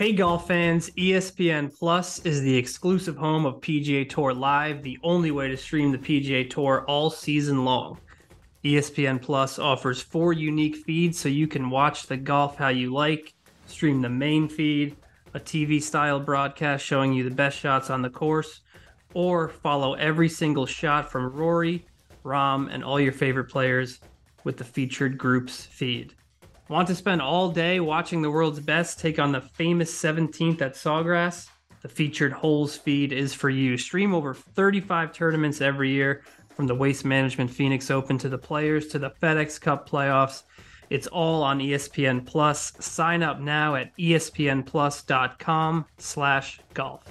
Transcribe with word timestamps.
Hey, 0.00 0.12
golf 0.12 0.48
fans, 0.48 0.88
ESPN 0.96 1.78
Plus 1.78 2.20
is 2.20 2.40
the 2.40 2.56
exclusive 2.56 3.18
home 3.18 3.44
of 3.44 3.60
PGA 3.60 4.08
Tour 4.08 4.32
Live, 4.32 4.82
the 4.82 4.98
only 5.02 5.30
way 5.30 5.48
to 5.48 5.58
stream 5.58 5.92
the 5.92 5.98
PGA 5.98 6.48
Tour 6.48 6.86
all 6.88 7.10
season 7.10 7.66
long. 7.66 7.98
ESPN 8.64 9.20
Plus 9.20 9.58
offers 9.58 10.00
four 10.00 10.32
unique 10.32 10.76
feeds 10.76 11.18
so 11.18 11.28
you 11.28 11.46
can 11.46 11.68
watch 11.68 12.06
the 12.06 12.16
golf 12.16 12.56
how 12.56 12.68
you 12.68 12.90
like, 12.94 13.34
stream 13.66 14.00
the 14.00 14.08
main 14.08 14.48
feed, 14.48 14.96
a 15.34 15.38
TV 15.38 15.82
style 15.82 16.18
broadcast 16.18 16.82
showing 16.82 17.12
you 17.12 17.22
the 17.22 17.30
best 17.30 17.58
shots 17.58 17.90
on 17.90 18.00
the 18.00 18.08
course, 18.08 18.62
or 19.12 19.50
follow 19.50 19.92
every 19.92 20.30
single 20.30 20.64
shot 20.64 21.12
from 21.12 21.30
Rory, 21.30 21.84
Rahm, 22.24 22.72
and 22.72 22.82
all 22.82 22.98
your 22.98 23.12
favorite 23.12 23.50
players 23.50 24.00
with 24.44 24.56
the 24.56 24.64
featured 24.64 25.18
groups 25.18 25.66
feed. 25.66 26.14
Want 26.70 26.86
to 26.86 26.94
spend 26.94 27.20
all 27.20 27.50
day 27.50 27.80
watching 27.80 28.22
the 28.22 28.30
world's 28.30 28.60
best 28.60 29.00
take 29.00 29.18
on 29.18 29.32
the 29.32 29.40
famous 29.40 29.92
17th 29.92 30.62
at 30.62 30.74
Sawgrass? 30.74 31.48
The 31.82 31.88
featured 31.88 32.32
holes 32.32 32.76
feed 32.76 33.12
is 33.12 33.34
for 33.34 33.50
you. 33.50 33.76
Stream 33.76 34.14
over 34.14 34.34
35 34.34 35.12
tournaments 35.12 35.60
every 35.60 35.90
year, 35.90 36.22
from 36.54 36.68
the 36.68 36.74
Waste 36.76 37.04
Management 37.04 37.50
Phoenix 37.50 37.90
Open 37.90 38.18
to 38.18 38.28
the 38.28 38.38
Players 38.38 38.86
to 38.86 39.00
the 39.00 39.10
FedEx 39.10 39.60
Cup 39.60 39.90
playoffs. 39.90 40.44
It's 40.90 41.08
all 41.08 41.42
on 41.42 41.58
ESPN 41.58 42.24
Plus. 42.24 42.72
Sign 42.78 43.24
up 43.24 43.40
now 43.40 43.74
at 43.74 43.90
espnplus.com 43.96 45.86
slash 45.98 46.60
golf. 46.72 47.02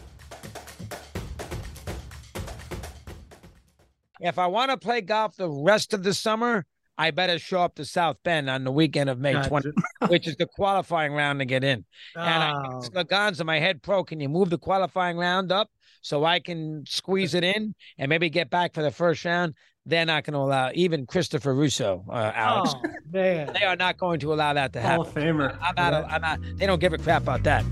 If 4.21 4.39
I 4.39 4.47
want 4.47 4.71
to 4.71 4.77
play 4.77 5.01
golf 5.01 5.35
the 5.35 5.49
rest 5.49 5.93
of 5.93 6.03
the 6.03 6.13
summer, 6.13 6.65
I 6.99 7.11
better 7.11 7.39
show 7.39 7.61
up 7.61 7.75
to 7.75 7.85
South 7.85 8.17
Bend 8.25 8.49
on 8.49 8.65
the 8.65 8.71
weekend 8.73 9.09
of 9.09 9.17
May 9.19 9.31
Gotcha. 9.31 9.47
20, 9.47 9.69
which 10.09 10.27
is 10.27 10.35
the 10.35 10.45
qualifying 10.45 11.13
round 11.13 11.39
to 11.39 11.45
get 11.45 11.63
in. 11.63 11.85
And 12.13 12.43
I 12.43 12.51
Oh. 12.51 12.77
asked 12.79 12.91
Laganza, 12.93 13.45
my 13.45 13.57
head 13.57 13.81
pro, 13.81 14.03
can 14.03 14.19
you 14.19 14.27
move 14.27 14.49
the 14.49 14.57
qualifying 14.57 15.15
round 15.17 15.49
up 15.49 15.69
so 16.01 16.25
I 16.25 16.41
can 16.41 16.83
squeeze 16.85 17.33
it 17.35 17.43
in 17.45 17.73
and 17.97 18.09
maybe 18.09 18.29
get 18.29 18.49
back 18.49 18.73
for 18.73 18.81
the 18.83 18.91
first 18.91 19.23
round? 19.23 19.53
They're 19.85 20.05
not 20.05 20.25
going 20.25 20.33
to 20.33 20.39
allow 20.39 20.71
even 20.75 21.05
Christopher 21.05 21.55
Russo, 21.55 22.03
uh, 22.09 22.31
Alex. 22.35 22.73
Oh, 22.75 22.89
man. 23.09 23.53
They 23.53 23.63
are 23.63 23.77
not 23.77 23.97
going 23.97 24.19
to 24.19 24.33
allow 24.33 24.51
that 24.53 24.73
to 24.73 24.81
happen. 24.81 24.97
Hall 24.97 25.07
of 25.07 25.13
Famer. 25.13 25.57
I'm 25.61 25.75
not, 25.77 25.93
I'm 26.11 26.21
not. 26.21 26.39
They 26.57 26.65
don't 26.67 26.79
give 26.79 26.91
a 26.91 26.97
crap 26.97 27.21
about 27.23 27.43
that. 27.43 27.63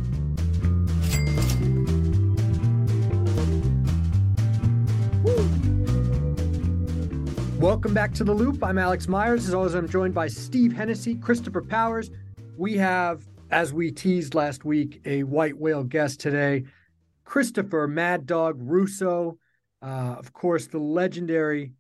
Welcome 7.60 7.96
back 7.96 8.14
to 8.14 8.24
the 8.24 8.36
Loop. 8.36 8.64
I'm 8.64 8.78
Alex 8.78 9.08
Myers. 9.08 9.48
As 9.48 9.56
always, 9.56 9.74
I'm 9.74 9.90
joined 9.90 10.14
by 10.14 10.28
Steve 10.28 10.74
Hennessy, 10.74 11.16
Christopher 11.16 11.64
Powers. 11.64 12.12
We 12.56 12.78
have, 12.78 13.26
as 13.50 13.74
we 13.74 13.92
teased 13.92 14.36
last 14.36 14.64
week, 14.64 15.02
a 15.06 15.24
white 15.24 15.58
whale 15.58 15.84
guest 15.84 16.20
today, 16.20 16.66
Christopher 17.26 17.88
Mad 17.88 18.28
Dog 18.28 18.58
Russo. 18.60 19.40
Uh, 19.82 20.16
of 20.20 20.34
course, 20.34 20.68
the 20.68 20.78
legendary 20.78 21.74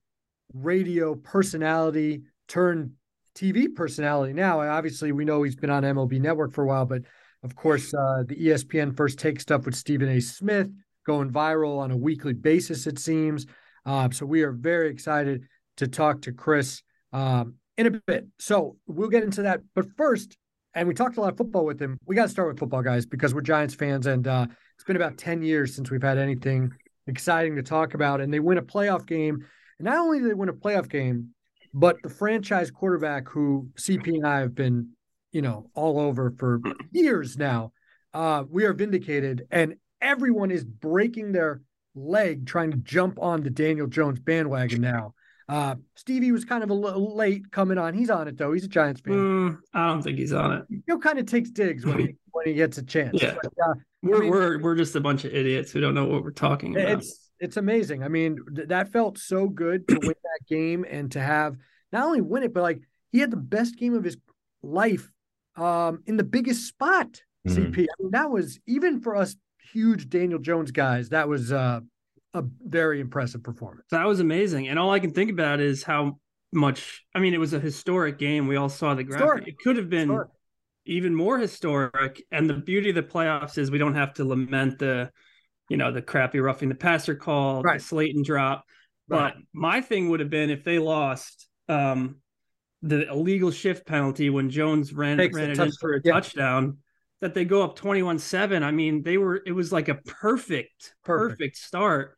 radio 0.51 1.13
personality 1.13 2.23
turned 2.47 2.93
TV 3.35 3.73
personality. 3.73 4.33
Now, 4.33 4.61
obviously, 4.61 5.11
we 5.11 5.25
know 5.25 5.43
he's 5.43 5.55
been 5.55 5.69
on 5.69 5.83
MLB 5.83 6.19
Network 6.19 6.53
for 6.53 6.63
a 6.63 6.67
while, 6.67 6.85
but 6.85 7.03
of 7.43 7.55
course, 7.55 7.93
uh, 7.93 8.23
the 8.25 8.35
ESPN 8.35 8.97
First 8.97 9.19
Take 9.19 9.39
stuff 9.39 9.67
with 9.67 9.75
Stephen 9.75 10.09
A. 10.09 10.21
Smith 10.21 10.71
going 11.05 11.29
viral 11.29 11.77
on 11.77 11.91
a 11.91 11.97
weekly 11.97 12.33
basis, 12.33 12.87
it 12.87 12.97
seems. 12.97 13.45
Uh, 13.85 14.09
so 14.09 14.25
we 14.25 14.41
are 14.41 14.51
very 14.51 14.89
excited 14.89 15.47
to 15.77 15.87
talk 15.87 16.21
to 16.23 16.31
Chris 16.31 16.83
um, 17.13 17.55
in 17.77 17.87
a 17.87 17.91
bit. 17.91 18.27
So 18.39 18.77
we'll 18.87 19.09
get 19.09 19.23
into 19.23 19.43
that. 19.43 19.61
But 19.73 19.87
first, 19.97 20.37
and 20.73 20.87
we 20.87 20.93
talked 20.93 21.17
a 21.17 21.21
lot 21.21 21.31
of 21.31 21.37
football 21.37 21.65
with 21.65 21.81
him. 21.81 21.97
We 22.05 22.15
got 22.15 22.23
to 22.23 22.29
start 22.29 22.49
with 22.49 22.59
football, 22.59 22.83
guys, 22.83 23.05
because 23.05 23.33
we're 23.33 23.41
Giants 23.41 23.73
fans, 23.73 24.05
and 24.05 24.27
uh, 24.27 24.47
it's 24.75 24.83
been 24.83 24.95
about 24.95 25.17
ten 25.17 25.41
years 25.41 25.75
since 25.75 25.89
we've 25.89 26.03
had 26.03 26.17
anything 26.17 26.71
exciting 27.07 27.55
to 27.55 27.63
talk 27.63 27.93
about. 27.93 28.21
And 28.21 28.33
they 28.33 28.39
win 28.39 28.57
a 28.57 28.61
playoff 28.63 29.07
game. 29.07 29.45
And 29.79 29.85
not 29.85 29.97
only 29.97 30.19
do 30.19 30.27
they 30.27 30.33
win 30.33 30.49
a 30.49 30.53
playoff 30.53 30.89
game, 30.89 31.29
but 31.73 31.97
the 32.03 32.09
franchise 32.09 32.71
quarterback 32.71 33.27
who 33.29 33.69
CP 33.77 34.07
and 34.07 34.27
I 34.27 34.39
have 34.39 34.55
been, 34.55 34.89
you 35.31 35.41
know, 35.41 35.69
all 35.73 35.99
over 35.99 36.31
for 36.37 36.59
years 36.91 37.37
now. 37.37 37.71
Uh, 38.13 38.43
we 38.49 38.65
are 38.65 38.73
vindicated, 38.73 39.43
and 39.51 39.75
everyone 40.01 40.51
is 40.51 40.63
breaking 40.63 41.31
their 41.31 41.61
leg 41.95 42.45
trying 42.45 42.71
to 42.71 42.77
jump 42.77 43.19
on 43.19 43.41
the 43.41 43.49
Daniel 43.49 43.87
Jones 43.87 44.19
bandwagon 44.19 44.81
now. 44.81 45.13
Uh, 45.49 45.75
Stevie 45.95 46.31
was 46.33 46.43
kind 46.43 46.63
of 46.63 46.69
a 46.69 46.73
little 46.73 47.15
late 47.15 47.51
coming 47.51 47.77
on. 47.77 47.93
He's 47.93 48.09
on 48.09 48.27
it 48.27 48.37
though. 48.37 48.51
He's 48.51 48.65
a 48.65 48.67
Giants 48.67 48.99
fan. 49.01 49.13
Mm, 49.13 49.57
I 49.73 49.87
don't 49.87 50.01
think 50.01 50.17
he's 50.17 50.33
on 50.33 50.51
it. 50.53 50.65
He 50.69 50.97
kind 50.99 51.19
of 51.19 51.25
takes 51.25 51.49
digs 51.49 51.85
when 51.85 51.99
he 51.99 52.15
when 52.31 52.45
he 52.47 52.53
gets 52.53 52.77
a 52.77 52.83
chance. 52.83 53.21
Yeah. 53.21 53.35
But, 53.41 53.53
uh, 53.65 53.73
We're, 54.03 54.19
mean- 54.19 54.29
we're, 54.29 54.59
we're 54.61 54.75
just 54.75 54.95
a 54.95 54.99
bunch 55.01 55.23
of 55.25 55.33
idiots 55.33 55.71
who 55.71 55.79
don't 55.79 55.95
know 55.95 56.05
what 56.05 56.23
we're 56.23 56.31
talking 56.31 56.75
about. 56.75 56.99
it's 56.99 57.29
it's 57.39 57.55
amazing. 57.57 58.03
I 58.03 58.07
mean, 58.09 58.39
th- 58.55 58.67
that 58.69 58.91
felt 58.91 59.17
so 59.19 59.47
good 59.47 59.87
to 59.87 59.99
win 60.01 60.15
that 60.23 60.47
game 60.49 60.85
and 60.89 61.11
to 61.13 61.21
have 61.21 61.55
not 61.93 62.03
only 62.05 62.19
win 62.21 62.43
it, 62.43 62.53
but 62.53 62.63
like 62.63 62.81
he 63.11 63.19
had 63.19 63.31
the 63.31 63.37
best 63.37 63.77
game 63.77 63.93
of 63.93 64.03
his 64.03 64.17
life 64.63 65.09
um, 65.55 66.01
in 66.07 66.17
the 66.17 66.23
biggest 66.23 66.67
spot. 66.67 67.21
Mhm. 67.47 67.55
CP. 67.73 67.79
I 67.83 68.01
mean, 68.01 68.11
that 68.11 68.29
was 68.31 68.59
even 68.67 68.99
for 68.99 69.15
us 69.15 69.35
huge 69.71 70.09
Daniel 70.09 70.39
Jones 70.39 70.71
guys. 70.71 71.09
That 71.09 71.29
was 71.29 71.51
uh, 71.53 71.79
a 72.37 72.47
very 72.65 73.01
impressive 73.01 73.43
performance. 73.43 73.85
That 73.91 74.05
was 74.07 74.19
amazing. 74.21 74.69
And 74.69 74.79
all 74.79 74.91
I 74.91 74.99
can 74.99 75.11
think 75.11 75.29
about 75.31 75.59
is 75.59 75.83
how 75.83 76.19
much 76.53 77.03
I 77.13 77.19
mean, 77.19 77.33
it 77.33 77.39
was 77.39 77.53
a 77.53 77.59
historic 77.59 78.17
game. 78.17 78.47
We 78.47 78.55
all 78.55 78.69
saw 78.69 78.93
the 78.95 79.03
graphic. 79.03 79.25
Historic. 79.25 79.47
It 79.49 79.55
could 79.59 79.75
have 79.75 79.89
been 79.89 80.07
Historic. 80.09 80.29
even 80.85 81.13
more 81.13 81.37
historic. 81.37 82.23
And 82.31 82.49
the 82.49 82.53
beauty 82.53 82.89
of 82.89 82.95
the 82.95 83.03
playoffs 83.03 83.57
is 83.57 83.69
we 83.69 83.77
don't 83.77 83.95
have 83.95 84.13
to 84.15 84.23
lament 84.25 84.79
the, 84.79 85.11
you 85.69 85.75
know, 85.75 85.91
the 85.91 86.01
crappy 86.01 86.39
roughing 86.39 86.69
the 86.69 86.75
passer 86.75 87.15
call, 87.15 87.61
Right. 87.63 87.79
the 87.79 87.83
Slayton 87.83 88.23
drop. 88.23 88.63
Right. 89.09 89.33
But 89.33 89.43
my 89.53 89.81
thing 89.81 90.09
would 90.09 90.21
have 90.21 90.29
been 90.29 90.49
if 90.49 90.63
they 90.63 90.79
lost 90.79 91.47
um 91.67 92.17
the 92.83 93.09
illegal 93.09 93.51
shift 93.51 93.85
penalty 93.87 94.29
when 94.29 94.49
Jones 94.49 94.93
ran 94.93 95.17
Takes 95.17 95.35
ran 95.35 95.49
it 95.51 95.59
in 95.59 95.71
for 95.81 95.95
a 95.95 96.01
Yeah. 96.03 96.13
touchdown. 96.13 96.77
That 97.19 97.33
they 97.33 97.45
go 97.45 97.63
up 97.63 97.75
21-7. 97.75 98.61
I 98.63 98.69
mean, 98.69 99.01
they 99.01 99.17
were 99.17 99.41
it 99.45 99.51
was 99.51 99.71
like 99.71 99.89
a 99.89 99.95
perfect, 99.95 100.93
Perfect. 101.03 101.39
perfect 101.39 101.57
start. 101.57 102.16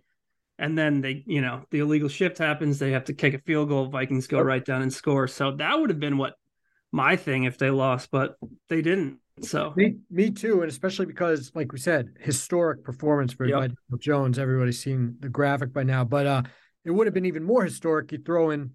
And 0.59 0.77
then 0.77 0.99
they, 0.99 1.23
you 1.25 1.41
know, 1.41 1.63
the 1.71 1.79
illegal 1.79 2.09
shift 2.09 2.37
happens. 2.37 2.77
They 2.79 2.91
have 2.91 3.05
to 3.05 3.13
kick 3.13 3.33
a 3.33 3.39
field 3.39 3.69
goal. 3.69 3.87
Vikings 3.87 4.27
go 4.27 4.41
right 4.41 4.63
down 4.63 4.81
and 4.81 4.93
score. 4.93 5.27
So 5.27 5.55
that 5.55 5.79
would 5.79 5.89
have 5.89 6.01
been 6.01 6.17
what 6.17 6.35
my 6.91 7.15
thing 7.15 7.45
if 7.45 7.57
they 7.57 7.69
lost, 7.69 8.09
but 8.11 8.35
they 8.67 8.81
didn't. 8.81 9.19
So 9.41 9.73
Me, 9.77 9.95
me 10.11 10.31
too, 10.31 10.61
and 10.61 10.69
especially 10.69 11.05
because, 11.05 11.51
like 11.55 11.71
we 11.71 11.79
said, 11.79 12.09
historic 12.19 12.83
performance 12.83 13.31
for 13.31 13.45
Yep. 13.45 13.71
Jones. 13.99 14.37
Everybody's 14.37 14.83
seen 14.83 15.15
the 15.21 15.29
graphic 15.29 15.71
by 15.71 15.83
now, 15.83 16.03
but 16.03 16.27
uh, 16.27 16.43
it 16.83 16.91
would 16.91 17.07
have 17.07 17.13
been 17.13 17.25
even 17.25 17.45
more 17.45 17.63
historic. 17.63 18.11
You 18.11 18.17
throw 18.17 18.49
in 18.49 18.71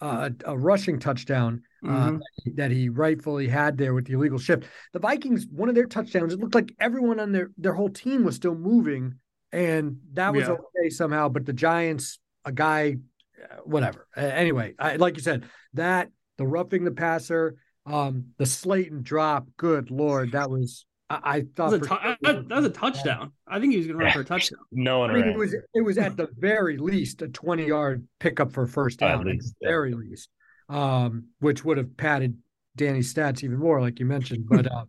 uh, 0.00 0.30
a, 0.44 0.52
a 0.52 0.56
rushing 0.56 1.00
touchdown 1.00 1.62
uh, 1.84 2.12
mhm. 2.12 2.20
that 2.54 2.70
he 2.70 2.88
rightfully 2.88 3.48
had 3.48 3.78
there 3.78 3.94
with 3.94 4.06
the 4.06 4.12
illegal 4.12 4.38
shift. 4.38 4.64
The 4.92 5.00
Vikings, 5.00 5.46
one 5.50 5.68
of 5.68 5.74
their 5.74 5.86
touchdowns, 5.86 6.32
it 6.32 6.38
looked 6.38 6.54
like 6.54 6.72
everyone 6.78 7.18
on 7.18 7.32
their 7.32 7.50
their 7.58 7.74
whole 7.74 7.90
team 7.90 8.22
was 8.22 8.36
still 8.36 8.54
moving, 8.54 9.14
and 9.56 9.98
that 10.12 10.34
was 10.34 10.46
Yeah. 10.48 10.54
okay 10.54 10.90
somehow. 10.90 11.28
But 11.28 11.46
the 11.46 11.52
Giants, 11.52 12.18
a 12.44 12.52
guy, 12.52 12.96
uh, 13.42 13.56
whatever. 13.64 14.06
Uh, 14.16 14.20
anyway, 14.20 14.74
I, 14.78 14.96
like 14.96 15.16
you 15.16 15.22
said, 15.22 15.44
that 15.74 16.10
the 16.38 16.46
roughing 16.46 16.84
the 16.84 16.90
passer, 16.92 17.56
um, 17.86 18.26
the 18.38 18.46
Slayton 18.46 19.02
drop. 19.02 19.48
Good 19.56 19.90
lord, 19.90 20.32
that 20.32 20.50
was. 20.50 20.84
I, 21.08 21.20
I 21.24 21.40
that 21.40 21.54
thought 21.56 21.70
was, 21.70 21.74
a 21.74 21.78
for 21.80 21.88
tou- 21.88 22.02
sure- 22.02 22.16
that, 22.22 22.48
that 22.48 22.56
was 22.56 22.64
a 22.66 22.70
touchdown. 22.70 23.32
I 23.46 23.60
think 23.60 23.72
he 23.72 23.78
was 23.78 23.86
going 23.86 23.98
to 24.00 24.04
run 24.04 24.12
for 24.12 24.20
a 24.20 24.24
touchdown. 24.24 24.58
No 24.72 24.98
one 24.98 25.10
I 25.10 25.14
mean, 25.14 25.22
ran. 25.22 25.32
it 25.34 25.38
was 25.38 25.54
it 25.74 25.80
was 25.82 25.98
at 25.98 26.16
the 26.16 26.28
very 26.36 26.76
least 26.78 27.22
a 27.22 27.28
twenty 27.28 27.66
yard 27.66 28.06
pickup 28.18 28.52
for 28.52 28.66
first 28.66 29.00
At 29.02 29.08
down. 29.08 29.20
At, 29.20 29.26
least, 29.34 29.54
the 29.60 29.66
yeah. 29.66 29.68
very 29.70 29.94
least, 29.94 30.28
um, 30.68 31.26
which 31.38 31.64
would 31.64 31.78
have 31.78 31.96
padded 31.96 32.36
Danny's 32.74 33.14
stats 33.14 33.42
even 33.44 33.58
more, 33.58 33.80
like 33.80 34.00
you 34.00 34.06
mentioned. 34.06 34.46
But 34.48 34.70
uh, 34.70 34.84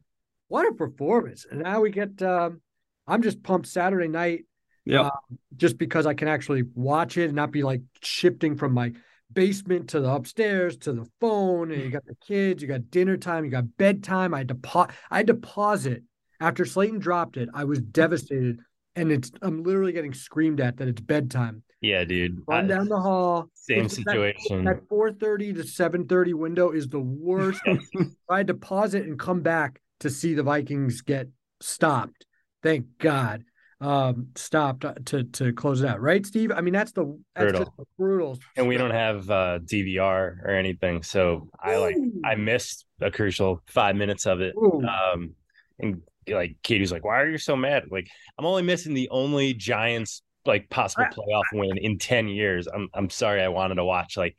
what 0.47 0.67
a 0.67 0.73
performance! 0.73 1.45
And 1.49 1.61
now 1.61 1.81
we 1.81 1.91
get. 1.91 2.21
Um, 2.21 2.61
I'm 3.09 3.21
just 3.21 3.41
pumped 3.43 3.67
Saturday 3.67 4.09
night 4.09 4.45
Yep. 4.87 5.05
Uh, 5.05 5.09
just 5.55 5.77
because 5.77 6.05
I 6.05 6.13
can 6.13 6.27
actually 6.27 6.63
watch 6.75 7.17
it 7.17 7.25
and 7.25 7.33
not 7.35 7.51
be 7.51 7.63
like 7.63 7.81
shifting 8.01 8.55
from 8.55 8.73
my 8.73 8.93
basement 9.33 9.89
to 9.89 9.99
the 9.99 10.09
upstairs 10.11 10.77
to 10.77 10.93
the 10.93 11.05
phone. 11.19 11.71
And 11.71 11.81
you 11.81 11.89
got 11.89 12.05
the 12.05 12.15
kids, 12.25 12.61
you 12.61 12.67
got 12.67 12.89
dinner 12.89 13.17
time, 13.17 13.43
you 13.45 13.51
got 13.51 13.75
bedtime. 13.77 14.33
I 14.33 14.39
had 14.39 14.47
to 14.49 14.55
pause. 14.55 14.89
I 15.11 15.17
had 15.17 15.27
to 15.27 15.33
pause 15.35 15.85
it 15.85 16.03
after 16.39 16.65
Slayton 16.65 16.99
dropped 16.99 17.37
it. 17.37 17.49
I 17.53 17.63
was 17.65 17.79
devastated, 17.81 18.59
and 18.95 19.11
it's 19.11 19.31
I'm 19.41 19.63
literally 19.63 19.91
getting 19.93 20.13
screamed 20.13 20.61
at 20.61 20.77
that 20.77 20.87
it's 20.87 21.01
bedtime. 21.01 21.63
Yeah, 21.81 22.03
dude. 22.05 22.41
Run 22.47 22.65
I- 22.65 22.67
down 22.75 22.87
the 22.87 22.99
hall. 22.99 23.49
same 23.53 23.79
It's- 23.85 23.97
that- 23.97 24.03
situation. 24.05 24.63
That 24.65 24.87
4:30 24.87 25.53
to 25.55 25.63
7:30 25.63 26.33
window 26.33 26.71
is 26.71 26.87
the 26.87 26.99
worst. 26.99 27.61
I 28.29 28.37
had 28.37 28.47
to 28.47 28.53
pause 28.55 28.93
it 28.93 29.05
and 29.05 29.19
come 29.19 29.41
back 29.41 29.81
to 29.99 30.09
see 30.09 30.33
the 30.33 30.43
Vikings 30.43 31.01
get 31.01 31.27
stopped. 31.59 32.25
Thank 32.63 32.85
God, 32.99 33.43
um, 33.79 34.27
stopped 34.35 34.85
uh, 34.85 34.95
to 35.05 35.23
to 35.23 35.53
close 35.53 35.81
it 35.81 35.87
out. 35.87 36.01
Right, 36.01 36.25
Steve? 36.25 36.51
I 36.51 36.61
mean, 36.61 36.73
that's 36.73 36.91
the 36.91 37.05
that's 37.35 37.51
Brutal. 37.51 37.59
just 37.59 37.71
brutal. 37.97 38.39
and 38.55 38.67
we 38.67 38.77
don't 38.77 38.91
have 38.91 39.29
uh, 39.29 39.59
DVR 39.59 40.43
or 40.43 40.49
anything, 40.49 41.03
so 41.03 41.49
I 41.61 41.77
like 41.77 41.95
I 42.25 42.35
missed 42.35 42.85
a 43.01 43.11
crucial 43.11 43.61
five 43.67 43.95
minutes 43.95 44.25
of 44.25 44.41
it. 44.41 44.55
Ooh. 44.57 44.81
Um, 44.83 45.31
and 45.79 46.01
like 46.27 46.57
Katie's 46.63 46.91
like, 46.91 47.05
"Why 47.05 47.21
are 47.21 47.29
you 47.29 47.37
so 47.37 47.55
mad?" 47.55 47.85
Like, 47.91 48.09
I'm 48.37 48.45
only 48.45 48.63
missing 48.63 48.93
the 48.93 49.09
only 49.09 49.53
Giants 49.53 50.23
like 50.45 50.69
possible 50.69 51.05
playoff 51.05 51.43
win 51.53 51.77
in 51.77 51.99
ten 51.99 52.27
years. 52.27 52.67
I'm 52.67 52.89
I'm 52.93 53.09
sorry, 53.09 53.43
I 53.43 53.49
wanted 53.49 53.75
to 53.75 53.85
watch 53.85 54.17
like 54.17 54.37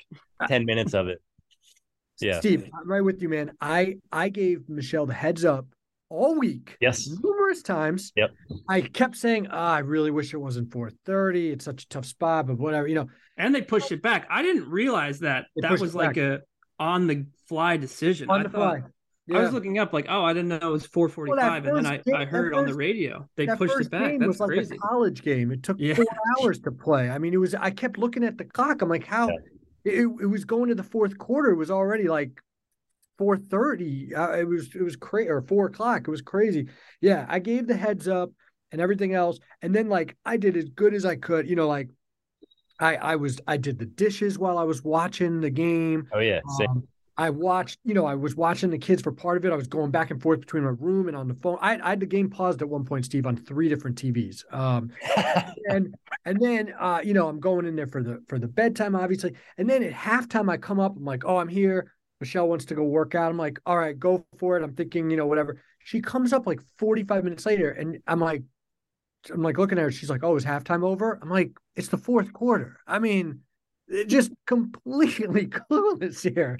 ten 0.48 0.64
minutes 0.64 0.94
of 0.94 1.08
it. 1.08 1.22
Yeah, 2.20 2.40
Steve, 2.40 2.68
I'm 2.76 2.90
right 2.90 3.04
with 3.04 3.22
you, 3.22 3.28
man. 3.28 3.52
I 3.60 3.98
I 4.10 4.30
gave 4.30 4.68
Michelle 4.68 5.06
the 5.06 5.14
heads 5.14 5.44
up 5.44 5.66
all 6.10 6.38
week. 6.38 6.76
Yes. 6.80 7.08
numerous 7.22 7.62
times. 7.62 8.12
Yep. 8.16 8.30
I 8.68 8.80
kept 8.80 9.16
saying, 9.16 9.48
oh, 9.50 9.56
I 9.56 9.80
really 9.80 10.10
wish 10.10 10.32
it 10.34 10.38
wasn't 10.38 10.70
4:30. 10.70 11.52
It's 11.52 11.64
such 11.64 11.84
a 11.84 11.88
tough 11.88 12.06
spot, 12.06 12.46
but 12.46 12.58
whatever, 12.58 12.86
you 12.88 12.94
know. 12.94 13.08
And 13.36 13.54
they 13.54 13.62
pushed 13.62 13.92
it 13.92 14.02
back. 14.02 14.26
I 14.30 14.42
didn't 14.42 14.68
realize 14.68 15.20
that 15.20 15.46
They 15.56 15.68
that 15.68 15.78
was 15.78 15.94
like 15.94 16.16
a 16.16 16.40
on 16.78 17.06
the 17.06 17.26
fly 17.48 17.76
decision. 17.76 18.30
On 18.30 18.40
I 18.40 18.42
the 18.44 18.48
thought, 18.48 18.78
fly. 18.80 19.38
I 19.38 19.42
was 19.42 19.52
looking 19.52 19.78
up 19.78 19.92
like, 19.92 20.06
oh, 20.08 20.24
I 20.24 20.32
didn't 20.32 20.48
know 20.48 20.56
it 20.56 20.72
was 20.72 20.86
445. 20.86 21.66
and 21.66 21.76
then 21.76 21.86
I, 21.86 21.96
game- 21.98 22.14
I 22.14 22.24
heard 22.24 22.52
that 22.54 22.56
on 22.58 22.66
the 22.66 22.74
radio 22.74 23.28
they 23.36 23.46
pushed 23.46 23.78
it 23.78 23.90
back. 23.90 24.18
That's 24.18 24.26
was 24.26 24.40
like 24.40 24.48
crazy. 24.50 24.74
a 24.74 24.78
college 24.78 25.22
game. 25.22 25.50
It 25.52 25.62
took 25.62 25.76
Yeah. 25.78 25.94
four 25.94 26.06
hours 26.40 26.60
to 26.60 26.72
play. 26.72 27.10
I 27.10 27.18
mean, 27.18 27.34
it 27.34 27.36
was. 27.36 27.54
I 27.54 27.70
kept 27.70 27.98
looking 27.98 28.24
at 28.24 28.38
the 28.38 28.44
clock. 28.44 28.80
I'm 28.80 28.88
like, 28.88 29.04
how? 29.06 29.28
Yeah. 29.28 29.34
It, 29.84 30.06
it 30.22 30.26
was 30.26 30.44
going 30.44 30.68
to 30.70 30.74
the 30.74 30.82
fourth 30.82 31.16
quarter. 31.18 31.50
It 31.50 31.56
was 31.56 31.70
already 31.70 32.08
like 32.08 32.40
four 33.18 33.36
thirty. 33.36 34.14
Uh, 34.14 34.32
it 34.36 34.48
was 34.48 34.74
it 34.74 34.82
was 34.82 34.96
crazy 34.96 35.28
or 35.28 35.42
four 35.42 35.66
o'clock. 35.66 36.02
It 36.06 36.10
was 36.10 36.22
crazy. 36.22 36.68
Yeah, 37.00 37.26
I 37.28 37.40
gave 37.40 37.66
the 37.66 37.76
heads 37.76 38.08
up 38.08 38.30
and 38.72 38.80
everything 38.80 39.14
else, 39.14 39.38
and 39.60 39.74
then 39.74 39.88
like 39.88 40.16
I 40.24 40.36
did 40.36 40.56
as 40.56 40.68
good 40.70 40.94
as 40.94 41.04
I 41.04 41.16
could. 41.16 41.48
You 41.48 41.56
know, 41.56 41.68
like 41.68 41.90
I 42.80 42.96
I 42.96 43.16
was 43.16 43.40
I 43.46 43.56
did 43.56 43.78
the 43.78 43.86
dishes 43.86 44.38
while 44.38 44.56
I 44.56 44.64
was 44.64 44.82
watching 44.82 45.40
the 45.40 45.50
game. 45.50 46.08
Oh 46.12 46.20
yeah. 46.20 46.40
Um, 46.68 46.86
I 47.18 47.30
watched, 47.30 47.80
you 47.84 47.94
know, 47.94 48.06
I 48.06 48.14
was 48.14 48.36
watching 48.36 48.70
the 48.70 48.78
kids 48.78 49.02
for 49.02 49.10
part 49.10 49.36
of 49.36 49.44
it. 49.44 49.52
I 49.52 49.56
was 49.56 49.66
going 49.66 49.90
back 49.90 50.12
and 50.12 50.22
forth 50.22 50.38
between 50.38 50.62
my 50.62 50.70
room 50.78 51.08
and 51.08 51.16
on 51.16 51.26
the 51.26 51.34
phone. 51.34 51.58
I, 51.60 51.76
I 51.80 51.90
had 51.90 52.00
the 52.00 52.06
game 52.06 52.30
paused 52.30 52.62
at 52.62 52.68
one 52.68 52.84
point, 52.84 53.04
Steve, 53.04 53.26
on 53.26 53.36
three 53.36 53.68
different 53.68 54.00
TVs. 54.00 54.44
Um, 54.54 54.92
and 55.68 55.96
and 56.24 56.40
then 56.40 56.72
uh, 56.78 57.00
you 57.02 57.14
know, 57.14 57.28
I'm 57.28 57.40
going 57.40 57.66
in 57.66 57.74
there 57.74 57.88
for 57.88 58.04
the 58.04 58.22
for 58.28 58.38
the 58.38 58.46
bedtime, 58.46 58.94
obviously. 58.94 59.34
And 59.58 59.68
then 59.68 59.82
at 59.82 59.92
halftime, 59.92 60.48
I 60.48 60.58
come 60.58 60.78
up, 60.78 60.96
I'm 60.96 61.04
like, 61.04 61.24
oh, 61.24 61.38
I'm 61.38 61.48
here. 61.48 61.92
Michelle 62.20 62.48
wants 62.48 62.64
to 62.66 62.74
go 62.74 62.84
work 62.84 63.14
out. 63.14 63.30
I'm 63.30 63.38
like, 63.38 63.58
all 63.66 63.78
right, 63.78 63.98
go 63.98 64.24
for 64.38 64.56
it. 64.56 64.62
I'm 64.62 64.74
thinking, 64.74 65.10
you 65.10 65.16
know, 65.16 65.26
whatever. 65.26 65.62
She 65.84 66.00
comes 66.00 66.32
up 66.32 66.46
like 66.46 66.60
45 66.78 67.24
minutes 67.24 67.46
later, 67.46 67.70
and 67.70 67.98
I'm 68.06 68.20
like, 68.20 68.42
I'm 69.32 69.42
like 69.42 69.58
looking 69.58 69.78
at 69.78 69.82
her. 69.82 69.92
She's 69.92 70.10
like, 70.10 70.24
oh, 70.24 70.36
is 70.36 70.44
halftime 70.44 70.84
over? 70.84 71.18
I'm 71.22 71.30
like, 71.30 71.52
it's 71.76 71.88
the 71.88 71.98
fourth 71.98 72.32
quarter. 72.32 72.78
I 72.86 72.98
mean, 72.98 73.40
just 74.06 74.32
completely 74.46 75.46
clueless 75.70 76.22
here. 76.22 76.56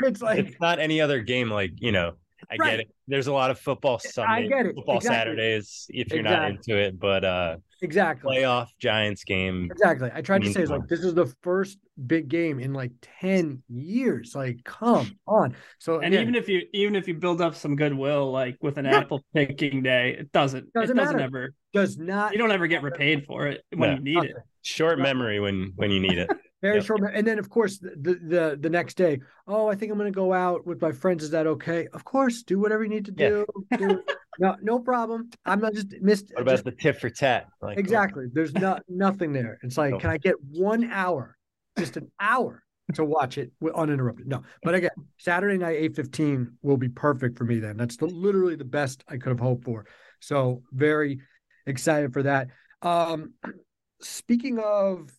It's 0.00 0.22
like 0.22 0.38
it's 0.46 0.60
not 0.60 0.78
any 0.78 1.00
other 1.00 1.20
game. 1.20 1.50
Like 1.50 1.72
you 1.78 1.92
know, 1.92 2.14
I 2.50 2.56
Right. 2.58 2.70
get 2.70 2.80
it. 2.80 2.90
There's 3.08 3.26
a 3.26 3.32
lot 3.32 3.50
of 3.50 3.58
football 3.58 3.98
Sunday, 3.98 4.48
get 4.48 4.66
it. 4.66 4.74
football 4.74 4.96
Exactly. 4.96 5.16
Saturdays 5.36 5.86
if 5.90 6.12
you're 6.12 6.22
not 6.22 6.48
into 6.50 6.76
it. 6.76 6.98
But 6.98 7.24
uh 7.24 7.56
exactly. 7.80 8.36
playoff 8.38 8.68
Giants 8.78 9.24
game. 9.24 9.68
Exactly. 9.70 10.10
I 10.14 10.22
tried 10.22 10.42
to 10.42 10.52
say 10.52 10.64
like 10.66 10.86
this 10.88 11.00
is 11.00 11.14
the 11.14 11.26
first 11.42 11.78
big 12.06 12.28
game 12.28 12.58
in 12.58 12.72
like 12.72 12.92
10 13.20 13.62
years. 13.68 14.34
Like, 14.34 14.64
come 14.64 15.10
on. 15.26 15.54
So 15.78 15.96
And 15.96 16.06
again, 16.14 16.22
even 16.22 16.34
if 16.34 16.48
you 16.48 16.62
even 16.72 16.96
if 16.96 17.06
you 17.08 17.14
build 17.14 17.40
up 17.40 17.54
some 17.54 17.76
goodwill, 17.76 18.30
like 18.30 18.56
with 18.60 18.78
an 18.78 18.84
Yeah. 18.86 18.98
apple 18.98 19.24
picking 19.34 19.82
day, 19.82 20.16
it 20.18 20.32
doesn't 20.32 20.72
Doesn't 20.72 20.96
it 20.96 21.00
doesn't 21.00 21.16
matter. 21.16 21.24
ever 21.26 21.54
does 21.72 21.96
not 21.98 22.32
you 22.32 22.38
don't 22.38 22.52
ever 22.52 22.66
get 22.66 22.82
repaid 22.82 23.24
for 23.26 23.46
it 23.46 23.62
when 23.74 23.90
No. 23.90 23.96
you 23.96 24.02
need 24.02 24.24
it. 24.30 24.36
Short 24.62 24.98
memory 24.98 25.40
when 25.40 25.72
when 25.76 25.90
you 25.90 26.00
need 26.00 26.18
it. 26.18 26.30
Very 26.62 26.76
Yep. 26.76 26.84
short. 26.84 27.00
And 27.12 27.26
then 27.26 27.38
of 27.38 27.50
course 27.50 27.78
the, 27.78 27.90
the 28.22 28.56
the 28.58 28.70
next 28.70 28.94
day, 28.94 29.20
oh, 29.46 29.66
I 29.68 29.74
think 29.74 29.92
I'm 29.92 29.98
gonna 29.98 30.10
go 30.10 30.32
out 30.32 30.66
with 30.66 30.80
my 30.80 30.92
friends. 30.92 31.22
Is 31.24 31.30
that 31.30 31.46
okay? 31.46 31.88
Of 31.92 32.04
course, 32.04 32.42
do 32.44 32.58
whatever 32.58 32.84
you 32.84 32.88
need 32.90 33.04
to 33.06 33.14
Yeah. 33.16 33.28
do. 33.28 33.46
do 33.76 34.02
no, 34.38 34.56
no 34.62 34.78
problem. 34.78 35.28
I'm 35.44 35.60
not 35.60 35.74
just 35.74 35.88
missed 36.00 36.30
What 36.32 36.42
about 36.42 36.50
just- 36.52 36.64
the 36.64 36.72
tit 36.72 36.96
for 36.98 37.10
tat? 37.10 37.48
Like 37.60 37.76
exactly. 37.78 38.26
There's 38.32 38.54
not 38.54 38.82
nothing 38.88 39.32
there. 39.32 39.58
It's 39.62 39.76
like, 39.76 39.90
No. 39.92 39.98
can 39.98 40.10
I 40.10 40.16
get 40.18 40.36
one 40.42 40.90
hour, 40.90 41.36
just 41.78 41.96
an 41.98 42.10
hour 42.18 42.62
to 42.94 43.04
watch 43.04 43.36
it 43.38 43.52
uninterrupted? 43.74 44.26
No, 44.26 44.42
but 44.62 44.74
again, 44.74 44.90
Saturday 45.18 45.58
night 45.58 45.76
eight 45.76 45.94
fifteen 45.96 46.56
will 46.62 46.76
be 46.78 46.88
perfect 46.88 47.36
for 47.36 47.44
me. 47.44 47.58
Then 47.58 47.76
that's 47.76 47.96
the, 47.96 48.06
literally 48.06 48.54
the 48.56 48.64
best 48.64 49.04
I 49.08 49.16
could 49.18 49.30
have 49.30 49.40
hoped 49.40 49.64
for. 49.64 49.84
So 50.20 50.62
very 50.72 51.20
excited 51.66 52.12
for 52.12 52.22
that. 52.22 52.48
Um, 52.82 53.34
speaking 54.00 54.58
of 54.58 55.10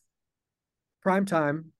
prime 1.04 1.26
time, 1.26 1.72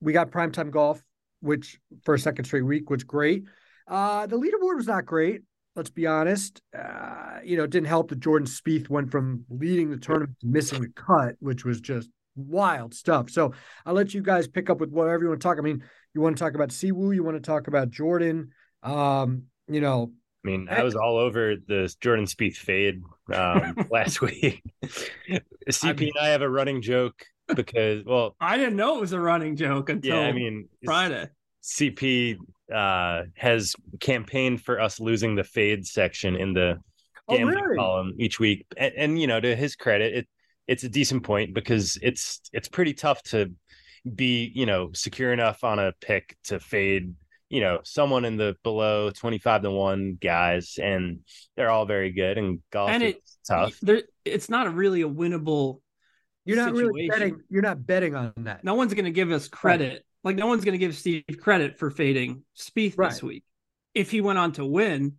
we 0.00 0.12
got 0.12 0.30
primetime 0.30 0.70
golf, 0.70 1.02
which 1.40 1.78
for 2.04 2.14
a 2.14 2.18
second 2.18 2.44
straight 2.44 2.62
week 2.62 2.90
was 2.90 3.04
great. 3.04 3.44
Uh, 3.86 4.26
the 4.26 4.36
leaderboard 4.36 4.76
was 4.76 4.86
not 4.86 5.06
great. 5.06 5.42
Let's 5.74 5.90
be 5.90 6.06
honest. 6.06 6.60
Uh, 6.76 7.38
you 7.44 7.56
know, 7.56 7.64
it 7.64 7.70
didn't 7.70 7.86
help 7.88 8.08
that 8.10 8.20
Jordan 8.20 8.46
Spieth 8.48 8.88
went 8.88 9.10
from 9.10 9.44
leading 9.48 9.90
the 9.90 9.96
tournament 9.96 10.36
to 10.40 10.46
missing 10.46 10.80
the 10.80 10.88
cut, 10.88 11.36
which 11.40 11.64
was 11.64 11.80
just 11.80 12.10
wild 12.36 12.94
stuff. 12.94 13.30
So 13.30 13.52
I'll 13.86 13.94
let 13.94 14.14
you 14.14 14.22
guys 14.22 14.48
pick 14.48 14.70
up 14.70 14.80
with 14.80 14.90
whatever 14.90 15.22
you 15.22 15.28
want 15.28 15.40
to 15.40 15.48
talk. 15.48 15.58
I 15.58 15.62
mean, 15.62 15.82
you 16.14 16.20
want 16.20 16.36
to 16.36 16.42
talk 16.42 16.54
about 16.54 16.70
Siwoo, 16.70 17.14
you 17.14 17.22
want 17.22 17.36
to 17.36 17.40
talk 17.40 17.68
about 17.68 17.90
Jordan. 17.90 18.50
Um, 18.82 19.44
you 19.68 19.80
know, 19.80 20.12
I 20.44 20.48
mean, 20.48 20.68
I 20.70 20.82
was 20.82 20.94
all 20.94 21.16
over 21.16 21.56
the 21.56 21.92
Jordan 22.00 22.26
Spieth 22.26 22.56
fade 22.56 23.02
um, 23.32 23.74
last 23.90 24.20
week. 24.20 24.62
CP 24.84 25.98
mean- 25.98 26.12
and 26.14 26.24
I 26.24 26.28
have 26.28 26.42
a 26.42 26.48
running 26.48 26.80
joke 26.80 27.24
because, 27.54 28.04
well, 28.04 28.36
I 28.40 28.56
didn't 28.56 28.76
know 28.76 28.96
it 28.98 29.00
was 29.00 29.12
a 29.12 29.20
running 29.20 29.56
joke 29.56 29.88
until 29.88 30.16
yeah, 30.16 30.22
I 30.28 30.32
mean, 30.32 30.68
Friday. 30.84 31.28
CP 31.62 32.36
uh, 32.74 33.22
has 33.36 33.74
campaigned 34.00 34.62
for 34.62 34.80
us 34.80 35.00
losing 35.00 35.34
the 35.34 35.44
fade 35.44 35.86
section 35.86 36.36
in 36.36 36.52
the 36.54 36.78
Oh, 37.30 37.36
gambling 37.36 37.56
really? 37.62 37.76
column 37.76 38.12
each 38.18 38.40
week, 38.40 38.64
and, 38.78 38.92
and 38.96 39.20
you 39.20 39.26
know, 39.26 39.38
to 39.38 39.54
his 39.54 39.76
credit, 39.76 40.14
it 40.14 40.28
it's 40.66 40.82
a 40.84 40.88
decent 40.88 41.24
point 41.24 41.52
because 41.52 41.98
it's 42.00 42.40
it's 42.54 42.68
pretty 42.68 42.94
tough 42.94 43.22
to 43.24 43.52
be 44.14 44.50
you 44.54 44.64
know 44.64 44.90
secure 44.94 45.32
enough 45.34 45.62
on 45.62 45.78
a 45.78 45.92
pick 46.00 46.36
to 46.44 46.58
fade 46.58 47.14
you 47.50 47.60
know 47.60 47.80
someone 47.84 48.24
in 48.24 48.36
the 48.38 48.56
below 48.62 49.10
25 49.10 49.62
to 49.62 49.70
1 49.70 50.18
guys 50.22 50.78
and 50.82 51.18
they're 51.56 51.68
all 51.70 51.84
very 51.84 52.12
good 52.12 52.38
and 52.38 52.60
golf 52.70 52.88
And 52.90 53.02
it- 53.02 53.22
tough 53.46 53.78
There, 53.82 54.02
it's 54.24 54.48
not 54.48 54.66
a 54.66 54.70
really 54.70 55.02
a 55.02 55.08
winnable. 55.08 55.80
You're 56.48 56.56
not 56.64 56.72
really 56.72 57.08
betting. 57.08 57.42
You're 57.50 57.62
not 57.62 57.86
betting 57.86 58.14
on 58.14 58.32
that. 58.38 58.64
No 58.64 58.74
one's 58.74 58.94
going 58.94 59.04
to 59.04 59.10
give 59.10 59.30
us 59.30 59.48
credit. 59.48 60.04
Like 60.24 60.36
no 60.36 60.46
one's 60.46 60.64
going 60.64 60.72
to 60.72 60.78
give 60.78 60.96
Steve 60.96 61.24
credit 61.40 61.78
for 61.78 61.90
fading 61.90 62.42
Spieth 62.56 62.94
Right. 62.96 63.10
this 63.10 63.22
week. 63.22 63.44
If 63.94 64.10
he 64.10 64.20
went 64.20 64.38
on 64.38 64.52
to 64.52 64.64
win, 64.64 65.14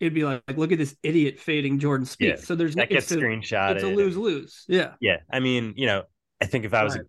it'd 0.00 0.14
be 0.14 0.24
like, 0.24 0.42
look 0.56 0.72
at 0.72 0.78
this 0.78 0.94
idiot 1.02 1.38
fading 1.40 1.78
Jordan 1.78 2.06
Spieth. 2.06 2.18
Yeah, 2.28 2.36
so 2.36 2.54
there's 2.54 2.74
that 2.76 2.90
it's 2.92 3.08
gets 3.08 3.10
a, 3.12 3.16
screenshotted 3.16 3.74
it's 3.76 3.84
a 3.84 3.88
lose 3.88 4.16
lose. 4.16 4.64
Yeah. 4.68 4.92
yeah 5.00 5.18
i 5.30 5.40
mean 5.40 5.74
you 5.76 5.86
know 5.86 6.04
i 6.40 6.46
think 6.46 6.64
if 6.64 6.72
i 6.72 6.84
was 6.84 6.96
Right. 6.96 7.06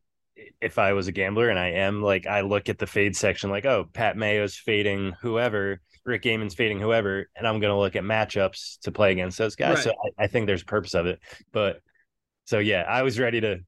if 0.59 0.79
i 0.79 0.93
was 0.93 1.07
a 1.07 1.11
gambler 1.11 1.49
and 1.49 1.59
i 1.59 1.67
am 1.69 2.01
like 2.01 2.25
i 2.25 2.41
look 2.41 2.67
at 2.69 2.79
the 2.79 2.87
fade 2.87 3.15
section 3.15 3.49
like 3.51 3.65
oh 3.65 3.85
pat 3.93 4.17
mayo's 4.17 4.55
fading 4.55 5.13
whoever 5.21 5.81
rick 6.05 6.23
Gehman's 6.23 6.55
fading 6.55 6.79
whoever 6.79 7.29
and 7.35 7.47
i'm 7.47 7.59
going 7.59 7.71
to 7.71 7.77
look 7.77 7.95
at 7.95 8.03
matchups 8.03 8.79
to 8.81 8.91
play 8.91 9.11
against 9.11 9.37
those 9.37 9.55
guys 9.55 9.83
so 9.83 9.91
I, 9.91 10.23
I 10.23 10.27
think 10.27 10.47
there's 10.47 10.63
purpose 10.63 10.95
of 10.95 11.05
it 11.05 11.19
but 11.51 11.81
so 12.45 12.57
yeah 12.57 12.83
i 12.87 13.03
was 13.03 13.19
ready 13.19 13.39
to 13.41 13.59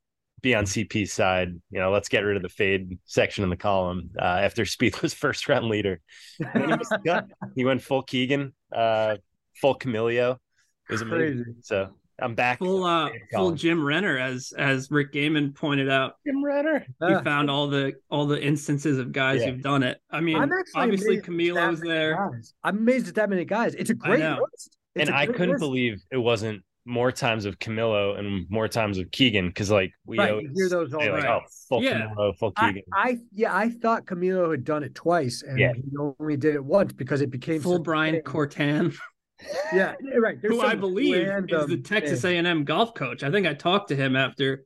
be 0.42 0.56
on 0.56 0.66
cp's 0.66 1.12
side 1.14 1.50
you 1.70 1.80
know 1.80 1.92
let's 1.92 2.10
get 2.10 2.22
rid 2.22 2.36
of 2.36 2.42
the 2.44 2.50
fade 2.50 2.98
section 3.06 3.44
in 3.44 3.50
the 3.50 3.56
column 3.58 4.10
uh, 4.20 4.24
after 4.24 4.64
Spieth 4.66 5.02
was 5.02 5.14
first 5.14 5.48
round 5.48 5.66
leader 5.68 6.00
he, 6.38 6.66
missed 6.66 6.94
he 7.56 7.66
went 7.66 7.82
full 7.82 8.02
keegan 8.04 8.54
uh 8.76 9.18
full 9.60 9.76
camilo 9.78 10.34
it 10.34 10.92
was 10.92 11.02
amazing 11.02 11.44
Crazy. 11.44 11.58
so 11.62 11.90
i'm 12.20 12.36
back 12.36 12.60
Full 12.60 12.84
uh 12.84 13.10
full. 13.34 13.52
Jim 13.52 13.84
Renner 13.84 14.18
as 14.18 14.54
as 14.58 14.90
Rick 14.92 15.14
Gehman 15.14 15.56
pointed 15.56 15.90
out. 15.90 16.16
Jim 16.26 16.44
Renner. 16.44 16.86
He 17.00 17.14
Uh, 17.16 17.24
found 17.24 17.50
all 17.50 17.68
the 17.68 17.94
all 18.12 18.28
the 18.28 18.40
instances 18.40 19.00
of 19.00 19.12
guys 19.12 19.42
Yeah. 19.42 19.50
who've 19.52 19.62
done 19.64 19.82
it. 19.82 19.98
I 20.12 20.22
mean, 20.22 20.38
obviously 20.76 21.16
amazed 21.16 21.30
at 21.30 21.32
Camilo's 21.32 21.80
there. 21.82 22.16
guys. 22.32 22.54
I'm 22.64 22.78
amazed 22.78 23.08
at 23.08 23.16
that 23.16 23.30
many 23.30 23.44
guys. 23.46 23.74
It's 23.74 23.90
a 23.90 23.96
great 23.96 24.20
list. 24.20 24.78
It's 24.96 25.08
and 25.08 25.16
I 25.16 25.26
couldn't 25.26 25.52
list. 25.52 25.60
believe 25.62 26.02
it 26.12 26.18
wasn't 26.18 26.64
more 26.86 27.12
times 27.12 27.46
of 27.46 27.60
Camilo 27.60 28.18
and 28.18 28.50
more 28.50 28.68
times 28.68 28.98
of 28.98 29.12
Keegan 29.12 29.48
because 29.48 29.70
like 29.70 29.92
we 30.06 30.18
Right, 30.18 30.32
always 30.32 30.48
hear 30.56 30.70
those 30.70 30.94
all 30.94 31.02
say, 31.02 31.12
like, 31.12 31.26
oh 31.26 31.42
full 31.70 31.84
Yeah. 31.84 32.08
Camilo, 32.08 32.38
full 32.38 32.54
I, 32.58 32.68
Keegan. 32.68 32.84
I 32.94 33.18
yeah, 33.34 33.56
I 33.56 33.70
thought 33.70 34.06
Camilo 34.06 34.52
had 34.52 34.64
done 34.64 34.84
it 34.84 34.96
twice, 34.96 35.44
and 35.44 35.60
Yeah. 35.60 35.74
he 35.74 35.84
only 35.98 36.38
did 36.38 36.56
it 36.56 36.64
once 36.64 36.94
because 36.94 37.22
it 37.22 37.30
became 37.30 37.62
Full 37.62 37.80
Brian 37.80 38.16
thing. 38.16 38.24
Kortan, 38.24 38.96
Yeah, 39.74 39.96
yeah, 40.02 40.16
right. 40.18 40.42
There's 40.42 40.54
who 40.54 40.62
I 40.62 40.76
believe 40.76 41.16
is 41.16 41.68
the 41.68 41.82
Texas 41.84 42.22
thing. 42.22 42.46
A&M 42.46 42.64
golf 42.64 42.94
coach. 42.94 43.24
I 43.24 43.32
think 43.32 43.48
I 43.48 43.54
talked 43.54 43.90
to 43.90 43.96
him 43.96 44.16
after 44.16 44.64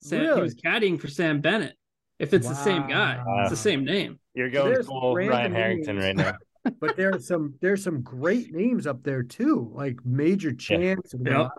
Sam, 0.00 0.36
he 0.36 0.40
was 0.42 0.54
caddying 0.54 1.00
for 1.00 1.08
Sam 1.08 1.40
Bennett. 1.40 1.76
If 2.18 2.32
it's 2.34 2.48
the 2.48 2.54
same 2.54 2.86
guy, 2.86 3.20
it's 3.40 3.50
the 3.50 3.56
same 3.56 3.84
name. 3.84 4.18
You're 4.34 4.50
going 4.50 4.72
there's 4.72 4.86
full 4.86 5.14
random 5.14 5.32
Ryan 5.38 5.52
Harrington 5.52 5.96
right 5.98 6.16
now. 6.16 6.34
but 6.80 6.96
there's 6.96 7.26
some 7.26 7.54
there's 7.60 7.82
some 7.82 8.02
great 8.02 8.52
names 8.52 8.86
up 8.86 9.02
there 9.02 9.22
too, 9.22 9.70
like 9.74 9.96
Major 10.04 10.52
Chance. 10.52 11.14
And 11.14 11.26
Yep. 11.26 11.50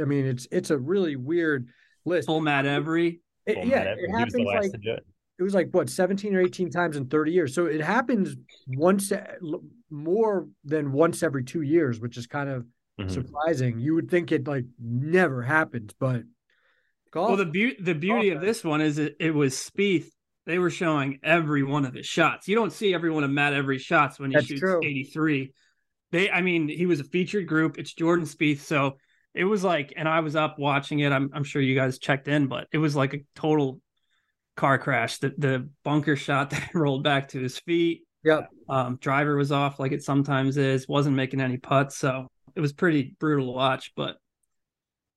I 0.00 0.04
mean, 0.04 0.26
it's 0.26 0.46
it's 0.50 0.70
a 0.70 0.78
really 0.78 1.16
weird 1.16 1.68
list. 2.04 2.26
Full 2.26 2.40
Matt 2.40 2.66
Every. 2.66 3.20
It- 3.46 3.54
Full 3.54 3.64
yeah, 3.66 3.84
Matt 3.84 3.98
it 3.98 4.10
was 4.10 4.18
happens 4.18 4.44
like 4.46 4.70
it. 4.82 5.06
it 5.38 5.42
was 5.42 5.54
like 5.54 5.68
what 5.72 5.90
17 5.90 6.34
or 6.34 6.40
18 6.40 6.70
times 6.70 6.96
in 6.96 7.06
30 7.06 7.32
years. 7.32 7.54
So 7.54 7.66
it 7.66 7.80
happens 7.80 8.36
once 8.68 9.12
more 9.90 10.48
than 10.64 10.92
once 10.92 11.22
every 11.22 11.44
two 11.44 11.62
years, 11.62 12.00
which 12.00 12.16
is 12.16 12.26
kind 12.26 12.48
of 12.48 12.66
Mhm. 13.00 13.10
surprising. 13.10 13.80
You 13.80 13.94
would 13.96 14.08
think 14.10 14.30
it 14.32 14.46
like 14.46 14.66
never 14.80 15.42
happens, 15.42 15.92
but 15.98 16.22
golf. 17.10 17.28
Well, 17.30 17.36
the 17.36 17.46
beauty 17.46 17.76
the 17.82 17.94
beauty 17.94 18.30
of 18.30 18.40
this 18.40 18.62
one 18.64 18.80
is 18.80 18.98
it, 18.98 19.16
it 19.20 19.34
was 19.34 19.54
Spieth. 19.54 20.10
They 20.46 20.58
were 20.58 20.70
showing 20.70 21.20
every 21.22 21.62
one 21.62 21.84
of 21.84 21.94
his 21.94 22.06
shots. 22.06 22.48
You 22.48 22.54
don't 22.54 22.72
see 22.72 22.92
every 22.92 23.10
one 23.10 23.24
of 23.24 23.30
Matt 23.30 23.54
every 23.54 23.78
shots 23.78 24.18
when 24.18 24.30
he 24.30 24.36
That's 24.36 24.46
shoots 24.46 24.60
true. 24.60 24.80
83. 24.82 25.52
They, 26.12 26.30
I 26.30 26.42
mean, 26.42 26.68
he 26.68 26.86
was 26.86 27.00
a 27.00 27.04
featured 27.04 27.46
group. 27.46 27.78
It's 27.78 27.92
Jordan 27.92 28.26
Spieth, 28.26 28.60
so 28.60 28.98
it 29.34 29.44
was 29.44 29.64
like, 29.64 29.94
and 29.96 30.08
I 30.08 30.20
was 30.20 30.36
up 30.36 30.58
watching 30.58 31.00
it. 31.00 31.12
I'm, 31.12 31.30
I'm 31.34 31.44
sure 31.44 31.62
you 31.62 31.74
guys 31.74 31.98
checked 31.98 32.28
in, 32.28 32.46
but 32.46 32.68
it 32.72 32.78
was 32.78 32.94
like 32.94 33.14
a 33.14 33.24
total 33.34 33.80
car 34.56 34.78
crash. 34.78 35.18
The 35.18 35.34
the 35.36 35.68
bunker 35.82 36.16
shot 36.16 36.50
that 36.50 36.74
rolled 36.74 37.02
back 37.02 37.28
to 37.28 37.40
his 37.40 37.58
feet. 37.58 38.02
Yep. 38.24 38.48
Um, 38.68 38.96
driver 39.00 39.36
was 39.36 39.52
off 39.52 39.78
like 39.78 39.92
it 39.92 40.02
sometimes 40.02 40.56
is. 40.56 40.88
Wasn't 40.88 41.16
making 41.16 41.40
any 41.40 41.56
putts, 41.56 41.96
so 41.96 42.28
it 42.54 42.60
was 42.60 42.72
pretty 42.72 43.14
brutal 43.18 43.46
to 43.46 43.52
watch. 43.52 43.92
But 43.96 44.16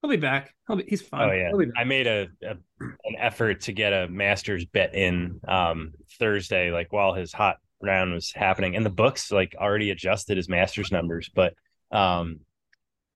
he'll 0.02 0.10
be 0.10 0.18
back. 0.18 0.54
He'll 0.68 0.78
be, 0.78 0.86
he's 0.88 1.02
fine. 1.02 1.30
Oh 1.30 1.34
yeah, 1.34 1.50
Really 1.52 1.72
I 1.76 1.84
made 1.84 2.08
a, 2.08 2.28
a 2.44 2.56
an 2.82 3.16
effort 3.20 3.62
to 3.62 3.72
get 3.72 3.94
a 3.94 4.08
Masters 4.08 4.66
bet 4.66 4.96
in 4.96 5.40
um 5.48 5.94
Thursday, 6.20 6.72
like 6.72 6.92
while 6.92 7.14
his 7.14 7.34
hot 7.34 7.58
round 7.82 8.14
was 8.14 8.32
happening, 8.32 8.76
and 8.76 8.86
the 8.86 8.92
books 8.92 9.32
like 9.32 9.56
already 9.60 9.92
adjusted 9.92 10.38
his 10.38 10.50
Masters 10.50 10.92
numbers, 10.92 11.30
but 11.34 11.54
um 11.92 12.40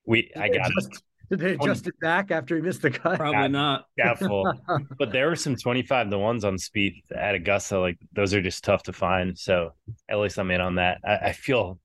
we 0.06 0.32
I 0.36 0.48
Did 0.48 0.54
they 0.54 0.58
got 0.58 0.72
it 0.72 1.04
Did 1.30 1.40
they 1.40 1.54
adjust 1.54 1.88
it 1.88 2.00
back 2.00 2.32
after 2.32 2.56
he 2.56 2.62
missed 2.62 2.82
the 2.82 2.92
cut? 2.92 3.18
Probably 3.18 3.48
not. 3.50 3.86
doubtful, 3.98 4.52
but 4.98 5.12
there 5.12 5.28
were 5.30 5.36
some 5.36 5.56
twenty 5.56 5.84
five 5.84 6.10
to 6.10 6.18
ones 6.18 6.44
on 6.44 6.56
Spieth 6.56 7.02
at 7.16 7.36
Augusta, 7.36 7.80
like 7.80 7.98
those 8.14 8.34
are 8.34 8.42
just 8.42 8.64
tough 8.64 8.84
to 8.84 8.94
find. 8.94 9.38
So 9.38 9.74
at 10.10 10.20
least 10.20 10.38
I'm 10.38 10.52
in 10.52 10.62
on 10.62 10.76
that. 10.76 11.00
I, 11.06 11.18
I 11.18 11.32
feel 11.34 11.80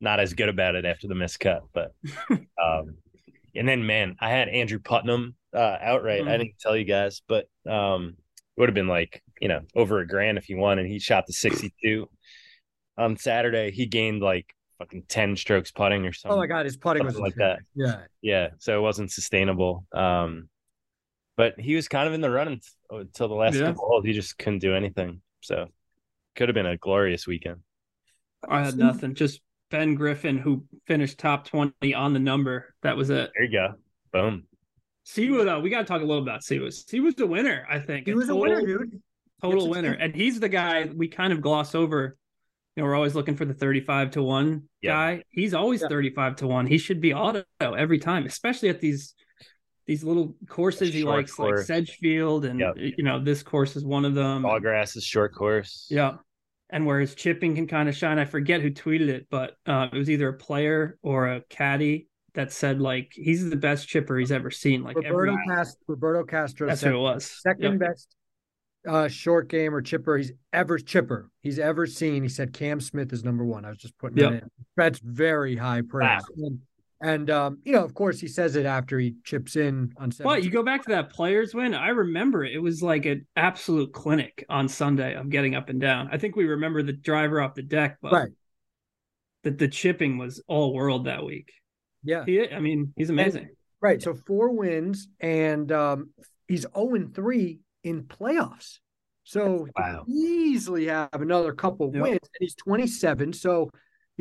not 0.00 0.18
as 0.20 0.34
good 0.34 0.48
about 0.48 0.74
it 0.74 0.84
after 0.84 1.06
the 1.06 1.14
miscut, 1.14 1.60
but 1.72 1.94
um 2.30 2.96
and 3.54 3.68
then 3.68 3.86
man, 3.86 4.16
I 4.20 4.30
had 4.30 4.48
Andrew 4.48 4.78
Putnam 4.78 5.34
uh 5.54 5.76
outright. 5.80 6.22
I 6.26 6.32
Mhm. 6.32 6.38
didn't 6.38 6.58
tell 6.60 6.76
you 6.76 6.84
guys, 6.84 7.22
but 7.28 7.46
um 7.68 8.16
it 8.56 8.60
would 8.60 8.68
have 8.68 8.74
been 8.74 8.88
like, 8.88 9.22
you 9.40 9.48
know, 9.48 9.60
over 9.74 10.00
a 10.00 10.06
grand 10.06 10.36
if 10.38 10.44
he 10.44 10.54
won 10.54 10.78
and 10.78 10.86
he 10.88 10.98
shot 10.98 11.26
the 11.26 11.32
62 11.32 12.08
on 12.98 13.16
Saturday. 13.16 13.70
He 13.70 13.86
gained 13.86 14.20
like 14.22 14.54
fucking 14.78 15.04
10 15.08 15.36
strokes 15.36 15.70
putting 15.70 16.04
or 16.06 16.12
something. 16.12 16.34
oh 16.36 16.38
my 16.40 16.46
god, 16.46 16.64
his 16.66 16.76
putting 16.76 17.04
was 17.04 17.14
Something 17.14 17.24
like 17.24 17.34
that. 17.36 17.60
Yeah, 17.74 18.00
Yeah, 18.20 18.48
so 18.58 18.76
it 18.78 18.82
wasn't 18.82 19.10
sustainable. 19.10 19.86
Um, 19.92 20.48
but 21.36 21.58
he 21.58 21.74
was 21.74 21.88
kind 21.88 22.06
of 22.06 22.12
in 22.14 22.20
the 22.20 22.30
running 22.30 22.60
until 22.90 23.28
the 23.28 23.34
last 23.34 23.54
Yeah. 23.54 23.66
couple 23.66 23.86
holes. 23.86 24.04
He 24.04 24.12
just 24.12 24.36
couldn't 24.38 24.58
do 24.58 24.74
anything. 24.74 25.22
So 25.40 25.68
could 26.36 26.48
have 26.48 26.54
been 26.54 26.66
a 26.66 26.76
glorious 26.76 27.26
weekend. 27.26 27.60
I 28.46 28.62
had 28.64 28.76
nothing. 28.76 29.14
Just 29.14 29.40
Ben 29.72 29.94
Griffin, 29.96 30.38
who 30.38 30.64
finished 30.86 31.18
top 31.18 31.46
20 31.48 31.94
on 31.94 32.12
the 32.12 32.18
number. 32.20 32.74
That 32.82 32.96
was 32.96 33.10
it. 33.10 33.30
There 33.34 33.44
you 33.44 33.50
go. 33.52 33.74
Boom. 34.12 34.44
Siwoo, 35.06 35.44
though, 35.44 35.58
we 35.58 35.70
got 35.70 35.78
to 35.80 35.84
talk 35.84 36.00
a 36.02 36.04
little 36.04 36.22
about 36.22 36.42
Siwoo. 36.42 36.68
Siwoo's 36.68 37.16
the 37.16 37.26
winner, 37.26 37.66
I 37.68 37.80
think. 37.80 38.06
he 38.06 38.14
was 38.14 38.28
a 38.28 38.36
winner, 38.36 38.60
total, 38.60 38.78
dude. 38.78 39.02
Total 39.42 39.60
Gets 39.64 39.74
winner. 39.76 39.92
And 39.94 40.14
he's 40.14 40.38
the 40.38 40.48
guy 40.48 40.88
we 40.94 41.08
kind 41.08 41.32
of 41.32 41.40
gloss 41.40 41.74
over. 41.74 42.16
You 42.76 42.82
know, 42.82 42.86
we're 42.88 42.94
always 42.94 43.14
looking 43.14 43.34
for 43.34 43.44
the 43.44 43.54
35 43.54 44.12
to 44.12 44.22
1 44.22 44.62
Yeah. 44.80 44.92
guy. 44.92 45.22
He's 45.30 45.54
always 45.54 45.82
Yeah. 45.82 45.88
35 45.88 46.36
to 46.36 46.46
1. 46.46 46.66
He 46.68 46.78
should 46.78 47.00
be 47.00 47.12
auto 47.12 47.42
every 47.60 47.98
time, 47.98 48.24
especially 48.26 48.68
at 48.68 48.80
these 48.80 49.14
these 49.84 50.04
little 50.04 50.36
courses 50.48 50.94
he 50.94 51.02
likes, 51.02 51.32
course. 51.34 51.58
like 51.58 51.66
Sedgefield. 51.66 52.44
And, 52.44 52.60
Yep. 52.60 52.74
you 52.78 53.02
know, 53.02 53.18
this 53.22 53.42
course 53.42 53.74
is 53.74 53.84
one 53.84 54.04
of 54.04 54.14
them. 54.14 54.44
Sawgrass 54.44 54.96
is 54.96 55.02
short 55.04 55.34
course. 55.34 55.88
Yeah. 55.90 56.18
And 56.72 56.86
where 56.86 56.98
his 57.00 57.14
chipping 57.14 57.54
can 57.54 57.66
kind 57.66 57.88
of 57.88 57.94
shine. 57.94 58.18
I 58.18 58.24
forget 58.24 58.62
who 58.62 58.70
tweeted 58.70 59.08
it, 59.08 59.26
but 59.30 59.56
uh, 59.66 59.88
it 59.92 59.96
was 59.98 60.08
either 60.10 60.28
a 60.30 60.32
player 60.34 60.98
or 61.02 61.28
a 61.28 61.42
caddy 61.50 62.08
that 62.34 62.50
said 62.50 62.80
like 62.80 63.12
he's 63.14 63.48
the 63.50 63.56
best 63.56 63.86
chipper 63.86 64.16
he's 64.18 64.32
ever 64.32 64.50
seen. 64.50 64.82
Like 64.82 64.96
Roberto 64.96 65.36
Castro. 65.46 65.76
Roberto 65.86 66.24
Castro. 66.24 66.68
that's 66.68 66.80
said 66.80 66.92
who 66.92 66.96
it 66.98 67.02
was. 67.02 67.26
second 67.42 67.72
Yep. 67.72 67.78
best 67.78 68.16
uh 68.88 69.06
short 69.06 69.48
game 69.48 69.72
or 69.74 69.80
chipper 69.82 70.16
he's 70.16 70.32
ever 70.52 70.78
chipper 70.78 71.30
he's 71.42 71.58
ever 71.58 71.86
seen. 71.86 72.22
He 72.22 72.28
said 72.30 72.54
Cam 72.54 72.80
Smith 72.80 73.12
is 73.12 73.22
number 73.22 73.44
one. 73.44 73.66
I 73.66 73.68
was 73.68 73.76
just 73.78 73.96
putting 73.98 74.16
Yep. 74.16 74.30
that 74.30 74.42
in. 74.44 74.48
That's 74.78 74.98
very 74.98 75.54
high 75.56 75.82
praise. 75.82 76.22
And, 76.38 76.58
and 77.02 77.28
um, 77.30 77.58
you 77.64 77.72
know, 77.72 77.84
of 77.84 77.92
course, 77.94 78.20
he 78.20 78.28
says 78.28 78.56
it 78.56 78.64
after 78.64 78.98
he 78.98 79.16
chips 79.24 79.56
in 79.56 79.92
on. 79.98 80.10
Sunday. 80.10 80.24
But 80.34 80.44
you 80.44 80.50
go 80.50 80.62
back 80.62 80.82
to 80.84 80.90
that 80.90 81.10
players 81.10 81.52
win. 81.54 81.74
I 81.74 81.88
remember 81.88 82.44
it. 82.44 82.54
It 82.54 82.60
was 82.60 82.82
like 82.82 83.04
an 83.06 83.26
absolute 83.36 83.92
clinic 83.92 84.44
on 84.48 84.68
Sunday 84.68 85.14
of 85.14 85.28
getting 85.28 85.54
up 85.54 85.68
and 85.68 85.80
down. 85.80 86.08
I 86.12 86.18
think 86.18 86.36
we 86.36 86.44
remember 86.44 86.82
the 86.82 86.92
driver 86.92 87.40
off 87.40 87.54
the 87.54 87.62
deck, 87.62 87.98
but 88.00 88.12
Right. 88.12 88.28
the, 89.42 89.50
the 89.50 89.68
chipping 89.68 90.16
was 90.16 90.42
all 90.46 90.72
world 90.72 91.06
that 91.06 91.24
week. 91.24 91.50
yeah, 92.04 92.24
He, 92.24 92.48
I 92.48 92.60
mean, 92.60 92.92
he's 92.96 93.10
amazing. 93.10 93.50
right. 93.80 94.00
So 94.00 94.14
four 94.14 94.50
wins, 94.50 95.08
and 95.20 95.70
um, 95.72 96.10
he's 96.46 96.62
zero 96.62 96.94
and 96.94 97.14
three 97.14 97.60
in 97.82 98.04
playoffs. 98.04 98.78
So 99.24 99.66
Wow. 99.76 100.04
could 100.04 100.12
easily 100.14 100.86
have 100.86 101.08
another 101.12 101.52
couple 101.52 101.90
Yep. 101.92 102.02
wins, 102.02 102.18
and 102.22 102.38
he's 102.40 102.54
twenty 102.54 102.86
seven. 102.86 103.32
So 103.32 103.70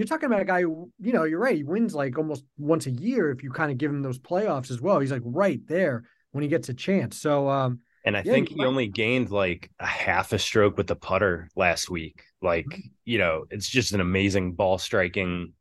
you're 0.01 0.07
talking 0.07 0.27
about 0.27 0.41
a 0.41 0.45
guy 0.45 0.61
who, 0.63 0.91
you 0.99 1.13
know, 1.13 1.23
you're 1.23 1.39
right. 1.39 1.55
He 1.55 1.63
wins 1.63 1.93
like 1.95 2.17
almost 2.17 2.43
once 2.57 2.87
a 2.87 2.91
year 2.91 3.31
if 3.31 3.43
you 3.43 3.51
kind 3.51 3.71
of 3.71 3.77
give 3.77 3.91
him 3.91 4.01
those 4.01 4.19
playoffs 4.19 4.71
as 4.71 4.81
well. 4.81 4.99
He's 4.99 5.11
like 5.11 5.21
right 5.23 5.59
there 5.67 6.03
when 6.31 6.41
he 6.41 6.47
gets 6.49 6.69
a 6.69 6.73
chance. 6.73 7.17
So 7.17 7.47
um, 7.49 7.79
And 8.05 8.17
I 8.17 8.23
Yeah, 8.25 8.31
think 8.33 8.49
he 8.49 8.55
might- 8.55 8.65
only 8.67 8.87
gained 8.87 9.29
like 9.29 9.69
a 9.79 9.85
half 9.85 10.33
a 10.33 10.39
stroke 10.39 10.77
with 10.77 10.87
the 10.87 10.95
putter 10.95 11.49
last 11.55 11.89
week. 11.89 12.23
Like, 12.41 12.65
Mm-hmm. 12.65 12.87
you 13.05 13.17
know, 13.19 13.45
it's 13.51 13.69
just 13.69 13.93
an 13.93 14.01
amazing 14.01 14.53
ball 14.53 14.77
striking 14.77 15.53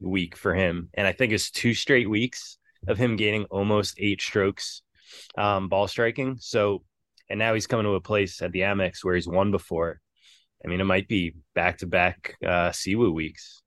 week 0.00 0.36
for 0.36 0.54
him. 0.54 0.88
And 0.94 1.06
I 1.06 1.12
think 1.12 1.32
it's 1.32 1.50
two 1.50 1.74
straight 1.74 2.08
weeks 2.08 2.58
of 2.86 2.96
him 2.96 3.16
gaining 3.16 3.44
almost 3.50 3.96
eight 3.98 4.20
strokes 4.22 4.82
um, 5.36 5.68
ball 5.68 5.88
striking. 5.88 6.36
So, 6.40 6.84
and 7.28 7.38
now 7.38 7.54
he's 7.54 7.66
coming 7.66 7.84
to 7.84 7.94
a 7.94 8.00
place 8.00 8.40
at 8.42 8.52
the 8.52 8.60
Amex 8.60 9.02
where 9.04 9.14
he's 9.14 9.28
won 9.28 9.50
before. 9.50 10.00
I 10.64 10.68
mean, 10.68 10.80
it 10.80 10.84
might 10.84 11.08
be 11.08 11.34
back 11.54 11.78
to 11.78 11.86
back 11.86 12.36
uh 12.44 12.68
Siwoo 12.70 13.12
weeks. 13.14 13.59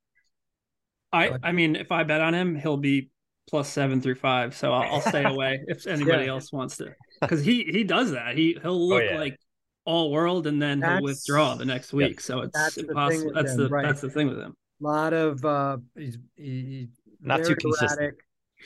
I, 1.13 1.37
I 1.43 1.51
mean, 1.51 1.75
if 1.75 1.91
I 1.91 2.03
bet 2.03 2.21
on 2.21 2.33
him, 2.33 2.55
he'll 2.55 2.77
be 2.77 3.09
plus 3.49 3.69
seven 3.69 4.01
through 4.01 4.15
five. 4.15 4.55
So 4.55 4.71
I'll, 4.73 4.95
I'll 4.95 5.01
stay 5.01 5.23
away 5.29 5.61
if 5.67 5.85
anybody 5.87 6.25
Yeah. 6.25 6.31
else 6.31 6.51
wants 6.51 6.77
to, 6.77 6.93
because 7.21 7.43
he 7.43 7.63
he 7.65 7.83
does 7.83 8.11
that. 8.11 8.35
He 8.37 8.57
he'll 8.61 8.89
look 8.89 9.03
yeah. 9.03 9.19
like 9.19 9.37
all 9.85 10.11
world 10.11 10.47
and 10.47 10.61
then 10.61 10.81
he'll 10.81 11.01
withdraw 11.03 11.55
the 11.55 11.65
next 11.65 11.93
week. 11.93 12.19
So 12.21 12.41
it's 12.41 12.53
that's 12.57 12.75
the 12.75 12.81
thing 12.83 12.89
impossible. 12.89 13.25
with 13.27 13.35
That's 13.35 13.51
him, 13.51 13.57
the 13.57 13.69
right. 13.69 13.85
that's 13.85 14.01
the 14.01 14.09
thing 14.09 14.27
with 14.29 14.39
him. 14.39 14.55
A 14.81 14.83
lot 14.83 15.13
of 15.13 15.45
uh 15.45 15.77
he's 15.95 16.17
he, 16.35 16.65
he's 16.65 16.89
Not 17.21 17.37
very 17.41 17.49
too 17.49 17.55
consistent. 17.61 17.99
erratic, 17.99 18.15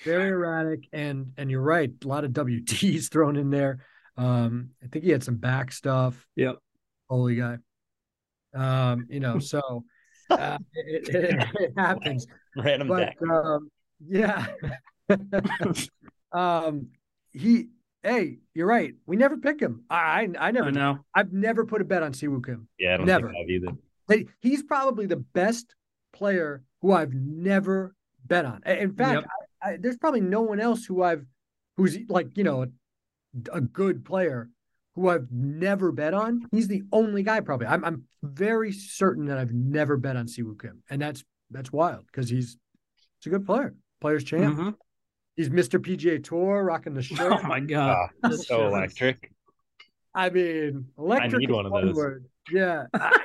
very 0.05 0.29
erratic 0.29 0.87
and 0.93 1.33
and 1.37 1.49
you're 1.51 1.61
right 1.61 1.91
a 2.03 2.07
lot 2.07 2.23
of 2.23 2.31
wds 2.31 3.09
thrown 3.11 3.35
in 3.35 3.49
there 3.49 3.79
um 4.15 4.69
i 4.83 4.87
think 4.87 5.03
he 5.05 5.11
had 5.11 5.23
some 5.23 5.35
back 5.37 5.71
stuff 5.71 6.25
Yep. 6.35 6.57
holy 7.09 7.35
guy 7.35 7.57
um 8.53 9.05
you 9.09 9.19
know 9.19 9.39
so 9.39 9.83
uh, 10.29 10.57
it, 10.73 11.09
it, 11.15 11.47
it 11.59 11.73
happens 11.77 12.27
Random 12.55 12.87
but 12.87 12.99
deck. 12.99 13.17
um 13.29 13.69
yeah 14.07 14.45
um 16.31 16.87
he 17.31 17.67
hey 18.03 18.37
you're 18.53 18.67
right 18.67 18.93
we 19.05 19.15
never 19.15 19.37
pick 19.37 19.59
him 19.59 19.83
i 19.89 19.95
i, 20.39 20.47
I 20.47 20.51
never 20.51 20.67
I 20.67 20.71
know. 20.71 20.99
i've 21.15 21.31
never 21.33 21.65
put 21.65 21.81
a 21.81 21.85
bet 21.85 22.03
on 22.03 22.13
siwoo 22.13 22.43
kim 22.45 22.67
Yeah, 22.77 22.93
I 22.93 22.97
don't 22.97 23.05
never. 23.07 23.29
think 23.29 23.37
I've 23.43 23.49
either. 23.49 23.67
They, 24.07 24.25
he's 24.39 24.63
probably 24.63 25.05
the 25.05 25.17
best 25.17 25.75
player 26.13 26.63
who 26.81 26.93
I've 26.93 27.13
never 27.13 27.93
bet 28.25 28.45
on. 28.45 28.61
In 28.65 28.77
in 28.77 28.93
fact, 28.93 29.21
Yep. 29.21 29.29
I, 29.61 29.69
I, 29.69 29.77
there's 29.77 29.97
probably 29.97 30.21
no 30.21 30.41
one 30.41 30.59
else 30.61 30.85
who 30.85 31.03
I've 31.03 31.25
who's 31.75 31.97
like 32.07 32.37
you 32.37 32.43
know 32.45 32.63
a, 32.63 32.67
a 33.51 33.61
good 33.61 34.05
player 34.05 34.49
who 34.97 35.09
I've 35.09 35.27
never 35.31 35.91
bet 35.91 36.13
on. 36.15 36.41
He's 36.51 36.67
the 36.67 36.81
only 36.91 37.21
guy 37.23 37.39
probably. 37.39 37.67
I'm 37.67 37.85
I'm 37.85 38.03
very 38.23 38.71
certain 38.71 39.25
that 39.27 39.37
I've 39.37 39.53
never 39.53 39.95
bet 39.95 40.15
on 40.17 40.25
Siwoo 40.25 40.59
Kim, 40.59 40.81
and 40.89 40.99
that's 41.01 41.23
that's 41.51 41.71
wild 41.71 42.07
because 42.07 42.29
he's 42.29 42.57
he's 43.21 43.27
a 43.27 43.29
good 43.37 43.45
player, 43.45 43.75
players 44.01 44.23
champ. 44.23 44.57
Mhm. 44.57 44.75
He's 45.35 45.49
Mr. 45.49 45.79
PGA 45.79 46.21
Tour, 46.23 46.63
rocking 46.63 46.95
the 46.95 47.01
shirt. 47.03 47.19
Oh 47.31 47.47
my 47.47 47.59
god. 47.59 48.09
Ah, 48.23 48.29
so 48.31 48.65
electric. 48.67 49.31
I 50.15 50.31
mean, 50.31 50.87
electric. 50.97 51.41
need 51.41 51.49
is 51.51 51.55
one 51.55 51.65
of 51.67 51.71
those. 51.71 51.95
word. 51.95 52.25
Yeah. 52.51 52.85
I- 52.93 53.21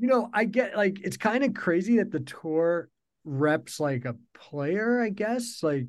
you 0.00 0.08
know, 0.08 0.28
I 0.34 0.44
get 0.44 0.76
like 0.76 0.98
it's 1.04 1.16
kind 1.16 1.44
of 1.44 1.54
crazy 1.54 1.98
that 1.98 2.10
the 2.10 2.18
tour 2.18 2.88
reps 3.24 3.78
like 3.78 4.04
a 4.04 4.16
player, 4.36 5.00
I 5.00 5.10
guess. 5.10 5.60
Like, 5.62 5.86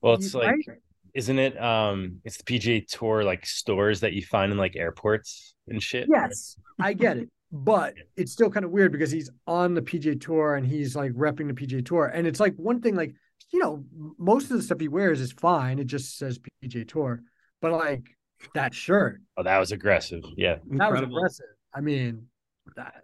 Well, 0.00 0.14
it's 0.14 0.32
like 0.32 0.46
right? 0.66 0.78
Isn't 1.16 1.38
it 1.38 1.60
um 1.60 2.20
it's 2.24 2.36
the 2.36 2.44
PGA 2.44 2.86
tour 2.86 3.24
like 3.24 3.46
stores 3.46 4.00
that 4.00 4.12
you 4.12 4.22
find 4.22 4.52
in 4.52 4.58
like 4.58 4.76
airports 4.76 5.54
and 5.66 5.82
shit 5.82 6.06
yes, 6.08 6.56
I 6.78 6.92
get 6.92 7.16
it. 7.16 7.28
But 7.50 7.94
it's 8.16 8.32
still 8.32 8.50
kind 8.50 8.64
of 8.64 8.70
weird 8.70 8.92
because 8.92 9.10
he's 9.10 9.30
on 9.46 9.74
the 9.74 9.80
PGA 9.80 10.20
tour 10.20 10.56
and 10.56 10.66
he's 10.66 10.94
like 10.94 11.12
repping 11.12 11.46
the 11.46 11.54
PGA 11.54 11.84
tour. 11.84 12.06
And 12.06 12.26
it's 12.26 12.40
like 12.40 12.54
one 12.56 12.80
thing, 12.82 12.96
like, 12.96 13.14
you 13.52 13.60
know, 13.60 13.84
most 14.18 14.50
of 14.50 14.56
the 14.56 14.62
stuff 14.62 14.80
he 14.80 14.88
wears 14.88 15.20
is 15.20 15.32
fine. 15.32 15.78
It 15.78 15.86
just 15.86 16.18
says 16.18 16.38
PGA 16.62 16.86
tour. 16.86 17.22
But 17.62 17.72
like 17.72 18.04
that 18.54 18.74
shirt, 18.74 19.22
oh 19.36 19.42
that 19.42 19.58
was 19.58 19.72
aggressive 19.72 20.22
yeah 20.36 20.56
that 20.72 20.90
was 20.90 21.00
aggressive. 21.00 21.46
I 21.74 21.80
mean, 21.80 22.26
that 22.76 23.02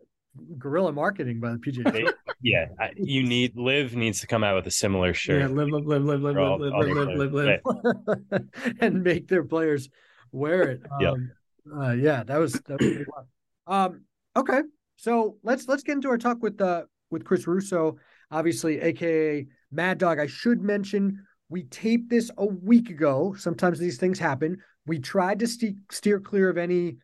guerrilla 0.59 0.93
marketing 0.93 1.41
by 1.41 1.53
the 1.53 1.59
PGA 1.59 1.91
they, 1.91 2.03
tour. 2.03 2.15
Yeah, 2.43 2.67
I, 2.79 2.91
you 2.97 3.23
need 3.23 3.57
LIV 3.57 3.95
needs 3.95 4.21
to 4.21 4.27
come 4.27 4.43
out 4.43 4.57
with 4.57 4.67
a 4.67 4.71
similar 4.71 5.15
shirt. 5.15 5.41
Yeah, 5.41 5.47
live, 5.47 5.69
live, 5.69 5.87
live, 5.87 6.05
live, 6.05 6.21
live, 6.23 6.39
all- 6.39 6.59
live, 6.61 6.73
all 6.73 6.81
live, 6.81 7.09
live, 7.17 7.33
live, 7.33 7.61
live, 8.31 8.43
and 8.81 9.03
make 9.03 9.29
their 9.29 9.45
players 9.45 9.89
wear 10.33 10.63
it. 10.63 10.83
Um, 11.01 11.31
uh, 11.81 11.93
yeah, 11.93 12.25
that 12.25 12.39
was 12.39 12.55
that 12.67 12.81
was. 12.81 13.07
Um, 13.67 14.03
okay, 14.37 14.63
so 14.97 15.37
let's 15.45 15.69
let's 15.69 15.83
get 15.85 15.93
into 15.93 16.09
our 16.09 16.19
talk 16.19 16.43
with 16.43 16.61
uh 16.61 16.83
with 17.11 17.25
Chris 17.25 17.47
Russo, 17.47 17.97
obviously, 18.31 18.81
aka 18.81 19.47
Mad 19.71 19.99
Dog. 19.99 20.19
I 20.19 20.27
should 20.27 20.61
mention 20.61 21.25
we 21.49 21.65
taped 21.65 22.11
this 22.11 22.31
a 22.39 22.47
week 22.47 22.91
ago. 22.91 23.35
Sometimes 23.39 23.79
these 23.79 23.99
things 23.99 24.19
happen. 24.19 24.59
We 24.87 24.99
tried 24.99 25.39
to 25.41 25.47
ste- 25.47 25.77
steer 25.91 26.19
clear 26.19 26.49
of 26.49 26.59
any 26.59 26.97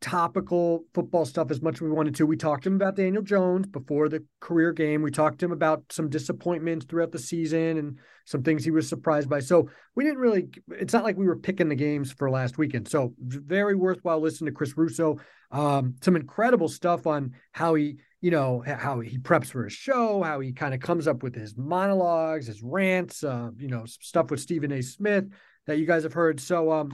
topical 0.00 0.84
football 0.94 1.24
stuff 1.24 1.50
as 1.50 1.60
much 1.60 1.76
as 1.76 1.80
we 1.80 1.90
wanted 1.90 2.14
to. 2.14 2.26
We 2.26 2.36
talked 2.36 2.62
to 2.64 2.68
him 2.68 2.76
about 2.76 2.94
Daniel 2.94 3.22
Jones 3.22 3.66
before 3.66 4.08
the 4.08 4.24
career 4.40 4.72
game. 4.72 5.02
We 5.02 5.10
talked 5.10 5.40
to 5.40 5.46
him 5.46 5.52
about 5.52 5.82
some 5.90 6.08
disappointments 6.08 6.86
throughout 6.86 7.10
the 7.10 7.18
season 7.18 7.78
and 7.78 7.98
some 8.26 8.42
things 8.42 8.64
he 8.64 8.70
was 8.70 8.88
surprised 8.88 9.28
by. 9.28 9.40
So 9.40 9.68
we 9.96 10.04
didn't 10.04 10.20
really, 10.20 10.48
it's 10.70 10.92
not 10.92 11.02
like 11.02 11.16
we 11.16 11.26
were 11.26 11.36
picking 11.36 11.68
the 11.68 11.74
games 11.74 12.12
for 12.12 12.30
last 12.30 12.58
weekend. 12.58 12.88
So 12.88 13.14
very 13.18 13.74
worthwhile 13.74 14.20
listening 14.20 14.52
to 14.52 14.56
Chris 14.56 14.76
Russo. 14.76 15.18
Um, 15.50 15.96
some 16.00 16.16
incredible 16.16 16.68
stuff 16.68 17.06
on 17.06 17.32
how 17.52 17.74
he, 17.74 17.96
you 18.20 18.30
know, 18.30 18.62
how 18.66 19.00
he 19.00 19.18
preps 19.18 19.46
for 19.48 19.64
his 19.64 19.72
show, 19.72 20.22
how 20.22 20.40
he 20.40 20.52
kind 20.52 20.74
of 20.74 20.80
comes 20.80 21.08
up 21.08 21.22
with 21.22 21.34
his 21.34 21.56
monologues, 21.56 22.46
his 22.46 22.62
rants, 22.62 23.24
uh, 23.24 23.50
you 23.58 23.68
know, 23.68 23.84
stuff 23.86 24.30
with 24.30 24.40
Stephen 24.40 24.72
A. 24.72 24.82
Smith 24.82 25.24
that 25.66 25.78
you 25.78 25.86
guys 25.86 26.04
have 26.04 26.12
heard. 26.12 26.40
So, 26.40 26.72
um, 26.72 26.92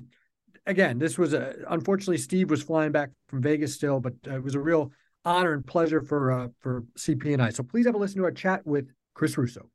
again, 0.66 0.98
this 0.98 1.18
was 1.18 1.32
a 1.32 1.54
unfortunately 1.68 2.18
Steve 2.18 2.50
was 2.50 2.62
flying 2.62 2.92
back 2.92 3.10
from 3.28 3.42
Vegas 3.42 3.74
still, 3.74 4.00
but 4.00 4.14
uh, 4.26 4.36
it 4.36 4.42
was 4.42 4.54
a 4.54 4.60
real 4.60 4.92
honor 5.24 5.52
and 5.52 5.66
pleasure 5.66 6.00
for 6.00 6.32
uh, 6.32 6.48
for 6.60 6.84
CP 6.98 7.32
and 7.32 7.42
I. 7.42 7.50
So 7.50 7.62
please 7.62 7.86
have 7.86 7.94
a 7.94 7.98
listen 7.98 8.18
to 8.18 8.24
our 8.24 8.32
chat 8.32 8.66
with 8.66 8.88
Chris 9.14 9.36
Russo. 9.36 9.68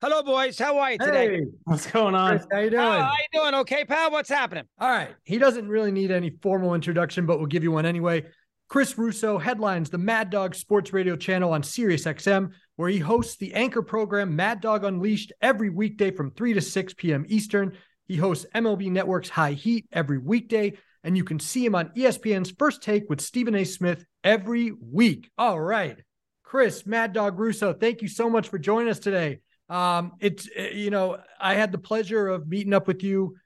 Hello, 0.00 0.20
boys. 0.20 0.58
How 0.58 0.78
are 0.80 0.92
you 0.92 0.98
today? 0.98 1.36
Hey, 1.36 1.42
What's 1.62 1.86
going 1.86 2.16
on? 2.16 2.30
Chris, 2.30 2.46
how 2.50 2.58
you 2.58 2.70
doing? 2.70 2.82
Oh, 2.82 3.02
how 3.02 3.12
you 3.12 3.40
doing? 3.40 3.54
Okay, 3.60 3.84
pal. 3.84 4.10
What's 4.10 4.28
happening? 4.28 4.64
All 4.80 4.90
right. 4.90 5.14
He 5.22 5.38
doesn't 5.38 5.68
really 5.68 5.92
need 5.92 6.10
any 6.10 6.30
formal 6.42 6.74
introduction, 6.74 7.24
but 7.24 7.38
we'll 7.38 7.46
give 7.46 7.62
you 7.62 7.70
one 7.70 7.86
anyway. 7.86 8.24
Chris 8.68 8.98
Russo 8.98 9.38
headlines 9.38 9.90
the 9.90 9.98
Mad 9.98 10.30
Dog 10.30 10.56
Sports 10.56 10.92
Radio 10.92 11.14
channel 11.14 11.52
on 11.52 11.62
Sirius 11.62 12.04
XM, 12.04 12.50
where 12.76 12.88
he 12.88 12.98
hosts 12.98 13.36
the 13.36 13.54
anchor 13.54 13.82
program 13.82 14.34
Mad 14.34 14.60
Dog 14.60 14.84
Unleashed 14.84 15.32
every 15.40 15.70
weekday 15.70 16.10
from 16.10 16.32
3 16.32 16.54
to 16.54 16.60
6 16.60 16.94
p.m. 16.94 17.24
Eastern. 17.28 17.76
He 18.12 18.18
hosts 18.18 18.44
MLB 18.54 18.90
Network's 18.90 19.30
High 19.30 19.52
Heat 19.52 19.86
every 19.90 20.18
weekday, 20.18 20.74
and 21.02 21.16
you 21.16 21.24
can 21.24 21.40
see 21.40 21.64
him 21.64 21.74
on 21.74 21.88
ESPN's 21.96 22.50
First 22.50 22.82
Take 22.82 23.08
with 23.08 23.22
Stephen 23.22 23.54
A. 23.54 23.64
Smith 23.64 24.04
every 24.22 24.70
week. 24.70 25.30
All 25.38 25.58
right. 25.58 25.98
Chris, 26.42 26.84
Mad 26.84 27.14
Dog 27.14 27.38
Russo, 27.38 27.72
thank 27.72 28.02
you 28.02 28.08
so 28.08 28.28
much 28.28 28.50
for 28.50 28.58
joining 28.58 28.90
us 28.90 28.98
today. 28.98 29.40
Um, 29.70 30.12
it's, 30.20 30.46
uh, 30.46 30.64
you 30.74 30.90
know, 30.90 31.20
I 31.40 31.54
had 31.54 31.72
the 31.72 31.78
pleasure 31.78 32.28
of 32.28 32.46
meeting 32.46 32.74
up 32.74 32.86
with 32.86 33.02
you. 33.02 33.36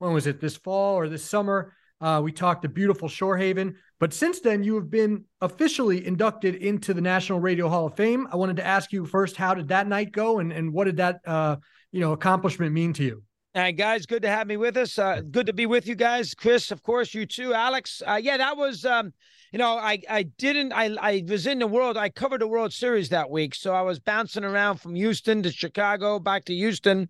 When 0.00 0.12
was 0.12 0.26
it? 0.26 0.40
This 0.40 0.56
fall 0.56 0.96
or 0.96 1.08
this 1.08 1.24
summer? 1.24 1.72
Uh, 2.00 2.20
we 2.20 2.32
talked 2.32 2.62
to 2.62 2.68
beautiful 2.68 3.08
Shorehaven. 3.08 3.76
But 4.00 4.12
since 4.12 4.40
then, 4.40 4.64
you 4.64 4.74
have 4.74 4.90
been 4.90 5.26
officially 5.40 6.04
inducted 6.04 6.56
into 6.56 6.94
the 6.94 7.00
National 7.00 7.38
Radio 7.38 7.68
Hall 7.68 7.86
of 7.86 7.94
Fame. 7.94 8.26
I 8.32 8.34
wanted 8.34 8.56
to 8.56 8.66
ask 8.66 8.92
you 8.92 9.06
first, 9.06 9.36
how 9.36 9.54
did 9.54 9.68
that 9.68 9.86
night 9.86 10.10
go, 10.10 10.40
and 10.40 10.52
and 10.52 10.72
what 10.72 10.86
did 10.86 10.96
that 10.96 11.20
uh, 11.24 11.58
you 11.92 12.00
know 12.00 12.12
accomplishment 12.12 12.72
mean 12.72 12.92
to 12.94 13.04
you? 13.04 13.22
Uh, 13.56 13.70
guys, 13.70 14.04
good 14.04 14.20
to 14.20 14.28
have 14.28 14.46
me 14.46 14.58
with 14.58 14.76
us. 14.76 14.98
Uh, 14.98 15.22
good 15.30 15.46
to 15.46 15.52
be 15.54 15.64
with 15.64 15.86
you 15.86 15.94
guys. 15.94 16.34
Chris, 16.34 16.70
of 16.70 16.82
course, 16.82 17.14
you 17.14 17.24
too. 17.24 17.54
Alex, 17.54 18.02
uh, 18.06 18.20
yeah, 18.22 18.36
that 18.36 18.54
was, 18.54 18.84
um, 18.84 19.14
you 19.50 19.58
know, 19.58 19.78
I, 19.78 19.98
I 20.10 20.24
didn't, 20.24 20.74
I, 20.74 20.94
I 21.00 21.24
was 21.26 21.46
in 21.46 21.60
the 21.60 21.66
world. 21.66 21.96
I 21.96 22.10
covered 22.10 22.42
the 22.42 22.46
World 22.46 22.74
Series 22.74 23.08
that 23.08 23.30
week, 23.30 23.54
so 23.54 23.72
I 23.72 23.80
was 23.80 23.98
bouncing 23.98 24.44
around 24.44 24.76
from 24.76 24.94
Houston 24.94 25.42
to 25.42 25.50
Chicago, 25.50 26.18
back 26.18 26.44
to 26.44 26.54
Houston. 26.54 27.08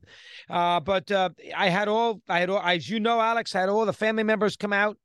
Uh, 0.49 0.79
but 0.79 1.11
uh, 1.11 1.31
I 1.57 1.69
had 1.69 1.89
all, 1.89 2.23
I 2.29 2.39
had 2.39 2.49
all, 2.49 2.61
as 2.61 2.89
you 2.89 3.01
know, 3.01 3.21
Alex, 3.21 3.53
I 3.57 3.61
had 3.61 3.69
all 3.69 3.85
the 3.85 3.93
family 3.93 4.23
members 4.23 4.57
come 4.57 4.73
out. 4.73 4.97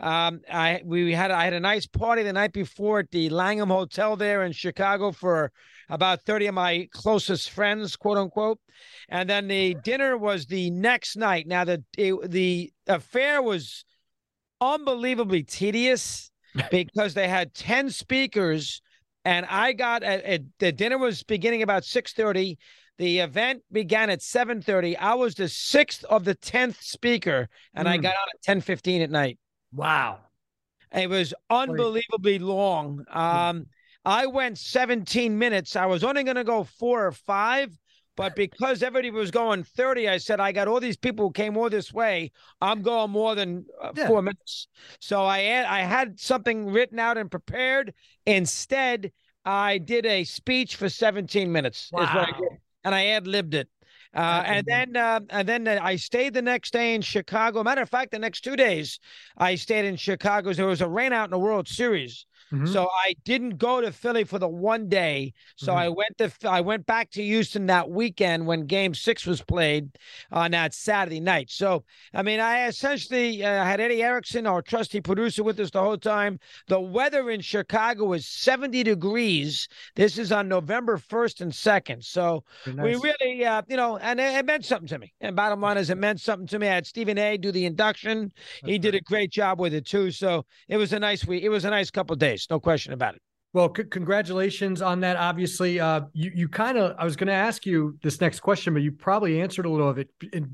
Um, 0.00 0.40
I 0.50 0.80
we 0.84 1.12
had 1.12 1.30
I 1.30 1.44
had 1.44 1.52
a 1.52 1.60
nice 1.60 1.86
party 1.86 2.22
the 2.22 2.32
night 2.32 2.52
before 2.52 3.00
at 3.00 3.10
the 3.10 3.28
Langham 3.28 3.68
Hotel 3.68 4.16
there 4.16 4.44
in 4.44 4.52
Chicago 4.52 5.12
for 5.12 5.52
about 5.88 6.22
30 6.22 6.46
of 6.46 6.54
my 6.54 6.88
closest 6.92 7.50
friends, 7.50 7.96
quote 7.96 8.18
unquote. 8.18 8.58
And 9.08 9.28
then 9.28 9.48
the 9.48 9.74
dinner 9.74 10.16
was 10.16 10.46
the 10.46 10.70
next 10.70 11.16
night. 11.16 11.46
Now 11.46 11.64
the 11.64 11.84
it, 11.98 12.30
the 12.30 12.72
affair 12.86 13.42
was 13.42 13.84
unbelievably 14.60 15.42
tedious 15.44 16.30
because 16.70 17.14
they 17.14 17.28
had 17.28 17.54
10 17.54 17.90
speakers 17.90 18.80
and 19.24 19.46
I 19.46 19.72
got 19.72 20.02
at, 20.02 20.24
at 20.24 20.40
the 20.58 20.72
dinner 20.72 20.98
was 20.98 21.22
beginning 21.22 21.62
about 21.62 21.84
6:30. 21.84 22.56
The 22.98 23.20
event 23.20 23.62
began 23.70 24.10
at 24.10 24.20
7:30. 24.20 24.96
I 24.96 25.14
was 25.14 25.34
the 25.34 25.48
sixth 25.48 26.04
of 26.04 26.24
the 26.24 26.34
10th 26.34 26.82
speaker 26.82 27.48
and 27.74 27.88
I 27.88 27.98
Mm. 27.98 28.02
got 28.02 28.14
on 28.14 28.28
at 28.34 28.42
10:15 28.42 29.02
at 29.02 29.10
night. 29.10 29.38
Wow. 29.72 30.20
It 30.94 31.08
was 31.08 31.32
unbelievably 31.48 32.38
long. 32.38 33.04
Um, 33.10 33.66
I 34.04 34.26
went 34.26 34.58
17 34.58 35.38
minutes. 35.38 35.76
I 35.76 35.86
was 35.86 36.04
only 36.04 36.24
going 36.24 36.36
to 36.36 36.44
go 36.44 36.64
four 36.64 37.06
or 37.06 37.12
five, 37.12 37.76
but 38.16 38.34
because 38.36 38.82
everybody 38.82 39.10
was 39.10 39.30
going 39.30 39.64
30, 39.64 40.08
I 40.08 40.18
said, 40.18 40.38
I 40.40 40.52
got 40.52 40.68
all 40.68 40.80
these 40.80 40.96
people 40.96 41.26
who 41.26 41.32
came 41.32 41.56
all 41.56 41.70
this 41.70 41.92
way. 41.92 42.30
I'm 42.60 42.82
going 42.82 43.10
more 43.10 43.34
than 43.34 43.64
uh, 43.80 43.92
Yeah. 43.96 44.06
four 44.06 44.20
minutes. 44.22 44.68
So 45.00 45.24
I 45.24 45.38
had, 45.40 45.64
I 45.66 45.80
had 45.80 46.20
something 46.20 46.66
written 46.66 46.98
out 46.98 47.16
and 47.16 47.30
prepared. 47.30 47.94
Instead, 48.26 49.12
I 49.44 49.78
did 49.78 50.04
a 50.04 50.24
speech 50.24 50.76
for 50.76 50.88
17 50.88 51.50
minutes. 51.50 51.92
Is 51.96 52.12
what 52.12 52.28
I 52.28 52.32
Wow. 52.32 52.38
did. 52.38 52.58
And 52.84 52.94
I 52.94 53.06
ad 53.06 53.26
libbed 53.26 53.54
it. 53.54 53.68
Uh, 54.14 54.42
and 54.44 54.66
then, 54.66 54.96
uh, 54.96 55.20
and 55.30 55.48
then 55.48 55.66
I 55.66 55.96
stayed 55.96 56.34
the 56.34 56.42
next 56.42 56.72
day 56.72 56.94
in 56.94 57.00
Chicago. 57.00 57.62
Matter 57.62 57.82
of 57.82 57.88
fact, 57.88 58.10
the 58.10 58.18
next 58.18 58.42
two 58.42 58.56
days 58.56 59.00
I 59.38 59.54
stayed 59.54 59.86
in 59.86 59.96
Chicago. 59.96 60.52
There 60.52 60.66
was 60.66 60.82
a 60.82 60.88
rain 60.88 61.12
out 61.12 61.24
in 61.24 61.30
the 61.30 61.38
World 61.38 61.66
Series, 61.66 62.26
Mhm. 62.52 62.72
so 62.72 62.88
I 63.04 63.14
didn't 63.24 63.58
go 63.58 63.80
to 63.80 63.92
Philly 63.92 64.24
for 64.24 64.38
the 64.38 64.48
one 64.48 64.88
day. 64.88 65.32
So 65.56 65.72
Mhm. 65.72 65.76
I 65.76 65.88
went 65.88 66.18
to 66.18 66.32
I 66.48 66.60
went 66.60 66.86
back 66.86 67.10
to 67.12 67.22
Houston 67.22 67.66
that 67.66 67.90
weekend 67.90 68.46
when 68.46 68.66
Game 68.66 68.94
Six 68.94 69.26
was 69.26 69.42
played 69.42 69.90
on 70.30 70.50
that 70.52 70.74
Saturday 70.74 71.20
night. 71.20 71.50
So 71.50 71.84
I 72.14 72.22
mean, 72.22 72.40
I 72.40 72.66
essentially 72.66 73.44
uh, 73.44 73.64
had 73.64 73.80
Eddie 73.80 74.02
Erickson, 74.02 74.46
our 74.46 74.62
trusty 74.62 75.00
producer, 75.00 75.42
with 75.42 75.58
us 75.60 75.70
the 75.70 75.80
whole 75.82 75.96
time. 75.98 76.38
The 76.68 76.80
weather 76.80 77.30
in 77.30 77.40
Chicago 77.40 78.06
was 78.06 78.26
70 78.26 78.82
degrees. 78.82 79.68
This 79.94 80.18
is 80.18 80.32
on 80.32 80.48
November 80.48 80.98
1st 80.98 81.40
and 81.40 81.52
2nd. 81.54 82.02
So 82.04 82.44
Very 82.64 82.96
we 82.96 83.00
really, 83.00 83.44
uh, 83.44 83.62
you 83.68 83.76
know, 83.76 83.98
and 83.98 84.20
it, 84.20 84.34
it 84.34 84.46
meant 84.46 84.64
something 84.64 84.88
to 84.88 84.98
me. 84.98 85.12
And 85.20 85.34
bottom 85.36 85.60
line 85.60 85.78
is, 85.78 85.90
it 85.90 85.98
meant 85.98 86.20
something 86.20 86.46
to 86.48 86.58
me. 86.58 86.68
I 86.68 86.74
had 86.74 86.86
Stephen 86.86 87.18
A. 87.18 87.36
do 87.36 87.52
the 87.52 87.64
induction. 87.66 88.32
he 88.64 88.72
That's 88.72 88.82
did 88.82 88.94
a 88.94 89.00
great 89.00 89.30
job 89.30 89.60
with 89.60 89.74
it 89.74 89.86
too. 89.86 90.10
So 90.10 90.44
it 90.68 90.76
was 90.76 90.92
a 90.92 90.98
nice 90.98 91.26
week. 91.26 91.42
It 91.42 91.48
was 91.48 91.64
a 91.64 91.70
nice 91.70 91.90
couple 91.90 92.14
of 92.14 92.18
days, 92.32 92.46
no 92.50 92.60
question 92.60 92.92
about 92.92 93.14
it. 93.14 93.22
Well, 93.54 93.72
c- 93.76 93.84
congratulations 93.84 94.80
on 94.80 95.00
that. 95.00 95.16
Obviously, 95.16 95.78
uh, 95.78 96.02
you 96.14 96.32
you 96.34 96.48
kind 96.48 96.78
of 96.78 96.96
I 96.98 97.04
was 97.04 97.16
going 97.16 97.28
to 97.28 97.34
ask 97.34 97.66
you 97.66 97.98
this 98.02 98.20
next 98.20 98.40
question, 98.40 98.72
but 98.72 98.82
you 98.82 98.92
probably 98.92 99.40
answered 99.42 99.66
a 99.66 99.68
little 99.68 99.88
of 99.88 99.98
it 99.98 100.08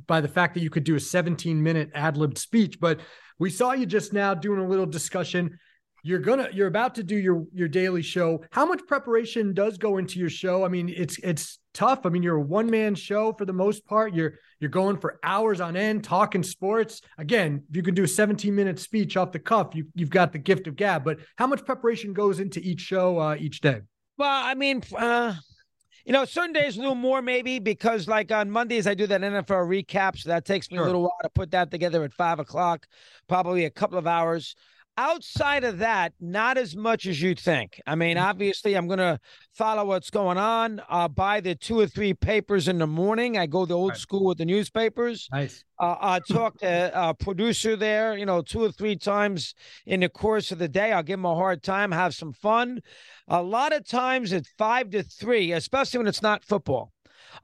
by 0.07 0.21
the 0.21 0.29
fact 0.29 0.55
that 0.55 0.63
you 0.63 0.71
could 0.71 0.85
do 0.85 0.97
a 0.97 1.01
17 1.01 1.63
minute 1.63 1.91
ad 1.95 2.17
libbed 2.17 2.39
speech. 2.39 2.81
But 2.81 3.01
we 3.39 3.51
saw 3.51 3.73
you 3.73 3.87
just 3.87 4.13
now 4.13 4.35
doing 4.35 4.59
a 4.59 4.67
little 4.67 4.87
discussion. 4.87 5.59
You're 6.05 6.21
gonna 6.21 6.49
you're 6.53 6.69
about 6.69 6.95
to 6.97 7.03
do 7.03 7.17
your 7.17 7.45
your 7.53 7.69
daily 7.69 8.03
show. 8.03 8.45
How 8.51 8.65
much 8.65 8.81
preparation 8.87 9.53
does 9.53 9.79
go 9.79 9.99
into 9.99 10.19
your 10.19 10.31
show? 10.31 10.65
I 10.65 10.69
mean, 10.69 10.89
it's 10.89 11.19
it's 11.19 11.59
tough. 11.75 12.07
I 12.07 12.09
mean, 12.09 12.23
you're 12.23 12.37
a 12.37 12.43
one 12.43 12.71
man 12.71 12.95
show 12.95 13.33
for 13.33 13.45
the 13.45 13.53
most 13.53 13.85
part. 13.85 14.15
You're 14.15 14.35
you're 14.61 14.71
going 14.71 14.97
for 14.99 15.19
hours 15.23 15.61
on 15.61 15.77
end 15.77 16.05
talking 16.05 16.43
sports. 16.43 17.01
Again, 17.19 17.65
if 17.69 17.77
you 17.77 17.83
can 17.83 17.95
do 17.95 18.05
a 18.05 18.09
17 18.09 18.55
minute 18.55 18.79
speech 18.79 19.17
off 19.17 19.33
the 19.33 19.39
cuff, 19.39 19.75
you 19.75 19.87
you've 19.95 20.11
got 20.11 20.33
the 20.33 20.39
gift 20.39 20.67
of 20.67 20.77
gab. 20.77 21.05
But 21.05 21.19
how 21.37 21.47
much 21.47 21.65
preparation 21.65 22.13
goes 22.13 22.39
into 22.41 22.61
each 22.61 22.81
show 22.81 23.19
uh, 23.19 23.37
each 23.39 23.61
day? 23.61 23.81
Well, 24.17 24.45
I 24.45 24.55
mean, 24.55 24.83
uh, 24.97 25.35
you 26.05 26.13
know, 26.13 26.25
certain 26.25 26.53
days 26.53 26.77
a 26.77 26.81
little 26.81 26.95
more 26.95 27.21
maybe 27.21 27.59
because 27.59 28.09
like 28.09 28.33
on 28.33 28.51
Mondays 28.51 28.87
I 28.87 28.95
do 28.95 29.07
that 29.09 29.21
NFL 29.21 29.69
recap, 29.69 30.17
so 30.17 30.29
that 30.31 30.45
takes 30.45 30.71
me 30.71 30.77
Sure. 30.77 30.85
a 30.85 30.87
little 30.87 31.03
while 31.03 31.19
to 31.23 31.29
put 31.31 31.51
that 31.51 31.71
together 31.71 32.03
at 32.05 32.13
five 32.13 32.39
o'clock, 32.39 32.87
probably 33.29 33.65
a 33.65 33.71
couple 33.71 33.99
of 33.99 34.07
hours. 34.07 34.55
Outside 34.99 35.63
of 35.63 35.79
that, 35.79 36.13
not 36.21 36.59
as 36.59 36.75
much 36.75 37.07
as 37.07 37.23
you 37.23 37.37
think. 37.37 37.81
I 37.87 37.95
mean, 37.95 38.19
obviously, 38.19 38.75
I'm 38.75 38.89
going 38.89 38.99
to 38.99 39.21
follow 39.55 39.85
what's 39.85 40.11
going 40.11 40.39
on. 40.39 40.83
I'll 40.89 41.09
buy 41.09 41.41
the 41.41 41.55
two 41.55 41.79
or 41.79 41.87
three 41.87 42.15
papers 42.15 42.67
in 42.67 42.79
the 42.79 42.87
morning. 42.89 43.39
I 43.39 43.47
go 43.47 43.65
the 43.65 43.77
old 43.77 43.91
Right. 43.91 43.99
school 43.99 44.25
with 44.25 44.39
the 44.39 44.45
newspapers. 44.45 45.29
Nice. 45.31 45.63
Uh, 45.79 45.95
I 46.01 46.19
talk 46.19 46.59
to 46.59 46.91
a 46.93 47.15
producer 47.15 47.77
there, 47.77 48.19
you 48.19 48.27
know, 48.27 48.43
two 48.43 48.61
or 48.61 48.73
three 48.73 48.97
times 48.97 49.55
in 49.87 50.01
the 50.01 50.09
course 50.09 50.51
of 50.51 50.59
the 50.59 50.67
day. 50.67 50.91
I'll 50.91 51.05
give 51.05 51.21
him 51.21 51.27
a 51.27 51.35
hard 51.37 51.63
time, 51.63 51.93
have 51.93 52.13
some 52.13 52.33
fun. 52.33 52.81
A 53.29 53.41
lot 53.41 53.73
of 53.73 53.87
times 53.87 54.33
it's 54.33 54.51
five 54.59 54.91
to 54.91 55.05
three, 55.05 55.53
especially 55.53 55.99
when 55.99 56.09
it's 56.09 56.23
not 56.23 56.43
football. 56.43 56.93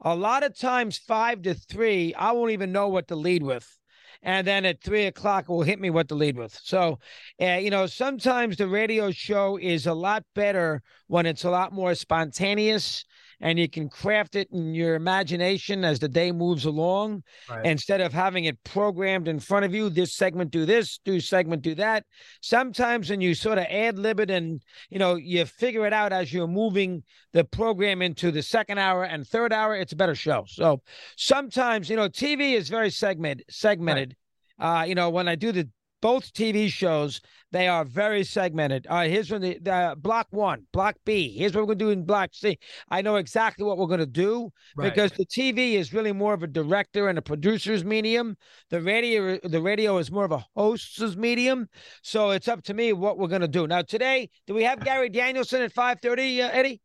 A 0.01 0.13
lot 0.13 0.43
of 0.43 0.59
times, 0.59 0.97
five 0.97 1.41
to 1.43 1.53
three, 1.53 2.13
I 2.15 2.33
won't 2.33 2.51
even 2.51 2.73
know 2.73 2.89
what 2.89 3.07
to 3.07 3.15
lead 3.15 3.43
with. 3.43 3.77
And 4.25 4.45
then 4.45 4.65
at 4.65 4.81
three 4.81 5.05
o'clock 5.05 5.47
will 5.47 5.61
hit 5.61 5.79
me 5.79 5.91
what 5.91 6.09
to 6.09 6.15
lead 6.15 6.35
with. 6.35 6.59
So, 6.63 6.99
uh, 7.39 7.53
you 7.53 7.69
know, 7.69 7.85
sometimes 7.85 8.57
the 8.57 8.67
radio 8.67 9.11
show 9.11 9.57
is 9.57 9.85
a 9.85 9.93
lot 9.93 10.25
better 10.33 10.81
when 11.07 11.27
it's 11.27 11.43
a 11.43 11.51
lot 11.51 11.71
more 11.71 11.93
spontaneous 11.93 13.05
and 13.41 13.59
you 13.59 13.69
can 13.69 13.89
craft 13.89 14.35
it 14.35 14.49
in 14.51 14.73
your 14.73 14.95
imagination 14.95 15.83
as 15.83 15.99
the 15.99 16.07
day 16.07 16.31
moves 16.31 16.65
along 16.65 17.23
right. 17.49 17.65
instead 17.65 18.01
of 18.01 18.13
having 18.13 18.45
it 18.45 18.63
programmed 18.63 19.27
in 19.27 19.39
front 19.39 19.65
of 19.65 19.73
you. 19.73 19.89
This 19.89 20.13
segment 20.13 20.51
do 20.51 20.65
this, 20.65 20.99
do 21.03 21.19
segment 21.19 21.61
do 21.61 21.75
that. 21.75 22.05
Sometimes 22.41 23.09
when 23.09 23.21
you 23.21 23.35
sort 23.35 23.57
of 23.57 23.65
ad 23.69 23.97
lib 23.97 24.19
it 24.19 24.29
and 24.29 24.61
you 24.89 24.99
know 24.99 25.15
you 25.15 25.45
figure 25.45 25.85
it 25.85 25.93
out 25.93 26.13
as 26.13 26.31
you're 26.33 26.47
moving 26.47 27.03
the 27.33 27.43
program 27.43 28.01
into 28.01 28.31
the 28.31 28.41
second 28.41 28.77
hour 28.77 29.03
and 29.03 29.27
third 29.27 29.51
hour, 29.53 29.75
it's 29.75 29.93
a 29.93 29.97
better 29.97 30.15
show. 30.15 30.45
So 30.47 30.81
sometimes 31.17 31.89
you 31.89 31.95
know 31.95 32.09
TV 32.09 32.53
is 32.53 32.69
very 32.69 32.89
segmented. 32.89 33.45
Segmented. 33.49 34.15
Right. 34.59 34.81
Uh, 34.81 34.83
you 34.85 34.95
know 34.95 35.09
when 35.09 35.27
I 35.27 35.35
do 35.35 35.51
the 35.51 35.69
both 36.05 36.31
TV 36.33 36.69
shows, 36.69 37.19
they 37.51 37.67
are 37.67 37.83
very 37.83 38.23
segmented. 38.23 38.85
All 38.85 38.97
right, 38.97 39.09
here's 39.09 39.31
when 39.31 39.41
the, 39.41 39.57
the 39.57 39.95
block 39.97 40.27
one, 40.29 40.67
block 40.71 40.97
B. 41.03 41.35
Here's 41.35 41.55
what 41.55 41.61
we're 41.61 41.73
going 41.73 41.79
to 41.79 41.85
do 41.85 41.89
in 41.89 42.05
block 42.05 42.29
C. 42.31 42.59
I 42.89 43.01
know 43.01 43.15
exactly 43.15 43.65
what 43.65 43.79
we're 43.79 43.87
going 43.87 44.01
to 44.01 44.05
do 44.05 44.51
right. 44.77 44.93
because 44.93 45.13
the 45.13 45.25
TV 45.25 45.73
is 45.73 45.95
really 45.95 46.11
more 46.11 46.35
of 46.35 46.43
a 46.43 46.47
director 46.47 47.09
and 47.09 47.17
a 47.17 47.23
producer's 47.23 47.83
medium. 47.83 48.37
The 48.69 48.83
radio, 48.83 49.39
the 49.43 49.59
radio 49.59 49.97
is 49.97 50.11
more 50.11 50.25
of 50.25 50.31
a 50.31 50.45
host's 50.55 51.15
medium. 51.15 51.67
So 52.03 52.29
it's 52.29 52.47
up 52.47 52.61
to 52.65 52.75
me 52.75 52.93
what 52.93 53.17
we're 53.17 53.27
going 53.27 53.41
to 53.41 53.47
do. 53.47 53.65
Now 53.65 53.81
today, 53.81 54.29
do 54.45 54.53
we 54.53 54.61
have 54.61 54.85
Gary 54.85 55.09
Danielson 55.09 55.63
at 55.63 55.73
five 55.73 56.01
thirty, 56.01 56.39
uh, 56.39 56.49
Eddie? 56.49 56.81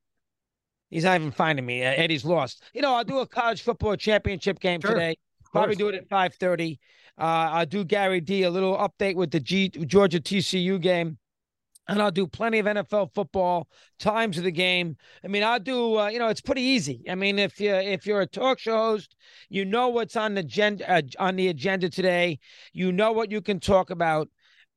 He's 0.88 1.04
not 1.04 1.20
even 1.20 1.30
finding 1.30 1.66
me. 1.66 1.84
Uh, 1.84 1.92
Eddie's 1.92 2.24
lost. 2.24 2.62
You 2.72 2.80
know, 2.80 2.94
I'll 2.94 3.04
do 3.04 3.18
a 3.18 3.26
college 3.26 3.60
football 3.60 3.96
championship 3.96 4.60
game 4.60 4.80
sure. 4.80 4.92
today. 4.92 5.18
Probably 5.52 5.76
do 5.76 5.88
it 5.88 5.94
at 5.94 6.08
five 6.08 6.34
thirty. 6.36 6.80
Uh, 7.20 7.50
I'll 7.52 7.66
do 7.66 7.84
Gary 7.84 8.20
D 8.20 8.44
a 8.44 8.50
little 8.50 8.76
update 8.78 9.14
with 9.14 9.30
the 9.30 9.40
G- 9.40 9.68
Georgia 9.68 10.20
TCU 10.20 10.80
game. 10.80 11.18
And 11.86 12.00
I'll 12.00 12.12
do 12.12 12.26
plenty 12.26 12.60
of 12.60 12.66
NFL 12.66 13.12
football 13.14 13.66
times 13.98 14.38
of 14.38 14.44
the 14.44 14.52
game. 14.52 14.96
I 15.24 15.28
mean, 15.28 15.42
I'll 15.42 15.58
do. 15.58 15.98
Uh, 15.98 16.08
you 16.08 16.20
know, 16.20 16.28
it's 16.28 16.40
pretty 16.40 16.62
easy. 16.62 17.02
I 17.10 17.16
mean, 17.16 17.38
if 17.38 17.58
you 17.58 17.74
if 17.74 18.06
you're 18.06 18.20
a 18.20 18.26
talk 18.26 18.60
show 18.60 18.76
host, 18.76 19.16
you 19.48 19.64
know 19.64 19.88
what's 19.88 20.14
on 20.14 20.34
the 20.34 20.40
agenda 20.40 20.88
uh, 20.88 21.02
on 21.18 21.34
the 21.34 21.48
agenda 21.48 21.90
today. 21.90 22.38
You 22.72 22.92
know 22.92 23.10
what 23.10 23.32
you 23.32 23.40
can 23.40 23.58
talk 23.58 23.90
about. 23.90 24.28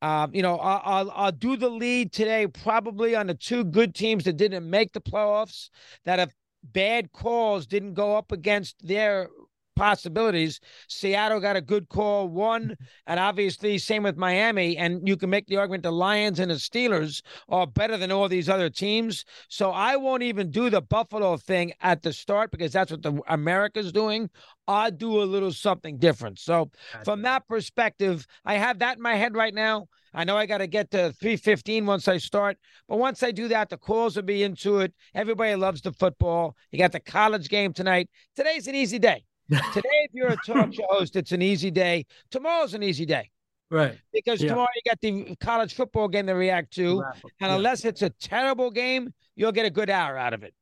Um, 0.02 0.34
you 0.34 0.42
know, 0.42 0.58
I'll, 0.58 0.82
I'll, 0.84 1.12
I'll 1.12 1.32
do 1.32 1.56
the 1.56 1.70
lead 1.70 2.12
today, 2.12 2.48
probably 2.48 3.16
on 3.16 3.28
the 3.28 3.36
two 3.36 3.64
good 3.64 3.96
teams 3.96 4.26
that 4.26 4.36
didn't 4.36 4.70
make 4.70 4.92
the 4.92 5.00
playoffs, 5.00 5.70
that 6.04 6.20
have 6.20 6.34
bad 6.64 7.12
calls 7.12 7.68
didn't 7.68 7.94
go 7.94 8.16
up 8.16 8.32
against 8.32 8.86
their 8.86 9.30
possibilities. 9.76 10.60
Seattle 10.88 11.40
got 11.40 11.56
a 11.56 11.62
good 11.62 11.90
call, 11.90 12.28
one, 12.28 12.76
and 13.08 13.20
obviously 13.20 13.78
same 13.78 14.04
with 14.04 14.18
Miami. 14.18 14.78
And 14.78 15.08
you 15.08 15.18
can 15.18 15.30
make 15.30 15.48
the 15.48 15.58
argument 15.58 15.84
the 15.84 15.92
Lions 15.92 16.40
and 16.40 16.52
the 16.52 16.56
Steelers 16.56 17.22
are 17.50 17.68
better 17.68 17.98
than 17.98 18.12
all 18.12 18.28
these 18.28 18.50
other 18.50 18.70
teams. 18.70 19.26
So 19.50 19.72
I 19.72 19.96
won't 19.96 20.24
even 20.24 20.52
do 20.52 20.70
the 20.70 20.82
Buffalo 20.82 21.38
thing 21.38 21.74
at 21.82 22.02
the 22.02 22.14
start 22.14 22.52
because 22.52 22.72
that's 22.72 22.92
what 22.92 23.02
the 23.02 23.22
America's 23.28 23.92
doing. 23.92 24.30
I'll 24.68 24.92
do 24.92 25.22
a 25.22 25.26
little 25.26 25.52
something 25.52 25.98
different. 25.98 26.40
So 26.40 26.72
from 27.04 27.22
that 27.24 27.48
perspective, 27.48 28.26
I 28.46 28.56
have 28.56 28.80
that 28.80 28.98
in 28.98 29.04
my 29.04 29.16
head 29.16 29.36
right 29.36 29.54
now. 29.54 29.88
I 30.14 30.24
know 30.24 30.38
I 30.38 30.46
got 30.46 30.60
to 30.60 30.68
get 30.68 30.92
to 30.92 31.12
315 31.14 31.86
once 31.86 32.08
I 32.08 32.18
start, 32.18 32.58
but 32.88 33.00
once 33.00 33.24
I 33.24 33.32
do 33.32 33.48
that, 33.48 33.70
the 33.70 33.78
calls 33.78 34.16
will 34.16 34.24
be 34.24 34.44
into 34.44 34.80
it. 34.80 34.94
Everybody 35.16 35.56
loves 35.56 35.82
the 35.82 35.92
football. 35.92 36.56
You 36.72 36.78
got 36.78 36.92
the 36.92 37.00
college 37.00 37.50
game 37.50 37.74
tonight. 37.74 38.10
Today's 38.36 38.68
an 38.68 38.76
easy 38.76 39.00
day. 39.00 39.24
Today, 39.50 39.90
if 40.04 40.12
you're 40.14 40.30
a 40.30 40.38
talk 40.38 40.74
show 40.74 40.86
host, 40.90 41.16
it's 41.16 41.32
an 41.32 41.42
easy 41.42 41.72
day. 41.72 42.06
Tomorrow's 42.32 42.74
an 42.74 42.84
easy 42.84 43.06
day. 43.06 43.30
Right. 43.70 43.98
Because 44.14 44.42
yeah. 44.42 44.50
tomorrow 44.50 44.68
you 44.76 44.82
got 44.90 45.02
the 45.02 45.36
college 45.38 45.74
football 45.74 46.08
game 46.08 46.28
to 46.28 46.34
react 46.34 46.74
to. 46.76 47.02
And 47.02 47.24
yeah. 47.42 47.56
unless 47.56 47.86
it's 47.86 48.02
a 48.02 48.10
terrible 48.10 48.70
game, 48.70 49.14
you'll 49.36 49.52
get 49.52 49.66
a 49.66 49.70
good 49.70 49.90
hour 49.90 50.18
out 50.18 50.34
of 50.34 50.44
it. 50.44 50.54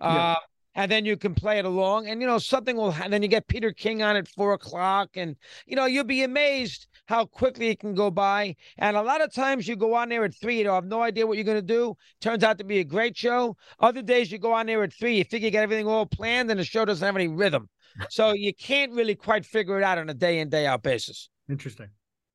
Yeah. 0.00 0.06
Uh, 0.06 0.36
and 0.74 0.90
then 0.90 1.04
you 1.04 1.16
can 1.16 1.34
play 1.34 1.58
it 1.58 1.64
along. 1.64 2.08
And, 2.08 2.20
you 2.20 2.26
know, 2.26 2.38
something 2.38 2.76
will, 2.76 2.92
and 2.92 3.12
then 3.12 3.22
you 3.22 3.28
get 3.28 3.46
Peter 3.46 3.72
King 3.72 4.02
on 4.02 4.16
at 4.16 4.28
four 4.28 4.52
o'clock. 4.52 5.10
And, 5.14 5.36
you 5.66 5.76
know, 5.76 5.86
you'll 5.86 6.04
be 6.04 6.22
amazed 6.22 6.86
how 7.06 7.26
quickly 7.26 7.68
it 7.68 7.80
can 7.80 7.94
go 7.94 8.10
by. 8.10 8.56
And 8.78 8.96
a 8.96 9.02
lot 9.02 9.20
of 9.20 9.32
times 9.32 9.68
you 9.68 9.76
go 9.76 9.94
on 9.94 10.08
there 10.08 10.24
at 10.24 10.34
three, 10.34 10.58
you 10.58 10.64
don't 10.64 10.74
have 10.74 10.86
no 10.86 11.02
idea 11.02 11.26
what 11.26 11.36
you're 11.36 11.44
going 11.44 11.56
to 11.56 11.62
do. 11.62 11.96
Turns 12.20 12.42
out 12.44 12.58
to 12.58 12.64
be 12.64 12.78
a 12.78 12.84
great 12.84 13.16
show. 13.16 13.56
Other 13.80 14.02
days 14.02 14.32
you 14.32 14.38
go 14.38 14.52
on 14.52 14.66
there 14.66 14.82
at 14.82 14.92
three, 14.92 15.18
you 15.18 15.24
figure 15.24 15.46
you 15.46 15.52
got 15.52 15.62
everything 15.62 15.86
all 15.86 16.06
planned, 16.06 16.50
and 16.50 16.58
the 16.58 16.64
show 16.64 16.84
doesn't 16.84 17.04
have 17.04 17.16
any 17.16 17.28
rhythm 17.28 17.68
so 18.08 18.32
you 18.32 18.54
can't 18.54 18.92
really 18.92 19.14
quite 19.14 19.44
figure 19.44 19.78
it 19.78 19.84
out 19.84 19.98
on 19.98 20.08
a 20.08 20.14
day 20.14 20.38
in 20.40 20.48
day 20.48 20.66
out 20.66 20.82
basis. 20.82 21.28
Interesting. 21.48 21.88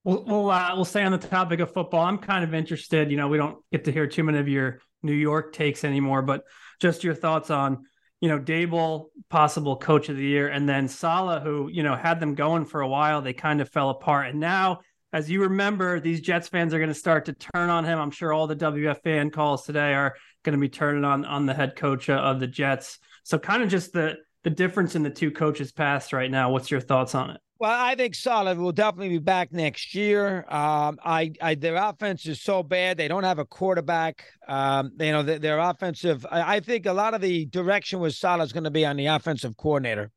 We'll 0.04 0.24
we'll, 0.24 0.50
uh, 0.50 0.72
we'll 0.76 0.86
stay 0.86 1.04
on 1.04 1.12
the 1.12 1.18
topic 1.18 1.60
of 1.60 1.74
football. 1.74 2.06
I'm 2.06 2.18
kind 2.18 2.44
of 2.44 2.54
interested. 2.54 3.12
You 3.12 3.18
know, 3.18 3.28
we 3.28 3.38
don't 3.38 3.58
get 3.72 3.84
to 3.86 3.92
hear 3.92 4.08
too 4.08 4.24
many 4.24 4.40
of 4.40 4.48
your 4.48 4.80
New 5.04 5.14
York 5.14 5.54
takes 5.54 5.84
anymore, 5.84 6.22
but 6.22 6.44
just 6.80 7.04
your 7.04 7.14
thoughts 7.14 7.50
on 7.50 7.86
you 8.22 8.30
know 8.30 8.40
Daboll, 8.40 9.08
possible 9.30 9.76
coach 9.76 10.10
of 10.10 10.18
the 10.18 10.24
year, 10.24 10.48
and 10.48 10.68
then 10.68 10.88
Saleh, 10.88 11.44
who 11.44 11.70
you 11.70 11.84
know 11.84 11.96
had 11.96 12.20
them 12.20 12.36
going 12.36 12.66
for 12.66 12.82
a 12.82 12.88
while. 12.88 13.22
They 13.22 13.34
kind 13.34 13.62
of 13.62 13.70
fell 13.70 13.90
apart, 13.90 14.28
and 14.30 14.40
now. 14.40 14.80
As 15.12 15.28
you 15.28 15.42
remember, 15.42 16.00
these 16.00 16.22
Jets 16.22 16.50
fans 16.50 16.72
are 16.72 16.78
going 16.78 16.90
to 16.90 16.94
start 16.94 17.26
to 17.26 17.34
turn 17.34 17.72
on 17.72 17.84
him. 17.84 17.98
I'm 17.98 18.12
sure 18.12 18.32
all 18.32 18.46
the 18.46 18.56
WFAN 18.56 19.34
calls 19.34 19.66
today 19.66 19.96
are 19.96 20.16
going 20.44 20.54
to 20.54 20.62
be 20.62 20.70
turning 20.70 21.04
on 21.04 21.26
on 21.26 21.48
the 21.48 21.54
head 21.56 21.76
coach 21.76 22.12
uh, 22.12 22.14
of 22.14 22.40
the 22.40 22.46
Jets. 22.46 23.00
So, 23.24 23.40
kind 23.40 23.64
of 23.64 23.70
just 23.70 23.92
the 23.92 24.18
the 24.44 24.52
difference 24.52 24.96
in 24.96 25.02
the 25.02 25.10
two 25.10 25.32
coaches 25.32 25.72
past 25.72 26.14
right 26.14 26.30
now. 26.30 26.52
What's 26.52 26.70
your 26.70 26.80
thoughts 26.80 27.16
on 27.16 27.32
it? 27.32 27.42
Well, 27.60 27.72
I 27.78 27.96
think 27.96 28.16
Saleh 28.16 28.58
will 28.58 28.72
definitely 28.72 29.10
be 29.10 29.18
back 29.18 29.52
next 29.52 29.94
year. 29.94 30.46
Um, 30.48 30.98
I, 31.04 31.34
I, 31.42 31.56
their 31.56 31.76
offense 31.76 32.26
is 32.26 32.42
so 32.42 32.64
bad; 32.64 32.96
they 32.96 33.10
don't 33.10 33.26
have 33.26 33.38
a 33.38 33.44
quarterback. 33.44 34.24
Um, 34.48 34.94
you 34.98 35.12
know, 35.12 35.24
their, 35.24 35.40
their 35.40 35.60
offensive. 35.60 36.26
I, 36.32 36.56
I, 36.56 36.60
think 36.62 36.86
a 36.86 36.94
lot 36.94 37.14
of 37.14 37.20
the 37.20 37.48
direction 37.48 38.00
with 38.00 38.16
Saleh 38.16 38.46
is 38.46 38.54
going 38.54 38.64
to 38.64 38.72
be 38.72 38.86
on 38.86 38.96
the 38.96 39.08
offensive 39.08 39.58
coordinator. 39.58 40.10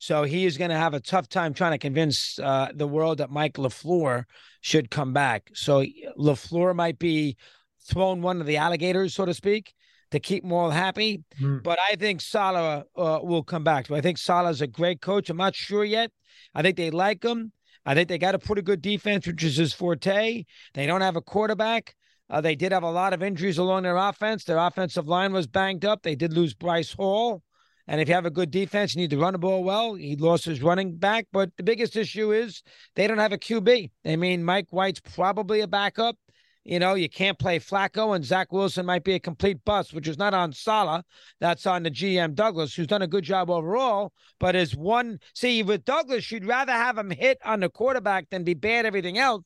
So 0.00 0.24
he 0.24 0.46
is 0.46 0.58
going 0.58 0.70
to 0.70 0.76
have 0.76 0.94
a 0.94 1.00
tough 1.00 1.28
time 1.28 1.54
trying 1.54 1.72
to 1.72 1.78
convince 1.78 2.40
uh, 2.40 2.68
the 2.74 2.88
world 2.88 3.18
that 3.18 3.30
Mike 3.30 3.54
LaFleur 3.54 4.24
should 4.60 4.90
come 4.90 5.12
back. 5.12 5.50
So 5.54 5.84
LaFleur 6.18 6.74
might 6.74 6.98
be 6.98 7.36
thrown 7.84 8.20
one 8.20 8.40
of 8.40 8.48
the 8.48 8.56
alligators, 8.56 9.14
so 9.14 9.26
to 9.26 9.34
speak 9.34 9.74
to 10.10 10.20
keep 10.20 10.42
them 10.42 10.52
all 10.52 10.70
happy. 10.70 11.22
Mm. 11.40 11.62
But 11.62 11.78
I 11.90 11.96
think 11.96 12.20
Saleh 12.20 12.84
uh, 12.96 13.20
will 13.22 13.42
come 13.42 13.64
back. 13.64 13.90
I 13.90 14.00
think 14.00 14.18
Saleh's 14.18 14.60
a 14.60 14.66
great 14.66 15.00
coach. 15.00 15.30
I'm 15.30 15.36
not 15.36 15.54
sure 15.54 15.84
yet. 15.84 16.10
I 16.54 16.62
think 16.62 16.76
they 16.76 16.90
like 16.90 17.22
him. 17.22 17.52
I 17.86 17.94
think 17.94 18.08
they 18.08 18.18
got 18.18 18.32
to 18.32 18.38
put 18.38 18.44
a 18.44 18.46
pretty 18.46 18.62
good 18.62 18.82
defense, 18.82 19.26
which 19.26 19.42
is 19.42 19.56
his 19.56 19.72
forte. 19.72 20.44
They 20.74 20.86
don't 20.86 21.00
have 21.00 21.16
a 21.16 21.22
quarterback. 21.22 21.94
Uh, 22.28 22.40
they 22.40 22.54
did 22.54 22.72
have 22.72 22.82
a 22.82 22.90
lot 22.90 23.12
of 23.12 23.22
injuries 23.22 23.58
along 23.58 23.82
their 23.82 23.96
offense. 23.96 24.44
Their 24.44 24.58
offensive 24.58 25.08
line 25.08 25.32
was 25.32 25.46
banged 25.46 25.84
up. 25.84 26.02
They 26.02 26.14
did 26.14 26.32
lose 26.32 26.54
Bryce 26.54 26.92
Hall. 26.92 27.42
And 27.88 28.00
if 28.00 28.08
you 28.08 28.14
have 28.14 28.26
a 28.26 28.30
good 28.30 28.52
defense, 28.52 28.94
you 28.94 29.00
need 29.00 29.10
to 29.10 29.18
run 29.18 29.32
the 29.32 29.38
ball 29.38 29.64
well. 29.64 29.94
He 29.94 30.14
lost 30.14 30.44
his 30.44 30.62
running 30.62 30.96
back. 30.96 31.26
But 31.32 31.50
the 31.56 31.64
biggest 31.64 31.96
issue 31.96 32.32
is 32.32 32.62
they 32.94 33.08
don't 33.08 33.18
have 33.18 33.32
a 33.32 33.38
QB. 33.38 33.90
I 34.06 34.16
mean, 34.16 34.44
Mike 34.44 34.68
White's 34.70 35.00
probably 35.00 35.60
a 35.60 35.66
backup. 35.66 36.16
You 36.64 36.78
know, 36.78 36.94
you 36.94 37.08
can't 37.08 37.38
play 37.38 37.58
Flacco, 37.58 38.14
and 38.14 38.24
Zach 38.24 38.52
Wilson 38.52 38.84
might 38.84 39.02
be 39.02 39.14
a 39.14 39.20
complete 39.20 39.64
bust, 39.64 39.94
which 39.94 40.06
is 40.06 40.18
not 40.18 40.34
on 40.34 40.52
Saleh. 40.52 41.02
That's 41.40 41.64
on 41.66 41.82
the 41.82 41.90
GM 41.90 42.34
Douglas, 42.34 42.74
who's 42.74 42.86
done 42.86 43.00
a 43.00 43.06
good 43.06 43.24
job 43.24 43.48
overall, 43.48 44.12
but 44.38 44.54
is 44.54 44.76
one. 44.76 45.20
See, 45.34 45.62
with 45.62 45.86
Douglas, 45.86 46.30
you'd 46.30 46.44
rather 46.44 46.72
have 46.72 46.98
him 46.98 47.10
hit 47.10 47.38
on 47.44 47.60
the 47.60 47.70
quarterback 47.70 48.28
than 48.28 48.44
be 48.44 48.54
bad 48.54 48.84
everything 48.84 49.16
else. 49.16 49.44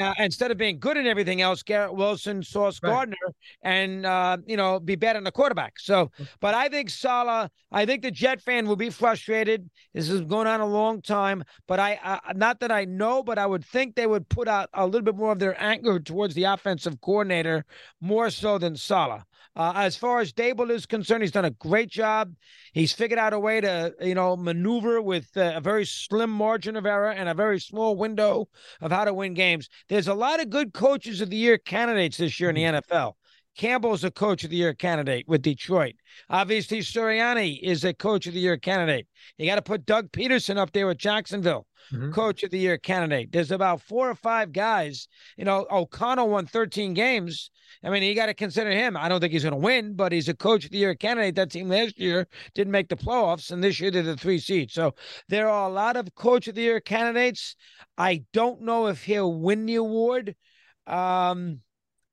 Uh, 0.00 0.14
instead 0.18 0.50
of 0.50 0.56
being 0.56 0.78
good 0.78 0.96
in 0.96 1.06
everything 1.06 1.40
else, 1.42 1.62
Garrett 1.62 1.94
Wilson, 1.94 2.42
Sauce 2.42 2.80
right. 2.82 2.90
Gardner, 2.90 3.16
and 3.62 4.06
uh, 4.06 4.38
you 4.46 4.56
know, 4.56 4.80
be 4.80 4.96
better 4.96 5.18
on 5.18 5.24
the 5.24 5.32
quarterback. 5.32 5.78
So, 5.78 6.10
but 6.40 6.54
I 6.54 6.68
think 6.68 6.90
Saleh, 6.90 7.50
I 7.70 7.86
think 7.86 8.02
the 8.02 8.10
Jet 8.10 8.40
fan 8.40 8.66
will 8.66 8.76
be 8.76 8.90
frustrated. 8.90 9.68
This 9.92 10.08
is 10.08 10.22
going 10.22 10.46
on 10.46 10.60
a 10.60 10.66
long 10.66 11.02
time, 11.02 11.44
but 11.66 11.78
I, 11.78 12.00
uh, 12.02 12.32
not 12.34 12.60
that 12.60 12.72
I 12.72 12.84
know, 12.84 13.22
but 13.22 13.38
I 13.38 13.46
would 13.46 13.64
think 13.64 13.94
they 13.94 14.06
would 14.06 14.28
put 14.28 14.48
out 14.48 14.70
a 14.74 14.86
little 14.86 15.02
bit 15.02 15.16
more 15.16 15.32
of 15.32 15.38
their 15.38 15.60
anger 15.62 16.00
towards 16.00 16.34
the 16.34 16.44
offensive 16.44 17.00
coordinator 17.00 17.64
more 18.00 18.30
so 18.30 18.58
than 18.58 18.76
Saleh. 18.76 19.22
Uh, 19.56 19.72
as 19.74 19.96
far 19.96 20.20
as 20.20 20.32
Daboll 20.32 20.70
is 20.70 20.86
concerned, 20.86 21.22
he's 21.22 21.32
done 21.32 21.44
a 21.44 21.50
great 21.50 21.90
job. 21.90 22.32
He's 22.72 22.92
figured 22.92 23.18
out 23.18 23.32
a 23.32 23.38
way 23.38 23.60
to, 23.60 23.94
you 24.00 24.14
know, 24.14 24.36
maneuver 24.36 25.02
with 25.02 25.28
a 25.36 25.60
very 25.60 25.84
slim 25.84 26.30
margin 26.30 26.76
of 26.76 26.86
error 26.86 27.10
and 27.10 27.28
a 27.28 27.34
very 27.34 27.58
small 27.58 27.96
window 27.96 28.48
of 28.80 28.92
how 28.92 29.04
to 29.04 29.12
win 29.12 29.34
games. 29.34 29.68
There's 29.88 30.08
a 30.08 30.14
lot 30.14 30.40
of 30.40 30.50
good 30.50 30.72
coaches 30.72 31.20
of 31.20 31.30
the 31.30 31.36
year 31.36 31.58
candidates 31.58 32.18
this 32.18 32.38
year 32.38 32.50
in 32.50 32.54
the 32.54 32.62
mm-hmm. 32.62 33.10
NFL. 33.60 33.70
Campbell's 33.70 34.04
a 34.04 34.10
coach 34.10 34.44
of 34.44 34.50
the 34.50 34.56
year 34.56 34.74
candidate 34.74 35.26
with 35.28 35.42
Detroit. 35.42 35.94
Obviously, 36.28 36.80
Sirianni 36.80 37.60
is 37.62 37.84
a 37.84 37.94
coach 37.94 38.26
of 38.26 38.34
the 38.34 38.40
year 38.40 38.56
candidate. 38.56 39.06
You 39.38 39.46
got 39.46 39.56
to 39.56 39.62
put 39.62 39.86
Doug 39.86 40.10
Pederson 40.12 40.56
up 40.56 40.72
there 40.72 40.86
with 40.86 40.98
Jacksonville, 40.98 41.66
mm-hmm. 41.92 42.12
coach 42.12 42.42
of 42.42 42.50
the 42.50 42.58
year 42.58 42.78
candidate. 42.78 43.32
There's 43.32 43.50
about 43.50 43.82
four 43.82 44.10
or 44.10 44.14
five 44.14 44.52
guys. 44.52 45.08
You 45.36 45.44
know, 45.44 45.66
O'Connell 45.70 46.28
won 46.28 46.46
13 46.46 46.94
games. 46.94 47.50
I 47.84 47.90
mean, 47.90 48.02
you 48.02 48.14
got 48.14 48.26
to 48.26 48.34
consider 48.34 48.70
him. 48.70 48.96
I 48.96 49.08
don't 49.08 49.20
think 49.20 49.32
he's 49.32 49.44
going 49.44 49.52
to 49.52 49.58
win, 49.58 49.94
but 49.94 50.12
he's 50.12 50.28
a 50.28 50.34
coach 50.34 50.64
of 50.64 50.70
the 50.70 50.78
year 50.78 50.94
candidate. 50.94 51.36
That 51.36 51.50
team 51.50 51.68
last 51.68 51.98
year 51.98 52.26
didn't 52.54 52.72
make 52.72 52.88
the 52.88 52.96
playoffs, 52.96 53.50
and 53.50 53.62
this 53.62 53.80
year 53.80 53.90
they're 53.90 54.02
the 54.02 54.16
three 54.16 54.38
seed. 54.38 54.70
So 54.70 54.94
there 55.28 55.48
are 55.48 55.68
a 55.68 55.72
lot 55.72 55.96
of 55.96 56.14
coach 56.14 56.48
of 56.48 56.54
the 56.54 56.62
year 56.62 56.80
candidates. 56.80 57.54
I 57.96 58.24
don't 58.32 58.62
know 58.62 58.88
if 58.88 59.04
he'll 59.04 59.32
win 59.32 59.66
the 59.66 59.76
award. 59.76 60.34
Um, 60.86 61.60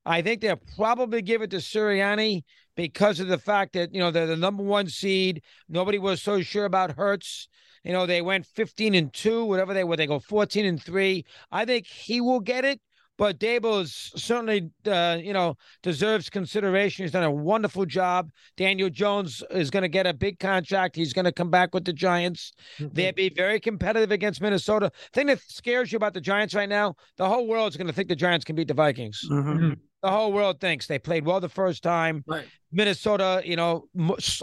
I 0.08 0.22
think 0.22 0.40
they'll 0.40 0.60
probably 0.76 1.20
give 1.20 1.42
it 1.42 1.50
to 1.50 1.58
Sirianni 1.58 2.42
because 2.76 3.20
of 3.20 3.28
the 3.28 3.36
fact 3.36 3.74
that 3.74 3.94
you 3.94 4.00
know 4.00 4.10
they're 4.10 4.26
the 4.26 4.36
number 4.36 4.62
one 4.62 4.88
seed. 4.88 5.42
Nobody 5.68 5.98
was 5.98 6.22
so 6.22 6.40
sure 6.40 6.64
about 6.64 6.96
Hurts. 6.96 7.48
You 7.84 7.92
know 7.92 8.06
they 8.06 8.22
went 8.22 8.46
15 8.46 8.94
and 8.94 9.12
two, 9.12 9.44
whatever 9.44 9.74
they 9.74 9.84
were. 9.84 9.96
They 9.96 10.06
go 10.06 10.18
14 10.18 10.64
and 10.64 10.82
three. 10.82 11.26
I 11.52 11.66
think 11.66 11.86
he 11.86 12.22
will 12.22 12.40
get 12.40 12.64
it. 12.64 12.80
But 13.18 13.40
Daboll 13.40 13.82
is 13.82 14.12
certainly, 14.14 14.70
uh, 14.86 15.18
you 15.20 15.32
know, 15.32 15.56
deserves 15.82 16.30
consideration. 16.30 17.04
He's 17.04 17.10
done 17.10 17.24
a 17.24 17.30
wonderful 17.32 17.84
job. 17.84 18.30
Daniel 18.56 18.88
Jones 18.88 19.42
is 19.50 19.70
going 19.70 19.82
to 19.82 19.88
get 19.88 20.06
a 20.06 20.14
big 20.14 20.38
contract. 20.38 20.94
He's 20.94 21.12
going 21.12 21.24
to 21.24 21.32
come 21.32 21.50
back 21.50 21.74
with 21.74 21.84
the 21.84 21.92
Giants. 21.92 22.52
Mm-hmm. 22.78 22.94
They'll 22.94 23.12
be 23.12 23.28
very 23.28 23.58
competitive 23.58 24.12
against 24.12 24.40
Minnesota. 24.40 24.92
thing 25.12 25.26
that 25.26 25.40
scares 25.40 25.90
you 25.90 25.96
about 25.96 26.14
the 26.14 26.20
Giants 26.20 26.54
right 26.54 26.68
now, 26.68 26.94
the 27.16 27.28
whole 27.28 27.48
world's 27.48 27.76
going 27.76 27.88
to 27.88 27.92
think 27.92 28.08
the 28.08 28.14
Giants 28.14 28.44
can 28.44 28.54
beat 28.54 28.68
the 28.68 28.74
Vikings. 28.74 29.20
Mm-hmm 29.28 29.72
the 30.02 30.10
whole 30.10 30.32
world 30.32 30.60
thinks 30.60 30.86
they 30.86 30.98
played 30.98 31.24
well 31.24 31.40
the 31.40 31.48
first 31.48 31.82
time. 31.82 32.22
Right. 32.26 32.46
Minnesota, 32.70 33.40
you 33.44 33.56
know, 33.56 33.88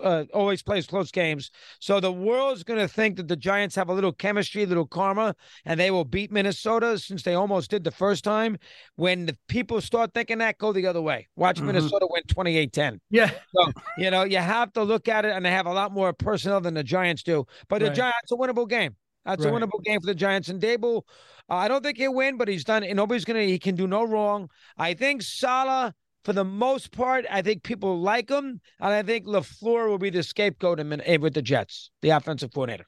uh, 0.04 0.26
always 0.34 0.63
plays 0.63 0.88
close 0.88 1.12
games. 1.12 1.52
So 1.80 2.00
the 2.00 2.12
world's 2.12 2.63
going 2.63 2.80
to 2.80 2.88
think 2.88 3.18
that 3.18 3.28
the 3.28 3.36
Giants 3.36 3.76
have 3.76 3.89
a 3.89 3.94
little 3.94 4.12
chemistry, 4.12 4.63
a 4.63 4.68
little 4.68 4.88
karma, 4.88 5.36
and 5.63 5.80
they 5.80 5.91
will 5.91 6.06
beat 6.06 6.32
Minnesota 6.32 6.98
since 6.98 7.22
they 7.22 7.36
almost 7.36 7.70
did 7.70 7.84
the 7.84 7.91
first 7.91 8.24
time. 8.24 8.58
When 8.96 9.28
the 9.28 9.38
people 9.48 9.80
start 9.80 10.13
thinking 10.13 10.39
that, 10.39 10.58
go 10.58 10.74
the 10.74 10.88
other 10.88 11.02
way. 11.02 11.28
Watch 11.36 11.58
mm-hmm. 11.58 11.68
Minnesota 11.68 12.08
win 12.10 12.24
28 12.28 12.74
10. 12.74 13.02
Yeah. 13.12 13.32
So, 13.56 13.72
you 13.98 14.10
know, 14.10 14.24
you 14.24 14.38
have 14.38 14.74
to 14.74 14.84
look 14.84 15.08
at 15.08 15.24
it, 15.26 15.32
and 15.32 15.46
they 15.46 15.52
have 15.52 15.68
a 15.68 15.74
lot 15.74 15.91
more 15.91 16.12
personnel 16.12 16.62
than 16.62 16.74
the 16.74 16.84
Giants 16.84 17.24
do. 17.24 17.46
But 17.70 17.80
the 17.80 17.88
right. 17.88 17.96
Giants, 17.96 18.32
a 18.32 18.36
winnable 18.36 18.68
game. 18.68 18.96
That's 19.25 19.43
right. 19.43 19.53
a 19.53 19.57
winnable 19.57 19.83
game 19.83 19.99
for 19.99 20.05
the 20.05 20.15
Giants. 20.15 20.49
And 20.49 20.61
Daboll, 20.61 21.03
uh, 21.49 21.55
I 21.55 21.67
don't 21.67 21.83
think 21.83 21.97
he'll 21.97 22.13
win, 22.13 22.38
but 22.38 22.47
he's 22.47 22.63
done. 22.63 22.83
And 22.83 22.95
nobody's 22.95 23.25
gonna. 23.25 23.41
He 23.41 23.59
can 23.59 23.75
do 23.75 23.88
no 23.88 24.03
wrong. 24.03 24.49
I 24.77 24.93
think 24.93 25.21
Saleh, 25.21 25.93
for 26.23 26.33
the 26.33 26.45
most 26.45 26.91
part, 26.91 27.25
I 27.29 27.41
think 27.41 27.63
people 27.63 27.99
like 27.99 28.29
him, 28.29 28.61
and 28.79 28.93
I 28.93 29.03
think 29.03 29.25
LaFleur 29.25 29.88
will 29.88 29.97
be 29.97 30.09
the 30.09 30.23
scapegoat 30.23 30.79
in, 30.79 30.91
in, 30.91 31.21
with 31.21 31.33
the 31.33 31.41
Jets, 31.41 31.91
the 32.01 32.11
offensive 32.11 32.53
coordinator. 32.53 32.85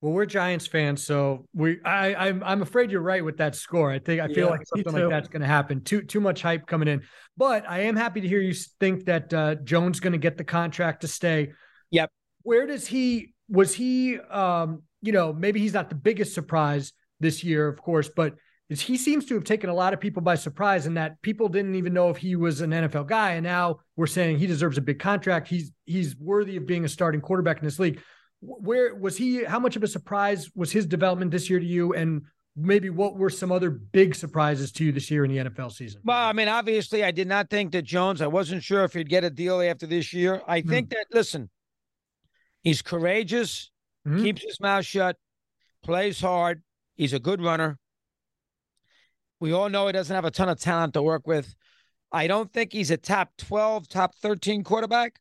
Well, 0.00 0.12
we're 0.12 0.26
Giants 0.26 0.68
fans, 0.68 1.04
so 1.04 1.48
we. 1.54 1.82
I, 1.84 2.14
I'm. 2.14 2.40
I'm 2.44 2.62
afraid 2.62 2.92
you're 2.92 3.00
right 3.00 3.24
with 3.24 3.38
that 3.38 3.56
score. 3.56 3.90
I 3.90 3.98
think 3.98 4.20
I 4.20 4.28
feel 4.28 4.46
yeah, 4.46 4.50
like 4.52 4.60
something 4.64 4.92
like 4.92 5.10
that's 5.10 5.28
going 5.28 5.42
to 5.42 5.48
happen. 5.48 5.82
Too 5.82 6.02
too 6.02 6.20
much 6.20 6.40
hype 6.40 6.68
coming 6.68 6.86
in, 6.86 7.02
but 7.36 7.68
I 7.68 7.80
am 7.80 7.96
happy 7.96 8.20
to 8.20 8.28
hear 8.28 8.40
you 8.40 8.54
think 8.78 9.06
that 9.06 9.34
uh, 9.34 9.56
Jones 9.56 9.98
going 9.98 10.12
to 10.12 10.18
get 10.18 10.38
the 10.38 10.44
contract 10.44 11.00
to 11.00 11.08
stay. 11.08 11.50
Yep. 11.90 12.12
Where 12.42 12.66
does 12.68 12.86
he? 12.86 13.34
Was 13.48 13.74
he? 13.74 14.20
Um, 14.20 14.82
you 15.02 15.12
know, 15.12 15.32
maybe 15.32 15.60
he's 15.60 15.74
not 15.74 15.88
the 15.88 15.94
biggest 15.94 16.34
surprise 16.34 16.92
this 17.20 17.42
year, 17.44 17.68
of 17.68 17.80
course, 17.80 18.08
but 18.08 18.34
he 18.68 18.98
seems 18.98 19.24
to 19.26 19.34
have 19.34 19.44
taken 19.44 19.70
a 19.70 19.74
lot 19.74 19.94
of 19.94 20.00
people 20.00 20.20
by 20.20 20.34
surprise 20.34 20.86
in 20.86 20.94
that 20.94 21.20
people 21.22 21.48
didn't 21.48 21.74
even 21.74 21.94
know 21.94 22.10
if 22.10 22.18
he 22.18 22.36
was 22.36 22.60
an 22.60 22.70
NFL 22.70 23.06
guy. 23.06 23.32
And 23.32 23.44
now 23.44 23.78
we're 23.96 24.06
saying 24.06 24.38
he 24.38 24.46
deserves 24.46 24.76
a 24.76 24.82
big 24.82 24.98
contract. 24.98 25.48
He's 25.48 25.72
he's 25.86 26.16
worthy 26.16 26.56
of 26.56 26.66
being 26.66 26.84
a 26.84 26.88
starting 26.88 27.22
quarterback 27.22 27.58
in 27.58 27.64
this 27.64 27.78
league. 27.78 28.00
Where 28.40 28.94
was 28.94 29.16
he? 29.16 29.42
How 29.42 29.58
much 29.58 29.76
of 29.76 29.82
a 29.82 29.88
surprise 29.88 30.50
was 30.54 30.70
his 30.70 30.84
development 30.84 31.30
this 31.30 31.48
year 31.48 31.58
to 31.58 31.64
you? 31.64 31.94
And 31.94 32.22
maybe 32.54 32.90
what 32.90 33.16
were 33.16 33.30
some 33.30 33.50
other 33.50 33.70
big 33.70 34.14
surprises 34.14 34.70
to 34.72 34.84
you 34.84 34.92
this 34.92 35.10
year 35.10 35.24
in 35.24 35.30
the 35.30 35.50
NFL 35.50 35.72
season? 35.72 36.02
Well, 36.04 36.28
I 36.28 36.34
mean, 36.34 36.48
obviously, 36.48 37.02
I 37.02 37.10
did 37.10 37.26
not 37.26 37.48
think 37.48 37.72
that 37.72 37.82
Jones, 37.82 38.20
I 38.20 38.26
wasn't 38.26 38.62
sure 38.62 38.84
if 38.84 38.92
he'd 38.92 39.08
get 39.08 39.24
a 39.24 39.30
deal 39.30 39.62
after 39.62 39.86
this 39.86 40.12
year. 40.12 40.42
I 40.46 40.60
mm-hmm. 40.60 40.68
think 40.68 40.90
that, 40.90 41.06
listen, 41.12 41.48
he's 42.62 42.82
courageous 42.82 43.70
mm-hmm. 44.08 44.22
keeps 44.22 44.42
his 44.42 44.60
mouth 44.60 44.84
shut, 44.84 45.16
plays 45.82 46.20
hard. 46.20 46.62
He's 46.94 47.12
a 47.12 47.18
good 47.18 47.42
runner. 47.42 47.78
We 49.40 49.52
all 49.52 49.68
know 49.68 49.86
he 49.86 49.92
doesn't 49.92 50.14
have 50.14 50.24
a 50.24 50.30
ton 50.30 50.48
of 50.48 50.58
talent 50.58 50.94
to 50.94 51.02
work 51.02 51.26
with. 51.26 51.54
I 52.10 52.26
don't 52.26 52.52
think 52.52 52.72
he's 52.72 52.90
a 52.90 52.96
top 52.96 53.30
12, 53.38 53.88
top 53.88 54.14
13 54.16 54.64
quarterback. 54.64 55.20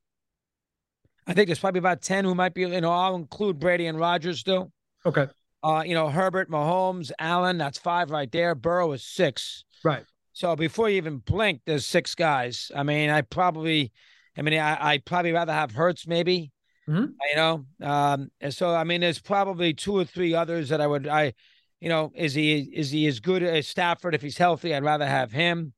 I 1.27 1.33
think 1.33 1.47
there's 1.47 1.59
probably 1.59 1.79
about 1.79 2.01
10 2.01 2.23
who 2.23 2.33
might 2.33 2.53
be, 2.53 2.61
you 2.61 2.81
know, 2.81 2.91
I'll 2.91 3.15
include 3.15 3.59
Brady 3.59 3.87
and 3.87 3.99
Rodgers 3.99 4.39
still. 4.39 4.71
Okay. 5.05 5.27
Uh, 5.61 5.83
you 5.85 5.93
know, 5.93 6.07
Herbert, 6.07 6.49
Mahomes, 6.49 7.11
Allen, 7.19 7.57
that's 7.57 7.77
five 7.77 8.09
right 8.09 8.31
there. 8.31 8.55
Burrow 8.55 8.93
is 8.93 9.03
six. 9.03 9.65
Right. 9.83 10.05
So 10.33 10.55
before 10.55 10.89
you 10.89 10.97
even 10.97 11.17
blink, 11.17 11.61
there's 11.65 11.85
six 11.85 12.15
guys. 12.15 12.71
I 12.75 12.83
mean, 12.83 13.09
I 13.09 13.21
probably, 13.21 13.91
I 14.37 14.41
mean, 14.43 14.57
I, 14.57 14.91
I'd 14.91 15.05
probably 15.05 15.33
rather 15.33 15.51
have 15.51 15.71
Hurts 15.71 16.07
maybe 16.07 16.51
Mm-hmm. 16.89 17.05
You 17.29 17.35
know, 17.35 17.65
um, 17.81 18.31
and 18.39 18.53
so 18.53 18.73
I 18.73 18.83
mean, 18.83 19.01
there's 19.01 19.19
probably 19.19 19.73
two 19.73 19.97
or 19.97 20.05
three 20.05 20.33
others 20.33 20.69
that 20.69 20.79
I 20.79 20.87
would, 20.87 21.07
I, 21.07 21.33
you 21.81 21.89
know, 21.89 22.11
is 22.15 22.33
he 22.33 22.59
is 22.59 22.91
he 22.91 23.07
as 23.07 23.19
good 23.19 23.43
as 23.43 23.67
Stafford 23.67 24.15
if 24.15 24.21
he's 24.21 24.37
healthy? 24.37 24.73
I'd 24.73 24.83
rather 24.83 25.05
have 25.05 25.31
him. 25.31 25.73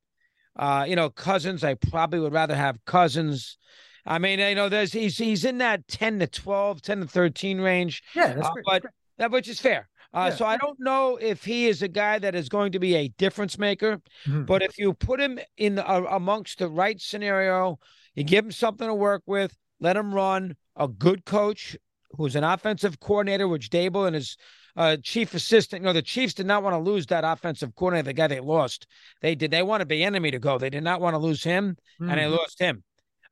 Uh, 0.56 0.84
you 0.86 0.96
know, 0.96 1.10
Cousins, 1.10 1.64
I 1.64 1.74
probably 1.74 2.20
would 2.20 2.32
rather 2.32 2.54
have 2.54 2.84
Cousins. 2.84 3.58
I 4.06 4.18
mean, 4.18 4.38
you 4.38 4.54
know, 4.54 4.68
there's 4.68 4.92
he's 4.92 5.18
he's 5.18 5.44
in 5.44 5.58
that 5.58 5.86
10 5.88 6.20
to 6.20 6.26
12, 6.26 6.82
10 6.82 7.00
to 7.00 7.06
13 7.06 7.60
range. 7.60 8.02
Yeah, 8.14 8.40
uh, 8.42 8.50
but 8.64 8.84
that 9.18 9.30
which 9.30 9.48
is 9.48 9.60
fair. 9.60 9.88
Uh, 10.12 10.28
yeah. 10.30 10.36
So 10.36 10.44
I 10.44 10.56
don't 10.56 10.78
know 10.80 11.18
if 11.20 11.44
he 11.44 11.66
is 11.66 11.82
a 11.82 11.88
guy 11.88 12.18
that 12.18 12.34
is 12.34 12.48
going 12.48 12.72
to 12.72 12.78
be 12.78 12.94
a 12.96 13.08
difference 13.08 13.58
maker, 13.58 14.00
mm-hmm. 14.26 14.44
but 14.44 14.62
if 14.62 14.78
you 14.78 14.92
put 14.92 15.20
him 15.20 15.38
in 15.56 15.78
uh, 15.78 16.02
amongst 16.10 16.58
the 16.58 16.68
right 16.68 17.00
scenario, 17.00 17.78
you 18.14 18.24
give 18.24 18.44
him 18.44 18.52
something 18.52 18.88
to 18.88 18.94
work 18.94 19.22
with, 19.26 19.56
let 19.78 19.96
him 19.96 20.12
run, 20.12 20.56
a 20.80 20.88
good 20.88 21.24
coach 21.24 21.76
who's 22.16 22.34
an 22.34 22.42
offensive 22.42 22.98
coordinator, 22.98 23.46
which 23.46 23.70
Daboll 23.70 24.06
and 24.06 24.16
his 24.16 24.36
uh, 24.76 24.96
chief 25.02 25.34
assistant. 25.34 25.82
You 25.82 25.86
know, 25.86 25.92
the 25.92 26.02
Chiefs 26.02 26.34
did 26.34 26.46
not 26.46 26.62
want 26.62 26.74
to 26.74 26.90
lose 26.90 27.06
that 27.06 27.22
offensive 27.24 27.74
coordinator, 27.76 28.06
the 28.06 28.12
guy 28.14 28.26
they 28.26 28.40
lost. 28.40 28.86
They 29.20 29.34
did. 29.34 29.50
They 29.50 29.62
wanted 29.62 29.88
the 29.88 30.02
enemy 30.02 30.30
to 30.32 30.38
go. 30.38 30.58
They 30.58 30.70
did 30.70 30.82
not 30.82 31.00
want 31.00 31.14
to 31.14 31.18
lose 31.18 31.44
him, 31.44 31.76
mm-hmm. 32.00 32.10
and 32.10 32.18
they 32.18 32.24
mm-hmm. 32.24 32.34
lost 32.34 32.58
him. 32.58 32.82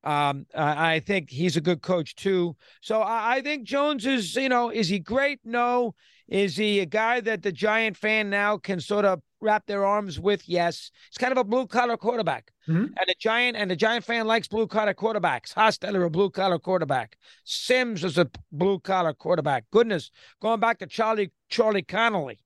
Um, 0.05 0.47
I 0.55 1.01
think 1.01 1.29
he's 1.29 1.57
a 1.57 1.61
good 1.61 1.83
coach 1.83 2.15
too. 2.15 2.57
So 2.81 3.01
I, 3.01 3.37
I 3.37 3.41
think 3.41 3.67
Jones 3.67 4.07
is, 4.07 4.37
you 4.37 4.49
know, 4.49 4.71
is 4.71 4.89
he 4.89 5.01
great? 5.01 5.41
No. 5.45 5.95
Is 6.29 6.57
he 6.57 6.81
a 6.81 6.87
guy 6.87 7.21
that 7.21 7.43
the 7.43 7.53
Giant 7.53 7.97
fan 7.97 8.29
now 8.29 8.59
can 8.59 8.81
sort 8.81 9.05
of 9.05 9.21
wrap 9.41 9.67
their 9.67 9.85
arms 9.85 10.21
with? 10.21 10.49
Yes. 10.49 10.91
He's 11.11 11.19
kind 11.19 11.33
of 11.33 11.39
a 11.39 11.45
blue 11.45 11.67
collar 11.67 11.97
quarterback. 11.97 12.53
Mm-hmm. 12.69 12.83
And 12.83 13.07
the 13.07 13.15
Giant 13.19 13.57
and 13.57 13.71
the 13.71 13.77
Giant 13.77 14.05
fan 14.05 14.27
likes 14.27 14.47
blue 14.47 14.67
collar 14.67 14.95
quarterbacks. 14.95 15.55
Hostetler, 15.55 16.05
a 16.05 16.11
blue 16.11 16.31
collar 16.31 16.59
quarterback. 16.59 17.17
Sims 17.45 18.05
is 18.05 18.19
a 18.19 18.31
blue 18.53 18.79
collar 18.79 19.15
quarterback. 19.15 19.65
Goodness, 19.71 20.11
going 20.41 20.61
back 20.61 20.79
to 20.81 20.87
Charlie 20.87 21.33
Charlie 21.49 21.83
Conerly 21.83 22.39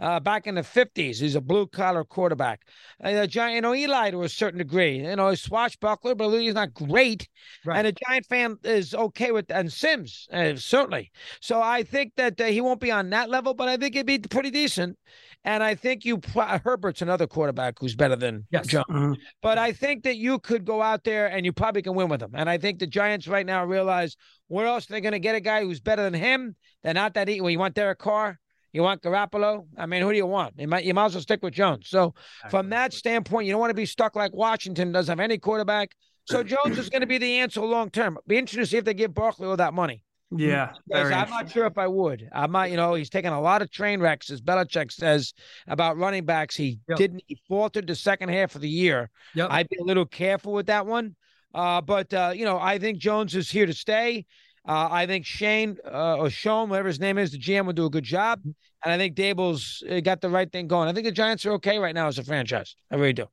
uh, 0.00 0.18
back 0.18 0.46
in 0.46 0.54
the 0.54 0.62
50s. 0.62 1.20
He's 1.20 1.34
a 1.34 1.40
blue 1.40 1.66
collar 1.66 2.04
quarterback. 2.04 2.62
And 3.00 3.18
the 3.18 3.26
Giant, 3.26 3.54
you 3.54 3.60
know, 3.60 3.74
Eli 3.74 4.10
to 4.10 4.22
a 4.22 4.28
certain 4.28 4.58
degree, 4.58 4.98
you 4.98 5.16
know, 5.16 5.28
he's 5.28 5.42
swashbuckler, 5.42 6.14
but 6.14 6.30
he's 6.30 6.54
not 6.54 6.72
great. 6.72 7.28
Right. 7.64 7.78
And 7.78 7.86
a 7.86 7.92
Giant 7.92 8.26
fan 8.26 8.56
is 8.64 8.94
okay 8.94 9.30
with 9.30 9.50
and 9.50 9.70
Sims, 9.70 10.26
uh, 10.32 10.56
certainly. 10.56 11.10
So 11.40 11.60
I 11.60 11.82
think 11.82 12.14
that 12.16 12.40
uh, 12.40 12.46
he 12.46 12.60
won't 12.60 12.80
be 12.80 12.90
on 12.90 13.10
that 13.10 13.28
level, 13.28 13.52
but 13.52 13.68
I 13.68 13.76
think 13.76 13.94
he'd 13.94 14.06
be 14.06 14.18
pretty 14.18 14.50
decent. 14.50 14.98
And 15.44 15.62
I 15.62 15.74
think 15.74 16.04
you 16.04 16.20
Herbert's 16.34 17.00
another 17.00 17.26
quarterback 17.26 17.78
who's 17.78 17.94
better 17.94 18.16
than 18.16 18.46
yes. 18.50 18.66
John. 18.66 18.84
Mm-hmm. 18.90 19.12
But 19.40 19.56
I 19.56 19.72
think 19.72 20.04
that 20.04 20.16
you 20.16 20.38
could 20.38 20.66
go 20.66 20.82
out 20.82 21.04
there 21.04 21.28
and 21.28 21.46
you 21.46 21.52
probably 21.52 21.80
can 21.80 21.94
win 21.94 22.08
with 22.08 22.22
him. 22.22 22.32
And 22.34 22.48
I 22.48 22.58
think 22.58 22.78
the 22.78 22.86
Giants 22.86 23.26
right 23.26 23.46
now 23.46 23.64
realize 23.64 24.16
where 24.48 24.66
else 24.66 24.86
they're 24.86 25.00
going 25.00 25.12
to 25.12 25.18
get 25.18 25.34
a 25.34 25.40
guy 25.40 25.62
who's 25.62 25.80
better 25.80 26.02
than 26.02 26.14
him. 26.14 26.56
They're 26.82 26.92
not 26.92 27.14
that 27.14 27.28
easy. 27.30 27.40
Well, 27.40 27.50
you 27.50 27.58
want 27.58 27.74
Derek 27.74 27.98
Carr? 27.98 28.38
You 28.72 28.82
want 28.82 29.02
Garoppolo? 29.02 29.66
I 29.76 29.86
mean, 29.86 30.02
who 30.02 30.10
do 30.10 30.16
you 30.16 30.26
want? 30.26 30.54
You 30.56 30.68
might, 30.68 30.84
you 30.84 30.94
might 30.94 31.06
as 31.06 31.14
well 31.14 31.22
stick 31.22 31.42
with 31.42 31.54
Jones. 31.54 31.88
So, 31.88 32.14
from 32.50 32.70
that 32.70 32.92
standpoint, 32.92 33.46
you 33.46 33.52
don't 33.52 33.60
want 33.60 33.70
to 33.70 33.74
be 33.74 33.86
stuck 33.86 34.14
like 34.14 34.32
Washington 34.32 34.92
doesn't 34.92 35.18
have 35.18 35.22
any 35.22 35.38
quarterback. 35.38 35.90
So, 36.26 36.42
Jones 36.44 36.78
is 36.78 36.88
going 36.88 37.00
to 37.00 37.06
be 37.06 37.18
the 37.18 37.40
answer 37.40 37.60
long 37.60 37.90
term. 37.90 38.18
Be 38.26 38.38
interested 38.38 38.60
to 38.60 38.66
see 38.66 38.76
if 38.76 38.84
they 38.84 38.94
give 38.94 39.14
Barkley 39.14 39.48
all 39.48 39.56
that 39.56 39.74
money. 39.74 40.04
Yeah. 40.36 40.72
I'm 40.94 41.30
not 41.30 41.50
sure 41.50 41.66
if 41.66 41.76
I 41.76 41.88
would. 41.88 42.28
I 42.32 42.46
might, 42.46 42.70
you 42.70 42.76
know, 42.76 42.94
he's 42.94 43.10
taken 43.10 43.32
a 43.32 43.40
lot 43.40 43.62
of 43.62 43.70
train 43.70 44.00
wrecks, 44.00 44.30
as 44.30 44.40
Belichick 44.40 44.92
says 44.92 45.34
about 45.66 45.98
running 45.98 46.24
backs. 46.24 46.54
He 46.54 46.78
yep. 46.88 46.98
didn't, 46.98 47.22
he 47.26 47.40
faltered 47.48 47.86
the 47.86 47.96
second 47.96 48.28
half 48.28 48.54
of 48.54 48.60
the 48.60 48.68
year. 48.68 49.10
Yep. 49.34 49.48
I'd 49.50 49.68
be 49.68 49.78
a 49.80 49.84
little 49.84 50.06
careful 50.06 50.52
with 50.52 50.66
that 50.66 50.86
one. 50.86 51.16
Uh, 51.52 51.80
but, 51.80 52.14
uh, 52.14 52.32
you 52.34 52.44
know, 52.44 52.58
I 52.58 52.78
think 52.78 52.98
Jones 52.98 53.34
is 53.34 53.50
here 53.50 53.66
to 53.66 53.72
stay. 53.72 54.24
Uh, 54.68 54.88
I 54.90 55.06
think 55.06 55.24
Shane 55.24 55.78
uh, 55.90 56.16
or 56.18 56.28
Sean, 56.30 56.68
whatever 56.68 56.88
his 56.88 57.00
name 57.00 57.16
is, 57.18 57.32
the 57.32 57.38
GM 57.38 57.64
will 57.66 57.72
do 57.72 57.86
a 57.86 57.90
good 57.90 58.04
job. 58.04 58.40
And 58.44 58.92
I 58.92 58.98
think 58.98 59.14
Daboll's 59.16 59.82
got 60.02 60.20
the 60.20 60.28
right 60.28 60.50
thing 60.50 60.66
going. 60.68 60.88
I 60.88 60.92
think 60.92 61.06
the 61.06 61.12
Giants 61.12 61.44
are 61.46 61.52
okay 61.52 61.78
right 61.78 61.94
now 61.94 62.08
as 62.08 62.18
a 62.18 62.24
franchise. 62.24 62.76
I 62.90 62.96
really 62.96 63.12
do. 63.12 63.26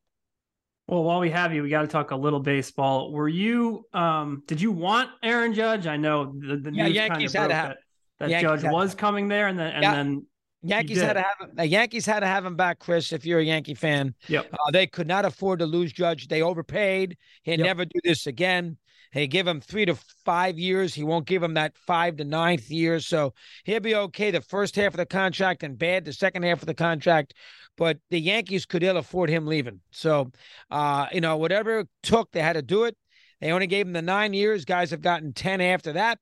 Well, 0.87 1.03
while 1.03 1.19
we 1.19 1.29
have 1.31 1.53
you, 1.53 1.63
we 1.63 1.69
got 1.69 1.81
to 1.81 1.87
talk 1.87 2.11
a 2.11 2.15
little 2.15 2.39
baseball. 2.39 3.11
Were 3.11 3.27
you? 3.27 3.85
um 3.93 4.43
Did 4.47 4.61
you 4.61 4.71
want 4.71 5.09
Aaron 5.21 5.53
Judge? 5.53 5.85
I 5.85 5.97
know 5.97 6.33
the, 6.39 6.57
the 6.57 6.71
Yeah, 6.73 6.85
news 6.85 6.95
Yankees 6.95 7.33
kind 7.33 7.41
had 7.41 7.43
of 7.43 7.49
to 7.49 7.55
have- 7.55 7.67
that, 7.69 7.77
that 8.19 8.29
Yankees 8.29 8.61
Judge 8.63 8.71
was 8.71 8.95
coming 8.95 9.27
there, 9.27 9.47
and 9.47 9.59
then 9.59 9.73
and 9.73 9.83
Yeah. 9.83 9.91
then 9.95 10.25
Yankees 10.63 10.99
had 11.01 11.13
to 11.13 11.21
have 11.21 11.35
him. 11.39 11.55
The 11.55 11.67
Yankees 11.67 12.05
had 12.05 12.21
to 12.21 12.25
have 12.25 12.45
him 12.45 12.55
back, 12.55 12.79
Chris. 12.79 13.11
If 13.13 13.25
you're 13.25 13.39
a 13.39 13.43
Yankee 13.43 13.75
fan, 13.75 14.15
Yep. 14.27 14.47
uh, 14.53 14.71
they 14.71 14.87
could 14.87 15.07
not 15.07 15.23
afford 15.23 15.59
to 15.59 15.65
lose 15.65 15.91
Judge. 15.93 16.27
They 16.29 16.41
overpaid. 16.41 17.15
He'll 17.43 17.59
Yep. 17.59 17.65
never 17.65 17.85
do 17.85 17.99
this 18.03 18.25
again. 18.25 18.77
They 19.13 19.27
give 19.27 19.47
him 19.47 19.61
three 19.61 19.85
to 19.85 19.95
five 20.25 20.59
years. 20.59 20.93
He 20.93 21.03
won't 21.03 21.25
give 21.25 21.43
him 21.43 21.53
that 21.55 21.77
five 21.77 22.17
to 22.17 22.23
ninth 22.23 22.69
year. 22.69 22.99
So 22.99 23.33
he'll 23.63 23.79
be 23.79 23.95
okay 23.95 24.31
the 24.31 24.41
first 24.41 24.75
half 24.75 24.93
of 24.93 24.97
the 24.97 25.05
contract 25.05 25.63
and 25.63 25.77
bad 25.77 26.05
the 26.05 26.13
second 26.13 26.43
half 26.43 26.61
of 26.61 26.67
the 26.67 26.73
contract. 26.73 27.33
But 27.77 27.99
the 28.09 28.19
Yankees 28.19 28.65
could 28.65 28.83
ill 28.83 28.97
afford 28.97 29.29
him 29.29 29.45
leaving. 29.45 29.81
So, 29.91 30.31
uh, 30.71 31.07
you 31.11 31.21
know, 31.21 31.37
whatever 31.37 31.79
it 31.79 31.89
took, 32.03 32.31
they 32.31 32.41
had 32.41 32.53
to 32.53 32.61
do 32.61 32.85
it. 32.85 32.97
They 33.39 33.51
only 33.51 33.67
gave 33.67 33.85
him 33.85 33.93
the 33.93 34.01
nine 34.01 34.33
years. 34.33 34.65
Guys 34.65 34.91
have 34.91 35.01
gotten 35.01 35.33
10 35.33 35.61
after 35.61 35.93
that. 35.93 36.19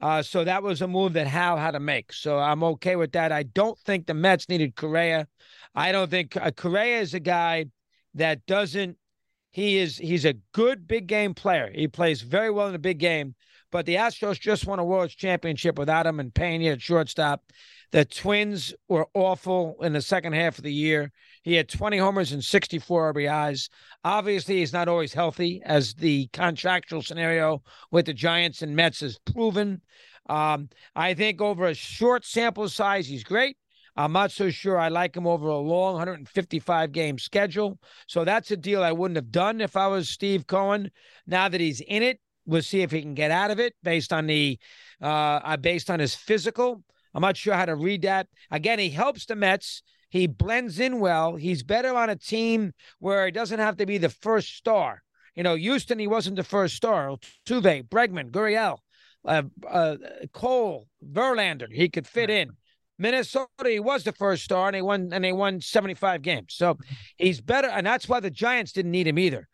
Uh, 0.00 0.22
so 0.22 0.44
that 0.44 0.62
was 0.62 0.80
a 0.80 0.86
move 0.88 1.14
that 1.14 1.26
Hal 1.26 1.56
had 1.56 1.72
to 1.72 1.80
make. 1.80 2.12
So 2.12 2.38
I'm 2.38 2.62
okay 2.62 2.94
with 2.94 3.12
that. 3.12 3.32
I 3.32 3.42
don't 3.42 3.78
think 3.80 4.06
the 4.06 4.14
Mets 4.14 4.48
needed 4.48 4.76
Correa. 4.76 5.26
I 5.74 5.92
don't 5.92 6.10
think 6.10 6.36
uh, 6.36 6.50
Correa 6.52 7.00
is 7.00 7.14
a 7.14 7.20
guy 7.20 7.66
that 8.14 8.46
doesn't. 8.46 8.96
He 9.50 9.78
is 9.78 9.96
he's 9.96 10.24
a 10.24 10.34
good 10.52 10.86
big 10.86 11.06
game 11.06 11.34
player. 11.34 11.70
He 11.74 11.88
plays 11.88 12.20
very 12.20 12.50
well 12.50 12.68
in 12.68 12.74
a 12.74 12.78
big 12.78 12.98
game. 12.98 13.34
But 13.70 13.84
the 13.84 13.96
Astros 13.96 14.40
just 14.40 14.66
won 14.66 14.78
a 14.78 14.84
World 14.84 15.10
Championship 15.10 15.78
without 15.78 16.06
him 16.06 16.20
and 16.20 16.34
Pena 16.34 16.70
at 16.70 16.80
shortstop. 16.80 17.42
The 17.90 18.04
Twins 18.04 18.74
were 18.88 19.08
awful 19.14 19.76
in 19.82 19.92
the 19.92 20.02
second 20.02 20.34
half 20.34 20.58
of 20.58 20.64
the 20.64 20.72
year. 20.72 21.10
He 21.42 21.54
had 21.54 21.68
20 21.68 21.98
homers 21.98 22.32
and 22.32 22.44
64 22.44 23.14
RBIs. 23.14 23.68
Obviously, 24.04 24.58
he's 24.58 24.72
not 24.72 24.88
always 24.88 25.14
healthy, 25.14 25.62
as 25.64 25.94
the 25.94 26.28
contractual 26.32 27.02
scenario 27.02 27.62
with 27.90 28.06
the 28.06 28.14
Giants 28.14 28.62
and 28.62 28.76
Mets 28.76 29.00
has 29.00 29.18
proven. 29.18 29.80
Um, 30.28 30.68
I 30.94 31.14
think 31.14 31.40
over 31.40 31.66
a 31.66 31.74
short 31.74 32.26
sample 32.26 32.68
size, 32.68 33.06
he's 33.06 33.24
great. 33.24 33.56
I'm 33.98 34.12
not 34.12 34.30
so 34.30 34.48
sure 34.48 34.78
I 34.78 34.90
like 34.90 35.16
him 35.16 35.26
over 35.26 35.48
a 35.48 35.58
long 35.58 35.94
155 35.94 36.92
game 36.92 37.18
schedule. 37.18 37.80
So 38.06 38.24
that's 38.24 38.52
a 38.52 38.56
deal 38.56 38.84
I 38.84 38.92
wouldn't 38.92 39.16
have 39.16 39.32
done 39.32 39.60
if 39.60 39.76
I 39.76 39.88
was 39.88 40.08
Steve 40.08 40.46
Cohen. 40.46 40.92
Now 41.26 41.48
that 41.48 41.60
he's 41.60 41.80
in 41.80 42.04
it, 42.04 42.20
we'll 42.46 42.62
see 42.62 42.82
if 42.82 42.92
he 42.92 43.02
can 43.02 43.14
get 43.14 43.32
out 43.32 43.50
of 43.50 43.58
it 43.58 43.74
based 43.82 44.12
on 44.12 44.28
the 44.28 44.56
uh, 45.02 45.40
uh 45.42 45.56
based 45.56 45.90
on 45.90 45.98
his 45.98 46.14
physical. 46.14 46.84
I'm 47.12 47.22
not 47.22 47.36
sure 47.36 47.54
how 47.54 47.64
to 47.64 47.74
read 47.74 48.02
that. 48.02 48.28
Again, 48.52 48.78
he 48.78 48.90
helps 48.90 49.26
the 49.26 49.34
Mets. 49.34 49.82
He 50.10 50.28
blends 50.28 50.78
in 50.78 51.00
well. 51.00 51.34
He's 51.34 51.64
better 51.64 51.92
on 51.96 52.08
a 52.08 52.14
team 52.14 52.74
where 53.00 53.26
he 53.26 53.32
doesn't 53.32 53.58
have 53.58 53.78
to 53.78 53.86
be 53.86 53.98
the 53.98 54.10
first 54.10 54.56
star. 54.56 55.02
You 55.34 55.42
know, 55.42 55.56
Houston, 55.56 55.98
he 55.98 56.06
wasn't 56.06 56.36
the 56.36 56.44
first 56.44 56.76
star. 56.76 57.16
Tuve, 57.44 57.88
Bregman, 57.88 58.30
Gurriel, 58.30 58.78
uh, 59.24 59.42
uh, 59.68 59.96
Cole, 60.32 60.86
Verlander, 61.04 61.66
he 61.72 61.88
could 61.88 62.06
fit 62.06 62.30
in. 62.30 62.52
Minnesota, 62.98 63.48
he 63.64 63.80
was 63.80 64.04
the 64.04 64.12
first 64.12 64.44
star, 64.44 64.68
and 64.68 64.74
they 64.74 64.82
won 64.82 65.10
and 65.12 65.22
they 65.22 65.32
won 65.32 65.60
75 65.60 66.22
games. 66.22 66.54
So 66.54 66.78
he's 67.16 67.40
better, 67.40 67.68
and 67.68 67.86
that's 67.86 68.08
why 68.08 68.20
the 68.20 68.30
Giants 68.30 68.72
didn't 68.72 68.90
need 68.90 69.06
him 69.06 69.18
either. 69.18 69.48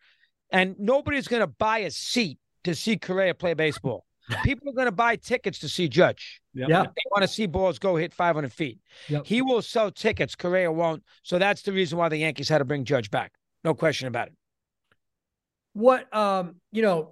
And 0.51 0.75
nobody's 0.79 1.27
going 1.27 1.41
to 1.41 1.47
buy 1.47 1.79
a 1.79 1.91
seat 1.91 2.39
to 2.63 2.75
see 2.75 2.97
Correa 2.97 3.33
play 3.33 3.53
baseball. 3.53 4.05
People 4.43 4.69
are 4.69 4.73
going 4.73 4.87
to 4.87 4.91
buy 4.91 5.15
tickets 5.15 5.59
to 5.59 5.69
see 5.69 5.87
Judge. 5.87 6.41
Yep. 6.55 6.69
Yeah. 6.69 6.83
They 6.83 7.01
want 7.11 7.21
to 7.21 7.27
see 7.27 7.45
balls 7.45 7.77
go 7.77 7.95
hit 7.95 8.13
500 8.13 8.51
feet. 8.51 8.79
Yep. 9.07 9.25
He 9.25 9.41
will 9.41 9.61
sell 9.61 9.91
tickets. 9.91 10.35
Correa 10.35 10.71
won't. 10.71 11.03
So 11.21 11.37
that's 11.37 11.61
the 11.61 11.71
reason 11.71 11.97
why 11.97 12.09
the 12.09 12.17
Yankees 12.17 12.49
had 12.49 12.59
to 12.59 12.65
bring 12.65 12.85
Judge 12.85 13.11
back. 13.11 13.33
No 13.63 13.73
question 13.73 14.07
about 14.07 14.27
it. 14.27 14.33
What 15.73 16.13
um, 16.15 16.55
you 16.71 16.81
know, 16.81 17.11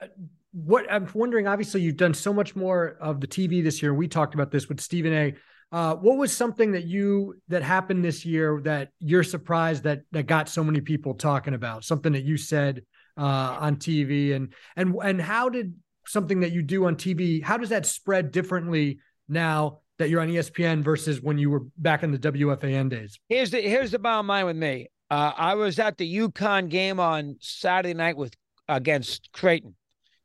uh, 0.00 0.08
what 0.52 0.90
I'm 0.90 1.08
wondering. 1.14 1.46
Obviously, 1.46 1.80
you've 1.80 1.96
done 1.96 2.14
so 2.14 2.32
much 2.32 2.54
more 2.54 2.96
of 3.00 3.20
the 3.20 3.26
TV 3.26 3.62
this 3.62 3.80
year. 3.80 3.94
We 3.94 4.08
talked 4.08 4.34
about 4.34 4.50
this 4.50 4.68
with 4.68 4.80
Stephen 4.80 5.12
A. 5.12 5.34
Uh, 5.72 5.94
what 5.96 6.18
was 6.18 6.36
something 6.36 6.72
that 6.72 6.84
you 6.84 7.34
that 7.48 7.62
happened 7.62 8.04
this 8.04 8.26
year 8.26 8.60
that 8.62 8.90
you're 9.00 9.22
surprised 9.24 9.84
that 9.84 10.02
that 10.12 10.26
got 10.26 10.46
so 10.48 10.62
many 10.62 10.82
people 10.82 11.14
talking 11.14 11.54
about? 11.54 11.82
Something 11.82 12.12
that 12.12 12.24
you 12.24 12.36
said 12.36 12.82
uh, 13.16 13.56
on 13.58 13.76
TV, 13.76 14.34
and 14.34 14.52
and 14.76 14.94
and 15.02 15.20
how 15.20 15.48
did 15.48 15.74
something 16.06 16.40
that 16.40 16.52
you 16.52 16.62
do 16.62 16.84
on 16.84 16.96
TV? 16.96 17.42
How 17.42 17.56
does 17.56 17.70
that 17.70 17.86
spread 17.86 18.32
differently 18.32 18.98
now 19.28 19.78
that 19.98 20.10
you're 20.10 20.20
on 20.20 20.28
ESPN 20.28 20.82
versus 20.82 21.22
when 21.22 21.38
you 21.38 21.48
were 21.48 21.62
back 21.78 22.02
in 22.02 22.12
the 22.12 22.18
WFAN 22.18 22.90
days? 22.90 23.18
Here's 23.30 23.50
the 23.50 23.62
here's 23.62 23.92
the 23.92 23.98
bottom 23.98 24.26
line 24.26 24.44
with 24.44 24.56
me. 24.56 24.88
Uh, 25.10 25.32
I 25.34 25.54
was 25.54 25.78
at 25.78 25.96
the 25.96 26.16
UConn 26.18 26.68
game 26.68 27.00
on 27.00 27.36
Saturday 27.40 27.94
night 27.94 28.18
with 28.18 28.34
against 28.68 29.32
Creighton. 29.32 29.74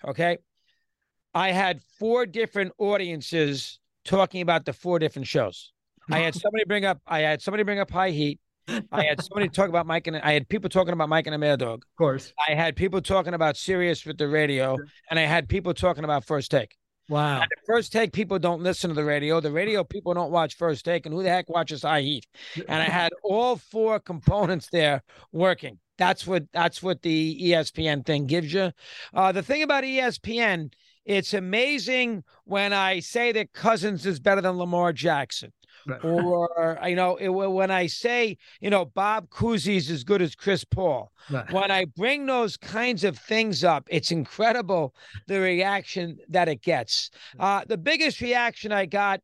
Okay, 0.05 0.39
I 1.33 1.51
had 1.51 1.79
four 1.99 2.25
different 2.25 2.73
audiences 2.77 3.79
talking 4.07 4.41
about 4.41 4.65
the 4.65 4.73
four 4.73 4.99
different 4.99 5.27
shows. 5.27 5.71
I 6.11 6.19
had 6.19 6.35
somebody 6.41 6.63
bring 6.65 6.85
up 6.85 6.99
I 7.05 7.19
had 7.19 7.41
somebody 7.41 7.63
bring 7.63 7.79
up 7.79 7.91
High 7.91 8.11
Heat. 8.11 8.39
I 8.91 9.03
had 9.03 9.23
somebody 9.23 9.47
talk 9.47 9.69
about 9.69 9.85
Mike 9.85 10.07
and 10.07 10.17
I 10.17 10.33
had 10.33 10.49
people 10.49 10.69
talking 10.69 10.93
about 10.93 11.07
Mike 11.09 11.25
and 11.27 11.33
the 11.33 11.37
Mad 11.37 11.59
Dog. 11.59 11.83
Of 11.83 11.97
course. 11.97 12.33
I 12.49 12.53
had 12.53 12.75
people 12.75 13.01
talking 13.01 13.33
about 13.33 13.55
Sirius 13.55 14.05
with 14.05 14.17
the 14.17 14.27
radio, 14.27 14.77
and 15.09 15.17
I 15.17 15.23
had 15.23 15.47
people 15.47 15.73
talking 15.73 16.03
about 16.03 16.25
First 16.25 16.51
Take. 16.51 16.75
Wow. 17.09 17.39
The 17.39 17.55
First 17.65 17.93
Take 17.93 18.11
people 18.11 18.39
don't 18.39 18.61
listen 18.61 18.89
to 18.89 18.93
the 18.93 19.05
radio. 19.05 19.39
The 19.39 19.51
radio 19.51 19.83
people 19.83 20.13
don't 20.13 20.31
watch 20.31 20.55
First 20.55 20.83
Take, 20.83 21.05
and 21.05 21.15
who 21.15 21.23
the 21.23 21.29
heck 21.29 21.49
watches 21.49 21.83
High 21.83 22.01
Heat? 22.01 22.25
And 22.67 22.81
I 22.81 22.85
had 22.85 23.13
all 23.23 23.55
four 23.55 23.99
components 23.99 24.67
there 24.71 25.03
working. 25.31 25.79
That's 25.97 26.27
what 26.27 26.43
that's 26.51 26.83
what 26.83 27.01
the 27.01 27.39
ESPN 27.41 28.05
thing 28.05 28.27
gives 28.27 28.53
you. 28.53 28.71
Uh, 29.13 29.31
the 29.31 29.41
thing 29.41 29.63
about 29.63 29.83
ESPN, 29.83 30.71
it's 31.07 31.33
amazing 31.33 32.23
when 32.43 32.73
I 32.73 32.99
say 32.99 33.31
that 33.31 33.53
Cousins 33.53 34.05
is 34.05 34.19
better 34.19 34.41
than 34.41 34.57
Lamar 34.57 34.93
Jackson 34.93 35.51
Right. 35.85 36.03
or 36.03 36.77
you 36.85 36.95
know 36.95 37.15
it, 37.15 37.29
when 37.29 37.71
I 37.71 37.87
say 37.87 38.37
you 38.59 38.69
know 38.69 38.83
Bob 38.85 39.29
Cousy's 39.29 39.89
as 39.89 40.03
good 40.03 40.21
as 40.21 40.35
Chris 40.35 40.63
Paul. 40.65 41.11
Right. 41.29 41.49
When 41.51 41.71
I 41.71 41.85
bring 41.85 42.25
those 42.25 42.57
kinds 42.57 43.03
of 43.05 43.17
things 43.17 43.63
up, 43.63 43.87
it's 43.89 44.11
incredible 44.11 44.93
the 45.27 45.39
reaction 45.39 46.17
that 46.29 46.49
it 46.49 46.61
gets. 46.61 47.09
Uh, 47.39 47.61
the 47.67 47.77
biggest 47.77 48.19
reaction 48.21 48.71
I 48.73 48.85
got, 48.85 49.21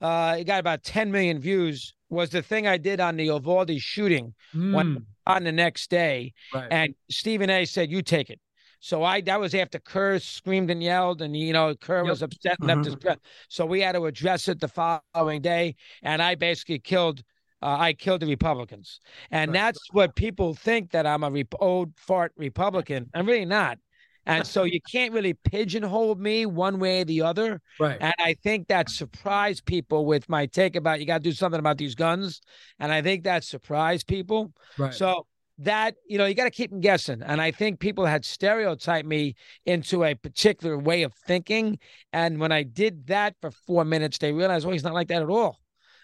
uh, 0.00 0.36
it 0.38 0.44
got 0.44 0.60
about 0.60 0.84
10 0.84 1.10
million 1.10 1.40
views, 1.40 1.94
was 2.10 2.30
the 2.30 2.42
thing 2.42 2.66
I 2.68 2.76
did 2.76 3.00
on 3.00 3.16
the 3.16 3.24
Uvalde 3.24 3.80
shooting 3.80 4.34
when- 4.52 4.96
Mm, 4.96 5.04
on 5.26 5.42
the 5.42 5.52
next 5.52 5.90
day, 5.90 6.32
right. 6.52 6.68
and 6.70 6.94
Stephen 7.10 7.48
A. 7.50 7.64
said, 7.64 7.90
"You 7.90 8.02
take 8.02 8.28
it." 8.30 8.38
So 8.84 9.02
I 9.02 9.22
that 9.22 9.40
was 9.40 9.54
after 9.54 9.78
Kerr 9.78 10.18
screamed 10.18 10.70
and 10.70 10.82
yelled, 10.82 11.22
and 11.22 11.34
you 11.34 11.54
know 11.54 11.74
Kerr 11.74 12.02
Yep. 12.02 12.10
was 12.10 12.20
upset 12.20 12.58
and 12.58 12.68
left 12.68 12.84
his 12.84 12.94
breath. 12.96 13.18
So 13.48 13.64
we 13.64 13.80
had 13.80 13.92
to 13.92 14.04
address 14.04 14.46
it 14.46 14.60
the 14.60 14.68
following 14.68 15.40
day, 15.40 15.76
and 16.02 16.20
I 16.20 16.34
basically 16.34 16.80
killed. 16.80 17.22
Uh, 17.62 17.76
I 17.80 17.94
killed 17.94 18.20
the 18.20 18.26
Republicans, 18.26 19.00
and 19.30 19.50
Right. 19.50 19.58
that's 19.58 19.78
what 19.92 20.14
people 20.14 20.52
think 20.52 20.90
that 20.90 21.06
I'm 21.06 21.24
a 21.24 21.30
rep- 21.30 21.54
old 21.60 21.96
fart 21.96 22.32
Republican. 22.36 23.08
I'm 23.14 23.24
really 23.24 23.46
not, 23.46 23.78
and 24.26 24.46
so 24.46 24.64
you 24.64 24.80
can't 24.92 25.14
really 25.14 25.32
pigeonhole 25.32 26.16
me 26.16 26.44
one 26.44 26.78
way 26.78 27.00
or 27.00 27.04
the 27.06 27.22
other. 27.22 27.62
right. 27.80 27.96
And 27.98 28.14
I 28.18 28.34
think 28.34 28.68
that 28.68 28.90
surprised 28.90 29.64
people 29.64 30.04
with 30.04 30.28
my 30.28 30.44
take 30.44 30.76
about 30.76 31.00
you 31.00 31.06
got 31.06 31.22
to 31.24 31.30
do 31.30 31.32
something 31.32 31.58
about 31.58 31.78
these 31.78 31.94
guns, 31.94 32.42
and 32.78 32.92
I 32.92 33.00
think 33.00 33.24
that 33.24 33.44
surprised 33.44 34.06
people. 34.06 34.52
right. 34.76 34.92
So 34.92 35.26
that 35.58 35.94
you 36.08 36.18
know 36.18 36.26
you 36.26 36.34
got 36.34 36.44
to 36.44 36.50
keep 36.50 36.70
them 36.70 36.80
guessing, 36.80 37.22
and 37.22 37.40
I 37.40 37.50
think 37.50 37.80
people 37.80 38.06
had 38.06 38.24
stereotyped 38.24 39.06
me 39.06 39.34
into 39.64 40.04
a 40.04 40.14
particular 40.14 40.78
way 40.78 41.02
of 41.02 41.12
thinking, 41.26 41.78
and 42.12 42.40
when 42.40 42.52
I 42.52 42.62
did 42.62 43.06
that 43.06 43.36
for 43.40 43.50
four 43.50 43.84
minutes, 43.84 44.18
they 44.18 44.32
realized, 44.32 44.66
oh, 44.66 44.70
he's 44.70 44.84
not 44.84 44.94
like 44.94 45.08
that 45.08 45.22
at 45.22 45.30
all. 45.30 45.60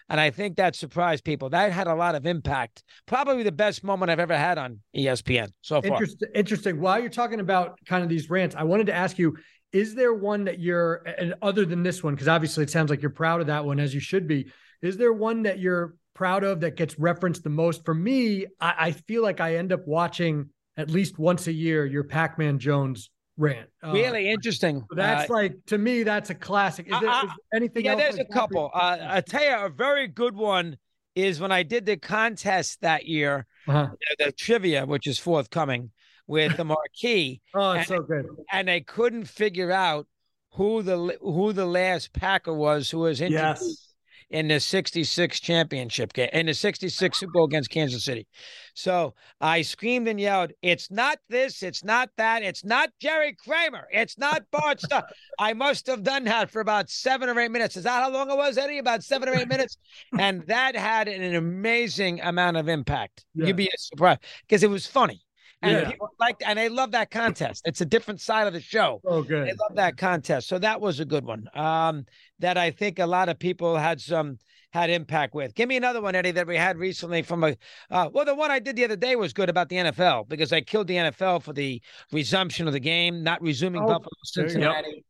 And 0.09 0.19
I 0.19 0.29
think 0.29 0.57
that 0.57 0.75
surprised 0.75 1.23
people. 1.23 1.49
That 1.49 1.71
had 1.71 1.87
a 1.87 1.95
lot 1.95 2.15
of 2.15 2.25
impact. 2.25 2.83
Probably 3.05 3.43
the 3.43 3.51
best 3.51 3.81
moment 3.81 4.11
I've 4.11 4.19
ever 4.19 4.37
had 4.37 4.57
on 4.57 4.81
ESPN 4.93 5.49
so 5.61 5.81
far. 5.81 5.91
Interesting. 5.91 6.29
Interesting. 6.35 6.81
While 6.81 6.99
you're 6.99 7.09
talking 7.09 7.39
about 7.39 7.79
kind 7.85 8.03
of 8.03 8.09
these 8.09 8.29
rants, 8.29 8.53
I 8.55 8.63
wanted 8.63 8.87
to 8.87 8.93
ask 8.93 9.17
you: 9.17 9.37
Is 9.71 9.95
there 9.95 10.13
one 10.13 10.43
that 10.45 10.59
you're, 10.59 10.95
and 11.17 11.35
other 11.41 11.65
than 11.65 11.81
this 11.81 12.03
one, 12.03 12.13
because 12.13 12.27
obviously 12.27 12.63
it 12.63 12.69
sounds 12.69 12.89
like 12.89 13.01
you're 13.01 13.09
proud 13.09 13.39
of 13.39 13.47
that 13.47 13.63
one, 13.63 13.79
as 13.79 13.93
you 13.93 14.01
should 14.01 14.27
be. 14.27 14.51
Is 14.81 14.97
there 14.97 15.13
one 15.13 15.43
that 15.43 15.59
you're 15.59 15.95
proud 16.21 16.43
of 16.43 16.59
that 16.59 16.75
gets 16.75 16.99
referenced 16.99 17.43
the 17.43 17.49
most? 17.49 17.83
For 17.83 17.95
me, 17.95 18.45
I, 18.59 18.73
I 18.77 18.91
feel 18.91 19.23
like 19.23 19.41
I 19.41 19.55
end 19.55 19.73
up 19.73 19.87
watching 19.87 20.49
at 20.77 20.91
least 20.91 21.17
once 21.17 21.47
a 21.47 21.51
year 21.51 21.83
your 21.87 22.03
Pac-Man 22.03 22.59
Jones 22.59 23.09
rant. 23.37 23.67
Uh, 23.83 23.91
Really 23.93 24.29
interesting. 24.29 24.83
That's 24.95 25.27
Uh, 25.31 25.33
like 25.33 25.53
to 25.67 25.79
me, 25.79 26.03
that's 26.03 26.29
a 26.29 26.35
classic. 26.35 26.85
Is 26.85 26.93
I- 26.93 26.99
there 27.01 27.09
I- 27.09 27.23
is 27.23 27.29
anything 27.55 27.85
yeah, 27.85 27.93
else? 27.93 28.01
there's 28.01 28.17
like 28.17 28.27
a 28.27 28.29
that 28.29 28.33
couple. 28.39 28.69
Uh, 28.71 28.97
I 29.01 29.21
tell 29.21 29.43
you, 29.43 29.65
a 29.65 29.69
very 29.69 30.07
good 30.07 30.35
one 30.35 30.77
is 31.15 31.39
when 31.41 31.51
I 31.51 31.63
did 31.63 31.87
the 31.87 31.97
contest 31.97 32.81
that 32.81 33.07
year, 33.07 33.47
Uh-huh. 33.67 33.87
the 34.19 34.31
trivia, 34.31 34.85
which 34.85 35.07
is 35.07 35.17
forthcoming 35.17 35.89
with 36.27 36.55
the 36.55 36.63
marquee, 36.75 37.41
Oh, 37.55 37.71
it's 37.71 37.87
so 37.87 38.01
good. 38.01 38.27
and 38.51 38.67
they 38.67 38.81
couldn't 38.81 39.25
figure 39.25 39.71
out 39.71 40.05
who 40.51 40.83
the 40.83 41.17
who 41.19 41.51
the 41.51 41.65
last 41.65 42.13
Packer 42.13 42.53
was 42.53 42.91
who 42.91 42.99
was 42.99 43.21
introduced 43.21 43.63
Yes. 43.63 43.90
In 44.31 44.47
the 44.47 44.59
66 44.59 45.39
championship 45.39 46.13
game, 46.13 46.29
in 46.33 46.45
the 46.45 46.53
66 46.53 47.19
Super 47.19 47.31
Bowl 47.31 47.45
against 47.45 47.69
Kansas 47.69 48.03
City. 48.03 48.25
So 48.73 49.13
I 49.41 49.61
screamed 49.61 50.07
and 50.07 50.19
yelled, 50.19 50.51
It's 50.61 50.89
not 50.89 51.19
this, 51.29 51.61
it's 51.61 51.83
not 51.83 52.09
that, 52.17 52.41
it's 52.41 52.63
not 52.63 52.89
Jerry 52.99 53.35
Kramer, 53.35 53.87
it's 53.91 54.17
not 54.17 54.43
Bart 54.51 54.81
Starr. 54.81 55.05
I 55.37 55.53
must 55.53 55.85
have 55.87 56.03
done 56.03 56.23
that 56.25 56.49
for 56.49 56.61
about 56.61 56.89
seven 56.89 57.29
or 57.29 57.39
eight 57.39 57.51
minutes. 57.51 57.75
Is 57.75 57.83
that 57.83 58.03
how 58.03 58.09
long 58.09 58.31
it 58.31 58.37
was, 58.37 58.57
Eddie? 58.57 58.79
About 58.79 59.03
seven 59.03 59.27
or 59.27 59.35
eight 59.35 59.49
minutes. 59.49 59.77
And 60.17 60.41
that 60.47 60.75
had 60.75 61.07
an 61.07 61.35
amazing 61.35 62.21
amount 62.21 62.57
of 62.57 62.69
impact. 62.69 63.25
Yeah. 63.35 63.47
You'd 63.47 63.57
be 63.57 63.69
surprised 63.77 64.21
because 64.47 64.63
it 64.63 64.69
was 64.69 64.87
funny. 64.87 65.21
And 65.63 65.71
Yeah. 65.73 65.91
people 65.91 66.09
liked 66.19 66.41
and 66.45 66.57
they 66.57 66.69
love 66.69 66.91
that 66.91 67.11
contest. 67.11 67.61
It's 67.65 67.81
a 67.81 67.85
different 67.85 68.19
side 68.19 68.47
of 68.47 68.53
the 68.53 68.59
show. 68.61 68.99
Oh, 69.05 69.23
I 69.23 69.27
good. 69.27 69.47
love 69.59 69.75
that 69.75 69.95
contest. 69.97 70.47
So 70.47 70.57
that 70.59 70.81
was 70.81 70.99
a 70.99 71.05
good 71.05 71.23
one. 71.23 71.47
Um, 71.53 72.05
that 72.39 72.57
I 72.57 72.71
think 72.71 72.97
a 72.99 73.05
lot 73.05 73.29
of 73.29 73.37
people 73.37 73.77
had 73.77 74.01
some 74.01 74.39
had 74.71 74.89
impact 74.89 75.35
with. 75.35 75.53
Give 75.53 75.67
me 75.67 75.75
another 75.75 76.01
one, 76.01 76.15
Eddie, 76.15 76.31
that 76.31 76.47
we 76.47 76.55
had 76.55 76.77
recently 76.77 77.21
from 77.21 77.43
a 77.43 77.55
uh, 77.91 78.09
well, 78.11 78.25
the 78.25 78.33
one 78.33 78.49
I 78.49 78.57
did 78.59 78.75
the 78.75 78.85
other 78.85 78.95
day 78.95 79.15
was 79.15 79.33
good 79.33 79.49
about 79.49 79.69
the 79.69 79.75
NFL 79.75 80.27
because 80.29 80.51
I 80.53 80.61
killed 80.61 80.87
the 80.87 80.95
NFL 80.95 81.43
for 81.43 81.53
the 81.53 81.81
resumption 82.11 82.65
of 82.67 82.73
the 82.73 82.79
game, 82.79 83.21
not 83.21 83.41
resuming 83.41 83.83
Oh, 83.83 83.87
Buffalo 83.87 84.09
there 84.35 84.45
you. 84.45 84.49
Cincinnati. 84.49 85.05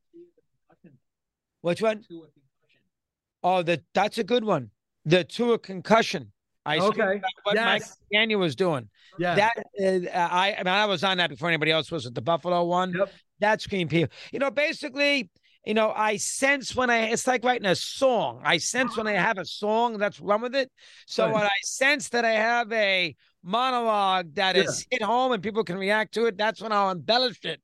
Which 1.62 1.82
one? 1.82 2.04
Oh, 3.44 3.62
the 3.62 3.84
that's 3.94 4.18
a 4.18 4.24
good 4.24 4.44
one. 4.44 4.72
The 5.06 5.24
Tua 5.24 5.60
concussion. 5.60 6.32
I 6.66 6.78
screamed 6.78 7.00
Okay. 7.00 7.22
what 7.44 7.56
Mike 7.56 7.82
Yes. 7.82 7.98
Daniel 8.12 8.40
was 8.40 8.56
doing. 8.56 8.90
Yeah. 9.18 9.36
That 9.36 9.58
uh, 10.14 10.18
I, 10.18 10.54
I 10.54 10.58
mean, 10.60 10.68
I 10.68 10.86
was 10.86 11.04
on 11.04 11.18
that 11.18 11.30
before 11.30 11.48
anybody 11.48 11.72
else 11.72 11.92
was 11.92 12.06
at 12.06 12.14
the 12.16 12.22
Buffalo 12.22 12.64
one. 12.66 12.94
Yep. 12.98 13.12
That 13.40 13.62
screen 13.62 13.88
people. 13.88 14.14
You 14.32 14.40
know, 14.40 14.52
basically, 14.52 15.30
you 15.66 15.74
know, 15.74 15.92
I 15.92 16.18
sense 16.18 16.76
when 16.76 16.90
I 16.90 17.06
it's 17.10 17.26
like 17.26 17.44
writing 17.44 17.66
a 17.66 17.76
song. 17.76 18.42
I 18.46 18.58
sense 18.58 18.96
when 18.96 19.08
I 19.08 19.14
have 19.14 19.38
a 19.40 19.46
song, 19.46 19.98
let's 19.98 20.20
run 20.20 20.42
with 20.42 20.56
it. 20.56 20.72
So 21.08 21.26
Right. 21.26 21.34
when 21.34 21.44
I 21.44 21.50
sense 21.64 22.10
that 22.10 22.26
I 22.26 22.32
have 22.34 22.72
a 22.72 23.16
monologue 23.44 24.36
that 24.36 24.56
Yeah. 24.56 24.64
is 24.64 24.86
hit 24.92 25.02
home 25.02 25.32
and 25.32 25.42
people 25.42 25.64
can 25.64 25.78
react 25.78 26.14
to 26.14 26.26
it, 26.28 26.38
that's 26.38 26.62
when 26.62 26.72
I'll 26.72 26.92
embellish 26.92 27.44
it 27.44 27.60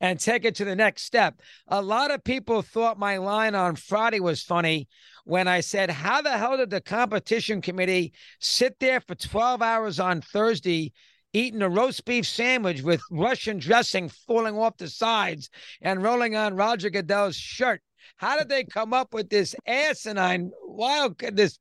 and 0.00 0.18
take 0.20 0.44
it 0.44 0.56
to 0.56 0.64
the 0.64 0.76
next 0.76 1.02
step. 1.02 1.40
A 1.68 1.80
lot 1.82 2.10
of 2.10 2.22
people 2.22 2.62
thought 2.62 2.98
my 2.98 3.16
line 3.16 3.54
on 3.54 3.74
Friday 3.76 4.20
was 4.20 4.42
funny 4.42 4.88
when 5.24 5.48
I 5.48 5.60
said, 5.60 5.90
How 5.90 6.22
the 6.22 6.36
hell 6.38 6.56
did 6.56 6.70
the 6.70 6.80
competition 6.80 7.60
committee 7.60 8.12
sit 8.40 8.76
there 8.78 9.00
for 9.00 9.14
12 9.14 9.62
hours 9.62 9.98
on 9.98 10.20
Thursday 10.20 10.92
eating 11.32 11.62
a 11.62 11.68
roast 11.68 12.04
beef 12.04 12.26
sandwich 12.26 12.82
with 12.82 13.02
Russian 13.10 13.58
dressing 13.58 14.08
falling 14.08 14.56
off 14.56 14.76
the 14.76 14.88
sides 14.88 15.50
and 15.80 16.02
rolling 16.02 16.36
on 16.36 16.54
Roger 16.54 16.90
Goodell's 16.90 17.36
shirt? 17.36 17.80
How 18.16 18.38
did 18.38 18.48
they 18.48 18.64
come 18.64 18.92
up 18.92 19.12
with 19.14 19.30
this 19.30 19.54
asinine 19.66 20.52
wild 20.62 21.18
this 21.18 21.58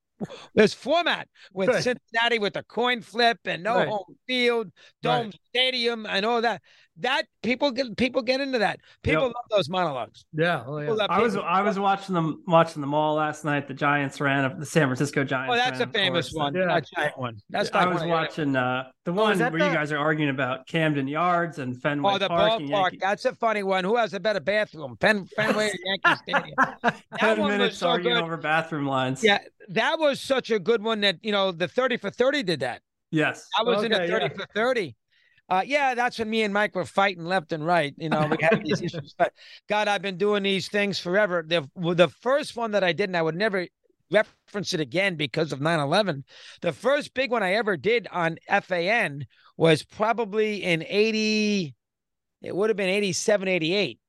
this 0.53 0.73
format 0.73 1.27
with 1.51 1.69
Right. 1.69 1.83
Cincinnati 1.83 2.39
with 2.39 2.55
a 2.55 2.63
coin 2.63 3.01
flip 3.01 3.39
and 3.45 3.63
no 3.63 3.75
Right. 3.75 3.87
home 3.89 4.15
field, 4.27 4.71
dome 5.01 5.31
stadium, 5.49 6.05
and 6.05 6.25
all 6.25 6.41
that? 6.41 6.61
That 6.97 7.23
people 7.41 7.71
get 7.71 7.97
people 7.97 8.21
get 8.21 8.39
into 8.39 8.59
that. 8.59 8.79
People 9.01 9.23
Yep. 9.23 9.33
love 9.35 9.45
those 9.49 9.67
monologues. 9.67 10.25
yeah. 10.31 10.63
Oh, 10.67 10.77
yeah. 10.77 11.07
I 11.09 11.21
was 11.23 11.35
I 11.35 11.61
was 11.61 11.79
watching 11.79 12.13
them 12.13 12.43
watching 12.45 12.81
them 12.81 12.93
all 12.93 13.15
last 13.15 13.43
night. 13.43 13.67
The 13.67 13.73
Giants 13.73 14.21
ran 14.21 14.59
the 14.59 14.65
San 14.65 14.87
Francisco 14.87 15.23
Giants. 15.23 15.51
Oh, 15.51 15.55
that's 15.57 15.77
a 15.79 15.79
ran, 15.79 15.87
of 15.87 15.93
famous 15.93 16.31
one. 16.33 16.53
Yeah. 16.53 16.65
That 16.67 16.85
giant 16.95 17.17
one. 17.17 17.37
That's 17.49 17.71
I 17.71 17.87
was 17.87 18.01
one 18.01 18.09
watching 18.09 18.55
uh, 18.55 18.83
the 19.05 19.11
Oh, 19.11 19.15
one 19.15 19.31
is 19.33 19.39
that 19.39 19.51
where 19.51 19.67
you 19.67 19.73
guys 19.73 19.91
are 19.91 19.97
arguing 19.97 20.29
about 20.29 20.67
Camden 20.67 21.07
Yards 21.07 21.57
and 21.57 21.81
Fenway 21.81 22.13
Oh, 22.13 22.17
the 22.19 22.27
Park. 22.27 22.61
ballpark. 22.61 22.69
Yankee- 22.69 22.97
That's 23.01 23.25
a 23.25 23.33
funny 23.33 23.63
one. 23.63 23.83
Who 23.83 23.95
has 23.97 24.13
a 24.13 24.19
better 24.19 24.39
bathroom? 24.39 24.95
Fen- 25.01 25.25
Fenway 25.35 25.71
or 25.71 25.73
Yankee 26.05 26.21
Stadium? 26.27 26.55
Ten 27.17 27.39
one 27.39 27.49
was 27.49 27.57
minutes 27.57 27.77
so 27.79 27.89
arguing 27.89 28.17
good. 28.17 28.23
over 28.23 28.37
bathroom 28.37 28.85
lines. 28.85 29.23
Yeah, 29.23 29.39
that 29.69 29.97
was 29.97 30.21
such 30.21 30.51
a 30.51 30.59
good 30.59 30.83
one 30.83 31.01
that, 31.01 31.17
you 31.23 31.31
know, 31.31 31.51
the 31.51 31.67
30 31.67 31.97
for 31.97 32.11
30 32.11 32.43
did 32.43 32.59
that. 32.59 32.81
Yes. 33.09 33.47
I 33.57 33.63
was 33.63 33.83
in 33.83 33.91
the 33.91 33.97
30 33.97 34.11
yeah. 34.11 34.27
for 34.29 34.45
30. 34.53 34.95
Uh, 35.49 35.61
yeah, 35.65 35.93
that's 35.93 36.19
when 36.19 36.29
me 36.29 36.43
and 36.43 36.53
Mike 36.53 36.73
were 36.73 36.85
fighting 36.85 37.25
left 37.25 37.51
and 37.51 37.65
right. 37.65 37.93
You 37.97 38.09
know, 38.09 38.27
we 38.27 38.37
had 38.41 38.63
these 38.63 38.81
issues. 38.81 39.13
But 39.17 39.33
God, 39.67 39.87
I've 39.87 40.01
been 40.01 40.17
doing 40.17 40.43
these 40.43 40.69
things 40.69 40.99
forever. 40.99 41.43
The 41.45 41.69
the 41.75 42.07
first 42.07 42.55
one 42.55 42.71
that 42.71 42.83
I 42.83 42.93
did, 42.93 43.09
and 43.09 43.17
I 43.17 43.21
would 43.21 43.35
never 43.35 43.67
reference 44.11 44.73
it 44.73 44.79
again 44.79 45.15
because 45.15 45.51
of 45.51 45.59
9-11. 45.59 46.23
The 46.61 46.71
first 46.71 47.13
big 47.13 47.31
one 47.31 47.43
I 47.43 47.53
ever 47.53 47.75
did 47.75 48.07
on 48.11 48.37
FAN 48.47 49.25
was 49.57 49.83
probably 49.83 50.63
in 50.63 50.83
80, 50.87 51.75
it 52.41 52.55
would 52.55 52.69
have 52.69 52.77
been 52.77 52.89
87, 52.89 53.47
88. 53.47 53.99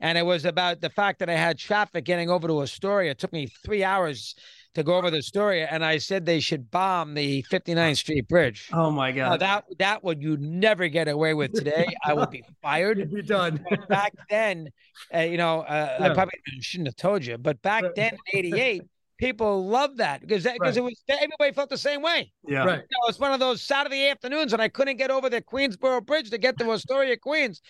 And 0.00 0.16
it 0.16 0.24
was 0.24 0.44
about 0.44 0.80
the 0.80 0.90
fact 0.90 1.18
that 1.18 1.30
I 1.30 1.34
had 1.34 1.58
traffic 1.58 2.04
getting 2.04 2.30
over 2.30 2.46
to 2.46 2.62
Astoria. 2.62 3.12
It 3.12 3.18
took 3.18 3.32
me 3.32 3.48
three 3.64 3.82
hours 3.82 4.36
to 4.78 4.84
go 4.84 4.96
over 4.96 5.08
Astoria, 5.08 5.68
and 5.70 5.84
I 5.84 5.98
said 5.98 6.24
they 6.24 6.40
should 6.40 6.70
bomb 6.70 7.14
the 7.14 7.44
59th 7.50 7.96
Street 8.04 8.26
Bridge. 8.28 8.68
Oh 8.72 8.90
my 8.90 9.10
Now, 9.12 9.30
God. 9.30 9.40
that 9.40 9.64
that 9.78 10.04
would 10.04 10.22
you 10.22 10.36
never 10.38 10.88
get 10.88 11.08
away 11.08 11.34
with 11.34 11.52
today. 11.52 11.86
I 12.04 12.14
would 12.14 12.30
be 12.30 12.42
fired. 12.62 12.98
You'd 12.98 13.12
be 13.14 13.22
done. 13.22 13.64
Back 13.88 14.14
then, 14.30 14.68
uh, 15.14 15.20
you 15.20 15.36
know, 15.36 15.60
uh, 15.60 15.96
I 16.00 16.08
probably 16.14 16.38
shouldn't 16.60 16.88
have 16.88 16.96
told 16.96 17.24
you, 17.24 17.36
but 17.38 17.60
back 17.62 17.82
Right. 17.84 17.94
then 17.94 18.12
in 18.32 18.46
'88, 18.46 18.82
people 19.18 19.66
loved 19.66 19.98
that 19.98 20.20
because 20.20 20.44
that 20.44 20.54
because 20.54 20.76
Right. 20.76 20.82
it 20.82 20.84
was 20.84 21.02
everybody 21.08 21.52
felt 21.52 21.70
the 21.70 21.76
same 21.78 22.02
way. 22.02 22.32
yeah. 22.46 22.64
Right. 22.64 22.78
You 22.78 22.82
know, 23.02 23.08
it's 23.08 23.18
one 23.18 23.32
of 23.32 23.40
those 23.40 23.62
Saturday 23.62 24.08
afternoons, 24.08 24.52
and 24.52 24.62
I 24.62 24.68
couldn't 24.68 24.96
get 24.96 25.10
over 25.10 25.28
the 25.28 25.42
Queensboro 25.42 26.04
Bridge 26.06 26.30
to 26.30 26.38
get 26.38 26.58
to 26.58 26.70
Astoria, 26.72 27.16
Queens. 27.16 27.60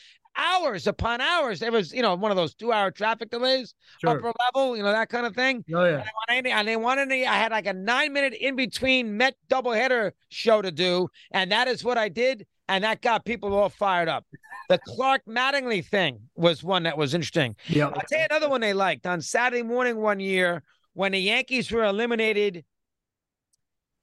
Hours 0.40 0.86
upon 0.86 1.20
hours. 1.20 1.58
There 1.58 1.72
was, 1.72 1.92
you 1.92 2.00
know, 2.00 2.14
one 2.14 2.30
of 2.30 2.36
those 2.36 2.54
two-hour 2.54 2.92
traffic 2.92 3.28
delays, 3.28 3.74
Sure. 4.00 4.10
upper 4.10 4.32
level, 4.54 4.76
you 4.76 4.84
know, 4.84 4.92
that 4.92 5.08
kind 5.08 5.26
of 5.26 5.34
thing. 5.34 5.64
Oh, 5.74 5.84
yeah. 5.84 6.04
And 6.28 6.46
I 6.46 6.62
they 6.62 6.76
wanted 6.76 7.08
me. 7.08 7.26
I 7.26 7.34
had 7.34 7.50
like 7.50 7.66
a 7.66 7.72
nine 7.72 8.12
minute 8.12 8.34
in 8.34 8.54
between 8.54 9.16
Met 9.16 9.34
doubleheader 9.50 10.12
show 10.28 10.62
to 10.62 10.70
do, 10.70 11.08
and 11.32 11.50
that 11.50 11.66
is 11.66 11.82
what 11.82 11.98
I 11.98 12.08
did, 12.08 12.46
and 12.68 12.84
that 12.84 13.02
got 13.02 13.24
people 13.24 13.52
all 13.52 13.68
fired 13.68 14.08
up. 14.08 14.24
The 14.68 14.78
Clark 14.78 15.22
Mattingly 15.28 15.84
thing 15.84 16.20
was 16.36 16.62
one 16.62 16.84
that 16.84 16.96
was 16.96 17.14
interesting. 17.14 17.56
Yeah. 17.66 17.86
I'll 17.88 18.00
tell 18.08 18.20
you 18.20 18.26
another 18.30 18.48
one 18.48 18.60
they 18.60 18.74
liked 18.74 19.06
on 19.06 19.20
Saturday 19.20 19.62
morning 19.62 19.96
one 19.96 20.20
year 20.20 20.62
when 20.92 21.12
the 21.12 21.18
Yankees 21.18 21.72
were 21.72 21.84
eliminated 21.84 22.64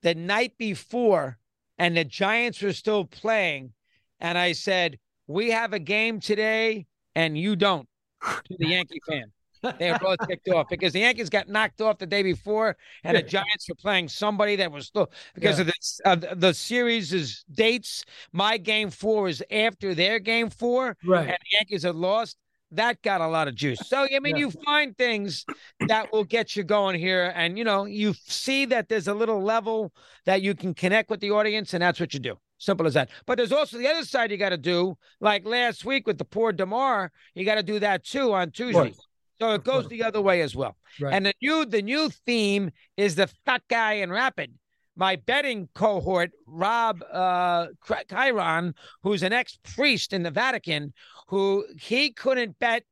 the 0.01 0.15
night 0.15 0.53
before, 0.57 1.37
and 1.77 1.95
the 1.95 2.03
Giants 2.03 2.61
were 2.61 2.73
still 2.73 3.05
playing, 3.05 3.71
and 4.19 4.37
I 4.37 4.51
said, 4.51 4.99
"We 5.27 5.51
have 5.51 5.73
a 5.73 5.79
game 5.79 6.19
today, 6.19 6.85
and 7.15 7.37
you 7.37 7.55
don't." 7.55 7.87
To 8.23 8.55
the 8.57 8.67
Yankee 8.67 9.01
fan. 9.07 9.31
They 9.79 9.91
were 9.91 9.97
both 9.99 10.19
kicked 10.27 10.47
off 10.49 10.67
because 10.69 10.93
the 10.93 10.99
Yankees 10.99 11.29
got 11.29 11.47
knocked 11.49 11.81
off 11.81 11.97
the 11.97 12.05
day 12.05 12.21
before, 12.21 12.77
and 13.03 13.17
the 13.17 13.23
Giants 13.23 13.67
were 13.67 13.75
playing 13.75 14.09
somebody 14.09 14.55
that 14.57 14.71
was 14.71 14.87
still 14.87 15.09
because 15.33 15.57
Yeah. 15.57 15.61
of 15.61 15.67
this 15.67 16.01
uh, 16.05 16.15
the- 16.15 16.35
the 16.35 16.53
series' 16.53 17.13
is 17.13 17.43
dates. 17.51 18.05
My 18.31 18.57
game 18.57 18.91
four 18.91 19.27
is 19.27 19.43
after 19.49 19.95
their 19.95 20.19
game 20.19 20.49
four, 20.51 20.97
Right. 21.03 21.27
and 21.29 21.37
the 21.41 21.57
Yankees 21.57 21.81
had 21.83 21.95
lost. 21.95 22.37
That 22.71 23.01
got 23.03 23.21
a 23.21 23.27
lot 23.27 23.47
of 23.47 23.55
juice. 23.55 23.79
So 23.87 24.07
I 24.11 24.19
mean, 24.19 24.35
Yeah. 24.35 24.41
you 24.41 24.51
find 24.51 24.95
things 24.97 25.45
that 25.87 26.11
will 26.11 26.25
get 26.25 26.55
you 26.55 26.63
going 26.63 26.99
here, 26.99 27.31
and 27.35 27.57
you 27.57 27.63
know, 27.63 27.85
you 27.85 28.13
see 28.13 28.65
that 28.65 28.89
there's 28.89 29.07
a 29.07 29.13
little 29.15 29.41
level 29.41 29.93
that 30.25 30.41
you 30.43 30.53
can 30.55 30.73
connect 30.75 31.09
with 31.09 31.21
the 31.21 31.31
audience, 31.31 31.73
and 31.73 31.81
that's 31.81 31.99
what 31.99 32.13
you 32.13 32.19
do. 32.19 32.37
Simple 32.65 32.87
as 32.87 32.95
that. 32.95 33.11
But 33.27 33.37
there's 33.37 33.51
also 33.51 33.77
the 33.77 33.87
other 33.87 34.03
side 34.03 34.31
you 34.31 34.37
got 34.37 34.49
to 34.49 34.57
do. 34.57 34.97
Like 35.21 35.45
last 35.45 35.85
week 35.85 36.07
with 36.07 36.17
the 36.17 36.25
poor 36.25 36.51
Damar, 36.51 37.11
you 37.35 37.45
got 37.45 37.55
to 37.55 37.63
do 37.63 37.77
that 37.77 38.03
too 38.03 38.33
on 38.33 38.49
Tuesday. 38.49 38.91
So 39.39 39.51
it 39.51 39.63
goes 39.63 39.87
the 39.87 40.01
other 40.01 40.19
way 40.19 40.41
as 40.41 40.55
well. 40.55 40.75
Right. 40.99 41.13
And 41.13 41.27
the 41.27 41.33
new 41.43 41.65
the 41.65 41.83
new 41.83 42.09
theme 42.25 42.71
is 42.97 43.13
the 43.15 43.27
fat 43.45 43.61
guy 43.69 43.93
in 43.93 44.11
rapid. 44.11 44.51
My 44.95 45.17
betting 45.17 45.69
cohort, 45.75 46.31
Rob 46.47 47.03
uh, 47.11 47.67
Chiron, 48.09 48.73
who's 49.03 49.21
an 49.21 49.33
ex 49.33 49.59
priest 49.75 50.11
in 50.11 50.23
the 50.23 50.31
Vatican, 50.31 50.91
who 51.27 51.65
he 51.79 52.11
couldn't 52.11 52.57
bet. 52.57 52.83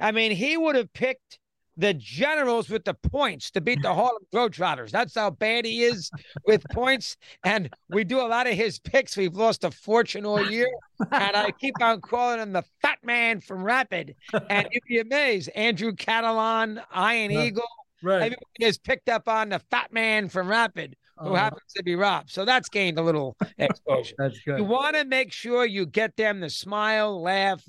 I 0.00 0.12
mean, 0.12 0.30
he 0.30 0.56
would 0.56 0.76
have 0.76 0.92
picked 0.94 1.38
the 1.78 1.94
Generals 1.94 2.68
with 2.68 2.84
the 2.84 2.92
points 2.94 3.50
to 3.52 3.60
beat 3.60 3.80
the 3.82 3.94
Harlem 3.94 4.22
Globetrotters. 4.34 4.90
That's 4.90 5.14
how 5.14 5.30
bad 5.30 5.64
he 5.64 5.84
is 5.84 6.10
with 6.44 6.62
points. 6.72 7.16
And 7.44 7.70
we 7.88 8.02
do 8.04 8.20
a 8.20 8.26
lot 8.26 8.48
of 8.48 8.54
his 8.54 8.80
picks. 8.80 9.16
We've 9.16 9.34
lost 9.34 9.62
a 9.64 9.70
fortune 9.70 10.26
all 10.26 10.44
year. 10.50 10.68
And 11.12 11.36
I 11.36 11.52
keep 11.52 11.74
on 11.80 12.00
calling 12.00 12.40
him 12.40 12.52
the 12.52 12.64
fat 12.82 12.98
man 13.04 13.40
from 13.40 13.62
Rapid. 13.62 14.16
And 14.50 14.66
you'd 14.72 14.82
be 14.88 14.98
amazed. 14.98 15.50
Andrew 15.54 15.92
Catalon, 15.92 16.82
Iron 16.90 17.30
Yeah. 17.30 17.44
Eagle, 17.44 17.68
Right. 18.02 18.16
everybody 18.16 18.64
has 18.64 18.76
picked 18.78 19.08
up 19.08 19.28
on 19.28 19.48
the 19.50 19.60
fat 19.70 19.92
man 19.92 20.28
from 20.28 20.48
Rapid, 20.48 20.96
who 21.18 21.34
Uh, 21.34 21.36
happens 21.36 21.72
to 21.76 21.82
be 21.84 21.94
Rob. 21.94 22.28
So 22.28 22.44
that's 22.44 22.68
gained 22.68 22.98
a 22.98 23.02
little 23.02 23.36
exposure. 23.56 24.14
That's 24.18 24.38
good. 24.40 24.58
You 24.58 24.64
want 24.64 24.96
to 24.96 25.04
make 25.04 25.32
sure 25.32 25.64
you 25.64 25.86
get 25.86 26.16
them 26.16 26.40
to 26.40 26.50
smile, 26.50 27.22
laugh. 27.22 27.62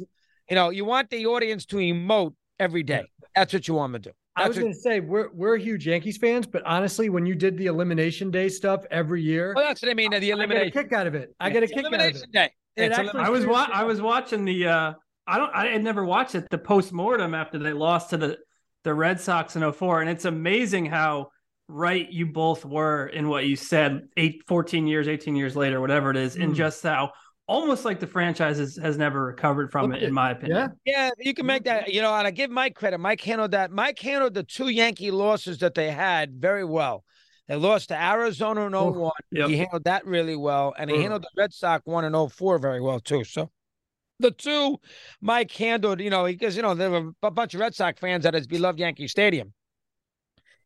You 0.49 0.55
know, 0.55 0.71
you 0.71 0.83
want 0.83 1.11
the 1.11 1.27
audience 1.27 1.65
to 1.67 1.75
emote 1.77 2.33
every 2.59 2.81
day. 2.83 3.05
That's 3.39 3.53
what 3.53 3.67
you 3.67 3.73
want 3.73 3.93
them 3.93 4.01
to 4.01 4.09
do. 4.09 4.15
I 4.35 4.47
was 4.47 4.55
That's 4.55 4.63
going 4.63 4.73
to 4.73 4.79
say 4.79 4.99
we're 4.99 5.29
we're 5.33 5.57
huge 5.57 5.87
Yankees 5.87 6.17
fans, 6.17 6.45
but 6.45 6.63
honestly, 6.65 7.09
when 7.09 7.25
you 7.25 7.35
did 7.35 7.57
the 7.57 7.65
elimination 7.67 8.31
day 8.31 8.49
stuff 8.49 8.85
every 8.91 9.21
year, 9.21 9.53
Well, 9.55 9.65
that's 9.65 9.81
what 9.81 9.89
I 9.91 9.93
mean. 9.93 10.11
The 10.11 10.17
I 10.17 10.19
get 10.19 10.29
a 10.29 10.33
elimination. 10.33 10.71
kick 10.71 10.93
out 10.93 11.07
of 11.07 11.15
it. 11.15 11.33
I 11.39 11.49
get 11.49 11.63
a 11.63 11.65
It's 11.65 11.73
kick 11.73 11.85
out 11.85 11.93
of 11.93 11.93
it. 11.93 12.01
elimination 12.01 12.31
day. 12.31 12.51
It 12.75 12.91
actually- 12.91 13.19
I 13.19 13.29
was 13.29 13.45
wa- 13.45 13.67
I 13.71 13.83
was 13.83 14.01
watching 14.01 14.45
the 14.45 14.67
uh 14.67 14.93
I 15.27 15.37
don't 15.37 15.51
I 15.53 15.67
had 15.67 15.83
never 15.83 16.05
watched 16.05 16.35
it 16.35 16.49
the 16.49 16.57
post 16.57 16.91
mortem 16.93 17.33
after 17.33 17.59
they 17.59 17.73
lost 17.73 18.09
to 18.11 18.17
the 18.17 18.37
the 18.83 18.93
Red 18.93 19.19
Sox 19.19 19.55
in 19.55 19.71
04. 19.71 20.01
And 20.01 20.09
it's 20.09 20.25
amazing 20.25 20.85
how 20.85 21.31
right 21.67 22.09
you 22.11 22.25
both 22.25 22.65
were 22.65 23.07
in 23.07 23.27
what 23.29 23.45
you 23.45 23.55
said 23.55 24.07
eight, 24.17 24.43
14 24.47 24.87
years, 24.87 25.07
18 25.07 25.35
years 25.35 25.55
later, 25.55 25.79
whatever 25.81 26.09
it 26.11 26.17
is, 26.17 26.35
mm. 26.35 26.43
and 26.45 26.55
just 26.55 26.81
how 26.81 27.11
almost 27.49 27.83
like 27.83 27.99
the 27.99 28.07
franchise 28.07 28.59
has, 28.59 28.77
has 28.77 28.97
never 28.97 29.25
recovered 29.25 29.71
from 29.71 29.91
okay. 29.91 30.01
it, 30.01 30.03
in 30.03 30.13
my 30.13 30.31
opinion. 30.31 30.71
Yeah. 30.85 30.93
Yeah, 30.93 31.09
you 31.17 31.33
can 31.33 31.47
make 31.47 31.63
that, 31.63 31.91
you 31.91 32.01
know, 32.01 32.13
and 32.13 32.27
I 32.27 32.31
give 32.31 32.51
Mike 32.51 32.75
credit. 32.75 32.99
Mike 32.99 33.19
handled 33.21 33.51
that. 33.51 33.71
Mike 33.71 33.99
handled 33.99 34.35
the 34.35 34.43
two 34.43 34.69
Yankee 34.69 35.11
losses 35.11 35.57
that 35.57 35.73
they 35.73 35.89
had 35.89 36.35
very 36.35 36.63
well. 36.63 37.03
They 37.47 37.55
lost 37.55 37.89
to 37.89 37.99
Arizona 38.01 38.67
in 38.67 38.73
01. 38.73 39.11
Yep. 39.31 39.49
He 39.49 39.57
handled 39.57 39.83
that 39.85 40.05
really 40.05 40.35
well. 40.35 40.75
And 40.77 40.91
he 40.91 40.97
mm. 40.97 41.01
handled 41.01 41.23
the 41.23 41.29
Red 41.35 41.51
Sox 41.51 41.83
one 41.85 42.05
in 42.05 42.29
04 42.29 42.59
very 42.59 42.79
well, 42.79 42.99
too. 42.99 43.23
So 43.23 43.49
the 44.19 44.29
two 44.29 44.79
Mike 45.19 45.51
handled, 45.51 45.99
you 45.99 46.11
know, 46.11 46.25
because, 46.25 46.55
you 46.55 46.61
know, 46.61 46.75
there 46.75 46.91
were 46.91 47.11
a 47.23 47.31
bunch 47.31 47.55
of 47.55 47.59
Red 47.59 47.73
Sox 47.73 47.99
fans 47.99 48.27
at 48.27 48.35
his 48.35 48.45
beloved 48.45 48.79
Yankee 48.79 49.07
Stadium. 49.07 49.53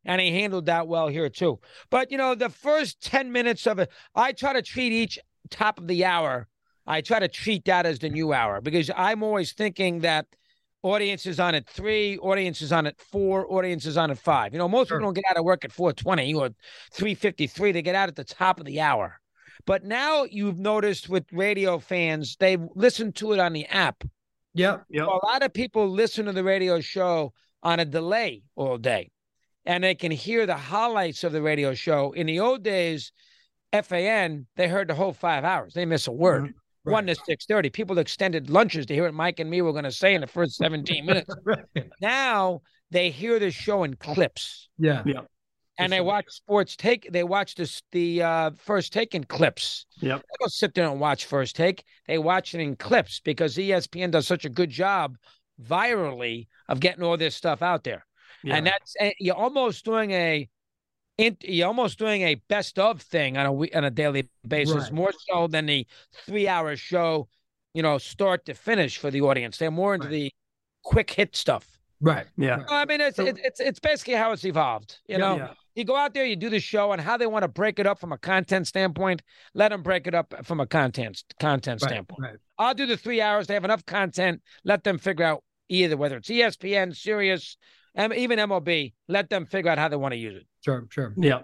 And 0.03 0.19
he 0.19 0.31
handled 0.31 0.65
that 0.65 0.89
well 0.89 1.07
here, 1.07 1.29
too. 1.29 1.61
But, 1.89 2.11
you 2.11 2.17
know, 2.17 2.35
the 2.35 2.49
first 2.49 3.01
10 3.01 3.31
minutes 3.31 3.65
of 3.65 3.79
it, 3.79 3.89
I 4.13 4.33
try 4.33 4.51
to 4.51 4.61
treat 4.61 4.91
each 4.91 5.17
top 5.49 5.79
of 5.79 5.87
the 5.87 6.03
hour, 6.03 6.49
I 6.85 7.01
try 7.01 7.19
to 7.19 7.27
treat 7.27 7.65
that 7.65 7.85
as 7.85 7.99
the 7.99 8.09
new 8.09 8.33
hour 8.33 8.61
because 8.61 8.91
I'm 8.95 9.23
always 9.23 9.53
thinking 9.53 10.01
that– 10.01 10.25
audiences 10.83 11.39
on 11.39 11.55
at 11.55 11.67
three, 11.67 12.17
audiences 12.17 12.71
on 12.71 12.85
at 12.85 12.99
four, 12.99 13.51
audiences 13.51 13.97
on 13.97 14.11
at 14.11 14.19
five. 14.19 14.53
You 14.53 14.59
know, 14.59 14.67
most 14.67 14.89
sure. 14.89 14.97
people 14.97 15.07
don't 15.07 15.15
get 15.15 15.23
out 15.29 15.37
of 15.37 15.45
work 15.45 15.65
at 15.65 15.71
420 15.71 16.33
or 16.35 16.49
353. 16.91 17.71
They 17.71 17.81
get 17.81 17.95
out 17.95 18.09
at 18.09 18.15
the 18.15 18.23
top 18.23 18.59
of 18.59 18.65
the 18.65 18.81
hour. 18.81 19.19
But 19.65 19.85
now 19.85 20.25
you've 20.25 20.59
noticed 20.59 21.07
with 21.07 21.25
radio 21.31 21.79
fans, 21.79 22.35
they 22.37 22.57
listen 22.75 23.13
to 23.13 23.31
it 23.31 23.39
on 23.39 23.53
the 23.53 23.65
app. 23.67 24.03
Yeah. 24.53 24.79
Yep. 24.89 25.05
So 25.05 25.19
a 25.23 25.25
lot 25.25 25.41
of 25.41 25.53
people 25.53 25.89
listen 25.89 26.25
to 26.25 26.33
the 26.33 26.43
radio 26.43 26.81
show 26.81 27.33
on 27.63 27.79
a 27.79 27.85
delay 27.85 28.43
all 28.55 28.77
day. 28.77 29.09
And 29.65 29.85
they 29.85 29.95
can 29.95 30.11
hear 30.11 30.45
the 30.45 30.57
highlights 30.57 31.23
of 31.23 31.31
the 31.31 31.41
radio 31.41 31.73
show. 31.73 32.11
In 32.11 32.27
the 32.27 32.41
old 32.41 32.63
days, 32.63 33.13
FAN, 33.71 34.45
they 34.57 34.67
heard 34.67 34.89
the 34.89 34.95
whole 34.95 35.13
five 35.13 35.45
hours. 35.45 35.73
They 35.73 35.85
miss 35.85 36.07
a 36.07 36.11
word. 36.11 36.43
Mm-hmm. 36.43 36.57
Right. 36.85 36.93
One 36.93 37.07
to 37.07 37.15
six 37.15 37.45
thirty. 37.45 37.69
People 37.69 37.97
extended 37.97 38.49
lunches 38.49 38.85
to 38.87 38.93
hear 38.93 39.03
what 39.03 39.13
Mike 39.13 39.39
and 39.39 39.49
me 39.49 39.61
were 39.61 39.71
going 39.71 39.85
to 39.85 39.91
say 39.91 40.15
in 40.15 40.21
the 40.21 40.27
first 40.27 40.57
seventeen 40.57 41.05
minutes. 41.05 41.33
right. 41.45 41.65
Now 42.01 42.61
they 42.91 43.09
hear 43.09 43.39
the 43.39 43.51
show 43.51 43.83
in 43.83 43.95
clips. 43.95 44.69
Yeah, 44.77 45.01
yeah. 45.05 45.21
And 45.79 45.91
they 45.91 46.01
watch 46.01 46.25
sports 46.29 46.75
take. 46.75 47.11
They 47.11 47.23
watch 47.23 47.55
this 47.55 47.81
the 47.91 48.21
uh, 48.21 48.51
first 48.57 48.93
take 48.93 49.15
in 49.15 49.23
clips. 49.23 49.85
Yep. 50.01 50.19
They 50.19 50.35
don't 50.39 50.51
sit 50.51 50.73
there 50.75 50.87
and 50.87 50.99
watch 50.99 51.25
first 51.25 51.55
take. 51.55 51.83
They 52.07 52.17
watch 52.17 52.53
it 52.53 52.59
in 52.59 52.75
clips 52.75 53.21
because 53.21 53.55
ESPN 53.55 54.11
does 54.11 54.27
such 54.27 54.45
a 54.45 54.49
good 54.49 54.69
job 54.69 55.17
virally 55.61 56.47
of 56.67 56.79
getting 56.79 57.03
all 57.03 57.17
this 57.17 57.35
stuff 57.35 57.61
out 57.61 57.83
there. 57.83 58.05
Yeah. 58.43 58.57
And 58.57 58.67
that's 58.67 58.95
you're 59.19 59.35
almost 59.35 59.85
doing 59.85 60.11
a 60.11 60.49
in, 61.17 61.37
you're 61.41 61.67
almost 61.67 61.99
doing 61.99 62.23
a 62.23 62.35
best 62.35 62.79
of 62.79 63.01
thing 63.01 63.37
on 63.37 63.45
a 63.45 63.53
week, 63.53 63.75
on 63.75 63.83
a 63.83 63.91
daily 63.91 64.29
basis, 64.47 64.75
right. 64.75 64.91
more 64.91 65.11
so 65.29 65.47
than 65.47 65.65
the 65.65 65.85
three 66.25 66.47
hour 66.47 66.75
show, 66.75 67.27
you 67.73 67.83
know, 67.83 67.97
start 67.97 68.45
to 68.45 68.53
finish 68.53 68.97
for 68.97 69.11
the 69.11 69.21
audience. 69.21 69.57
They're 69.57 69.71
more 69.71 69.95
into 69.95 70.07
right. 70.07 70.11
the 70.11 70.31
quick 70.83 71.11
hit 71.11 71.35
stuff. 71.35 71.67
Right. 72.01 72.25
Yeah. 72.37 72.63
I 72.69 72.85
mean, 72.85 72.99
it's 72.99 73.15
so, 73.15 73.25
it's 73.25 73.59
it's 73.59 73.79
basically 73.79 74.15
how 74.15 74.33
it's 74.33 74.43
evolved. 74.43 74.99
You 75.07 75.17
know, 75.17 75.37
yeah. 75.37 75.53
you 75.75 75.85
go 75.85 75.95
out 75.95 76.13
there, 76.13 76.25
you 76.25 76.35
do 76.35 76.49
the 76.49 76.59
show, 76.59 76.91
and 76.91 76.99
how 76.99 77.15
they 77.15 77.27
want 77.27 77.43
to 77.43 77.47
break 77.47 77.79
it 77.79 77.87
up 77.87 77.99
from 77.99 78.11
a 78.11 78.17
content 78.17 78.67
standpoint. 78.67 79.21
Let 79.53 79.69
them 79.69 79.83
break 79.83 80.05
it 80.07 80.13
up 80.13 80.33
from 80.43 80.59
a 80.59 80.67
content 80.67 81.23
content 81.39 81.81
right. 81.81 81.89
standpoint. 81.89 82.21
Right. 82.21 82.39
I'll 82.57 82.73
do 82.73 82.85
the 82.85 82.97
three 82.97 83.21
hours. 83.21 83.47
They 83.47 83.53
have 83.53 83.63
enough 83.63 83.85
content. 83.85 84.41
Let 84.65 84.83
them 84.83 84.97
figure 84.97 85.25
out 85.25 85.43
either 85.69 85.95
whether 85.95 86.17
it's 86.17 86.29
ESPN, 86.29 86.95
Sirius, 86.95 87.55
and 87.95 88.13
even 88.13 88.39
MLB. 88.39 88.93
Let 89.07 89.29
them 89.29 89.45
figure 89.45 89.71
out 89.71 89.77
how 89.77 89.87
they 89.87 89.95
want 89.95 90.13
to 90.13 90.17
use 90.17 90.35
it. 90.35 90.47
Sure, 90.63 90.85
sure. 90.89 91.13
Yeah. 91.17 91.41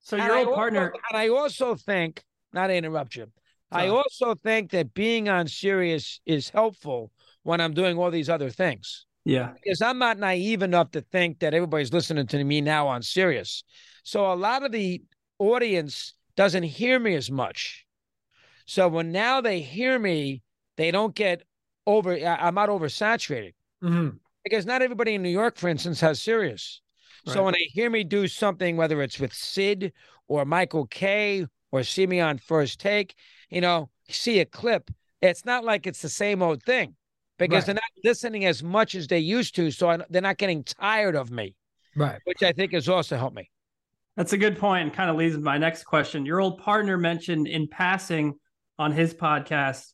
So 0.00 0.16
and 0.16 0.26
your 0.26 0.36
old 0.38 0.54
partner. 0.54 0.92
and 1.10 1.18
I 1.18 1.28
also 1.28 1.74
think, 1.74 2.22
not 2.52 2.68
to 2.68 2.74
interrupt 2.74 3.16
you, 3.16 3.26
Sorry. 3.72 3.84
I 3.84 3.88
also 3.88 4.34
think 4.34 4.70
that 4.70 4.94
being 4.94 5.28
on 5.28 5.46
Sirius 5.46 6.20
is 6.24 6.48
helpful 6.48 7.10
when 7.42 7.60
I'm 7.60 7.74
doing 7.74 7.98
all 7.98 8.10
these 8.10 8.30
other 8.30 8.50
things. 8.50 9.06
Yeah. 9.24 9.52
Because 9.62 9.82
I'm 9.82 9.98
not 9.98 10.18
naive 10.18 10.62
enough 10.62 10.92
to 10.92 11.02
think 11.02 11.40
that 11.40 11.52
everybody's 11.52 11.92
listening 11.92 12.26
to 12.28 12.42
me 12.42 12.62
now 12.62 12.88
on 12.88 13.02
Sirius. 13.02 13.62
So 14.04 14.32
a 14.32 14.34
lot 14.34 14.62
of 14.62 14.72
the 14.72 15.02
audience 15.38 16.14
doesn't 16.36 16.62
hear 16.62 16.98
me 16.98 17.14
as 17.14 17.30
much. 17.30 17.84
So 18.64 18.88
when 18.88 19.12
now 19.12 19.40
they 19.40 19.60
hear 19.60 19.98
me, 19.98 20.42
they 20.76 20.90
don't 20.90 21.14
get 21.14 21.42
over, 21.86 22.14
I'm 22.14 22.54
not 22.54 22.68
oversaturated. 22.70 23.54
Mm-hmm. 23.82 24.16
Because 24.48 24.66
not 24.66 24.82
everybody 24.82 25.14
in 25.14 25.22
New 25.22 25.28
York, 25.28 25.56
for 25.56 25.68
instance, 25.68 26.00
has 26.00 26.20
Sirius. 26.20 26.80
Right. 27.26 27.34
So 27.34 27.44
when 27.44 27.52
they 27.52 27.68
hear 27.72 27.90
me 27.90 28.04
do 28.04 28.26
something, 28.26 28.76
whether 28.76 29.02
it's 29.02 29.20
with 29.20 29.34
Sid 29.34 29.92
or 30.26 30.44
Michael 30.44 30.86
Kay 30.86 31.46
or 31.70 31.82
see 31.82 32.06
me 32.06 32.20
on 32.20 32.38
first 32.38 32.80
take, 32.80 33.14
you 33.50 33.60
know, 33.60 33.90
see 34.08 34.40
a 34.40 34.44
clip, 34.44 34.90
it's 35.20 35.44
not 35.44 35.64
like 35.64 35.86
it's 35.86 36.00
the 36.00 36.08
same 36.08 36.42
old 36.42 36.62
thing 36.62 36.94
because 37.38 37.56
right. 37.56 37.66
they're 37.66 37.74
not 37.74 37.82
listening 38.04 38.44
as 38.44 38.62
much 38.62 38.94
as 38.94 39.06
they 39.06 39.18
used 39.18 39.54
to. 39.56 39.70
So 39.70 39.90
I, 39.90 39.98
they're 40.08 40.22
not 40.22 40.38
getting 40.38 40.64
tired 40.64 41.14
of 41.14 41.30
me. 41.30 41.54
Right. 41.94 42.20
Which 42.24 42.42
I 42.42 42.52
think 42.52 42.72
has 42.72 42.88
also 42.88 43.16
helped 43.16 43.36
me. 43.36 43.50
That's 44.16 44.32
a 44.32 44.38
good 44.38 44.58
point 44.58 44.82
and 44.82 44.92
kind 44.92 45.10
of 45.10 45.16
leads 45.16 45.34
to 45.34 45.40
my 45.40 45.58
next 45.58 45.84
question. 45.84 46.24
Your 46.24 46.40
old 46.40 46.58
partner 46.58 46.96
mentioned 46.96 47.46
in 47.46 47.68
passing 47.68 48.34
on 48.78 48.92
his 48.92 49.14
podcast, 49.14 49.92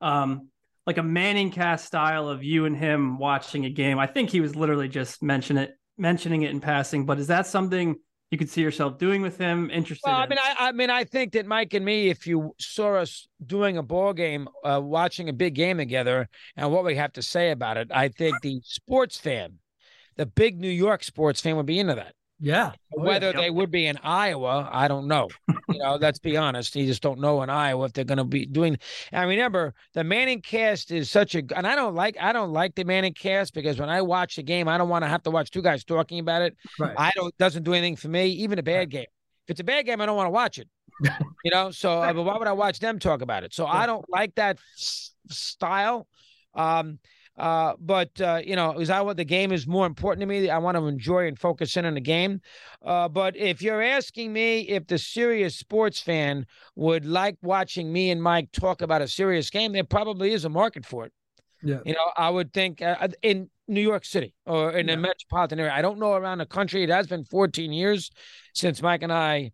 um, 0.00 0.48
like 0.86 0.98
a 0.98 1.02
Manning 1.02 1.50
cast 1.50 1.84
style 1.84 2.28
of 2.28 2.44
you 2.44 2.64
and 2.64 2.76
him 2.76 3.18
watching 3.18 3.64
a 3.64 3.70
game. 3.70 3.98
I 3.98 4.06
think 4.06 4.30
he 4.30 4.40
was 4.40 4.54
literally 4.54 4.88
just 4.88 5.22
mentioning 5.22 5.64
it 5.64 5.76
mentioning 5.98 6.42
it 6.42 6.50
in 6.50 6.60
passing, 6.60 7.06
but 7.06 7.18
is 7.18 7.26
that 7.28 7.46
something 7.46 7.96
you 8.30 8.38
could 8.38 8.50
see 8.50 8.60
yourself 8.60 8.98
doing 8.98 9.22
with 9.22 9.38
him? 9.38 9.70
Interested? 9.70 10.08
Well? 10.08 10.20
I 10.20 10.26
mean, 10.26 10.38
I, 10.38 10.54
I, 10.68 10.72
mean, 10.72 10.90
I 10.90 11.04
think 11.04 11.32
that 11.32 11.46
Mike 11.46 11.74
and 11.74 11.84
me, 11.84 12.08
if 12.10 12.26
you 12.26 12.54
saw 12.58 12.96
us 12.96 13.28
doing 13.44 13.78
a 13.78 13.82
ball 13.82 14.12
game, 14.12 14.48
uh, 14.64 14.80
watching 14.82 15.28
a 15.28 15.32
big 15.32 15.54
game 15.54 15.78
together, 15.78 16.28
and 16.56 16.70
what 16.70 16.84
we 16.84 16.96
have 16.96 17.12
to 17.14 17.22
say 17.22 17.50
about 17.50 17.76
it, 17.76 17.88
I 17.92 18.08
think 18.08 18.40
the 18.42 18.60
sports 18.64 19.18
fan, 19.18 19.54
the 20.16 20.26
big 20.26 20.60
New 20.60 20.68
York 20.68 21.02
sports 21.02 21.40
fan, 21.40 21.56
would 21.56 21.66
be 21.66 21.78
into 21.78 21.94
that. 21.94 22.14
Yeah. 22.38 22.72
Oh, 22.96 23.02
Whether 23.02 23.30
yeah. 23.30 23.40
they 23.40 23.50
would 23.50 23.70
be 23.70 23.86
in 23.86 23.96
Iowa, 24.02 24.68
I 24.70 24.88
don't 24.88 25.08
know. 25.08 25.28
you 25.68 25.78
know, 25.78 25.96
let's 25.96 26.18
be 26.18 26.36
honest. 26.36 26.76
You 26.76 26.86
just 26.86 27.02
don't 27.02 27.20
know 27.20 27.42
in 27.42 27.48
Iowa 27.48 27.86
if 27.86 27.92
they're 27.92 28.04
going 28.04 28.18
to 28.18 28.24
be 28.24 28.44
doing. 28.44 28.78
I 29.12 29.22
remember 29.22 29.74
the 29.94 30.04
Manning 30.04 30.42
cast 30.42 30.90
is 30.90 31.10
such 31.10 31.34
a, 31.34 31.42
and 31.54 31.66
I 31.66 31.74
don't 31.74 31.94
like, 31.94 32.16
I 32.20 32.32
don't 32.32 32.52
like 32.52 32.74
the 32.74 32.84
Manning 32.84 33.14
cast 33.14 33.54
because 33.54 33.78
when 33.78 33.88
I 33.88 34.02
watch 34.02 34.36
the 34.36 34.42
game, 34.42 34.68
I 34.68 34.76
don't 34.76 34.88
want 34.88 35.04
to 35.04 35.08
have 35.08 35.22
to 35.24 35.30
watch 35.30 35.50
two 35.50 35.62
guys 35.62 35.84
talking 35.84 36.18
about 36.18 36.42
it. 36.42 36.56
Right. 36.78 36.94
I 36.96 37.12
don't, 37.14 37.36
doesn't 37.38 37.62
do 37.62 37.72
anything 37.72 37.96
for 37.96 38.08
me. 38.08 38.26
Even 38.28 38.58
a 38.58 38.62
bad 38.62 38.78
right. 38.78 38.88
game. 38.88 39.06
If 39.46 39.50
it's 39.50 39.60
a 39.60 39.64
bad 39.64 39.86
game, 39.86 40.00
I 40.00 40.06
don't 40.06 40.16
want 40.16 40.26
to 40.26 40.32
watch 40.32 40.58
it. 40.58 40.68
you 41.44 41.50
know, 41.50 41.70
so 41.70 42.02
uh, 42.02 42.12
why 42.12 42.36
would 42.36 42.48
I 42.48 42.52
watch 42.52 42.80
them 42.80 42.98
talk 42.98 43.22
about 43.22 43.44
it? 43.44 43.54
So 43.54 43.64
yeah. 43.64 43.72
I 43.72 43.86
don't 43.86 44.04
like 44.08 44.34
that 44.34 44.58
s- 44.76 45.12
style. 45.28 46.06
Um, 46.54 46.98
uh, 47.38 47.74
but 47.78 48.18
uh, 48.20 48.40
you 48.44 48.56
know, 48.56 48.78
is 48.78 48.88
that 48.88 49.04
what 49.04 49.16
the 49.16 49.24
game 49.24 49.52
is 49.52 49.66
more 49.66 49.86
important 49.86 50.20
to 50.20 50.26
me? 50.26 50.48
I 50.48 50.58
want 50.58 50.76
to 50.76 50.86
enjoy 50.86 51.26
and 51.26 51.38
focus 51.38 51.76
in 51.76 51.84
on 51.84 51.94
the 51.94 52.00
game. 52.00 52.40
Uh, 52.84 53.08
but 53.08 53.36
if 53.36 53.60
you're 53.60 53.82
asking 53.82 54.32
me 54.32 54.60
if 54.60 54.86
the 54.86 54.98
serious 54.98 55.56
sports 55.56 56.00
fan 56.00 56.46
would 56.76 57.04
like 57.04 57.36
watching 57.42 57.92
me 57.92 58.10
and 58.10 58.22
Mike 58.22 58.52
talk 58.52 58.80
about 58.80 59.02
a 59.02 59.08
serious 59.08 59.50
game, 59.50 59.72
there 59.72 59.84
probably 59.84 60.32
is 60.32 60.44
a 60.44 60.48
market 60.48 60.86
for 60.86 61.04
it. 61.04 61.12
Yeah. 61.62 61.80
You 61.84 61.92
know, 61.92 62.12
I 62.16 62.30
would 62.30 62.52
think 62.52 62.80
uh, 62.80 62.96
uh, 63.00 63.08
in 63.22 63.50
New 63.68 63.80
York 63.80 64.04
City 64.04 64.34
or 64.46 64.72
in 64.72 64.88
yeah. 64.88 64.94
the 64.94 65.00
metropolitan 65.00 65.60
area. 65.60 65.72
I 65.72 65.82
don't 65.82 65.98
know 65.98 66.14
around 66.14 66.38
the 66.38 66.46
country. 66.46 66.82
It 66.82 66.90
has 66.90 67.06
been 67.06 67.24
14 67.24 67.72
years 67.72 68.10
since 68.54 68.80
Mike 68.80 69.02
and 69.02 69.12
I 69.12 69.52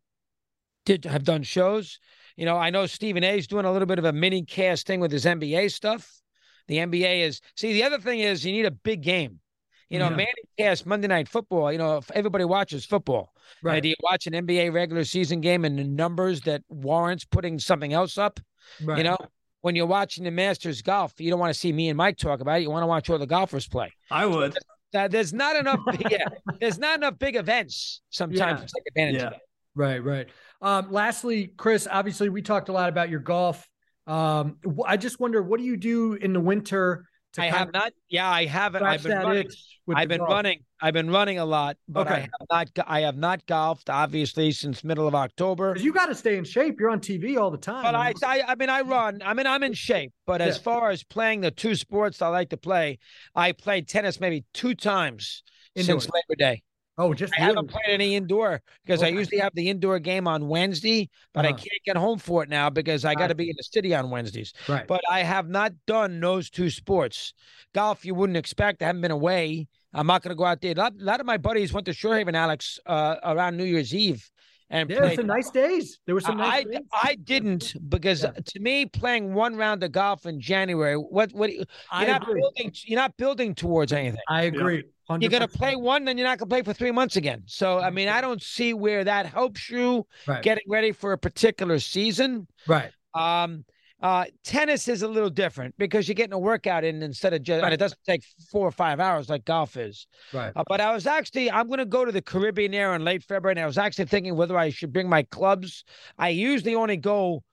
did 0.84 1.04
have 1.04 1.24
done 1.24 1.42
shows. 1.42 1.98
You 2.36 2.44
know, 2.44 2.56
I 2.56 2.70
know 2.70 2.86
Stephen 2.86 3.24
A. 3.24 3.38
is 3.38 3.46
doing 3.46 3.64
a 3.64 3.72
little 3.72 3.86
bit 3.86 3.98
of 3.98 4.04
a 4.04 4.12
mini 4.12 4.42
cast 4.44 4.86
thing 4.86 5.00
with 5.00 5.10
his 5.10 5.24
NBA 5.24 5.70
stuff. 5.72 6.21
The 6.68 6.78
NBA 6.78 7.20
is 7.20 7.40
see 7.56 7.72
the 7.72 7.84
other 7.84 7.98
thing 7.98 8.20
is 8.20 8.44
you 8.44 8.52
need 8.52 8.66
a 8.66 8.70
big 8.70 9.02
game. 9.02 9.40
You 9.88 9.98
know, 9.98 10.08
yeah. 10.08 10.16
Manning 10.16 10.34
cast 10.58 10.86
Monday 10.86 11.08
Night 11.08 11.28
Football. 11.28 11.70
You 11.70 11.76
know, 11.76 11.98
if 11.98 12.10
everybody 12.12 12.44
watches 12.44 12.86
football, 12.86 13.34
right? 13.62 13.82
do 13.82 13.90
you 13.90 13.94
watch 14.02 14.26
an 14.26 14.32
NBA 14.32 14.72
regular 14.72 15.04
season 15.04 15.42
game 15.42 15.66
and 15.66 15.78
the 15.78 15.84
numbers 15.84 16.40
that 16.42 16.62
warrants 16.70 17.26
putting 17.26 17.58
something 17.58 17.92
else 17.92 18.16
up? 18.16 18.40
Right. 18.82 18.98
You 18.98 19.04
know, 19.04 19.18
when 19.60 19.76
you're 19.76 19.86
watching 19.86 20.24
the 20.24 20.30
Masters 20.30 20.80
golf, 20.80 21.20
you 21.20 21.30
don't 21.30 21.38
want 21.38 21.52
to 21.52 21.58
see 21.58 21.72
me 21.72 21.90
and 21.90 21.96
Mike 21.96 22.16
talk 22.16 22.40
about 22.40 22.60
it. 22.60 22.62
You 22.62 22.70
want 22.70 22.84
to 22.84 22.86
watch 22.86 23.10
all 23.10 23.18
the 23.18 23.26
golfers 23.26 23.68
play. 23.68 23.92
I 24.10 24.24
would. 24.24 24.56
So 24.94 25.08
there's 25.08 25.34
not 25.34 25.56
enough. 25.56 25.80
yeah, 26.10 26.26
there's 26.60 26.78
not 26.78 26.98
enough 26.98 27.18
big 27.18 27.36
events 27.36 28.00
sometimes 28.08 28.60
yeah. 28.60 28.66
to 28.66 28.72
take 28.74 28.86
advantage 28.88 29.20
yeah. 29.20 29.26
of 29.26 29.32
that. 29.32 29.40
Right, 29.74 30.04
right. 30.04 30.28
Um, 30.60 30.92
lastly, 30.92 31.52
Chris, 31.56 31.88
obviously 31.90 32.28
we 32.28 32.42
talked 32.42 32.68
a 32.68 32.72
lot 32.72 32.88
about 32.88 33.10
your 33.10 33.20
golf 33.20 33.66
um, 34.06 34.56
I 34.86 34.96
just 34.96 35.20
wonder, 35.20 35.42
what 35.42 35.58
do 35.58 35.64
you 35.64 35.76
do 35.76 36.14
in 36.14 36.32
the 36.32 36.40
winter? 36.40 37.06
I 37.38 37.46
have 37.46 37.72
not. 37.72 37.92
Yeah, 38.08 38.28
I 38.28 38.44
haven't. 38.44 38.82
I've 38.82 39.02
been 39.02 39.18
running. 39.18 39.48
I've 39.94 40.08
been 40.08 40.18
golf. 40.18 40.30
running. 40.30 40.60
I've 40.80 40.94
been 40.94 41.10
running 41.10 41.38
a 41.38 41.44
lot, 41.44 41.76
but 41.88 42.06
okay. 42.06 42.14
I 42.14 42.20
have 42.20 42.28
not. 42.50 42.86
I 42.86 43.00
have 43.00 43.16
not 43.16 43.46
golfed 43.46 43.88
obviously 43.88 44.52
since 44.52 44.84
middle 44.84 45.08
of 45.08 45.14
October. 45.14 45.74
You 45.78 45.92
got 45.92 46.06
to 46.06 46.14
stay 46.14 46.36
in 46.36 46.44
shape. 46.44 46.78
You're 46.78 46.90
on 46.90 47.00
TV 47.00 47.38
all 47.38 47.50
the 47.50 47.58
time. 47.58 47.84
But 47.84 47.94
I, 47.94 48.12
I, 48.24 48.42
I 48.48 48.54
mean, 48.56 48.68
I 48.68 48.82
run. 48.82 49.22
I 49.24 49.34
mean, 49.34 49.46
I'm 49.46 49.62
in 49.62 49.72
shape. 49.72 50.12
But 50.26 50.40
yeah. 50.40 50.48
as 50.48 50.58
far 50.58 50.90
as 50.90 51.02
playing 51.02 51.40
the 51.40 51.50
two 51.50 51.74
sports 51.74 52.20
I 52.20 52.28
like 52.28 52.50
to 52.50 52.56
play, 52.56 52.98
I 53.34 53.52
played 53.52 53.88
tennis 53.88 54.20
maybe 54.20 54.44
two 54.52 54.74
times 54.74 55.42
since 55.76 55.88
Labor 55.88 56.36
Day. 56.38 56.62
Oh, 57.02 57.12
just 57.14 57.32
I 57.36 57.42
haven't 57.42 57.68
played 57.68 57.88
any 57.88 58.14
indoor 58.14 58.62
because 58.84 59.02
I 59.02 59.06
Okay. 59.08 59.16
usually 59.16 59.38
have 59.38 59.52
the 59.54 59.68
indoor 59.68 59.98
game 59.98 60.28
on 60.28 60.46
Wednesday, 60.48 61.10
but 61.34 61.44
I 61.44 61.48
Uh-huh. 61.48 61.56
can't 61.58 61.82
get 61.84 61.96
home 61.96 62.18
for 62.18 62.42
it 62.42 62.48
now 62.48 62.70
because 62.70 63.04
I 63.04 63.14
got 63.14 63.26
to 63.28 63.34
be 63.34 63.50
in 63.50 63.56
the 63.56 63.62
city 63.64 63.94
on 63.94 64.08
Wednesdays. 64.10 64.52
right. 64.68 64.86
But 64.86 65.00
I 65.10 65.22
have 65.22 65.48
not 65.48 65.72
done 65.86 66.20
those 66.20 66.48
two 66.50 66.70
sports. 66.70 67.34
Golf, 67.74 68.04
you 68.04 68.14
wouldn't 68.14 68.36
expect. 68.36 68.82
I 68.82 68.86
haven't 68.86 69.02
been 69.02 69.10
away. 69.10 69.68
I'm 69.92 70.06
not 70.06 70.22
going 70.22 70.30
to 70.30 70.34
go 70.36 70.44
out 70.44 70.60
there. 70.60 70.72
A 70.72 70.74
lot, 70.74 70.92
a 71.00 71.04
lot 71.04 71.20
of 71.20 71.26
my 71.26 71.36
buddies 71.36 71.72
went 71.72 71.86
to 71.86 71.92
Shorehaven, 71.92 72.34
Alex, 72.34 72.78
uh, 72.86 73.16
around 73.24 73.56
New 73.56 73.64
Year's 73.64 73.94
Eve, 73.94 74.30
and 74.70 74.88
yeah, 74.88 74.96
there's 74.96 75.08
played. 75.08 75.16
some 75.18 75.26
nice 75.26 75.50
days. 75.50 75.98
There 76.06 76.14
were 76.14 76.20
some 76.22 76.38
nice 76.38 76.60
I, 76.60 76.62
days. 76.64 76.80
I 76.92 77.14
didn't 77.16 77.74
because 77.90 78.22
Yeah. 78.22 78.30
to 78.52 78.60
me 78.60 78.86
playing 78.86 79.34
one 79.34 79.54
round 79.56 79.82
of 79.82 79.92
golf 79.92 80.24
in 80.24 80.40
January 80.40 80.94
what 80.96 81.30
what 81.32 81.52
you're 81.52 81.64
I 81.90 82.06
not 82.06 82.22
agree. 82.22 82.40
building 82.40 82.72
you're 82.86 82.98
not 83.00 83.16
building 83.18 83.54
towards 83.54 83.92
anything. 83.92 84.20
I 84.28 84.42
agree. 84.44 84.84
You're 85.08 85.30
gonna 85.30 85.48
play 85.48 85.76
one, 85.76 86.04
then 86.04 86.16
you're 86.18 86.26
not 86.26 86.38
gonna 86.38 86.48
play 86.48 86.62
for 86.62 86.72
three 86.72 86.90
months 86.92 87.16
again. 87.16 87.42
So 87.46 87.78
I 87.78 87.90
mean, 87.90 88.08
I 88.08 88.20
don't 88.20 88.42
see 88.42 88.72
where 88.74 89.04
that 89.04 89.26
helps 89.26 89.68
you 89.70 90.06
Right. 90.26 90.42
getting 90.42 90.64
ready 90.68 90.92
for 90.92 91.12
a 91.12 91.18
particular 91.18 91.78
season. 91.78 92.46
right. 92.66 92.92
Um, 93.14 93.64
uh, 94.00 94.24
tennis 94.42 94.88
is 94.88 95.02
a 95.02 95.08
little 95.08 95.30
different 95.30 95.76
because 95.78 96.08
you're 96.08 96.16
getting 96.16 96.32
a 96.32 96.38
workout 96.38 96.82
in 96.82 97.02
instead 97.02 97.32
of 97.34 97.42
just, 97.42 97.62
and 97.62 97.72
it 97.72 97.76
doesn't 97.76 98.00
take 98.04 98.24
four 98.50 98.66
or 98.66 98.72
five 98.72 98.98
hours 98.98 99.28
like 99.28 99.44
golf 99.44 99.76
is. 99.76 100.08
Right. 100.32 100.50
Uh, 100.56 100.64
but 100.66 100.80
I 100.80 100.92
was 100.92 101.06
actually, 101.06 101.48
I'm 101.52 101.68
going 101.68 101.78
to 101.78 101.84
go 101.84 102.04
to 102.04 102.10
the 102.10 102.20
Caribbean 102.22 102.72
there 102.72 102.94
in 102.96 103.04
late 103.04 103.22
February, 103.22 103.52
and 103.52 103.60
I 103.60 103.66
was 103.66 103.78
actually 103.78 104.06
thinking 104.06 104.34
whether 104.34 104.58
I 104.58 104.70
should 104.70 104.92
bring 104.92 105.08
my 105.08 105.22
clubs. 105.24 105.84
I 106.18 106.30
usually 106.30 106.74
only 106.74 106.96
go. 106.96 107.44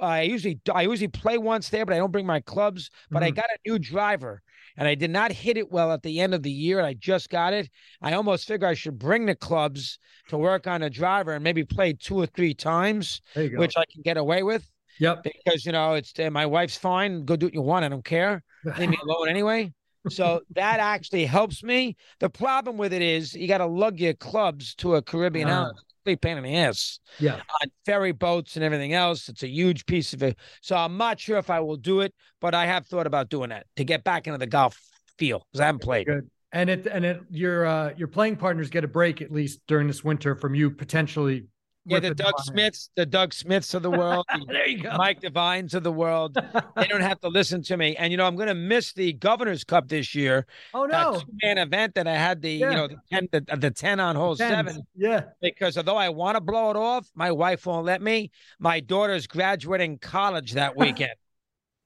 uh, 0.00 0.04
I 0.04 0.22
usually 0.22 0.58
I 0.74 0.82
usually 0.82 1.08
play 1.08 1.36
once 1.36 1.68
there, 1.68 1.84
but 1.84 1.92
I 1.94 1.98
don't 1.98 2.10
bring 2.12 2.24
my 2.24 2.40
clubs. 2.40 2.88
But 3.10 3.22
I 3.22 3.30
Mhm. 3.30 3.34
got 3.36 3.44
a 3.54 3.68
new 3.68 3.78
driver, 3.78 4.40
and 4.80 4.88
I 4.88 4.96
did 4.96 5.10
not 5.10 5.30
hit 5.30 5.56
it 5.56 5.70
well 5.70 5.92
at 5.92 6.02
the 6.02 6.18
end 6.20 6.34
of 6.34 6.42
the 6.42 6.50
year. 6.50 6.78
And 6.78 6.86
I 6.86 6.94
just 6.94 7.30
got 7.30 7.52
it. 7.52 7.68
I 8.02 8.14
almost 8.14 8.48
figure 8.48 8.66
I 8.66 8.74
should 8.74 8.98
bring 8.98 9.26
the 9.26 9.36
clubs 9.36 9.98
to 10.30 10.36
work 10.38 10.66
on 10.66 10.82
a 10.82 10.90
driver 10.90 11.32
and 11.34 11.44
maybe 11.44 11.64
play 11.64 11.92
two 11.92 12.16
or 12.18 12.26
three 12.26 12.54
times, 12.54 13.20
There 13.34 13.44
you 13.44 13.50
go. 13.50 13.58
which 13.60 13.76
I 13.76 13.84
can 13.92 14.02
get 14.02 14.16
away 14.16 14.42
with 14.42 14.68
yep. 14.98 15.22
because 15.22 15.64
you 15.66 15.72
know 15.72 15.94
it's 15.94 16.12
uh, 16.18 16.30
my 16.30 16.46
wife's 16.46 16.76
fine. 16.76 17.24
Go 17.24 17.36
do 17.36 17.46
what 17.46 17.54
you 17.54 17.62
want. 17.62 17.84
I 17.84 17.88
don't 17.88 18.04
care. 18.04 18.42
Leave 18.78 18.88
me 18.90 18.98
alone 19.04 19.28
anyway. 19.28 19.72
So 20.08 20.40
that 20.54 20.80
actually 20.80 21.26
helps 21.26 21.62
me. 21.62 21.94
The 22.20 22.30
problem 22.30 22.78
with 22.78 22.92
it 22.94 23.02
is 23.02 23.34
you 23.34 23.46
got 23.46 23.58
to 23.58 23.66
lug 23.66 24.00
your 24.00 24.14
clubs 24.14 24.74
to 24.76 24.94
a 24.94 25.02
Caribbean 25.02 25.48
Ah. 25.50 25.60
island. 25.64 25.78
Complete 26.04 26.20
pain 26.22 26.38
in 26.38 26.44
the 26.44 26.56
ass 26.56 26.98
Yeah. 27.18 27.36
on 27.36 27.70
ferry 27.84 28.12
boats 28.12 28.56
and 28.56 28.64
everything 28.64 28.94
else. 28.94 29.28
It's 29.28 29.42
a 29.42 29.48
huge 29.48 29.84
piece 29.84 30.14
of 30.14 30.22
it. 30.22 30.38
So 30.62 30.74
I'm 30.74 30.96
not 30.96 31.20
sure 31.20 31.36
if 31.36 31.50
I 31.50 31.60
will 31.60 31.76
do 31.76 32.00
it, 32.00 32.14
but 32.40 32.54
I 32.54 32.64
have 32.66 32.86
thought 32.86 33.06
about 33.06 33.28
doing 33.28 33.50
that 33.50 33.66
to 33.76 33.84
get 33.84 34.02
back 34.02 34.26
into 34.26 34.38
the 34.38 34.46
golf 34.46 34.80
feel 35.18 35.44
because 35.52 35.60
I 35.60 35.66
haven't 35.66 35.82
played. 35.82 36.06
Good. 36.06 36.30
And 36.52 36.70
it 36.70 36.86
and 36.86 37.04
it 37.04 37.20
your 37.30 37.66
uh 37.66 37.92
your 37.96 38.08
playing 38.08 38.36
partners 38.36 38.70
get 38.70 38.82
a 38.82 38.88
break 38.88 39.20
at 39.20 39.30
least 39.30 39.60
during 39.68 39.86
this 39.86 40.02
winter 40.02 40.34
from 40.34 40.54
you 40.54 40.70
potentially. 40.70 41.44
Yeah, 41.86 41.98
the 42.00 42.14
Doug. 42.14 42.38
Smiths, 42.40 42.90
the 42.94 43.06
Doug 43.06 43.32
Smiths 43.32 43.72
of 43.74 43.82
the 43.82 43.90
world, 43.90 44.26
the 44.32 44.44
There 44.48 44.68
you 44.68 44.82
go. 44.82 44.96
Mike 44.98 45.20
Devines 45.20 45.72
of 45.74 45.82
the 45.82 45.90
world. 45.92 46.34
They 46.76 46.86
don't 46.86 47.00
have 47.00 47.18
to 47.20 47.28
listen 47.28 47.62
to 47.64 47.76
me. 47.76 47.96
And 47.96 48.10
you 48.12 48.18
know, 48.18 48.26
I'm 48.26 48.36
going 48.36 48.48
to 48.48 48.54
miss 48.54 48.92
the 48.92 49.14
Governor's 49.14 49.64
Cup 49.64 49.88
this 49.88 50.14
year. 50.14 50.46
oh 50.74 50.84
no. 50.84 51.22
man 51.42 51.56
event 51.58 51.94
that 51.94 52.06
I 52.06 52.14
had 52.16 52.42
the 52.42 52.52
Yeah. 52.52 52.70
you 52.70 52.76
know 52.76 52.88
the 52.88 52.96
ten 53.10 53.28
the, 53.32 53.56
the 53.56 53.70
ten 53.70 53.98
on 53.98 54.14
hole 54.14 54.36
seven 54.36 54.82
Yeah. 54.94 55.22
because 55.40 55.76
although 55.78 55.96
I 55.96 56.10
want 56.10 56.36
to 56.36 56.40
blow 56.40 56.70
it 56.70 56.76
off, 56.76 57.08
my 57.14 57.32
wife 57.32 57.64
won't 57.66 57.86
let 57.86 58.02
me. 58.02 58.30
My 58.58 58.80
daughter's 58.80 59.26
graduating 59.26 59.98
college 59.98 60.52
that 60.52 60.76
weekend. 60.76 61.12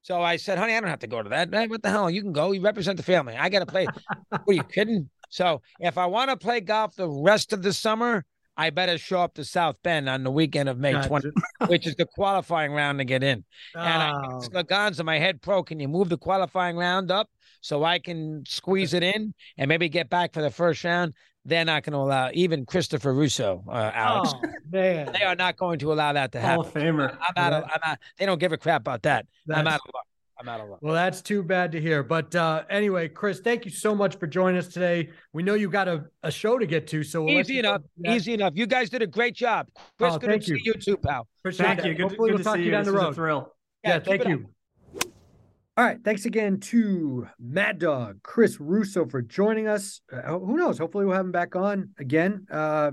So 0.03 0.20
I 0.20 0.36
said, 0.36 0.59
honey, 0.59 0.74
I 0.76 0.80
don't 0.80 0.90
have 0.90 0.99
to 0.99 1.07
go 1.07 1.22
to 1.22 1.30
that. 1.30 1.49
Hey, 1.55 1.66
what 1.66 1.82
the 1.82 1.88
hell? 1.90 2.11
You 2.11 2.20
can 2.20 2.32
go. 2.32 2.53
You 2.53 2.61
represent 2.61 2.97
the 2.99 3.03
family. 3.03 3.36
I 3.36 3.49
got 3.49 3.61
to 3.61 3.66
play. 3.66 3.86
what 4.28 4.42
are 4.47 4.53
you 4.53 4.64
kidding? 4.64 5.09
So 5.30 5.62
if 5.80 5.97
I 5.97 6.05
want 6.07 6.30
to 6.30 6.36
play 6.36 6.61
golf 6.61 6.95
the 6.95 7.09
rest 7.09 7.53
of 7.55 7.62
the 7.62 7.72
summer, 7.72 8.24
I 8.57 8.70
better 8.70 8.98
show 8.98 9.20
up 9.20 9.34
to 9.34 9.44
South 9.44 9.76
Bend 9.82 10.09
on 10.09 10.22
the 10.22 10.30
weekend 10.30 10.68
of 10.68 10.78
May 10.78 10.92
Gotcha. 10.92 11.09
20, 11.09 11.30
which 11.66 11.86
is 11.86 11.96
the 11.96 12.07
qualifying 12.07 12.72
round 12.72 12.98
to 12.98 13.05
get 13.05 13.22
in. 13.22 13.44
And 13.74 14.02
I 14.02 14.11
Oh, 14.12 14.36
asked 14.36 14.52
Laganza, 14.52 15.05
my 15.05 15.18
head 15.18 15.42
pro, 15.42 15.62
can 15.62 15.80
you 15.80 15.88
move 15.88 16.09
the 16.09 16.18
qualifying 16.18 16.76
round 16.76 17.11
up 17.11 17.28
so 17.61 17.82
I 17.84 17.98
can 17.98 18.44
squeeze 18.46 18.94
it 18.94 19.02
in 19.02 19.34
and 19.59 19.68
maybe 19.68 19.88
get 19.88 20.09
back 20.09 20.32
for 20.32 20.42
the 20.42 20.50
first 20.50 20.84
round? 20.84 21.14
They're 21.46 21.64
not 21.64 21.82
going 21.82 21.92
to 21.92 21.98
allow 21.98 22.30
even 22.32 22.64
Christopher 22.64 23.12
Russo, 23.12 23.62
uh, 23.68 23.90
Alex. 23.92 24.32
oh, 24.34 24.48
man. 24.70 25.11
They 25.12 25.24
are 25.24 25.34
not 25.36 25.57
going 25.59 25.78
to 25.80 25.92
allow 25.92 26.12
that 26.14 26.32
to 26.32 26.40
happen. 26.40 26.57
Hall 26.64 26.66
of 26.66 26.72
Famer. 26.72 27.18
I'm 27.20 27.34
out 27.44 27.52
of, 27.52 27.64
I'm 27.64 27.80
out. 27.84 27.98
They 28.18 28.24
don't 28.24 28.38
give 28.40 28.52
a 28.52 28.57
crap 28.57 28.80
about 28.80 29.02
that. 29.02 29.26
I'm 29.52 29.66
out 29.66 29.74
of 29.86 29.90
luck. 29.92 30.07
I'm 30.41 30.49
out 30.49 30.61
of 30.61 30.68
luck. 30.68 30.80
Well, 30.82 30.95
that's 30.95 31.22
too 31.22 31.43
bad 31.43 31.70
to 31.72 31.80
hear. 31.80 32.03
But 32.03 32.35
uh, 32.35 32.64
anyway, 32.68 33.09
Chris, 33.09 33.39
thank 33.41 33.64
you 33.64 33.70
so 33.70 33.95
much 33.95 34.16
for 34.16 34.26
joining 34.26 34.59
us 34.59 34.66
today. 34.68 35.11
We 35.32 35.43
know 35.45 35.55
you 35.55 35.70
got 35.70 35.87
a, 35.87 36.05
a 36.24 36.30
show 36.30 36.59
to 36.59 36.66
get 36.66 36.87
to, 36.89 37.05
so 37.05 37.22
we'll 37.22 37.39
Easy 37.39 37.59
enough. 37.61 37.82
Easy 38.05 38.35
enough. 38.35 38.53
You 38.57 38.66
guys 38.66 38.91
did 38.91 39.01
a 39.03 39.07
great 39.07 39.35
job. 39.35 39.68
Chris, 39.99 40.14
Oh, 40.14 40.18
good 40.18 40.30
thank 40.30 40.43
to 40.43 40.47
see 40.49 40.53
you. 40.64 40.72
you 40.74 40.80
too, 40.80 40.97
pal. 40.97 41.28
Appreciate 41.43 41.66
Thank 41.66 41.80
that. 41.82 41.87
you. 41.89 41.95
Good, 41.95 42.03
Hopefully, 42.03 42.30
good 42.30 42.35
we'll 42.35 42.39
to 42.39 42.45
talk 42.45 42.55
see 42.55 42.59
to 42.59 42.64
you. 42.64 42.66
you 42.66 42.70
down 42.72 42.80
This 42.85 42.89
the 42.89 42.93
was 42.95 43.03
a 43.03 43.07
road. 43.07 43.14
thrill. 43.14 43.55
Yeah, 43.85 43.99
keep 44.01 44.07
thank 44.07 44.20
it 44.22 44.26
up. 44.26 44.28
you. 44.30 44.49
All 45.76 45.85
right. 45.85 45.99
Thanks 46.05 46.24
again 46.24 46.61
to 46.61 47.26
Mad 47.41 47.78
Dog, 47.80 48.20
Chris 48.22 48.61
Russo 48.61 49.07
for 49.07 49.22
joining 49.22 49.66
us. 49.66 50.01
Uh, 50.12 50.39
who 50.39 50.57
knows? 50.57 50.78
Hopefully, 50.78 51.05
we'll 51.05 51.16
have 51.16 51.26
him 51.26 51.32
back 51.32 51.57
on 51.57 51.91
again. 51.99 52.47
Uh, 52.51 52.93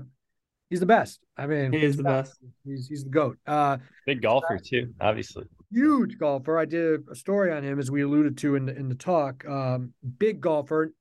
he's 0.68 0.80
the 0.80 0.86
best. 0.86 1.20
I 1.36 1.46
mean, 1.46 1.72
He 1.72 1.82
is 1.84 1.96
the 1.96 2.02
best. 2.02 2.36
He's 2.64 2.86
he's 2.88 3.04
the 3.04 3.10
goat. 3.10 3.38
Uh, 3.46 3.78
Big 4.06 4.20
golfer 4.22 4.58
too, 4.58 4.92
obviously. 5.00 5.44
Huge 5.72 6.18
golfer. 6.18 6.58
I 6.58 6.64
did 6.64 7.02
a 7.10 7.14
story 7.14 7.52
on 7.52 7.62
him 7.62 7.78
as 7.78 7.90
we 7.90 8.02
alluded 8.02 8.38
to 8.38 8.56
in 8.56 8.66
the, 8.66 8.76
in 8.76 8.88
the 8.88 8.94
talk. 8.94 9.44
Um, 9.46 9.92
big 10.18 10.40
golfer. 10.40 10.92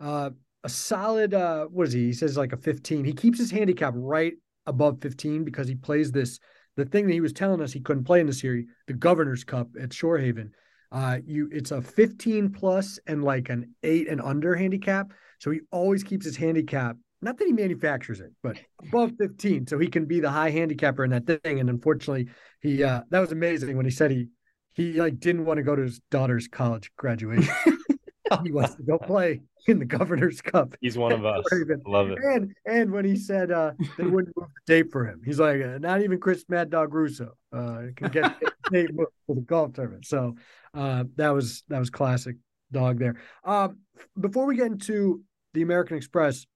Uh, 0.00 0.30
a 0.62 0.68
solid. 0.68 1.34
Uh, 1.34 1.66
what 1.66 1.88
is 1.88 1.92
he? 1.92 2.06
He 2.06 2.12
says 2.12 2.36
like 2.36 2.52
a 2.52 2.56
15. 2.56 3.04
He 3.04 3.12
keeps 3.12 3.38
his 3.38 3.50
handicap 3.50 3.94
right 3.96 4.34
above 4.66 5.00
15 5.00 5.44
because 5.44 5.68
he 5.68 5.74
plays 5.74 6.12
this. 6.12 6.38
The 6.76 6.84
thing 6.84 7.06
that 7.06 7.12
he 7.12 7.20
was 7.20 7.32
telling 7.32 7.60
us 7.60 7.72
he 7.72 7.80
couldn't 7.80 8.04
play 8.04 8.20
in 8.20 8.26
the 8.26 8.32
series, 8.32 8.66
the 8.86 8.94
Governor's 8.94 9.44
Cup 9.44 9.68
at 9.80 9.90
Shorehaven. 9.90 10.50
Uh, 10.92 11.18
you 11.24 11.48
it's 11.52 11.70
a 11.70 11.80
15 11.80 12.50
plus 12.50 12.98
and 13.06 13.22
like 13.22 13.48
an 13.48 13.74
eight 13.82 14.08
and 14.08 14.20
under 14.20 14.54
handicap. 14.54 15.12
So 15.38 15.50
he 15.50 15.60
always 15.70 16.02
keeps 16.02 16.24
his 16.24 16.36
handicap. 16.36 16.96
Not 17.22 17.36
that 17.38 17.46
he 17.46 17.52
manufactures 17.52 18.20
it, 18.20 18.32
but 18.42 18.58
above 18.82 19.12
15, 19.18 19.66
so 19.66 19.78
he 19.78 19.88
can 19.88 20.06
be 20.06 20.20
the 20.20 20.30
high 20.30 20.50
handicapper 20.50 21.04
in 21.04 21.10
that 21.10 21.26
thing. 21.26 21.60
And 21.60 21.68
unfortunately, 21.68 22.28
he 22.60 22.82
uh 22.82 23.02
that 23.10 23.20
was 23.20 23.32
amazing 23.32 23.76
when 23.76 23.84
he 23.86 23.90
said 23.90 24.10
he 24.10 24.28
he 24.74 24.94
like 24.94 25.20
didn't 25.20 25.44
want 25.44 25.58
to 25.58 25.62
go 25.62 25.76
to 25.76 25.82
his 25.82 26.00
daughter's 26.10 26.48
college 26.48 26.90
graduation. 26.96 27.54
he 28.44 28.52
wants 28.52 28.74
to 28.76 28.82
go 28.82 28.96
play 28.98 29.40
in 29.66 29.78
the 29.78 29.84
Governor's 29.84 30.40
Cup. 30.40 30.74
He's 30.80 30.96
one 30.96 31.12
of 31.12 31.24
us. 31.26 31.44
Love 31.86 32.10
it. 32.10 32.18
And 32.22 32.54
and 32.64 32.90
when 32.90 33.04
he 33.04 33.16
said 33.16 33.50
uh 33.50 33.72
they 33.98 34.04
wouldn't 34.04 34.34
move 34.36 34.48
the 34.66 34.74
date 34.74 34.90
for 34.90 35.04
him, 35.04 35.20
he's 35.24 35.40
like, 35.40 35.60
uh, 35.60 35.78
not 35.78 36.02
even 36.02 36.18
Chris 36.20 36.44
Mad 36.48 36.70
Dog 36.70 36.94
Russo 36.94 37.32
uh 37.52 37.82
can 37.96 38.10
get 38.10 38.40
the 38.40 38.70
date 38.70 38.90
for 39.26 39.34
the 39.34 39.42
golf 39.42 39.74
tournament. 39.74 40.06
So 40.06 40.36
uh 40.74 41.04
that 41.16 41.30
was 41.30 41.64
that 41.68 41.78
was 41.78 41.90
classic 41.90 42.36
dog 42.72 42.98
there. 42.98 43.16
Um 43.44 43.78
before 44.18 44.46
we 44.46 44.56
get 44.56 44.66
into 44.66 45.22
the 45.52 45.62
American 45.62 45.96
Express, 45.96 46.46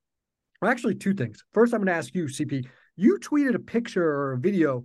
well, 0.64 0.72
actually 0.72 0.94
two 0.94 1.12
things. 1.14 1.44
First, 1.52 1.74
I'm 1.74 1.80
going 1.80 1.86
to 1.88 1.92
ask 1.94 2.14
you, 2.14 2.24
CP. 2.24 2.66
You 2.96 3.18
tweeted 3.20 3.54
a 3.54 3.58
picture 3.58 4.02
or 4.08 4.32
a 4.32 4.38
video. 4.38 4.84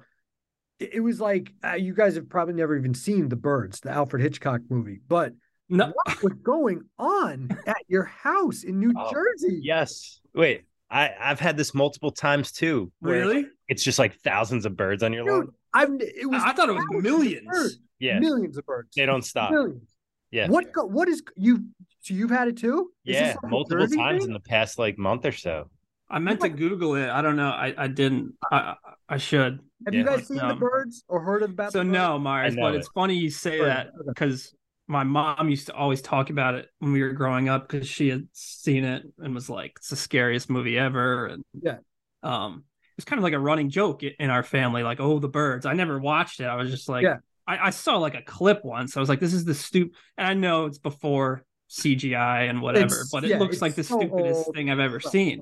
It, 0.79 0.95
it 0.95 0.99
was 0.99 1.21
like 1.21 1.53
uh, 1.63 1.73
you 1.75 1.93
guys 1.93 2.15
have 2.15 2.27
probably 2.29 2.53
never 2.55 2.75
even 2.77 2.93
seen 2.93 3.29
The 3.29 3.35
Birds, 3.35 3.79
the 3.79 3.91
Alfred 3.91 4.21
Hitchcock 4.21 4.61
movie, 4.69 4.99
but 5.07 5.33
No, 5.69 5.93
what 6.03 6.23
was 6.23 6.33
going 6.43 6.81
on 6.97 7.49
at 7.67 7.77
your 7.87 8.03
house 8.05 8.63
in 8.63 8.79
New 8.79 8.91
Oh, 8.97 9.11
Jersey? 9.11 9.59
Yes. 9.63 10.19
Wait, 10.33 10.63
I 10.91 11.11
I've 11.19 11.39
had 11.39 11.55
this 11.55 11.73
multiple 11.73 12.11
times 12.11 12.51
too. 12.51 12.91
really? 13.01 13.45
It's 13.67 13.83
just 13.83 13.99
like 13.99 14.15
thousands 14.21 14.65
of 14.65 14.75
birds 14.75 15.03
on 15.03 15.13
your 15.13 15.23
lawn. 15.25 15.49
I've 15.73 15.89
it 15.99 16.27
was 16.29 16.41
I 16.43 16.53
thought 16.53 16.69
it 16.69 16.73
was 16.73 16.85
millions. 16.89 17.45
birds. 17.47 17.79
Yeah, 17.99 18.19
millions 18.19 18.57
of 18.57 18.65
birds. 18.65 18.89
they 18.95 19.05
don't 19.05 19.23
stop. 19.23 19.51
Millions. 19.51 19.87
Yeah, 20.31 20.47
What 20.47 20.71
go, 20.73 20.85
what 20.85 21.07
is 21.07 21.23
you 21.35 21.65
so 22.01 22.13
you've 22.13 22.29
had 22.29 22.47
it 22.47 22.57
too? 22.57 22.91
Is 23.05 23.19
yeah, 23.19 23.35
like 23.43 23.51
multiple 23.51 23.77
Jersey 23.79 23.97
times 23.97 24.23
thing? 24.23 24.27
in 24.27 24.33
the 24.33 24.39
past 24.39 24.79
like 24.79 24.97
month 24.97 25.25
or 25.25 25.31
so. 25.31 25.69
I 26.09 26.19
meant 26.19 26.41
to 26.41 26.49
Google 26.49 26.95
it. 26.95 27.09
I 27.09 27.21
don't 27.21 27.35
know. 27.35 27.49
I, 27.49 27.73
I 27.77 27.87
didn't. 27.87 28.33
I 28.51 28.57
I 28.57 28.75
I 29.09 29.17
should. 29.17 29.59
Have 29.85 29.95
you 29.95 30.03
guys 30.03 30.27
seen 30.27 30.37
the 30.47 30.53
birds 30.55 31.03
or 31.07 31.21
heard 31.21 31.43
about 31.43 31.71
So 31.71 31.79
the 31.79 31.85
no, 31.85 32.19
Myers, 32.19 32.55
I 32.55 32.61
but 32.61 32.73
it. 32.73 32.77
it's 32.77 32.87
funny 32.89 33.15
you 33.15 33.29
say 33.29 33.59
Birds, 33.59 33.67
that 33.67 33.91
because 34.07 34.55
my 34.87 35.03
mom 35.03 35.49
used 35.49 35.67
to 35.67 35.73
always 35.73 36.01
talk 36.01 36.29
about 36.31 36.55
it 36.55 36.67
when 36.79 36.91
we 36.93 37.01
were 37.03 37.11
growing 37.13 37.47
up 37.47 37.67
because 37.69 37.87
she 37.87 38.09
had 38.09 38.27
seen 38.33 38.83
it 38.83 39.03
and 39.19 39.35
was 39.35 39.49
like, 39.49 39.73
"It's 39.77 39.89
the 39.89 39.95
scariest 39.95 40.49
movie 40.49 40.77
ever." 40.79 41.27
And 41.27 41.43
Yeah. 41.61 41.77
um, 42.23 42.63
it's 42.97 43.05
kind 43.05 43.19
of 43.19 43.23
like 43.23 43.33
a 43.33 43.39
running 43.39 43.69
joke 43.69 44.03
in 44.03 44.29
our 44.29 44.43
family, 44.43 44.83
like, 44.83 44.99
"Oh, 44.99 45.19
the 45.19 45.29
birds." 45.29 45.65
I 45.65 45.73
never 45.73 45.99
watched 45.99 46.39
it. 46.39 46.45
I 46.45 46.55
was 46.55 46.71
just 46.71 46.89
like, 46.89 47.03
Yeah. 47.03 47.17
I, 47.49 47.67
I 47.67 47.69
saw 47.71 47.97
like 47.97 48.15
a 48.15 48.21
clip 48.21 48.63
once. 48.63 48.95
I 48.95 48.99
was 48.99 49.09
like, 49.09 49.19
"This 49.19 49.33
is 49.33 49.43
the 49.45 49.53
stupid," 49.53 49.95
and 50.17 50.27
I 50.27 50.33
know 50.33 50.65
it's 50.65 50.77
before 50.77 51.43
CGI 51.69 52.49
and 52.49 52.61
whatever, 52.61 52.85
It's- 52.85 53.09
but 53.11 53.23
it 53.23 53.29
yeah, 53.31 53.39
looks 53.39 53.61
like 53.61 53.75
the 53.75 53.83
so 53.83 53.99
stupidest 53.99 54.45
old. 54.47 54.55
thing 54.55 54.69
I've 54.69 54.79
ever 54.79 54.99
seen. 54.99 55.41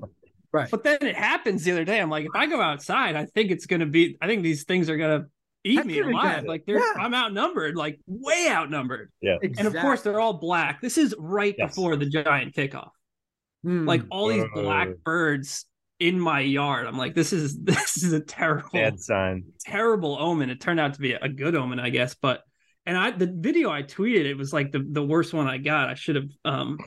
Right. 0.52 0.70
But 0.70 0.82
then 0.84 0.98
it 1.02 1.14
happens 1.16 1.64
the 1.64 1.72
other 1.72 1.84
day. 1.84 2.00
I'm 2.00 2.08
like, 2.10 2.24
if 2.24 2.30
I 2.34 2.46
go 2.46 2.60
outside, 2.60 3.16
I 3.16 3.26
think 3.26 3.50
it's 3.50 3.66
gonna 3.66 3.86
be. 3.86 4.16
I 4.22 4.26
think 4.26 4.42
these 4.42 4.64
things 4.64 4.88
are 4.88 4.96
gonna 4.96 5.26
eat 5.64 5.76
Heck, 5.76 5.86
me 5.86 5.94
you're 5.96 6.04
gonna 6.10 6.16
alive. 6.16 6.44
Like 6.44 6.64
they're, 6.66 6.78
Yeah. 6.78 6.94
I'm 6.98 7.14
outnumbered, 7.14 7.76
like 7.76 7.98
way 8.06 8.48
outnumbered. 8.50 9.10
Exactly. 9.22 9.54
And 9.58 9.66
of 9.68 9.74
course, 9.82 10.00
they're 10.02 10.20
all 10.20 10.34
black. 10.34 10.80
This 10.80 10.96
is 10.96 11.14
right 11.18 11.54
Yes. 11.58 11.70
before 11.74 11.96
the 11.96 12.06
giant 12.06 12.54
kickoff. 12.54 12.90
Hmm. 13.62 13.86
Like 13.86 14.02
all 14.10 14.28
these 14.28 14.44
Uh. 14.44 14.48
black 14.62 14.88
birds 15.04 15.66
in 16.00 16.18
my 16.18 16.40
yard. 16.40 16.86
I'm 16.86 16.98
like, 16.98 17.14
this 17.14 17.32
is 17.32 17.58
this 17.62 18.02
is 18.02 18.12
a 18.12 18.20
terrible 18.20 18.70
Bad 18.72 19.00
sign. 19.00 19.44
terrible 19.60 20.16
omen. 20.20 20.50
It 20.50 20.60
turned 20.60 20.80
out 20.80 20.94
to 20.94 21.00
be 21.00 21.12
a 21.12 21.28
good 21.28 21.54
omen, 21.54 21.80
I 21.80 21.90
guess. 21.90 22.14
But 22.20 22.42
and 22.86 22.96
I 22.96 23.10
the 23.10 23.32
video 23.34 23.70
I 23.70 23.82
tweeted, 23.82 24.24
it 24.24 24.36
was 24.36 24.52
like 24.52 24.72
the 24.72 24.84
the 24.88 25.04
worst 25.04 25.34
one 25.34 25.46
I 25.46 25.58
got. 25.58 25.88
I 25.88 25.94
should 25.94 26.16
have 26.16 26.30
um 26.44 26.78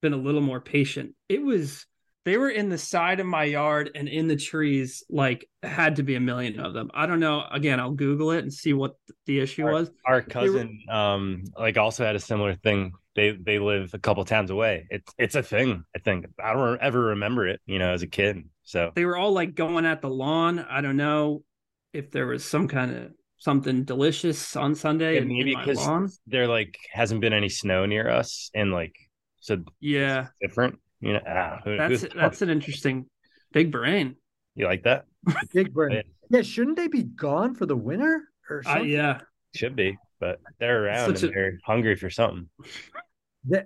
been 0.00 0.12
a 0.12 0.18
little 0.18 0.40
more 0.40 0.60
patient. 0.60 1.14
It 1.28 1.42
was 1.42 1.86
they 2.24 2.36
were 2.36 2.50
in 2.50 2.68
the 2.68 2.78
side 2.78 3.18
of 3.18 3.26
my 3.26 3.44
yard 3.44 3.90
and 3.94 4.08
in 4.08 4.28
the 4.28 4.36
trees, 4.36 5.02
like 5.10 5.48
had 5.62 5.96
to 5.96 6.04
be 6.04 6.14
a 6.14 6.20
million 6.20 6.60
of 6.60 6.72
them. 6.72 6.90
I 6.94 7.06
don't 7.06 7.18
know. 7.18 7.44
Again, 7.50 7.80
I'll 7.80 7.92
Google 7.92 8.30
it 8.30 8.38
and 8.40 8.52
see 8.52 8.72
what 8.72 8.92
the 9.26 9.40
issue 9.40 9.64
was. 9.64 9.90
Our 10.06 10.22
cousin, 10.22 10.82
um, 10.88 11.42
like 11.58 11.76
also 11.78 12.04
had 12.04 12.14
a 12.14 12.20
similar 12.20 12.54
thing. 12.54 12.92
They 13.14 13.32
they 13.32 13.58
live 13.58 13.92
a 13.94 13.98
couple 13.98 14.24
towns 14.24 14.50
away. 14.50 14.86
It's 14.90 15.12
it's 15.18 15.34
a 15.34 15.42
thing. 15.42 15.84
I 15.94 15.98
think 15.98 16.26
I 16.42 16.54
don't 16.54 16.80
ever 16.80 17.00
remember 17.00 17.46
it. 17.46 17.60
You 17.66 17.78
know, 17.78 17.92
as 17.92 18.02
a 18.02 18.06
kid. 18.06 18.48
So 18.62 18.92
They 18.94 19.04
were 19.04 19.16
all 19.16 19.32
like 19.32 19.54
going 19.54 19.84
at 19.84 20.00
the 20.00 20.08
lawn. 20.08 20.58
I 20.60 20.80
don't 20.80 20.96
know 20.96 21.44
if 21.92 22.10
there 22.10 22.26
was 22.26 22.44
some 22.44 22.68
kind 22.68 22.96
of 22.96 23.12
something 23.38 23.84
delicious 23.84 24.56
on 24.56 24.74
Sunday 24.74 25.16
Yeah, 25.16 25.22
in, 25.22 25.28
maybe 25.28 25.54
because 25.54 26.20
there 26.26 26.46
like 26.46 26.78
hasn't 26.92 27.20
been 27.20 27.32
any 27.32 27.48
snow 27.48 27.84
near 27.86 28.08
us, 28.08 28.50
and 28.54 28.72
like 28.72 28.94
so 29.40 29.62
Yeah, 29.80 30.28
different. 30.40 30.78
You 31.00 31.14
know, 31.14 31.20
ah, 31.26 31.60
who, 31.64 31.76
that's 31.76 32.02
who- 32.02 32.08
that's 32.14 32.42
an 32.42 32.48
interesting 32.48 33.06
big 33.52 33.72
brain. 33.72 34.16
you 34.54 34.66
like 34.66 34.84
that? 34.84 35.04
Big 35.52 35.72
Brain. 35.72 35.96
Yeah. 35.96 36.02
Yeah, 36.38 36.42
shouldn't 36.42 36.76
they 36.76 36.88
be 36.88 37.02
gone 37.02 37.54
for 37.54 37.66
the 37.66 37.76
winter 37.76 38.22
or 38.48 38.62
Uh, 38.66 38.78
yeah, 38.80 39.20
Should 39.54 39.76
be, 39.76 39.96
but 40.22 40.38
they're 40.60 40.84
around 40.84 41.06
Such 41.08 41.24
and 41.24 41.32
a- 41.32 41.34
they're 41.34 41.58
hungry 41.64 41.96
for 41.96 42.08
something. 42.08 42.48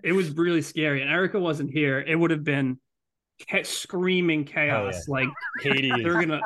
It 0.02 0.12
was 0.14 0.30
really 0.30 0.62
scary. 0.62 1.02
And 1.02 1.10
Erica 1.10 1.38
wasn't 1.38 1.70
here. 1.70 2.00
It 2.00 2.16
would 2.16 2.30
have 2.30 2.42
been 2.44 2.80
ca- 3.50 3.62
screaming 3.62 4.46
oh, 4.48 4.52
chaos. 4.52 5.06
Like 5.06 5.28
Katie, 5.60 5.90
they 5.90 6.08
were 6.08 6.24
gonna 6.24 6.40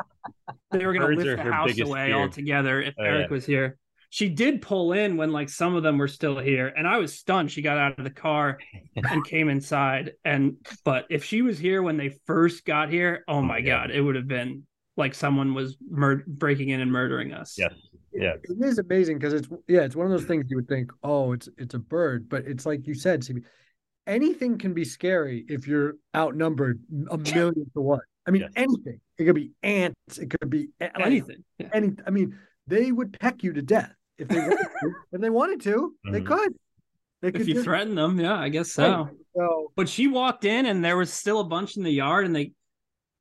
they 0.71 0.85
were 0.85 0.91
gonna 0.93 1.05
Birds 1.07 1.23
lift 1.23 1.43
the 1.45 1.51
house 1.53 1.79
away 1.79 2.07
fear. 2.07 2.15
altogether 2.17 2.81
if 2.81 2.93
Oh, 2.99 3.03
Eric 3.03 3.27
yeah. 3.29 3.33
was 3.33 3.45
here. 3.45 3.77
She 4.09 4.27
did 4.27 4.61
pull 4.61 4.91
in 4.91 5.15
when 5.15 5.31
like 5.31 5.47
some 5.47 5.73
of 5.75 5.83
them 5.83 5.97
were 5.97 6.09
still 6.09 6.37
here, 6.39 6.67
and 6.67 6.85
I 6.85 6.97
was 6.97 7.13
stunned. 7.17 7.49
She 7.49 7.61
got 7.61 7.77
out 7.77 7.97
of 7.97 8.03
the 8.03 8.09
car 8.09 8.59
and 8.97 9.23
came 9.25 9.47
inside. 9.47 10.11
And 10.25 10.57
but 10.83 11.05
if 11.09 11.23
she 11.23 11.41
was 11.41 11.57
here 11.57 11.81
when 11.81 11.95
they 11.95 12.19
first 12.27 12.65
got 12.65 12.89
here, 12.91 13.23
oh, 13.29 13.35
oh 13.35 13.41
my 13.41 13.59
Yeah. 13.59 13.83
god, 13.87 13.91
it 13.91 14.01
would 14.01 14.15
have 14.15 14.27
been 14.27 14.67
like 14.97 15.15
someone 15.15 15.53
was 15.53 15.77
mur- 15.89 16.25
breaking 16.27 16.67
in 16.67 16.81
and 16.81 16.91
murdering 16.91 17.31
us. 17.33 17.55
Yeah. 17.57 17.69
Yeah, 18.13 18.33
It 18.43 18.57
is 18.63 18.77
amazing 18.79 19.17
because 19.17 19.33
it's 19.33 19.47
yeah, 19.67 19.81
it's 19.81 19.95
one 19.95 20.05
of 20.05 20.11
those 20.11 20.25
things 20.25 20.45
you 20.49 20.57
would 20.57 20.67
think, 20.67 20.91
oh, 21.03 21.31
it's 21.33 21.49
it's 21.57 21.73
a 21.73 21.79
bird, 21.79 22.27
but 22.29 22.45
it's 22.45 22.65
like 22.65 22.85
you 22.87 22.93
said, 22.93 23.21
CB, 23.21 23.43
anything 24.07 24.57
can 24.57 24.73
be 24.73 24.83
scary 24.85 25.45
if 25.47 25.67
you're 25.67 25.95
outnumbered 26.15 26.81
a 27.09 27.17
million 27.17 27.69
to 27.73 27.81
one. 27.81 27.99
I 28.27 28.31
mean, 28.31 28.41
Yes. 28.43 28.51
anything. 28.55 28.99
It 29.17 29.25
could 29.25 29.35
be 29.35 29.51
ants. 29.63 30.17
It 30.19 30.29
could 30.29 30.49
be 30.49 30.69
like, 30.79 30.91
anything. 30.99 31.43
Yeah. 31.57 31.69
any. 31.73 31.91
I 32.05 32.09
mean, 32.11 32.37
they 32.67 32.91
would 32.91 33.17
peck 33.19 33.43
you 33.43 33.53
to 33.53 33.61
death 33.61 33.93
if 34.17 34.27
they 34.27 34.39
wanted 34.39 34.57
to. 34.81 34.91
if 35.13 35.21
they 35.21 35.29
wanted 35.29 35.61
to, 35.61 35.95
they 36.11 36.21
Mhm. 36.21 36.25
could. 36.25 36.53
They 37.21 37.27
If 37.29 37.47
you 37.47 37.61
threaten 37.63 37.93
them, 37.95 38.19
yeah, 38.19 38.35
I 38.37 38.49
guess 38.49 38.75
Right. 38.77 38.85
so. 38.87 39.09
So 39.35 39.71
But 39.75 39.87
she 39.87 40.07
walked 40.07 40.43
in 40.43 40.65
and 40.65 40.83
there 40.83 40.97
was 40.97 41.13
still 41.13 41.39
a 41.39 41.43
bunch 41.43 41.77
in 41.77 41.83
the 41.83 41.91
yard 41.91 42.25
and 42.25 42.35
they 42.35 42.51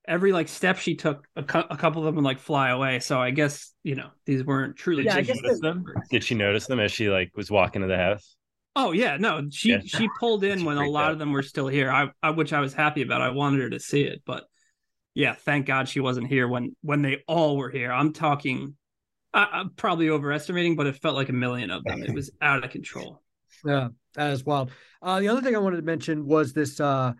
every 0.08 0.32
like 0.32 0.48
step 0.48 0.78
she 0.78 0.96
took 0.96 1.26
a, 1.36 1.42
cou- 1.42 1.66
a 1.70 1.76
couple 1.76 2.00
of 2.02 2.06
them 2.06 2.16
would 2.16 2.24
like 2.24 2.38
fly 2.38 2.70
away. 2.70 3.00
So 3.00 3.20
I 3.20 3.30
guess, 3.30 3.72
you 3.82 3.94
know, 3.94 4.08
these 4.26 4.44
weren't 4.44 4.76
truly 4.76 5.04
Yeah, 5.04 5.16
Did 5.20 5.26
she 5.26 5.40
notice 5.42 5.60
them? 5.60 5.84
Did 6.10 6.24
she 6.24 6.34
notice 6.34 6.66
them 6.66 6.80
as 6.80 6.92
she 6.92 7.08
like 7.08 7.30
was 7.36 7.50
walking 7.50 7.82
to 7.82 7.88
the 7.88 7.96
house? 7.96 8.36
Oh 8.76 8.92
yeah, 8.92 9.16
no. 9.18 9.48
She 9.50 9.70
Yeah. 9.70 9.80
she 9.84 10.08
pulled 10.18 10.44
in 10.44 10.60
She 10.60 10.64
when 10.64 10.78
a 10.78 10.88
lot 10.88 11.06
out. 11.06 11.12
of 11.12 11.18
them 11.18 11.32
were 11.32 11.42
still 11.42 11.68
here. 11.68 11.90
I, 11.90 12.10
I 12.22 12.30
which 12.30 12.52
I 12.52 12.60
was 12.60 12.72
happy 12.72 13.02
about. 13.02 13.20
I 13.20 13.30
wanted 13.30 13.60
her 13.60 13.70
to 13.70 13.80
see 13.80 14.02
it, 14.02 14.22
but 14.24 14.44
yeah, 15.14 15.34
thank 15.34 15.66
God 15.66 15.88
she 15.88 16.00
wasn't 16.00 16.28
here 16.28 16.46
when 16.48 16.74
when 16.82 17.02
they 17.02 17.18
all 17.26 17.56
were 17.56 17.70
here. 17.70 17.92
I'm 17.92 18.12
talking 18.12 18.76
I, 19.34 19.48
I'm 19.52 19.70
probably 19.70 20.08
overestimating, 20.10 20.76
but 20.76 20.86
it 20.86 20.96
felt 20.96 21.14
like 21.16 21.28
a 21.28 21.32
million 21.34 21.70
of 21.70 21.84
them. 21.84 22.02
It 22.02 22.14
was 22.14 22.30
out 22.40 22.64
of 22.64 22.70
control. 22.70 23.22
Yeah, 23.64 23.88
that 24.14 24.32
is 24.32 24.44
wild. 24.44 24.70
Uh, 25.02 25.20
the 25.20 25.28
other 25.28 25.40
thing 25.42 25.54
I 25.54 25.58
wanted 25.58 25.76
to 25.76 25.82
mention 25.82 26.26
was 26.26 26.52
this 26.52 26.80
uh, 26.80 27.12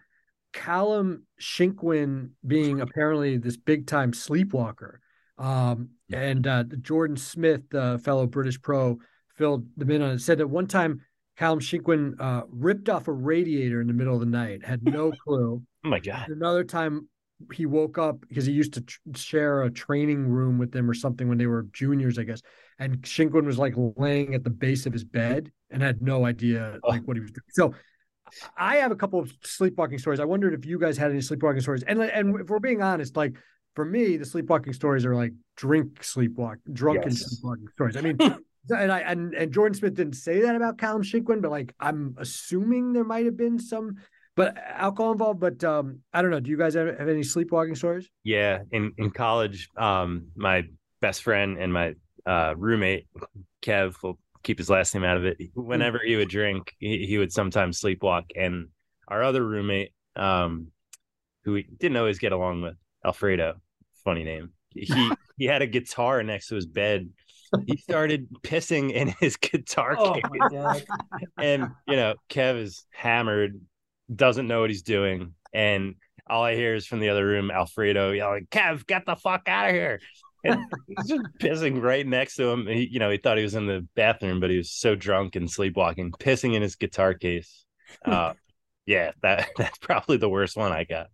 Callum 0.53 1.25
Shinkwin 1.41 2.31
being 2.47 2.81
apparently 2.81 3.37
this 3.37 3.57
big 3.57 3.87
time 3.87 4.13
sleepwalker. 4.13 5.01
Um, 5.39 5.91
and 6.13 6.47
uh, 6.47 6.65
Jordan 6.83 7.17
Smith, 7.17 7.63
the 7.71 8.01
fellow 8.05 8.27
British 8.27 8.61
pro, 8.61 8.99
filled 9.37 9.67
the 9.77 9.91
in 9.93 10.03
on 10.03 10.11
it. 10.11 10.21
Said 10.21 10.39
that 10.39 10.49
one 10.49 10.67
time 10.67 11.01
Callum 11.37 11.61
Shinkwin 11.61 12.15
uh, 12.21 12.43
ripped 12.51 12.89
off 12.89 13.09
a 13.09 13.13
radiator 13.13 13.81
in 13.81 13.87
the 13.87 13.95
middle 13.95 14.15
of 14.15 14.21
the 14.21 14.27
night, 14.27 14.65
had 14.65 14.83
no 14.85 15.13
clue. 15.25 15.63
Oh 15.85 15.89
my 15.89 16.01
god! 16.01 16.29
Another 16.29 16.65
time 16.65 17.09
he 17.53 17.65
woke 17.65 17.97
up 17.97 18.21
because 18.29 18.45
he 18.45 18.53
used 18.53 18.75
to 18.75 18.83
tr- 18.83 18.99
share 19.15 19.63
a 19.63 19.71
training 19.71 20.27
room 20.27 20.59
with 20.59 20.73
them 20.73 20.91
or 20.91 20.95
something 20.95 21.29
when 21.29 21.39
they 21.39 21.47
were 21.47 21.67
juniors, 21.73 22.19
I 22.19 22.25
guess. 22.25 22.43
And 22.79 23.01
Shinkwin 23.03 23.47
was 23.47 23.59
like 23.59 23.75
laying 23.97 24.35
at 24.35 24.45
the 24.45 24.51
base 24.51 24.85
of 24.85 24.93
his 24.93 25.05
bed 25.05 25.51
and 25.71 25.83
had 25.83 26.03
no 26.03 26.27
idea 26.27 26.79
like 26.87 27.03
what 27.05 27.17
he 27.17 27.21
was 27.23 27.31
doing. 27.31 27.45
So 27.51 27.75
I 28.57 28.77
have 28.77 28.91
a 28.91 28.97
couple 28.97 29.21
of 29.21 29.33
sleepwalking 29.43 29.99
stories. 29.99 30.21
I 30.21 30.25
wondered 30.25 30.55
if 30.55 30.65
you 30.67 30.79
guys 30.79 30.97
had 30.97 31.11
any 31.11 31.21
sleepwalking 31.21 31.61
stories. 31.61 31.83
And 31.85 32.01
and 32.03 32.41
if 32.41 32.49
we're 32.49 32.59
being 32.59 32.83
honest, 32.83 33.17
like 33.17 33.35
for 33.75 33.85
me, 33.85 34.17
the 34.17 34.25
sleepwalking 34.25 34.73
stories 34.73 35.05
are 35.05 35.15
like 35.15 35.33
drink 35.57 36.01
sleepwalk, 36.03 36.57
drunken 36.73 37.13
Yes. 37.13 37.29
sleepwalking 37.29 37.69
stories. 37.75 37.97
I 37.97 38.01
mean, 38.01 38.19
and 38.71 38.93
I 38.93 39.01
and, 39.01 39.35
and 39.35 39.53
Jordan 39.53 39.75
Smith 39.75 39.95
didn't 39.95 40.15
say 40.15 40.43
that 40.43 40.57
about 40.57 40.79
Callum 40.79 41.03
Shinkwin, 41.03 41.41
but 41.43 41.51
like 41.51 41.75
I'm 41.81 42.17
assuming 42.19 42.93
there 42.93 43.05
might 43.05 43.25
have 43.25 43.37
been 43.37 43.59
some 43.59 43.97
but 44.37 44.57
alcohol 44.57 45.13
involved. 45.13 45.41
But 45.41 45.63
um, 45.65 46.01
I 46.13 46.23
don't 46.23 46.31
know. 46.31 46.41
Do 46.41 46.51
you 46.51 46.59
guys 46.59 46.75
have, 46.75 46.99
have 46.99 47.09
any 47.09 47.23
sleepwalking 47.23 47.75
stories? 47.75 48.09
Yeah, 48.25 48.61
in 48.71 48.93
in 48.99 49.11
college, 49.11 49.69
um, 49.77 50.29
my 50.37 50.65
best 51.01 51.23
friend 51.23 51.59
and 51.59 51.73
my 51.73 51.95
uh, 52.27 52.55
roommate 52.57 53.07
Kev 53.63 54.03
will 54.03 54.19
keep 54.43 54.59
his 54.59 54.71
last 54.71 54.95
name 54.95 55.05
out 55.05 55.17
of 55.17 55.25
it. 55.25 55.39
Whenever 55.55 55.99
he 55.99 56.17
would 56.17 56.29
drink, 56.29 56.75
he, 56.79 57.07
he 57.07 57.19
would 57.19 57.33
sometimes 57.33 57.81
sleepwalk, 57.81 58.25
and 58.37 58.69
our 59.09 59.23
other 59.23 59.45
roommate, 59.45 59.93
um, 60.17 60.69
who 61.45 61.53
we 61.53 61.63
didn't 61.63 61.97
always 61.97 62.19
get 62.19 62.33
along 62.33 62.63
with, 62.63 62.77
Alfredo, 63.05 63.61
funny 64.05 64.25
name. 64.25 64.51
He 64.71 65.11
he 65.37 65.45
had 65.47 65.63
a 65.63 65.67
guitar 65.67 66.23
next 66.23 66.49
to 66.49 66.55
his 66.55 66.67
bed. 66.67 67.11
He 67.67 67.77
started 67.79 68.29
pissing 68.43 68.93
in 68.93 69.09
his 69.19 69.37
guitar 69.41 69.97
Oh 69.99 70.15
case, 70.15 70.85
and 71.37 71.69
you 71.89 71.97
know 71.97 72.15
Kev 72.29 72.61
is 72.63 72.85
hammered, 72.91 73.61
doesn't 74.15 74.47
know 74.47 74.61
what 74.61 74.71
he's 74.71 74.83
doing, 74.83 75.35
and 75.53 75.97
all 76.29 76.45
I 76.45 76.55
hear 76.55 76.77
is 76.77 76.87
from 76.87 77.01
the 77.01 77.09
other 77.09 77.27
room 77.27 77.51
Alfredo 77.51 78.13
yelling, 78.13 78.47
"Kev, 78.51 78.87
get 78.87 79.05
the 79.05 79.17
fuck 79.17 79.49
out 79.49 79.69
of 79.69 79.75
here!" 79.75 80.01
And 80.45 80.61
he's 80.87 81.07
just 81.09 81.25
pissing 81.41 81.83
right 81.83 82.07
next 82.07 82.37
to 82.37 82.49
him. 82.49 82.67
He, 82.67 82.89
you 82.91 82.99
know, 82.99 83.11
he 83.11 83.19
thought 83.19 83.37
he 83.37 83.43
was 83.43 83.55
in 83.55 83.67
the 83.67 83.87
bathroom, 83.95 84.41
but 84.41 84.51
he 84.51 84.57
was 84.57 84.71
so 84.71 84.95
drunk 84.95 85.37
and 85.37 85.51
sleepwalking, 85.51 86.13
pissing 86.13 86.55
in 86.55 86.63
his 86.63 86.77
guitar 86.77 87.15
case. 87.15 87.65
Uh, 88.05 88.35
yeah, 88.87 89.11
that 89.21 89.49
that's 89.57 89.79
probably 89.79 90.17
the 90.17 90.29
worst 90.29 90.57
one 90.57 90.71
I 90.71 90.85
got. 90.85 91.09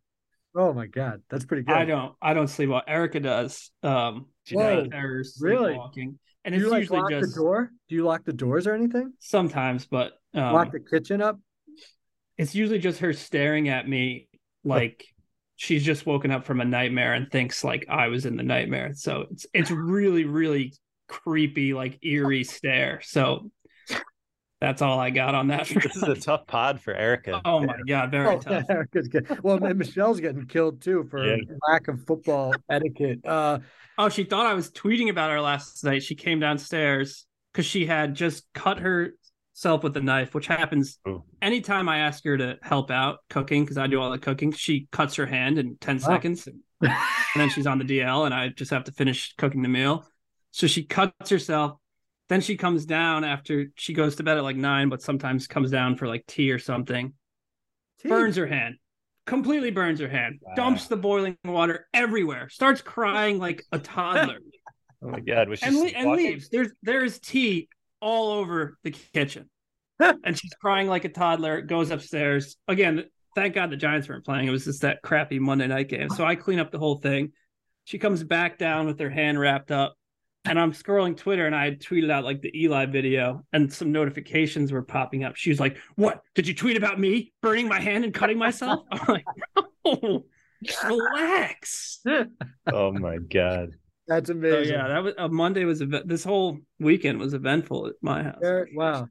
Oh 0.54 0.72
my 0.72 0.86
god, 0.86 1.22
that's 1.30 1.44
pretty 1.46 1.62
good. 1.62 1.74
I 1.74 1.84
don't 1.86 2.14
I 2.20 2.34
don't 2.34 2.46
sleepwalk. 2.46 2.82
Erica 2.86 3.20
does. 3.20 3.70
Um 3.82 4.26
she 4.44 4.54
Whoa, 4.54 4.84
does 4.84 5.38
really? 5.40 5.72
sleepwalking. 5.72 6.18
And 6.44 6.52
Do 6.52 6.56
it's 6.56 6.64
you 6.64 6.70
like 6.70 6.80
usually 6.82 7.00
lock 7.00 7.10
just 7.10 7.34
the 7.34 7.40
door? 7.40 7.70
Do 7.88 7.94
you 7.94 8.04
lock 8.04 8.24
the 8.24 8.32
doors 8.32 8.66
or 8.66 8.74
anything? 8.74 9.12
sometimes, 9.20 9.86
but 9.86 10.12
um, 10.34 10.52
lock 10.52 10.70
the 10.70 10.80
kitchen 10.80 11.20
up? 11.20 11.38
it's 12.38 12.54
usually 12.54 12.78
just 12.78 13.00
her 13.00 13.12
staring 13.12 13.68
at 13.68 13.88
me 13.88 14.28
like 14.64 15.06
she's 15.56 15.84
just 15.84 16.06
woken 16.06 16.30
up 16.30 16.44
from 16.44 16.60
a 16.60 16.64
nightmare 16.64 17.14
and 17.14 17.30
thinks 17.30 17.64
like 17.64 17.86
I 17.88 18.08
was 18.08 18.26
in 18.26 18.36
the 18.36 18.42
nightmare. 18.42 18.92
So 18.94 19.26
it's 19.30 19.46
it's 19.54 19.70
really 19.70 20.24
really 20.24 20.74
creepy 21.08 21.74
like 21.74 21.98
eerie 22.04 22.44
stare. 22.44 23.00
So 23.02 23.50
that's 24.60 24.80
all 24.80 24.98
I 24.98 25.10
got 25.10 25.34
on 25.34 25.48
that. 25.48 25.66
This 25.68 25.96
is 25.96 26.02
a 26.02 26.14
tough 26.14 26.46
pod 26.46 26.80
for 26.80 26.94
Erica. 26.94 27.42
oh 27.44 27.60
my 27.60 27.76
god, 27.86 28.10
very 28.10 28.26
Oh, 28.36 28.38
tough. 28.40 28.64
Erica's 28.70 29.08
good. 29.08 29.26
Well, 29.42 29.62
and 29.62 29.78
Michelle's 29.78 30.18
getting 30.18 30.46
killed 30.46 30.80
too 30.80 31.06
for 31.10 31.24
Yeah. 31.24 31.36
lack 31.68 31.88
of 31.88 32.04
football 32.06 32.54
etiquette. 32.70 33.20
Uh, 33.26 33.58
Oh, 33.98 34.10
she 34.10 34.24
thought 34.24 34.44
I 34.44 34.52
was 34.52 34.70
tweeting 34.70 35.08
about 35.08 35.30
her 35.30 35.40
last 35.40 35.82
night. 35.82 36.02
She 36.02 36.14
came 36.16 36.38
downstairs 36.38 37.24
because 37.52 37.64
she 37.64 37.86
had 37.86 38.14
just 38.14 38.44
cut 38.52 38.78
herself 39.56 39.82
with 39.82 39.96
a 39.96 40.00
knife, 40.00 40.34
which 40.34 40.46
happens 40.46 40.98
Ooh. 41.08 41.24
anytime 41.40 41.88
I 41.88 41.98
ask 42.00 42.22
her 42.24 42.36
to 42.36 42.58
help 42.62 42.90
out 42.90 43.20
cooking 43.30 43.64
because 43.64 43.78
I 43.78 43.86
do 43.86 44.00
all 44.00 44.10
the 44.10 44.18
cooking. 44.18 44.52
She 44.52 44.86
cuts 44.92 45.14
her 45.14 45.24
hand 45.26 45.58
in 45.58 45.76
10 45.80 45.96
Wow. 45.96 46.02
seconds 46.02 46.46
and, 46.46 46.60
and 46.82 46.92
then 47.36 47.48
she's 47.48 47.66
on 47.66 47.78
the 47.78 47.84
DL 47.84 48.26
and 48.26 48.34
I 48.34 48.48
just 48.48 48.70
have 48.70 48.84
to 48.84 48.92
finish 48.92 49.34
cooking 49.38 49.62
the 49.62 49.68
meal. 49.68 50.06
So 50.50 50.66
she 50.66 50.84
cuts 50.84 51.30
herself. 51.30 51.78
Then 52.28 52.40
she 52.40 52.56
comes 52.56 52.84
down 52.84 53.24
after 53.24 53.66
she 53.76 53.94
goes 53.94 54.16
to 54.16 54.22
bed 54.24 54.36
at 54.36 54.42
like 54.42 54.56
nine, 54.56 54.88
but 54.88 55.00
sometimes 55.00 55.46
comes 55.46 55.70
down 55.70 55.96
for 55.96 56.06
like 56.06 56.26
tea 56.26 56.50
or 56.52 56.58
something 56.58 57.12
burns 58.04 58.36
her 58.36 58.46
hand 58.46 58.76
completely 59.24 59.72
burns 59.72 59.98
her 59.98 60.08
hand 60.08 60.38
Wow. 60.40 60.52
dumps 60.54 60.86
the 60.86 60.96
boiling 60.96 61.36
water 61.44 61.88
everywhere 61.92 62.48
starts 62.48 62.80
crying 62.82 63.38
like 63.38 63.64
a 63.72 63.78
toddler 63.80 64.38
Oh 65.02 65.08
my 65.08 65.20
god, 65.20 65.48
and, 65.62 65.76
le- 65.76 65.88
and 65.88 66.10
leaves 66.12 66.48
there's 66.50 66.70
there's 66.82 67.18
tea 67.18 67.68
all 68.00 68.32
over 68.32 68.76
the 68.84 68.90
kitchen 68.90 69.48
and 70.00 70.38
she's 70.38 70.52
crying 70.60 70.88
like 70.88 71.04
a 71.04 71.08
toddler 71.08 71.62
goes 71.62 71.90
upstairs 71.90 72.56
again 72.68 73.04
thank 73.36 73.54
God 73.54 73.70
the 73.70 73.76
Giants 73.76 74.08
weren't 74.08 74.24
playing. 74.24 74.48
It 74.48 74.50
was 74.50 74.64
just 74.64 74.82
that 74.82 75.02
crappy 75.02 75.38
Monday 75.38 75.68
night 75.68 75.88
game. 75.88 76.08
So 76.08 76.24
I 76.24 76.34
clean 76.34 76.58
up 76.58 76.72
the 76.72 76.78
whole 76.78 76.96
thing. 76.96 77.32
She 77.84 77.98
comes 77.98 78.24
back 78.24 78.58
down 78.58 78.86
with 78.86 78.98
her 78.98 79.10
hand 79.10 79.38
wrapped 79.38 79.70
up. 79.70 79.94
And 80.46 80.60
I'm 80.60 80.72
scrolling 80.72 81.16
Twitter 81.16 81.44
and 81.44 81.54
I 81.54 81.64
had 81.64 81.80
tweeted 81.80 82.08
out 82.10 82.24
like 82.24 82.40
the 82.40 82.56
Eli 82.56 82.86
video 82.86 83.44
and 83.52 83.72
some 83.72 83.90
notifications 83.90 84.70
were 84.70 84.82
popping 84.82 85.24
up. 85.24 85.34
She 85.34 85.50
was 85.50 85.58
like, 85.58 85.76
What? 85.96 86.22
Did 86.36 86.46
you 86.46 86.54
tweet 86.54 86.76
about 86.76 87.00
me 87.00 87.32
burning 87.42 87.68
my 87.68 87.80
hand 87.80 88.04
and 88.04 88.14
cutting 88.14 88.38
myself? 88.38 88.84
I'm 88.92 89.06
like, 89.08 89.24
No, 89.84 90.24
relax. 90.84 92.00
Oh 92.72 92.92
my 92.92 93.18
god. 93.18 93.70
That's 94.08 94.28
So 94.28 94.34
amazing. 94.34 94.74
yeah, 94.74 94.88
that 94.88 95.02
was 95.02 95.14
uh, 95.18 95.28
Monday 95.28 95.64
was 95.64 95.80
event. 95.80 96.06
This 96.08 96.24
whole 96.24 96.58
weekend 96.78 97.18
was 97.18 97.34
eventful 97.34 97.88
at 97.88 97.94
my 98.02 98.22
house. 98.24 98.38
There- 98.40 98.68
wow. 98.74 99.08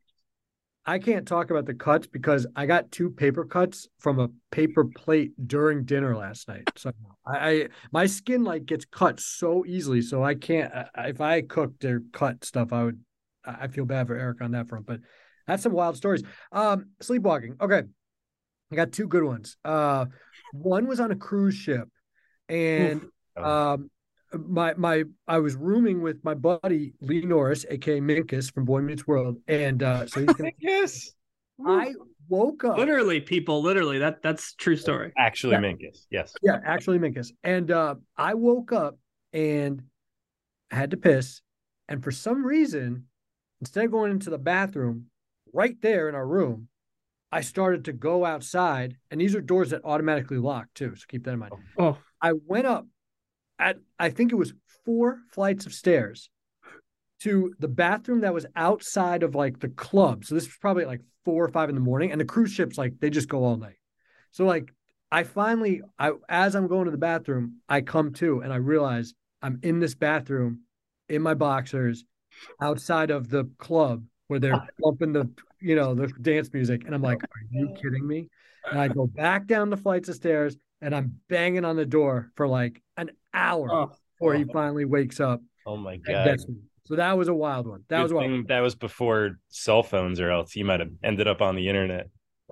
I 0.88 1.00
can't 1.00 1.28
talk 1.28 1.50
about 1.50 1.66
the 1.66 1.74
cuts 1.74 2.06
because 2.06 2.46
I 2.56 2.68
got 2.68 2.92
two 2.92 3.10
paper 3.10 3.44
cuts 3.44 3.88
from 3.98 4.20
a 4.20 4.30
paper 4.52 4.86
plate 4.86 5.32
during 5.48 5.84
dinner 5.84 6.16
last 6.16 6.48
night. 6.48 6.70
So 6.76 6.92
I, 7.26 7.50
I 7.50 7.68
my 7.92 8.06
skin 8.06 8.44
like 8.44 8.68
gets 8.68 8.86
cut 8.86 9.20
so 9.20 9.66
easily. 9.66 10.04
So 10.04 10.24
I 10.24 10.36
can't. 10.36 10.72
I, 10.72 11.08
if 11.08 11.22
I 11.22 11.42
cooked 11.42 11.84
or 11.86 12.04
cut 12.14 12.46
stuff, 12.46 12.72
I 12.72 12.84
would. 12.84 13.00
I 13.44 13.56
I 13.62 13.68
feel 13.68 13.86
bad 13.86 14.06
for 14.06 14.16
Eric 14.16 14.42
on 14.42 14.52
that 14.52 14.70
front. 14.70 14.86
But 14.86 15.00
that's 15.48 15.64
some 15.64 15.74
wild 15.74 15.98
stories. 15.98 16.22
Um, 16.52 16.90
sleepwalking. 17.02 17.56
Okay, 17.60 17.82
I 18.72 18.76
got 18.76 18.92
two 18.92 19.08
good 19.08 19.24
ones. 19.24 19.58
Uh, 19.66 20.06
one 20.54 20.86
was 20.86 21.00
on 21.00 21.10
a 21.10 21.16
cruise 21.16 21.56
ship, 21.56 21.90
and 22.48 23.02
Oh, 23.38 23.44
um 23.74 23.90
my 24.34 24.74
my 24.76 25.04
I 25.28 25.40
was 25.40 25.56
rooming 25.56 26.02
with 26.02 26.24
my 26.24 26.34
buddy 26.34 26.94
Lee 27.02 27.22
Norris, 27.22 27.66
aka 27.70 28.00
Minkus 28.00 28.54
from 28.54 28.66
Boy 28.66 28.82
Meets 28.82 29.08
World, 29.08 29.38
and 29.48 29.82
uh 29.84 30.08
so 30.08 30.22
he's 30.22 30.34
gonna, 30.34 30.52
yes. 30.60 31.12
I 31.66 31.94
woke 32.28 32.64
up 32.66 32.78
Literally, 32.78 33.22
people, 33.22 33.62
literally. 33.62 34.00
That 34.00 34.22
that's 34.22 34.56
true 34.56 34.76
story. 34.76 35.14
Actually, 35.18 35.54
Yeah. 35.54 35.60
Minkus. 35.62 36.06
Yes. 36.10 36.34
yeah, 36.42 36.60
actually 36.66 37.00
Minkus. 37.00 37.32
And 37.44 37.72
uh 37.72 37.96
I 38.18 38.34
woke 38.34 38.72
up 38.74 38.98
and 39.32 39.84
had 40.72 40.92
to 40.92 40.98
piss, 40.98 41.42
and 41.88 42.04
for 42.04 42.12
some 42.12 42.46
reason, 42.46 43.06
instead 43.62 43.86
of 43.86 43.92
going 43.92 44.12
into 44.12 44.30
the 44.30 44.38
bathroom 44.38 45.06
right 45.54 45.80
there 45.82 46.10
in 46.10 46.16
our 46.16 46.28
room, 46.28 46.68
I 47.32 47.42
started 47.42 47.86
to 47.86 47.94
go 47.94 48.26
outside, 48.26 48.98
and 49.12 49.22
these 49.22 49.36
are 49.36 49.42
doors 49.42 49.70
that 49.70 49.82
automatically 49.86 50.38
lock 50.38 50.68
too, 50.74 50.96
so 50.96 51.04
keep 51.08 51.24
that 51.26 51.34
in 51.34 51.40
mind. 51.40 51.54
Oh, 51.78 51.98
I 52.22 52.34
went 52.48 52.66
up 52.66 52.88
at 53.60 53.78
I 54.00 54.10
think 54.10 54.32
it 54.32 54.36
was 54.36 54.54
four 54.86 55.20
flights 55.32 55.66
of 55.66 55.74
stairs 55.74 56.30
to 57.22 57.54
the 57.60 57.68
bathroom 57.68 58.22
that 58.22 58.34
was 58.34 58.46
outside 58.56 59.24
of 59.24 59.36
like 59.36 59.60
the 59.60 59.70
club. 59.70 60.26
So 60.26 60.36
this 60.36 60.46
was 60.46 60.58
probably 60.60 60.86
like 60.86 61.02
four 61.24 61.44
or 61.44 61.50
five 61.50 61.70
in 61.70 61.76
the 61.76 61.82
morning, 61.82 62.12
and 62.12 62.22
the 62.22 62.26
cruise 62.26 62.52
ships 62.52 62.78
like 62.78 63.00
they 63.00 63.10
just 63.10 63.30
go 63.30 63.44
all 63.44 63.58
night. 63.58 63.78
So 64.32 64.46
like 64.46 64.72
I 65.12 65.24
finally, 65.24 65.82
I 65.98 66.12
as 66.30 66.56
I'm 66.56 66.68
going 66.68 66.86
to 66.86 66.92
the 66.92 66.98
bathroom, 66.98 67.62
I 67.70 67.82
come 67.82 68.14
to 68.14 68.42
and 68.42 68.52
I 68.52 68.58
realize 68.58 69.14
I'm 69.42 69.60
in 69.64 69.80
this 69.80 69.96
bathroom 69.96 70.62
in 71.10 71.22
my 71.22 71.34
boxers 71.34 72.04
outside 72.62 73.12
of 73.12 73.30
the 73.30 73.50
club 73.58 74.04
where 74.28 74.40
they're 74.40 74.68
bumping 74.80 75.14
the 75.14 75.30
you 75.62 75.76
know 75.76 75.96
the 75.96 76.08
dance 76.22 76.52
music, 76.54 76.84
and 76.86 76.94
I'm 76.94 77.02
like, 77.02 77.24
are 77.24 77.46
you 77.52 77.74
kidding 77.82 78.06
me? 78.06 78.30
And 78.70 78.80
I 78.80 78.88
go 78.88 79.08
back 79.08 79.46
down 79.46 79.70
the 79.70 79.78
flights 79.78 80.10
of 80.10 80.16
stairs 80.16 80.58
and 80.82 80.96
I'm 80.96 81.20
banging 81.30 81.66
on 81.66 81.76
the 81.76 81.86
door 81.86 82.32
for 82.36 82.48
like 82.48 82.82
an 82.98 83.12
hour 83.36 83.68
oh, 83.72 83.92
before 84.18 84.34
he 84.36 84.46
finally 84.46 84.86
wakes 84.86 85.20
up 85.20 85.42
Oh 85.68 85.78
my 85.78 85.98
god. 85.98 86.38
So 86.88 86.96
that 86.96 87.18
was 87.18 87.28
a 87.28 87.34
wild 87.34 87.66
one. 87.68 87.84
That 87.90 87.98
Good 87.98 88.04
was 88.04 88.12
a 88.12 88.16
wild. 88.16 88.48
that 88.50 88.60
was 88.60 88.76
before 88.76 89.40
cell 89.50 89.82
phones, 89.82 90.20
or 90.20 90.30
else 90.30 90.56
you 90.56 90.64
might 90.64 90.80
have 90.80 90.92
ended 91.04 91.28
up 91.28 91.42
on 91.42 91.56
the 91.56 91.68
internet. 91.68 92.10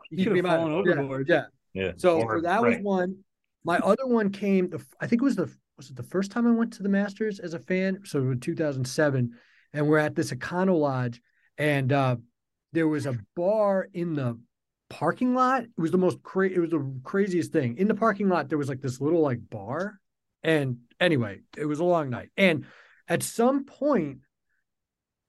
you 0.09 0.25
could 0.25 0.37
have 0.37 0.45
fallen 0.45 0.71
Yeah, 0.71 0.93
overboard. 0.93 1.27
Yeah. 1.29 1.43
Yeah. 1.75 1.91
So, 1.97 2.19
Or- 2.21 2.37
so 2.37 2.41
that 2.41 2.61
was 2.63 2.75
right. 2.75 2.83
one. 2.83 3.17
My 3.63 3.77
other 3.77 4.07
one 4.07 4.31
came. 4.31 4.69
The 4.71 4.83
I 4.99 5.05
think 5.07 5.21
it 5.21 5.25
was 5.25 5.35
the 5.35 5.55
was 5.77 5.91
it 5.91 5.95
the 5.95 6.03
first 6.03 6.31
time 6.31 6.47
I 6.47 6.51
went 6.51 6.73
to 6.73 6.83
the 6.83 6.89
Masters 6.89 7.39
as 7.39 7.53
a 7.53 7.59
fan. 7.59 7.99
So 8.05 8.19
in 8.31 8.39
2007, 8.39 9.31
and 9.73 9.87
we're 9.87 9.99
at 9.99 10.15
this 10.15 10.31
Econo 10.31 10.79
Lodge, 10.79 11.21
and 11.59 11.93
uh, 11.93 12.15
there 12.71 12.87
was 12.87 13.05
a 13.05 13.17
bar 13.35 13.87
in 13.93 14.15
the 14.15 14.39
parking 14.89 15.35
lot. 15.35 15.63
It 15.63 15.69
was 15.77 15.91
the 15.91 15.97
most 15.99 16.21
cra- 16.23 16.49
It 16.49 16.59
was 16.59 16.71
the 16.71 16.91
craziest 17.03 17.51
thing 17.51 17.77
in 17.77 17.87
the 17.87 17.95
parking 17.95 18.29
lot. 18.29 18.49
There 18.49 18.57
was 18.57 18.69
like 18.69 18.81
this 18.81 18.99
little 18.99 19.21
like 19.21 19.39
bar, 19.51 19.99
and 20.43 20.77
anyway, 20.99 21.41
it 21.57 21.65
was 21.65 21.79
a 21.79 21.85
long 21.85 22.09
night. 22.09 22.29
And 22.37 22.65
at 23.07 23.23
some 23.23 23.65
point, 23.65 24.19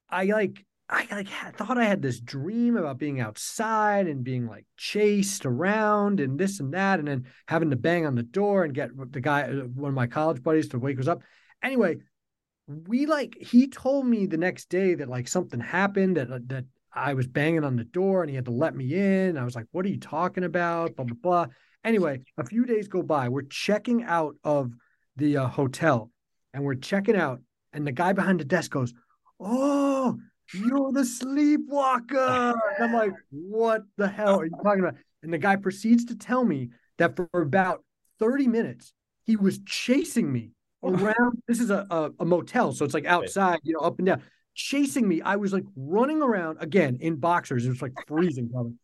I 0.09 0.25
like 0.25 0.65
I 0.89 1.07
like 1.11 1.29
thought 1.57 1.79
I 1.79 1.85
had 1.85 2.03
this 2.03 2.21
dream 2.21 2.77
about 2.77 2.99
being 2.99 3.21
outside 3.21 4.07
and 4.07 4.23
being 4.23 4.47
like 4.47 4.67
chased 4.77 5.47
around 5.47 6.21
and 6.21 6.39
this 6.39 6.61
and 6.61 6.75
that, 6.75 6.99
and 6.99 7.09
then 7.09 7.27
having 7.49 7.71
to 7.71 7.77
bang 7.77 8.05
on 8.07 8.15
the 8.15 8.23
door 8.23 8.65
and 8.65 8.75
get 8.75 8.91
the 9.13 9.21
guy, 9.21 9.45
uh, 9.45 9.63
one 9.63 9.89
of 9.89 9.95
my 9.95 10.07
college 10.07 10.43
buddies, 10.43 10.69
to 10.69 10.79
wake 10.79 11.01
us 11.01 11.09
up. 11.09 11.23
Anyway, 11.63 11.97
we 12.67 13.07
like 13.07 13.37
he 13.41 13.69
told 13.69 14.07
me 14.07 14.27
the 14.27 14.37
next 14.37 14.69
day 14.69 14.95
that 14.95 15.09
like 15.09 15.27
something 15.27 15.61
happened 15.61 16.17
that 16.17 16.29
that 16.49 16.65
I 16.93 17.15
was 17.15 17.27
banging 17.27 17.65
on 17.65 17.77
the 17.77 17.85
door 17.85 18.23
and 18.23 18.31
he 18.31 18.37
had 18.37 18.45
to 18.45 18.51
let 18.51 18.77
me 18.77 18.95
in. 18.95 19.39
I 19.39 19.45
was 19.45 19.57
like, 19.57 19.67
"What 19.73 19.87
are 19.87 19.91
you 19.91 19.99
talking 19.99 20.45
about?" 20.45 20.97
Blah 20.97 21.07
blah 21.07 21.17
blah. 21.21 21.47
Anyway, 21.83 22.21
a 22.37 22.45
few 22.45 22.67
days 22.67 22.89
go 22.89 23.03
by. 23.03 23.29
We're 23.29 23.43
checking 23.43 24.05
out 24.05 24.37
of 24.45 24.73
the 25.17 25.39
uh, 25.39 25.49
hotel, 25.49 26.11
and 26.53 26.65
we're 26.65 26.75
checking 26.75 27.17
out, 27.17 27.41
and 27.73 27.87
the 27.87 27.93
guy 27.93 28.13
behind 28.13 28.41
the 28.41 28.45
desk 28.45 28.71
goes, 28.71 28.95
"Oh." 29.41 30.19
You're 30.53 30.93
the 30.93 31.05
sleepwalker. 31.05 32.55
And 32.77 32.85
I'm 32.85 32.93
like, 32.93 33.15
what 33.31 33.85
the 33.97 34.07
hell 34.07 34.41
are 34.41 34.45
you 34.45 34.51
talking 34.63 34.81
about? 34.81 34.97
And 35.23 35.33
the 35.33 35.39
guy 35.39 35.57
proceeds 35.57 36.05
to 36.07 36.17
tell 36.17 36.45
me 36.45 36.69
that 36.99 37.17
for 37.17 37.29
about 37.33 37.83
30 38.19 38.49
minutes, 38.49 38.93
he 39.25 39.37
was 39.37 39.61
chasing 39.65 40.31
me 40.31 40.53
around. 40.83 41.43
This 41.49 41.61
is 41.61 41.71
a, 41.71 41.87
a, 41.91 42.11
a 42.21 42.25
motel, 42.25 42.73
so 42.73 42.85
it's 42.85 42.95
like 42.95 43.07
outside, 43.07 43.61
you 43.63 43.75
know, 43.75 43.81
up 43.81 43.99
and 43.99 44.07
down, 44.07 44.23
chasing 44.55 45.09
me. 45.09 45.21
I 45.23 45.37
was 45.37 45.53
like 45.53 45.65
running 45.77 46.23
around 46.23 46.59
again 46.61 46.99
in 47.01 47.17
boxers. 47.17 47.67
It 47.67 47.71
was 47.71 47.83
like 47.83 47.93
freezing, 48.07 48.49
probably 48.51 48.75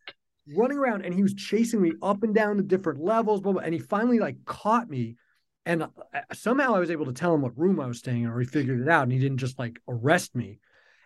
running 0.57 0.79
around, 0.79 1.03
and 1.03 1.15
he 1.15 1.23
was 1.23 1.35
chasing 1.35 1.81
me 1.81 1.93
up 2.03 2.23
and 2.23 2.35
down 2.35 2.57
the 2.57 2.63
different 2.63 3.01
levels, 3.01 3.41
blah, 3.41 3.53
blah. 3.53 3.63
And 3.63 3.75
he 3.75 3.81
finally 3.81 4.19
like 4.19 4.37
caught 4.45 4.89
me. 4.89 5.17
And 5.67 5.83
uh, 5.85 5.89
somehow 6.33 6.75
I 6.75 6.79
was 6.81 6.91
able 6.91 7.07
to 7.07 7.13
tell 7.13 7.35
him 7.35 7.43
what 7.43 7.59
room 7.59 7.81
I 7.81 7.87
was 7.87 7.99
staying 7.99 8.23
in, 8.23 8.31
or 8.31 8.41
he 8.41 8.47
figured 8.47 8.81
it 8.81 8.89
out, 8.89 9.03
and 9.05 9.13
he 9.13 9.19
didn't 9.19 9.39
just 9.39 9.59
like 9.59 9.79
arrest 9.89 10.35
me 10.35 10.59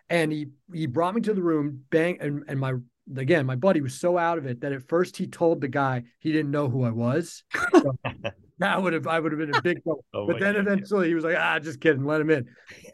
and 0.09 0.31
he 0.31 0.47
he 0.73 0.85
brought 0.85 1.15
me 1.15 1.21
to 1.21 1.33
the 1.33 1.41
room 1.41 1.83
bang 1.89 2.17
and, 2.21 2.43
and 2.47 2.59
my 2.59 2.73
again 3.17 3.45
my 3.45 3.55
buddy 3.55 3.81
was 3.81 3.99
so 3.99 4.17
out 4.17 4.37
of 4.37 4.45
it 4.45 4.61
that 4.61 4.71
at 4.71 4.87
first 4.87 5.17
he 5.17 5.25
told 5.27 5.61
the 5.61 5.67
guy 5.67 6.03
he 6.19 6.31
didn't 6.31 6.51
know 6.51 6.69
who 6.69 6.83
i 6.83 6.89
was 6.91 7.43
So 7.81 7.97
that 8.59 8.81
would 8.81 8.93
have 8.93 9.07
i 9.07 9.19
would 9.19 9.31
have 9.31 9.39
been 9.39 9.49
a 9.49 9.55
big 9.55 9.83
trouble 9.83 10.05
Oh 10.13 10.27
but 10.27 10.39
then 10.39 10.55
God. 10.55 10.61
eventually 10.67 11.07
he 11.07 11.15
was 11.15 11.23
like 11.23 11.35
ah 11.37 11.57
just 11.59 11.79
kidding 11.81 12.05
let 12.05 12.21
him 12.21 12.29
in 12.29 12.47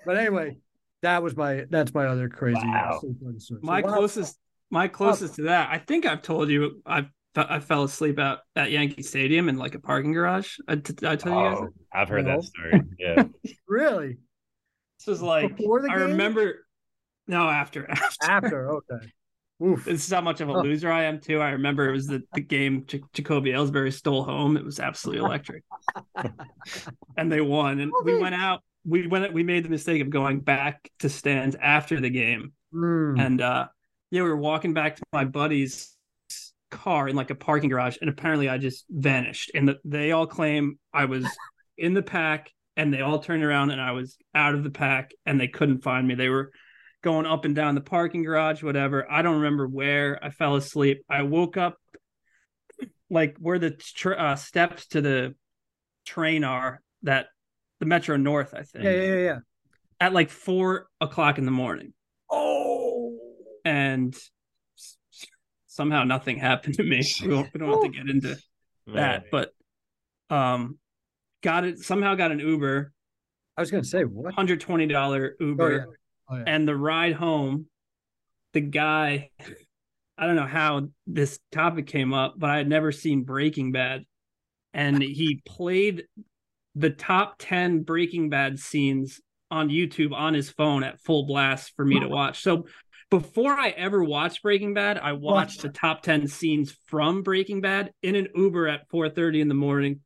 but 0.05 0.17
anyway 0.17 0.57
that 1.01 1.21
was 1.21 1.35
my 1.35 1.65
that's 1.69 1.93
my 1.93 2.07
other 2.07 2.29
crazy 2.29 2.67
Wow. 2.67 2.99
sleepwalking. 3.01 3.39
So 3.39 3.57
My 3.61 3.81
wow. 3.81 3.89
closest, 3.89 4.37
my 4.69 4.87
closest 4.87 5.35
to 5.35 5.41
that. 5.43 5.69
I 5.71 5.79
think 5.79 6.05
I've 6.05 6.21
told 6.21 6.49
you. 6.49 6.81
I 6.85 7.07
I 7.35 7.59
fell 7.59 7.83
asleep 7.83 8.19
out 8.19 8.39
at 8.55 8.71
Yankee 8.71 9.03
Stadium 9.03 9.47
in 9.49 9.57
like 9.57 9.75
a 9.75 9.79
parking 9.79 10.11
garage. 10.13 10.57
I, 10.67 10.75
did 10.75 11.03
I 11.05 11.15
tell 11.15 11.31
you 11.33 11.49
guys? 11.49 11.57
Oh, 11.61 11.69
I've 11.93 12.09
heard 12.09 12.25
No. 12.25 12.35
that 12.35 12.43
story. 12.43 12.81
Yeah. 12.99 13.23
really 13.67 14.17
This 14.99 15.07
was 15.07 15.21
like 15.21 15.55
Before 15.55 15.81
the 15.81 15.89
I 15.91 15.95
remember. 15.95 16.65
No, 17.27 17.47
after 17.49 17.89
after. 17.91 18.29
after 18.29 18.71
okay 18.77 19.11
Oof. 19.63 19.85
This 19.85 20.05
is 20.07 20.11
how 20.11 20.21
much 20.21 20.41
of 20.41 20.49
a 20.49 20.53
Oh. 20.53 20.61
loser 20.61 20.91
I 20.91 21.03
am 21.03 21.19
too. 21.19 21.39
I 21.39 21.51
remember 21.51 21.87
it 21.87 21.91
was 21.91 22.07
the, 22.07 22.23
the 22.33 22.41
game 22.41 22.83
J- 22.87 23.03
Jacoby 23.13 23.51
Ellsbury 23.51 23.93
stole 23.93 24.23
home. 24.23 24.57
It 24.57 24.65
was 24.65 24.79
absolutely 24.79 25.23
electric, 25.23 25.63
and 27.17 27.31
they 27.31 27.41
won. 27.41 27.79
And 27.79 27.91
we 28.03 28.17
went 28.17 28.35
out. 28.35 28.61
We 28.85 29.05
went. 29.05 29.31
We 29.33 29.43
made 29.43 29.63
the 29.63 29.69
mistake 29.69 30.01
of 30.01 30.09
going 30.09 30.39
back 30.39 30.89
to 30.99 31.09
stands 31.09 31.55
after 31.61 31.99
the 32.01 32.09
game, 32.09 32.53
Mm. 32.73 33.19
and 33.23 33.39
uh 33.41 33.67
yeah, 34.09 34.23
we 34.23 34.29
were 34.29 34.35
walking 34.35 34.73
back 34.73 34.95
to 34.95 35.03
my 35.13 35.25
buddy's 35.25 35.95
car 36.71 37.07
in 37.07 37.15
like 37.15 37.29
a 37.29 37.35
parking 37.35 37.69
garage, 37.69 37.97
and 38.01 38.09
apparently 38.09 38.49
I 38.49 38.57
just 38.57 38.85
vanished. 38.89 39.51
And 39.53 39.69
the, 39.69 39.79
they 39.85 40.11
all 40.11 40.25
claim 40.25 40.79
I 40.93 41.05
was 41.05 41.25
in 41.77 41.93
the 41.93 42.01
pack, 42.01 42.51
and 42.75 42.93
they 42.93 43.01
all 43.01 43.19
turned 43.19 43.43
around, 43.43 43.71
and 43.71 43.81
I 43.81 43.91
was 43.91 44.17
out 44.33 44.55
of 44.55 44.63
the 44.63 44.71
pack, 44.71 45.11
and 45.25 45.39
they 45.39 45.47
couldn't 45.47 45.83
find 45.83 46.07
me. 46.07 46.15
They 46.15 46.29
were 46.29 46.51
going 47.03 47.25
up 47.25 47.45
and 47.45 47.55
down 47.55 47.75
the 47.75 47.81
parking 47.81 48.23
garage, 48.23 48.63
whatever. 48.63 49.09
I 49.09 49.21
don't 49.21 49.37
remember 49.37 49.67
where. 49.67 50.19
I 50.23 50.29
fell 50.29 50.55
asleep. 50.55 51.03
I 51.09 51.23
woke 51.23 51.57
up 51.57 51.75
like 53.09 53.35
where 53.39 53.59
the 53.59 53.71
tr- 53.71 54.17
uh, 54.17 54.35
steps 54.35 54.87
to 54.87 55.01
the 55.01 55.35
train 56.05 56.43
are 56.43 56.81
that 57.03 57.27
the 57.79 57.85
Metro 57.85 58.15
North, 58.15 58.53
I 58.53 58.63
think, 58.63 58.85
yeah 58.85 58.91
yeah 58.91 59.01
yeah 59.01 59.15
yeah 59.15 59.37
at 60.01 60.13
like 60.13 60.29
four 60.29 60.87
o'clock 60.99 61.37
in 61.37 61.45
the 61.45 61.51
morning 61.51 61.93
oh 62.29 63.17
and 63.63 64.17
somehow 65.71 66.03
nothing 66.03 66.37
happened 66.37 66.75
to 66.75 66.83
me. 66.83 67.01
We 67.21 67.27
don't, 67.29 67.47
we 67.53 67.59
don't 67.59 67.69
have 67.69 67.81
to 67.81 67.97
get 67.97 68.09
into 68.09 68.37
that, 68.87 69.25
but 69.31 69.53
um, 70.29 70.77
got 71.41 71.63
it 71.63 71.79
somehow 71.79 72.15
got 72.15 72.31
an 72.31 72.39
Uber, 72.39 72.91
i 73.57 73.61
was 73.61 73.71
gonna 73.71 73.83
say 73.83 74.03
what 74.03 74.33
hundred 74.33 74.59
twenty 74.59 74.87
dollar 74.87 75.35
oh 75.39 75.45
Uber, 75.45 75.71
yeah 75.71 75.83
oh 76.29 76.37
yeah 76.37 76.43
and 76.45 76.67
the 76.67 76.75
ride 76.75 77.13
home, 77.13 77.67
the 78.53 78.61
guy. 78.61 79.29
I 80.17 80.27
don't 80.27 80.35
know 80.35 80.45
how 80.45 80.89
this 81.07 81.39
topic 81.51 81.87
came 81.87 82.13
up, 82.13 82.35
but 82.37 82.51
I 82.51 82.57
had 82.57 82.69
never 82.69 82.91
seen 82.91 83.23
Breaking 83.23 83.71
Bad, 83.71 84.03
and 84.73 85.01
he 85.01 85.41
played 85.45 86.03
the 86.75 86.91
top 86.91 87.35
ten 87.39 87.83
Breaking 87.83 88.29
Bad 88.29 88.59
scenes 88.59 89.21
on 89.49 89.69
YouTube 89.69 90.13
on 90.13 90.33
his 90.33 90.49
phone 90.49 90.83
at 90.83 91.01
full 91.01 91.25
blast 91.25 91.73
for 91.75 91.85
me 91.85 91.99
to 91.99 92.07
watch. 92.09 92.41
So 92.43 92.65
before 93.11 93.51
I 93.51 93.69
ever 93.69 94.03
watched 94.03 94.41
Breaking 94.41 94.73
Bad, 94.73 94.97
I 94.97 95.11
watched 95.11 95.61
the 95.61 95.69
top 95.69 96.01
10 96.01 96.27
scenes 96.27 96.75
from 96.87 97.21
Breaking 97.21 97.59
Bad 97.59 97.91
in 98.01 98.15
an 98.15 98.29
Uber 98.33 98.67
at 98.69 98.89
4:30 98.89 99.41
in 99.41 99.47
the 99.49 99.53
morning 99.53 99.99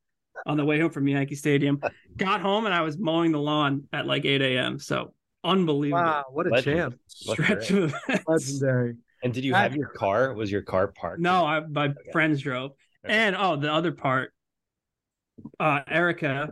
on 0.45 0.57
the 0.57 0.65
way 0.65 0.79
home 0.79 0.89
from 0.89 1.07
Yankee 1.07 1.35
Stadium. 1.35 1.79
Got 2.17 2.41
home 2.41 2.65
and 2.65 2.73
I 2.73 2.81
was 2.81 2.97
mowing 2.97 3.31
the 3.31 3.39
lawn 3.39 3.87
at 3.93 4.07
like 4.07 4.25
8 4.25 4.41
a.m. 4.41 4.79
So 4.79 5.13
unbelievable. 5.43 6.03
Wow, 6.03 6.25
what 6.31 6.47
a 6.47 6.49
Legend. 6.49 6.77
champ. 6.77 6.95
Stretch 7.07 7.69
of 7.69 7.93
events. 8.07 8.23
Legendary. 8.27 8.95
And 9.23 9.33
did 9.33 9.45
you 9.45 9.53
have 9.53 9.75
your 9.75 9.89
car? 9.89 10.33
Was 10.33 10.51
your 10.51 10.63
car 10.63 10.87
parked? 10.87 11.21
No, 11.21 11.45
I, 11.45 11.59
my 11.61 11.93
friends 12.11 12.41
drove. 12.41 12.71
Okay. 13.05 13.13
And 13.13 13.35
oh, 13.35 13.55
the 13.55 13.71
other 13.71 13.91
part, 13.91 14.33
uh, 15.59 15.81
Erica 15.87 16.49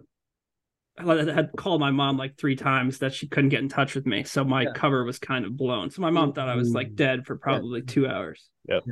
had 0.98 1.28
had 1.28 1.50
called 1.58 1.80
my 1.82 1.92
mom 1.92 2.18
like 2.18 2.38
three 2.38 2.56
times 2.56 3.00
that 3.00 3.14
she 3.14 3.28
couldn't 3.28 3.50
get 3.50 3.62
in 3.62 3.70
touch 3.70 3.96
with 3.96 4.06
me. 4.06 4.24
So 4.24 4.44
my 4.44 4.64
Yeah. 4.64 4.74
cover 4.74 5.04
was 5.04 5.18
kind 5.20 5.46
of 5.46 5.58
blown. 5.58 5.90
So 5.90 6.02
my 6.02 6.10
mom 6.12 6.34
thought 6.34 6.50
I 6.50 6.56
was 6.56 6.72
like 6.74 6.96
dead 6.96 7.26
for 7.26 7.36
probably 7.38 7.82
two 7.82 8.08
hours. 8.08 8.50
Yep. 8.70 8.84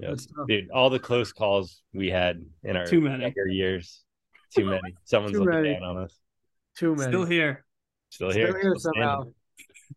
Good 0.00 0.20
stuff. 0.20 0.48
Dude, 0.48 0.70
all 0.70 0.90
the 0.90 0.98
close 0.98 1.32
calls 1.32 1.80
we 1.92 2.10
had 2.10 2.44
in 2.64 2.76
our 2.76 2.84
Too 2.86 3.00
many. 3.00 3.32
years. 3.48 4.02
Too 4.56 4.64
many. 4.64 4.94
Someone's 5.04 5.32
Too 5.34 5.40
looking 5.44 5.62
many. 5.62 5.74
down 5.74 5.82
on 5.84 5.98
us. 5.98 6.18
Too 6.76 6.96
many. 6.96 7.10
Still 7.10 7.24
here. 7.24 7.64
Still 8.10 8.30
here. 8.32 8.48
Still 8.50 8.60
here 8.60 8.74
Still 8.76 8.92
somehow. 8.94 9.22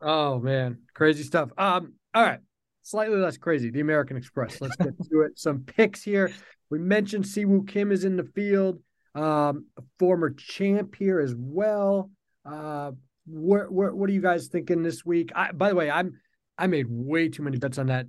Oh 0.01 0.39
man, 0.39 0.79
crazy 0.93 1.23
stuff. 1.23 1.49
Um, 1.57 1.93
all 2.13 2.23
right, 2.23 2.39
slightly 2.83 3.17
less 3.17 3.37
crazy. 3.37 3.71
The 3.71 3.79
American 3.79 4.17
Express. 4.17 4.61
Let's 4.61 4.75
get 4.75 4.93
to 5.11 5.21
it. 5.21 5.39
Some 5.39 5.61
picks 5.61 6.03
here. 6.03 6.31
We 6.69 6.77
mentioned 6.77 7.23
Siwoo 7.25 7.67
Kim 7.67 7.91
is 7.91 8.03
in 8.03 8.15
the 8.17 8.23
field. 8.23 8.79
Um, 9.17 9.65
former 9.97 10.29
champ 10.29 10.95
here 10.95 11.19
as 11.19 11.33
well. 11.35 12.11
Uh, 12.45 12.91
where, 13.25 13.65
where, 13.65 13.93
what 13.93 14.09
are 14.09 14.13
you 14.13 14.21
guys 14.21 14.47
thinking 14.47 14.83
this 14.83 15.03
week? 15.03 15.31
I, 15.35 15.51
by 15.51 15.69
the 15.69 15.75
way, 15.75 15.89
I'm 15.89 16.19
I 16.57 16.67
made 16.67 16.85
way 16.87 17.29
too 17.29 17.43
many 17.43 17.57
bets 17.57 17.77
on 17.77 17.87
that 17.87 18.07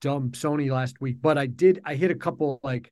dumb 0.00 0.30
Sony 0.32 0.70
last 0.70 1.00
week, 1.00 1.18
but 1.20 1.38
I 1.38 1.46
did 1.46 1.80
I 1.84 1.94
hit 1.94 2.10
a 2.10 2.14
couple 2.16 2.60
like 2.62 2.90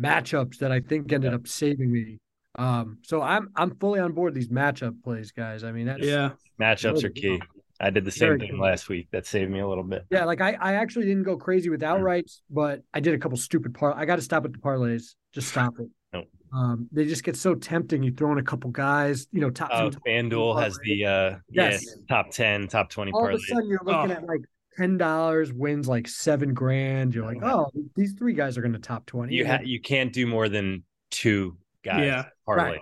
matchups 0.00 0.58
that 0.58 0.70
I 0.70 0.80
think 0.80 1.12
ended 1.12 1.34
up 1.34 1.46
saving 1.48 1.92
me. 1.92 2.18
Um, 2.56 2.98
so 3.02 3.20
I'm 3.20 3.50
I'm 3.56 3.76
fully 3.76 3.98
on 4.00 4.12
board 4.12 4.34
these 4.34 4.48
matchup 4.48 5.02
plays, 5.02 5.32
guys. 5.32 5.64
I 5.64 5.72
mean, 5.72 5.86
that's 5.86 6.04
Yeah. 6.04 6.30
Matchups 6.60 7.02
are 7.04 7.10
key. 7.10 7.40
I 7.80 7.90
did 7.90 8.04
the 8.04 8.12
same 8.12 8.38
thing 8.38 8.52
good. 8.52 8.60
last 8.60 8.88
week. 8.88 9.08
That 9.10 9.26
saved 9.26 9.50
me 9.50 9.58
a 9.58 9.66
little 9.66 9.82
bit. 9.82 10.04
Yeah, 10.08 10.24
like 10.24 10.40
I, 10.40 10.52
I 10.52 10.74
actually 10.74 11.06
didn't 11.06 11.24
go 11.24 11.36
crazy 11.36 11.68
with 11.68 11.80
outrights, 11.80 12.42
but 12.48 12.82
I 12.94 13.00
did 13.00 13.14
a 13.14 13.18
couple 13.18 13.36
stupid 13.36 13.74
par. 13.74 13.92
I 13.96 14.04
got 14.04 14.16
to 14.16 14.22
stop 14.22 14.44
at 14.44 14.52
the 14.52 14.58
parlays. 14.58 15.14
Just 15.32 15.48
stop 15.48 15.74
it. 15.80 15.88
Nope. 16.12 16.28
Um, 16.52 16.88
they 16.92 17.04
just 17.06 17.24
get 17.24 17.36
so 17.36 17.54
tempting. 17.54 18.02
You 18.02 18.12
throw 18.12 18.32
in 18.32 18.38
a 18.38 18.42
couple 18.42 18.70
guys, 18.70 19.26
you 19.32 19.40
know, 19.40 19.50
top. 19.50 19.70
Oh, 19.72 19.90
some- 19.90 20.00
FanDuel 20.06 20.60
has 20.62 20.78
the 20.84 21.06
uh 21.06 21.36
Yes. 21.50 21.84
yeah, 21.86 21.92
top 22.08 22.30
10, 22.30 22.68
top 22.68 22.90
20 22.90 23.12
all 23.12 23.26
of 23.28 23.34
a 23.34 23.38
sudden, 23.38 23.68
you're 23.68 23.80
looking 23.84 24.10
Oh. 24.10 24.14
at 24.14 24.24
like 24.26 24.40
ten 24.76 24.96
dollars 24.98 25.52
wins 25.52 25.88
like 25.88 26.08
seven 26.08 26.52
grand. 26.54 27.14
You're 27.14 27.24
like, 27.26 27.42
oh, 27.42 27.70
these 27.96 28.12
three 28.14 28.32
guys 28.34 28.56
are 28.58 28.62
going 28.62 28.72
to 28.74 28.78
top 28.78 29.06
twenty. 29.06 29.34
You 29.34 29.46
ha- 29.46 29.60
you 29.62 29.80
can't 29.80 30.12
do 30.12 30.26
more 30.26 30.48
than 30.48 30.82
two 31.10 31.56
guys 31.84 32.04
Yeah. 32.06 32.24
parlay. 32.46 32.64
Right. 32.72 32.80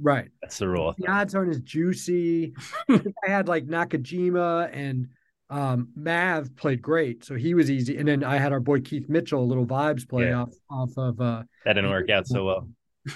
right. 0.00 0.28
That's 0.42 0.58
the 0.58 0.68
rule. 0.68 0.94
The 0.98 1.06
odds 1.08 1.34
aren't 1.34 1.50
as 1.50 1.60
juicy. 1.60 2.54
I 2.90 3.00
had 3.28 3.48
like 3.48 3.66
Nakajima 3.66 4.70
and 4.72 5.08
um, 5.52 5.88
Mav 5.94 6.56
played 6.56 6.80
great, 6.80 7.24
so 7.24 7.34
he 7.34 7.52
was 7.54 7.70
easy. 7.70 7.98
And 7.98 8.08
then 8.08 8.24
I 8.24 8.38
had 8.38 8.52
our 8.52 8.60
boy 8.60 8.80
Keith 8.80 9.08
Mitchell, 9.08 9.42
a 9.42 9.44
little 9.44 9.66
vibes 9.66 10.08
play 10.08 10.28
Yeah. 10.30 10.42
off 10.42 10.52
off 10.70 10.90
of. 10.96 11.20
uh 11.20 11.42
That 11.64 11.74
didn't 11.74 11.90
work 11.90 12.08
out 12.10 12.26
so 12.26 12.44
well. 12.46 12.68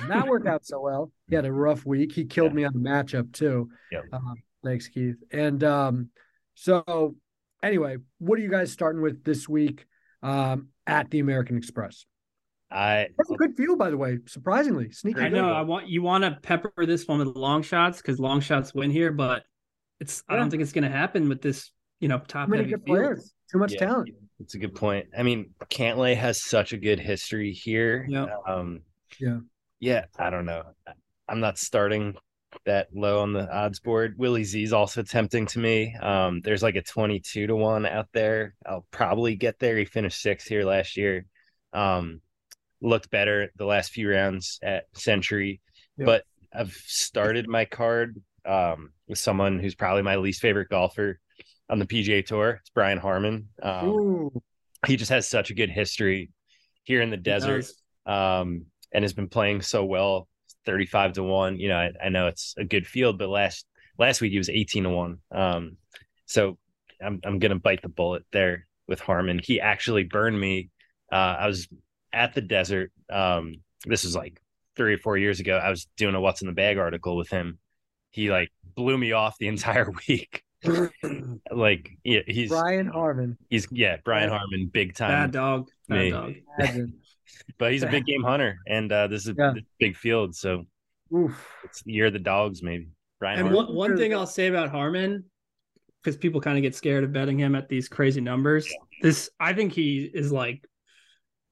not 0.06 0.28
work 0.28 0.46
out 0.46 0.64
so 0.66 0.80
well. 0.80 1.10
He 1.28 1.34
had 1.34 1.46
a 1.46 1.52
rough 1.52 1.86
week. 1.86 2.12
He 2.12 2.24
killed 2.26 2.50
Yeah. 2.52 2.56
me 2.56 2.64
on 2.64 2.72
the 2.74 2.78
matchup 2.80 3.32
too. 3.32 3.70
Yep. 3.90 4.04
Um, 4.12 4.34
thanks, 4.64 4.88
Keith. 4.88 5.16
And 5.32 5.64
um, 5.64 6.10
so 6.54 7.14
anyway, 7.62 7.96
what 8.18 8.38
are 8.38 8.42
you 8.42 8.50
guys 8.50 8.70
starting 8.70 9.00
with 9.02 9.24
this 9.24 9.48
week 9.48 9.86
um, 10.22 10.68
at 10.86 11.10
the 11.10 11.20
American 11.20 11.56
Express? 11.56 12.04
I 12.70 13.08
That's 13.16 13.30
a 13.30 13.34
good 13.36 13.56
field, 13.56 13.78
by 13.78 13.90
the 13.90 13.96
way. 13.96 14.18
Surprisingly, 14.26 14.90
sneaky. 14.90 15.20
I 15.20 15.28
good. 15.28 15.36
know. 15.36 15.52
I 15.52 15.62
want 15.62 15.88
you 15.88 16.02
want 16.02 16.24
to 16.24 16.32
pepper 16.42 16.84
this 16.84 17.06
one 17.06 17.20
with 17.20 17.28
long 17.36 17.62
shots 17.62 18.02
because 18.02 18.18
long 18.18 18.40
shots 18.40 18.74
win 18.74 18.90
here, 18.90 19.12
but 19.12 19.44
it's 20.00 20.22
I 20.28 20.34
don't 20.36 20.50
think 20.50 20.62
it's 20.62 20.72
going 20.72 20.84
to 20.84 20.90
happen 20.90 21.28
with 21.28 21.40
this. 21.40 21.70
You 22.00 22.08
know, 22.08 22.18
top 22.18 22.46
Too 22.46 22.50
many 22.52 22.62
heavy 22.64 22.72
good 22.72 22.84
field. 22.84 22.98
players. 22.98 23.34
Too 23.50 23.58
much 23.58 23.72
Yeah. 23.72 23.78
talent. 23.86 24.10
It's 24.40 24.54
a 24.54 24.58
good 24.58 24.74
point. 24.74 25.08
I 25.16 25.22
mean, 25.22 25.54
Cantlay 25.70 26.14
has 26.16 26.42
such 26.42 26.72
a 26.72 26.76
good 26.76 27.00
history 27.00 27.52
here. 27.52 28.04
Yeah. 28.08 28.26
Um, 28.46 28.82
Yeah. 29.18 29.38
Yeah. 29.80 30.04
I 30.18 30.30
don't 30.30 30.44
know. 30.46 30.62
I'm 31.28 31.40
not 31.40 31.58
starting 31.58 32.16
that 32.64 32.88
low 32.94 33.20
on 33.20 33.32
the 33.32 33.50
odds 33.54 33.80
board. 33.80 34.14
Willie 34.18 34.44
Z 34.44 34.62
is 34.62 34.72
also 34.72 35.02
tempting 35.02 35.46
to 35.46 35.58
me. 35.58 35.94
Um, 35.94 36.40
there's 36.42 36.62
like 36.62 36.74
a 36.76 36.82
22 36.82 37.46
to 37.46 37.56
one 37.56 37.86
out 37.86 38.08
there. 38.12 38.54
I'll 38.66 38.86
probably 38.90 39.36
get 39.36 39.58
there. 39.58 39.76
He 39.76 39.84
finished 39.84 40.20
sixth 40.20 40.48
here 40.48 40.64
last 40.64 40.96
year. 40.96 41.26
Um, 41.72 42.20
looked 42.80 43.10
better 43.10 43.50
the 43.56 43.64
last 43.66 43.92
few 43.92 44.10
rounds 44.10 44.58
at 44.62 44.84
Sentry, 44.94 45.60
Yeah. 45.96 46.04
but 46.06 46.24
I've 46.52 46.72
started 46.72 47.48
my 47.48 47.64
card 47.64 48.20
um, 48.44 48.92
with 49.08 49.18
someone 49.18 49.58
who's 49.58 49.74
probably 49.74 50.02
my 50.02 50.16
least 50.16 50.40
favorite 50.40 50.68
golfer 50.68 51.18
on 51.68 51.78
the 51.78 51.86
PGA 51.86 52.24
Tour. 52.24 52.58
It's 52.60 52.70
Brian 52.70 52.98
Harman. 52.98 53.48
Um, 53.62 54.30
he 54.86 54.96
just 54.96 55.10
has 55.10 55.28
such 55.28 55.50
a 55.50 55.54
good 55.54 55.70
history 55.70 56.30
here 56.84 57.02
in 57.02 57.10
the 57.10 57.16
desert 57.16 57.66
um, 58.06 58.66
and 58.92 59.02
has 59.02 59.12
been 59.12 59.28
playing 59.28 59.62
so 59.62 59.84
well 59.84 60.28
35 60.64 61.14
to 61.14 61.22
1 61.22 61.58
you 61.58 61.68
know 61.68 61.76
I, 61.76 61.90
I 62.04 62.08
know 62.08 62.26
it's 62.26 62.54
a 62.56 62.64
good 62.64 62.86
field 62.86 63.18
but 63.18 63.28
last 63.28 63.66
last 63.98 64.20
week 64.20 64.32
he 64.32 64.38
was 64.38 64.48
18 64.48 64.84
to 64.84 64.90
1 64.90 65.18
um, 65.32 65.76
so 66.26 66.58
I'm, 67.02 67.20
I'm 67.24 67.38
gonna 67.38 67.58
bite 67.58 67.82
the 67.82 67.88
bullet 67.88 68.24
there 68.32 68.66
with 68.86 69.00
harman. 69.00 69.40
He 69.42 69.60
actually 69.60 70.04
burned 70.04 70.38
me 70.38 70.70
uh, 71.10 71.36
i 71.40 71.46
was 71.46 71.68
at 72.12 72.34
the 72.34 72.40
desert 72.40 72.92
um, 73.10 73.56
this 73.84 74.04
was 74.04 74.14
like 74.14 74.40
three 74.76 74.94
or 74.94 74.98
four 74.98 75.16
years 75.16 75.40
ago. 75.40 75.56
I 75.56 75.70
was 75.70 75.88
doing 75.96 76.14
a 76.14 76.20
what's 76.20 76.42
in 76.42 76.46
the 76.46 76.52
bag 76.52 76.78
article 76.78 77.16
with 77.16 77.30
him. 77.30 77.58
He 78.10 78.30
like 78.30 78.52
blew 78.74 78.96
me 78.96 79.12
off 79.12 79.38
the 79.38 79.48
entire 79.54 79.90
week 80.08 80.42
like 81.50 81.90
yeah, 82.04 82.20
he's 82.26 82.50
Brian 82.50 82.86
Harman. 82.86 83.36
he's 83.50 83.66
yeah 83.70 83.96
brian 84.04 84.30
Yeah. 84.30 84.38
harman 84.38 84.70
big 84.72 84.96
Bad 84.96 85.08
time 85.08 85.30
dog. 85.30 85.68
Bad 85.88 85.98
me. 85.98 86.10
dog. 86.10 86.34
But 87.58 87.72
he's 87.72 87.82
a 87.82 87.88
big 87.88 88.04
game 88.06 88.22
hunter, 88.22 88.58
and 88.68 88.90
uh, 88.92 89.08
this 89.08 89.26
is 89.26 89.34
Yeah. 89.36 89.50
a 89.50 89.54
big 89.80 89.96
field, 89.96 90.34
so 90.36 90.64
Oof. 91.14 91.44
it's 91.64 91.82
you're 91.84 92.10
the 92.10 92.18
dogs, 92.20 92.62
maybe. 92.62 92.88
Brian, 93.18 93.40
And 93.40 93.48
Harman. 93.48 93.66
one, 93.66 93.74
one 93.90 93.96
thing 93.96 94.14
I'll 94.14 94.26
say 94.26 94.46
about 94.46 94.70
Harman, 94.70 95.24
because 96.02 96.16
people 96.16 96.40
kind 96.40 96.56
of 96.56 96.62
get 96.62 96.74
scared 96.74 97.02
of 97.04 97.12
betting 97.12 97.38
him 97.38 97.54
at 97.56 97.68
these 97.68 97.88
crazy 97.88 98.20
numbers. 98.20 98.72
This, 99.02 99.28
I 99.40 99.52
think 99.54 99.72
he 99.72 100.04
is 100.12 100.30
like 100.30 100.64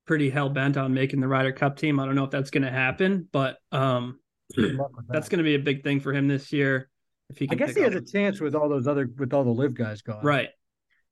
pretty 0.06 0.30
hell 0.30 0.48
bent 0.48 0.76
on 0.76 0.94
making 0.94 1.20
the 1.20 1.28
Ryder 1.28 1.52
Cup 1.52 1.76
team. 1.76 1.98
I 1.98 2.06
don't 2.06 2.14
know 2.14 2.24
if 2.24 2.30
that's 2.30 2.50
going 2.50 2.62
to 2.64 2.70
happen, 2.70 3.28
but 3.32 3.56
um, 3.72 4.20
Good 4.54 4.74
luck 4.76 4.96
with 4.96 5.06
that's 5.08 5.28
going 5.28 5.38
to 5.38 5.44
be 5.44 5.54
a 5.56 5.58
big 5.58 5.82
thing 5.82 5.98
for 6.00 6.12
him 6.12 6.28
this 6.28 6.52
year. 6.52 6.88
If 7.30 7.38
he 7.38 7.48
I 7.50 7.54
guess 7.54 7.74
he 7.74 7.82
has 7.82 7.94
a 7.94 8.00
chance 8.00 8.40
with 8.40 8.54
all 8.54 8.68
those 8.68 8.86
other 8.86 9.08
with 9.18 9.32
all 9.32 9.44
the 9.44 9.50
LIV 9.50 9.74
guys 9.74 10.02
gone. 10.02 10.24
right. 10.24 10.48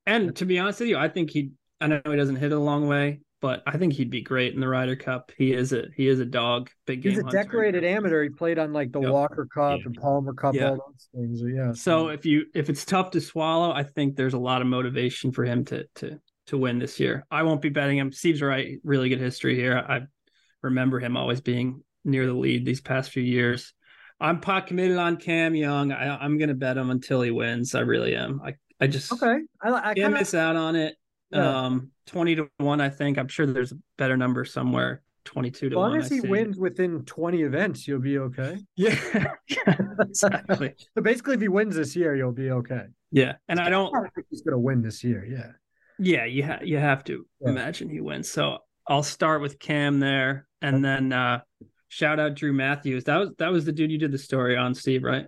And 0.06 0.34
to 0.36 0.44
be 0.44 0.58
honest 0.58 0.80
with 0.80 0.88
you, 0.88 0.96
I 0.98 1.08
think 1.08 1.30
he. 1.30 1.52
I 1.80 1.86
know 1.86 2.00
he 2.04 2.16
doesn't 2.16 2.36
hit 2.36 2.52
it 2.52 2.54
a 2.54 2.60
long 2.60 2.86
way, 2.86 3.20
but 3.40 3.62
I 3.66 3.76
think 3.76 3.92
he'd 3.94 4.10
be 4.10 4.20
great 4.22 4.54
in 4.54 4.60
the 4.60 4.68
Ryder 4.68 4.96
Cup. 4.96 5.32
He 5.36 5.52
is 5.52 5.72
a 5.72 5.86
he 5.96 6.06
is 6.08 6.20
a 6.20 6.24
dog, 6.24 6.70
big 6.86 7.02
game. 7.02 7.12
He's 7.12 7.20
a 7.20 7.24
hunter. 7.24 7.38
decorated 7.38 7.84
amateur. 7.84 8.22
He 8.24 8.28
played 8.28 8.58
on 8.58 8.72
like 8.72 8.92
the 8.92 9.00
Yep. 9.00 9.10
Walker 9.10 9.48
Cup 9.52 9.78
Yeah. 9.78 9.84
and 9.86 9.94
Palmer 9.96 10.32
Cup, 10.34 10.54
Yeah. 10.54 10.70
all 10.70 10.76
those 10.92 11.08
things. 11.14 11.42
Yeah. 11.44 11.72
So 11.72 12.08
if 12.08 12.24
you 12.26 12.46
if 12.54 12.68
it's 12.68 12.84
tough 12.84 13.12
to 13.12 13.20
swallow, 13.20 13.72
I 13.72 13.82
think 13.84 14.16
there's 14.16 14.34
a 14.34 14.38
lot 14.38 14.60
of 14.60 14.66
motivation 14.68 15.32
for 15.32 15.44
him 15.44 15.64
to 15.66 15.86
to 15.96 16.20
to 16.48 16.58
win 16.58 16.78
this 16.80 16.98
year. 17.00 17.24
I 17.30 17.44
won't 17.44 17.62
be 17.62 17.68
betting 17.68 17.98
him. 17.98 18.10
Steve's 18.12 18.42
right, 18.42 18.78
really 18.84 19.08
good 19.08 19.20
history 19.20 19.54
here. 19.54 19.76
I 19.76 20.00
remember 20.62 20.98
him 21.00 21.16
always 21.16 21.40
being 21.40 21.82
near 22.04 22.26
the 22.26 22.32
lead 22.34 22.64
these 22.64 22.80
past 22.80 23.10
few 23.12 23.22
years. 23.22 23.72
I'm 24.20 24.40
pot 24.40 24.66
committed 24.66 24.96
on 24.96 25.16
Cam 25.16 25.54
Young. 25.54 25.92
I, 25.92 26.16
I'm 26.16 26.38
going 26.38 26.48
to 26.48 26.54
bet 26.54 26.76
him 26.76 26.90
until 26.90 27.22
he 27.22 27.30
wins. 27.30 27.74
I 27.74 27.80
really 27.80 28.14
am. 28.14 28.40
I 28.44 28.54
I 28.80 28.86
just 28.86 29.12
okay, 29.12 29.38
I, 29.62 29.70
I 29.70 29.80
can't 29.94 29.98
kind 29.98 30.14
of 30.14 30.20
miss 30.20 30.34
out 30.34 30.56
on 30.56 30.76
it. 30.76 30.96
Yeah. 31.30 31.64
Um, 31.66 31.90
twenty 32.06 32.34
to 32.36 32.48
one. 32.58 32.80
I 32.80 32.88
think. 32.90 33.18
I'm 33.18 33.28
sure 33.28 33.46
there's 33.46 33.72
a 33.72 33.76
better 33.98 34.16
number 34.16 34.44
somewhere. 34.44 35.02
Twenty-two 35.24 35.66
as 35.66 35.72
to 35.72 35.78
long 35.78 35.90
one. 35.92 36.00
as 36.00 36.08
he 36.08 36.20
wins 36.20 36.58
within 36.58 37.04
twenty 37.04 37.42
events, 37.42 37.86
you'll 37.86 38.00
be 38.00 38.18
okay. 38.18 38.58
Yeah, 38.76 38.98
yeah, 39.48 39.76
exactly. 40.00 40.74
So 40.96 41.02
basically, 41.02 41.34
if 41.36 41.40
he 41.40 41.48
wins 41.48 41.76
this 41.76 41.94
year, 41.94 42.16
you'll 42.16 42.32
be 42.32 42.50
okay. 42.50 42.86
Yeah, 43.12 43.34
and 43.48 43.60
I 43.60 43.68
don't. 43.70 43.94
I 43.94 44.08
think 44.14 44.26
he's 44.30 44.42
gonna 44.42 44.58
win 44.58 44.82
this 44.82 45.04
year. 45.04 45.24
Yeah. 45.24 45.52
Yeah, 45.98 46.24
you 46.24 46.44
ha- 46.44 46.60
you 46.62 46.78
have 46.78 47.04
to 47.04 47.24
Yeah. 47.40 47.50
imagine 47.50 47.88
he 47.88 48.00
wins. 48.00 48.28
So 48.30 48.58
I'll 48.88 49.04
start 49.04 49.42
with 49.42 49.60
Cam 49.60 50.00
there, 50.00 50.48
and 50.60 50.84
then 50.84 51.12
uh 51.12 51.42
shout 51.92 52.18
out 52.18 52.34
Drew 52.34 52.52
Matthews. 52.54 53.04
That 53.04 53.18
was 53.18 53.30
that 53.38 53.52
was 53.52 53.64
the 53.66 53.72
dude 53.72 53.90
you 53.90 53.98
did 53.98 54.12
the 54.12 54.18
story 54.18 54.56
on, 54.56 54.74
Steve, 54.74 55.02
right? 55.04 55.26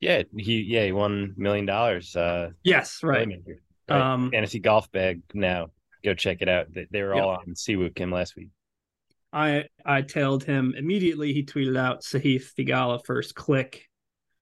yeah, 0.00 0.22
he 0.36 0.60
yeah 0.62 0.84
he 0.84 0.92
won 0.92 1.32
million 1.36 1.64
dollars. 1.64 2.14
Uh, 2.14 2.50
Yes, 2.62 3.00
right. 3.02 3.26
playmaker, 3.26 3.56
right? 3.88 4.00
Um, 4.12 4.30
fantasy 4.30 4.58
golf 4.58 4.90
bag 4.92 5.22
now. 5.32 5.68
go 6.04 6.12
check 6.14 6.38
it 6.42 6.48
out. 6.48 6.66
They, 6.74 6.86
they 6.90 7.02
were 7.02 7.14
Yep. 7.14 7.24
all 7.24 7.30
on 7.30 7.46
Siwoo 7.54 7.94
Kim 7.94 8.10
last 8.10 8.36
week. 8.36 8.48
I 9.32 9.64
I 9.86 10.02
tailed 10.02 10.44
him 10.44 10.74
immediately. 10.76 11.32
He 11.32 11.44
tweeted 11.44 11.76
out 11.78 12.02
Sahith 12.02 12.52
Theegala 12.58 13.04
first 13.06 13.34
click. 13.34 13.88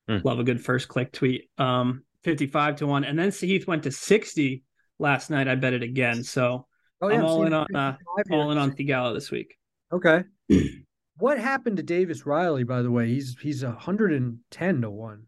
Hmm. 0.08 0.18
Love 0.24 0.40
a 0.40 0.44
good 0.44 0.60
first 0.64 0.88
click 0.88 1.12
tweet. 1.12 1.48
Um, 1.58 2.02
fifty 2.24 2.46
five 2.46 2.76
to 2.76 2.86
one, 2.86 3.04
and 3.04 3.16
then 3.18 3.28
Sahith 3.30 3.66
went 3.68 3.84
to 3.84 3.92
sixty 3.92 4.64
last 4.98 5.30
night. 5.30 5.46
I 5.46 5.54
bet 5.54 5.74
it 5.74 5.82
again. 5.84 6.24
So 6.24 6.66
Oh 7.02 7.08
I'm 7.10 7.24
all 7.24 7.44
in 7.46 7.52
on, 7.54 7.66
uh, 7.74 7.92
55 7.92 8.24
here. 8.28 8.38
all 8.38 8.50
in 8.50 8.58
on 8.58 8.72
Theegala 8.72 9.14
this 9.14 9.30
week. 9.30 9.56
Okay. 9.92 10.24
what 11.20 11.38
happened 11.38 11.76
to 11.78 11.82
Davis 11.82 12.26
Riley? 12.26 12.64
By 12.64 12.82
the 12.82 12.90
way, 12.90 13.08
he's 13.08 13.36
he's 13.40 13.62
hundred 13.62 14.12
and 14.12 14.38
ten 14.50 14.82
to 14.82 14.90
one. 14.90 15.24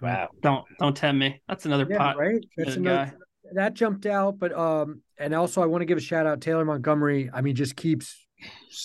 Wow. 0.00 0.28
Don't 0.42 0.64
don't 0.78 0.96
tempt 0.96 1.18
me. 1.18 1.42
That's 1.48 1.66
another 1.66 1.86
Yeah, 1.88 1.98
pot. 1.98 2.18
right. 2.18 2.44
That's 2.56 2.76
another, 2.76 3.06
guy. 3.06 3.12
that 3.54 3.74
jumped 3.74 4.06
out, 4.06 4.38
but 4.38 4.52
um, 4.52 5.00
and 5.18 5.34
also 5.34 5.62
I 5.62 5.66
want 5.66 5.82
to 5.82 5.86
give 5.86 5.98
a 5.98 6.00
shout 6.00 6.26
out 6.26 6.40
Taylor 6.40 6.64
Montgomery. 6.64 7.30
I 7.32 7.40
mean, 7.40 7.54
just 7.54 7.76
keeps 7.76 8.26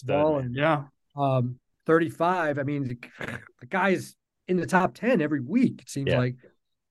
balling. 0.05 0.53
Yeah. 0.53 0.83
Um, 1.15 1.59
thirty 1.85 2.09
five. 2.09 2.57
I 2.59 2.63
mean, 2.63 2.87
the, 2.87 2.97
the 3.59 3.65
guy's 3.65 4.15
in 4.47 4.57
the 4.57 4.65
top 4.67 4.93
ten 4.93 5.21
every 5.21 5.41
week. 5.41 5.81
It 5.81 5.89
seems 5.89 6.09
Yeah. 6.09 6.19
like. 6.19 6.35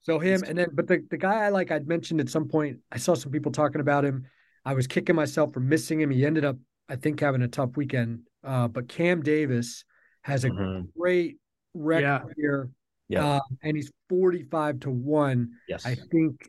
So 0.03 0.19
him, 0.19 0.43
and 0.47 0.57
then 0.57 0.69
but 0.73 0.87
the 0.87 1.05
the 1.11 1.19
guy 1.19 1.45
I 1.47 1.49
like, 1.51 1.71
I'd 1.71 1.87
mentioned 1.87 2.21
at 2.21 2.29
some 2.29 2.49
point. 2.49 2.79
I 2.91 2.99
saw 2.99 3.15
some 3.15 3.31
people 3.33 3.53
talking 3.53 3.81
about 3.81 4.05
him. 4.05 4.27
I 4.65 4.75
was 4.75 4.87
kicking 4.87 5.15
myself 5.17 5.53
for 5.53 5.61
missing 5.61 6.01
him. 6.01 6.11
He 6.11 6.27
ended 6.27 6.45
up, 6.45 6.57
I 6.89 6.97
think, 6.97 7.21
having 7.21 7.43
a 7.43 7.49
tough 7.49 7.77
weekend. 7.77 8.21
Uh, 8.43 8.69
but 8.69 8.89
Cam 8.89 9.23
Davis 9.23 9.85
has 10.23 10.45
a 10.45 10.51
Mhm. 10.51 10.93
great 10.97 11.39
record 11.75 12.03
Yeah. 12.03 12.23
here. 12.37 12.71
Yeah. 13.09 13.27
Uh, 13.27 13.41
and 13.63 13.77
he's 13.77 13.91
45 14.09 14.81
to 14.81 14.91
1. 14.91 15.51
Yes. 15.69 15.87
I 15.87 15.95
think, 15.95 16.49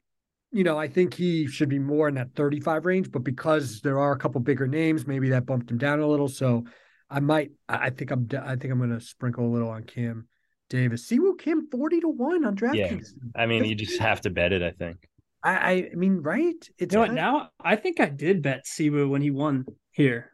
you 0.51 0.63
know, 0.63 0.77
I 0.77 0.87
think 0.87 1.13
he 1.13 1.47
should 1.47 1.69
be 1.69 1.79
more 1.79 2.07
in 2.07 2.15
that 2.15 2.33
35 2.35 2.85
range, 2.85 3.11
but 3.11 3.23
because 3.23 3.81
there 3.81 3.99
are 3.99 4.11
a 4.11 4.17
couple 4.17 4.41
bigger 4.41 4.67
names, 4.67 5.07
maybe 5.07 5.29
that 5.29 5.45
bumped 5.45 5.71
him 5.71 5.77
down 5.77 5.99
a 5.99 6.07
little. 6.07 6.27
So 6.27 6.65
I 7.09 7.19
might, 7.19 7.51
I 7.67 7.87
I 7.87 7.89
think 7.91 8.11
I'm, 8.11 8.27
I 8.41 8.55
think 8.55 8.71
I'm 8.71 8.77
going 8.77 8.89
to 8.91 8.99
sprinkle 8.99 9.45
a 9.47 9.51
little 9.51 9.69
on 9.69 9.83
Cam 9.83 10.27
Davis. 10.69 11.05
See 11.07 11.19
what 11.19 11.39
Cam 11.39 11.67
40 11.69 12.01
to 12.01 12.09
1 12.09 12.45
on 12.45 12.55
DraftKings. 12.55 13.13
I 13.35 13.45
mean, 13.45 13.63
you 13.65 13.75
just 13.75 13.99
have 13.99 14.21
to 14.21 14.29
bet 14.29 14.51
it, 14.53 14.61
I 14.61 14.71
think. 14.71 14.97
I, 15.41 15.51
I, 15.55 15.71
I 15.93 15.95
mean, 15.95 16.17
right? 16.17 16.55
It's 16.77 16.93
You 16.93 16.99
know 16.99 17.07
what? 17.07 17.13
Now 17.13 17.49
I 17.61 17.77
think 17.77 17.99
I 18.01 18.09
did 18.09 18.41
bet 18.41 18.65
Siwoo 18.65 19.09
when 19.09 19.21
he 19.21 19.31
won 19.31 19.65
here. 19.99 20.31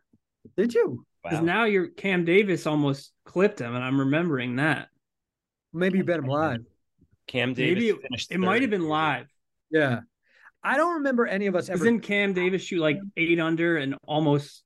did 0.58 0.74
you? 0.74 1.06
Because 1.24 1.40
Wow. 1.40 1.46
now 1.46 1.64
your 1.66 1.88
Cam 1.88 2.24
Davis 2.24 2.68
almost 2.68 3.12
clipped 3.26 3.60
him, 3.60 3.74
and 3.74 3.84
I'm 3.84 4.00
remembering 4.00 4.58
that. 4.58 4.90
Maybe 5.74 5.98
you 5.98 6.04
bet 6.04 6.20
him 6.20 6.28
live. 6.28 6.62
Cam 7.28 7.54
Davis 7.56 7.74
Maybe 7.84 7.90
it, 7.90 8.02
finished 8.02 8.32
it 8.32 8.38
might 8.40 8.62
have 8.62 8.70
been 8.70 8.88
live. 8.88 9.26
Yeah. 9.72 10.02
I 10.64 10.78
don't 10.78 10.96
remember 10.96 11.26
any 11.26 11.48
of 11.48 11.56
us 11.56 11.68
ever. 11.70 11.84
Didn't 11.84 12.02
Cam 12.02 12.34
Davis 12.34 12.62
shoot 12.62 12.80
like 12.80 13.00
eight 13.18 13.40
under 13.40 13.78
and 13.78 13.96
almost 14.08 14.64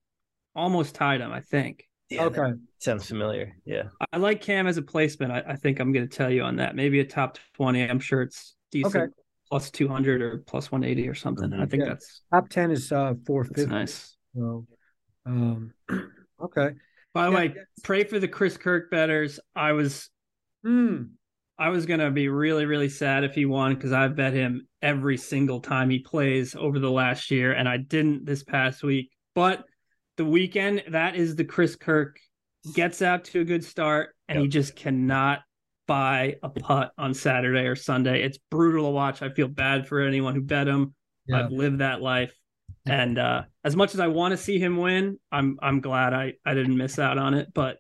almost 0.56 0.96
tied 0.96 1.22
him? 1.22 1.32
I 1.32 1.40
think. 1.40 1.86
Yeah, 2.10 2.26
okay. 2.26 2.54
sounds 2.80 3.08
familiar. 3.08 3.56
Yeah. 3.66 3.84
I 4.12 4.18
like 4.18 4.42
Cam 4.42 4.68
as 4.68 4.78
a 4.78 4.82
placement. 4.82 5.32
I, 5.32 5.44
I 5.50 5.56
think 5.56 5.80
I'm 5.80 5.92
going 5.94 6.08
to 6.10 6.14
tell 6.18 6.30
you 6.32 6.42
on 6.44 6.58
that. 6.58 6.76
Maybe 6.76 7.00
a 7.00 7.06
top 7.06 7.38
twenty. 7.54 7.84
I'm 7.84 8.00
sure 8.00 8.22
it's 8.22 8.56
decent. 8.72 8.96
Okay. 8.96 9.14
Plus 9.50 9.72
two 9.72 9.88
hundred 9.88 10.22
or 10.22 10.40
plus 10.40 10.72
one 10.72 10.84
eighty 10.84 11.08
or 11.08 11.16
something. 11.16 11.54
I 11.54 11.66
think 11.66 11.84
Yeah. 11.84 11.90
that's 11.90 12.22
Top 12.34 12.50
10 12.50 12.72
is 12.72 12.92
uh, 12.92 13.14
that's 13.14 13.26
450. 13.26 13.72
nice. 13.72 14.18
So, 14.36 14.68
um, 15.30 15.74
okay. 16.42 16.72
By 17.14 17.26
the 17.26 17.32
Yeah. 17.32 17.38
way, 17.38 17.56
pray 17.84 18.04
for 18.04 18.20
the 18.20 18.28
Chris 18.28 18.58
Kirk 18.58 18.92
betters. 18.92 19.40
I 19.56 19.72
was 19.74 20.10
Hmm. 20.64 21.04
I 21.58 21.70
was 21.70 21.86
gonna 21.86 22.12
be 22.12 22.30
really, 22.30 22.66
really 22.66 22.90
sad 22.90 23.24
if 23.24 23.34
he 23.36 23.46
won 23.46 23.76
because 23.76 23.92
I 23.92 24.08
bet 24.08 24.34
him 24.34 24.68
every 24.82 25.18
single 25.18 25.60
time 25.60 25.90
he 25.90 26.00
plays 26.00 26.56
over 26.56 26.80
the 26.80 26.92
last 26.92 27.32
year, 27.32 27.52
and 27.52 27.68
I 27.68 27.78
didn't 27.78 28.26
this 28.26 28.44
past 28.44 28.82
week. 28.84 29.12
But 29.36 29.66
the 30.18 30.26
weekend, 30.26 30.84
that 30.90 31.16
is 31.16 31.36
the 31.36 31.44
Chris 31.46 31.76
Kirk 31.76 32.18
gets 32.74 33.02
out 33.02 33.26
to 33.26 33.42
a 33.42 33.46
good 33.46 33.64
start, 33.64 34.16
and 34.28 34.40
he 34.40 34.48
just 34.48 34.76
cannot 34.76 35.42
buy 35.88 36.36
a 36.44 36.50
putt 36.50 36.92
on 36.98 37.14
Saturday 37.14 37.66
or 37.68 37.76
Sunday. 37.76 38.22
It's 38.24 38.38
brutal 38.52 38.86
to 38.86 38.92
watch. 38.92 39.22
I 39.22 39.30
feel 39.30 39.48
bad 39.48 39.88
for 39.88 40.02
anyone 40.02 40.36
who 40.36 40.42
bet 40.42 40.68
him. 40.68 40.94
I've 41.34 41.52
lived 41.52 41.80
that 41.80 42.02
life. 42.02 42.34
And 42.86 43.20
uh, 43.20 43.44
as 43.64 43.76
much 43.76 43.94
as 43.94 44.00
I 44.00 44.08
want 44.08 44.32
to 44.32 44.38
see 44.38 44.58
him 44.60 44.78
win, 44.78 45.20
I'm 45.32 45.58
I'm 45.62 45.82
glad 45.82 46.14
I, 46.14 46.34
I 46.46 46.54
didn't 46.54 46.78
miss 46.78 46.98
out 47.00 47.18
on 47.18 47.34
it. 47.34 47.54
But 47.54 47.78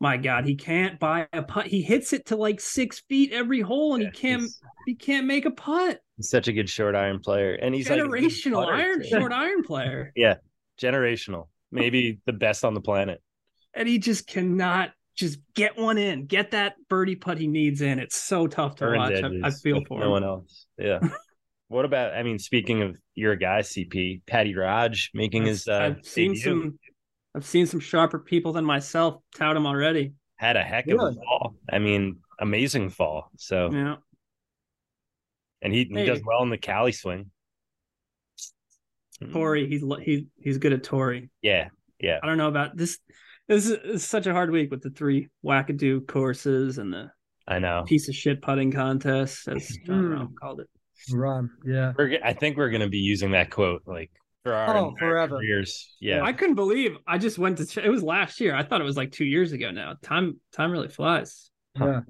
my 0.00 0.16
God, 0.16 0.46
he 0.46 0.54
can't 0.54 0.98
buy 0.98 1.26
a 1.32 1.42
putt. 1.42 1.66
He 1.66 1.82
hits 1.82 2.12
it 2.12 2.26
to 2.26 2.36
like 2.36 2.60
six 2.60 3.00
feet 3.00 3.32
every 3.32 3.60
hole, 3.60 3.94
and 3.94 4.02
Yeah, 4.04 4.10
he 4.12 4.16
can't 4.18 4.50
he 4.86 4.94
can't 4.94 5.26
make 5.26 5.44
a 5.44 5.50
putt. 5.50 6.00
He's 6.16 6.30
such 6.30 6.48
a 6.48 6.52
good 6.52 6.68
short 6.70 6.94
iron 6.94 7.18
player, 7.20 7.54
and 7.54 7.74
he's 7.74 7.88
a 7.90 7.96
Generational 7.96 8.64
putter, 8.64 8.72
iron 8.74 9.02
too. 9.02 9.08
short 9.08 9.32
iron 9.32 9.62
player, 9.62 10.12
yeah, 10.16 10.36
generational, 10.80 11.48
maybe 11.70 12.18
the 12.26 12.32
best 12.32 12.64
on 12.64 12.74
the 12.74 12.80
planet. 12.80 13.20
and 13.74 13.86
he 13.88 13.98
just 13.98 14.26
cannot 14.26 14.92
just 15.16 15.38
get 15.54 15.76
one 15.76 15.98
in, 15.98 16.24
get 16.24 16.52
that 16.52 16.76
birdie 16.88 17.16
putt 17.16 17.36
he 17.36 17.46
needs 17.46 17.82
in. 17.82 17.98
It's 17.98 18.16
so 18.16 18.46
tough 18.46 18.76
to 18.76 18.86
watch. 18.96 19.12
I, 19.22 19.48
I 19.48 19.50
feel 19.50 19.82
for 19.86 19.98
no 19.98 20.06
him. 20.06 20.10
one 20.12 20.24
else. 20.24 20.66
Yeah. 20.78 21.00
what 21.70 21.84
about? 21.84 22.14
I 22.14 22.22
mean, 22.24 22.38
speaking 22.38 22.82
of 22.82 22.96
your 23.14 23.36
guy, 23.36 23.60
CP 23.60 24.22
Patty 24.26 24.54
Raj 24.56 25.10
making 25.14 25.44
his. 25.46 25.66
Uh, 25.68 25.94
I've 25.98 26.04
seen 26.04 26.34
debut. 26.34 26.42
some. 26.42 26.78
I've 27.34 27.44
seen 27.46 27.64
some 27.66 27.78
sharper 27.80 28.18
people 28.18 28.52
than 28.52 28.64
myself 28.64 29.22
tout 29.36 29.56
him 29.56 29.64
already. 29.66 30.14
had 30.36 30.56
a 30.56 30.62
heck 30.64 30.88
of 30.88 30.98
a 30.98 31.12
fall. 31.14 31.54
I 31.72 31.78
mean, 31.78 32.18
amazing 32.40 32.90
fall. 32.90 33.30
So, 33.38 33.70
Yeah. 33.72 33.96
and 35.62 35.72
he, 35.72 35.84
he 35.84 36.04
does 36.04 36.20
well 36.26 36.42
in 36.42 36.50
the 36.50 36.58
Cali 36.58 36.90
swing. 36.90 37.30
Mm, 39.22 39.32
Torrey, 39.32 39.68
he's 39.68 39.84
he 40.02 40.26
he's 40.42 40.58
good 40.58 40.72
at 40.72 40.82
Torrey. 40.82 41.30
Yeah, 41.40 41.68
yeah. 42.00 42.18
I 42.22 42.26
don't 42.26 42.38
know 42.38 42.48
about 42.48 42.76
this. 42.76 42.98
This 43.48 43.66
is, 43.66 43.70
this 43.82 43.94
is 44.02 44.04
such 44.08 44.26
a 44.26 44.32
hard 44.32 44.50
week 44.50 44.70
with 44.72 44.82
the 44.82 44.90
three 44.90 45.28
wackadoo 45.44 46.06
courses 46.08 46.78
and 46.78 46.92
the 46.92 47.10
I 47.46 47.58
know. 47.60 47.84
piece 47.86 48.08
of 48.08 48.14
shit 48.14 48.42
putting 48.42 48.72
contest, 48.72 49.46
as 49.48 49.68
Jon 49.86 50.04
Hmm. 50.04 50.12
Rahm 50.12 50.34
called 50.40 50.60
it. 50.60 50.68
Rahm. 51.10 51.50
Yeah. 51.64 51.92
We're, 51.96 52.08
g- 52.10 52.18
I 52.22 52.32
think 52.32 52.56
we're 52.56 52.70
gonna 52.70 52.88
be 52.88 52.98
using 52.98 53.30
that 53.32 53.50
quote 53.50 53.82
like 53.86 54.10
for 54.44 54.52
our 54.54 54.76
Oh, 54.76 54.94
forever. 54.98 55.36
careers. 55.36 55.94
Yeah, 56.00 56.22
I 56.22 56.32
couldn't 56.32 56.54
believe 56.56 56.96
I 57.06 57.18
just 57.18 57.38
went 57.38 57.58
to. 57.58 57.66
Ch- 57.66 57.78
It 57.78 57.90
was 57.90 58.02
last 58.02 58.40
year. 58.40 58.54
I 58.54 58.62
thought 58.62 58.80
it 58.80 58.84
was 58.84 58.96
like 58.96 59.12
two 59.12 59.24
years 59.24 59.52
ago 59.52 59.70
now. 59.70 59.94
Time 60.02 60.40
time 60.52 60.70
really 60.72 60.88
flies. 60.88 61.50
Yeah. 61.78 62.00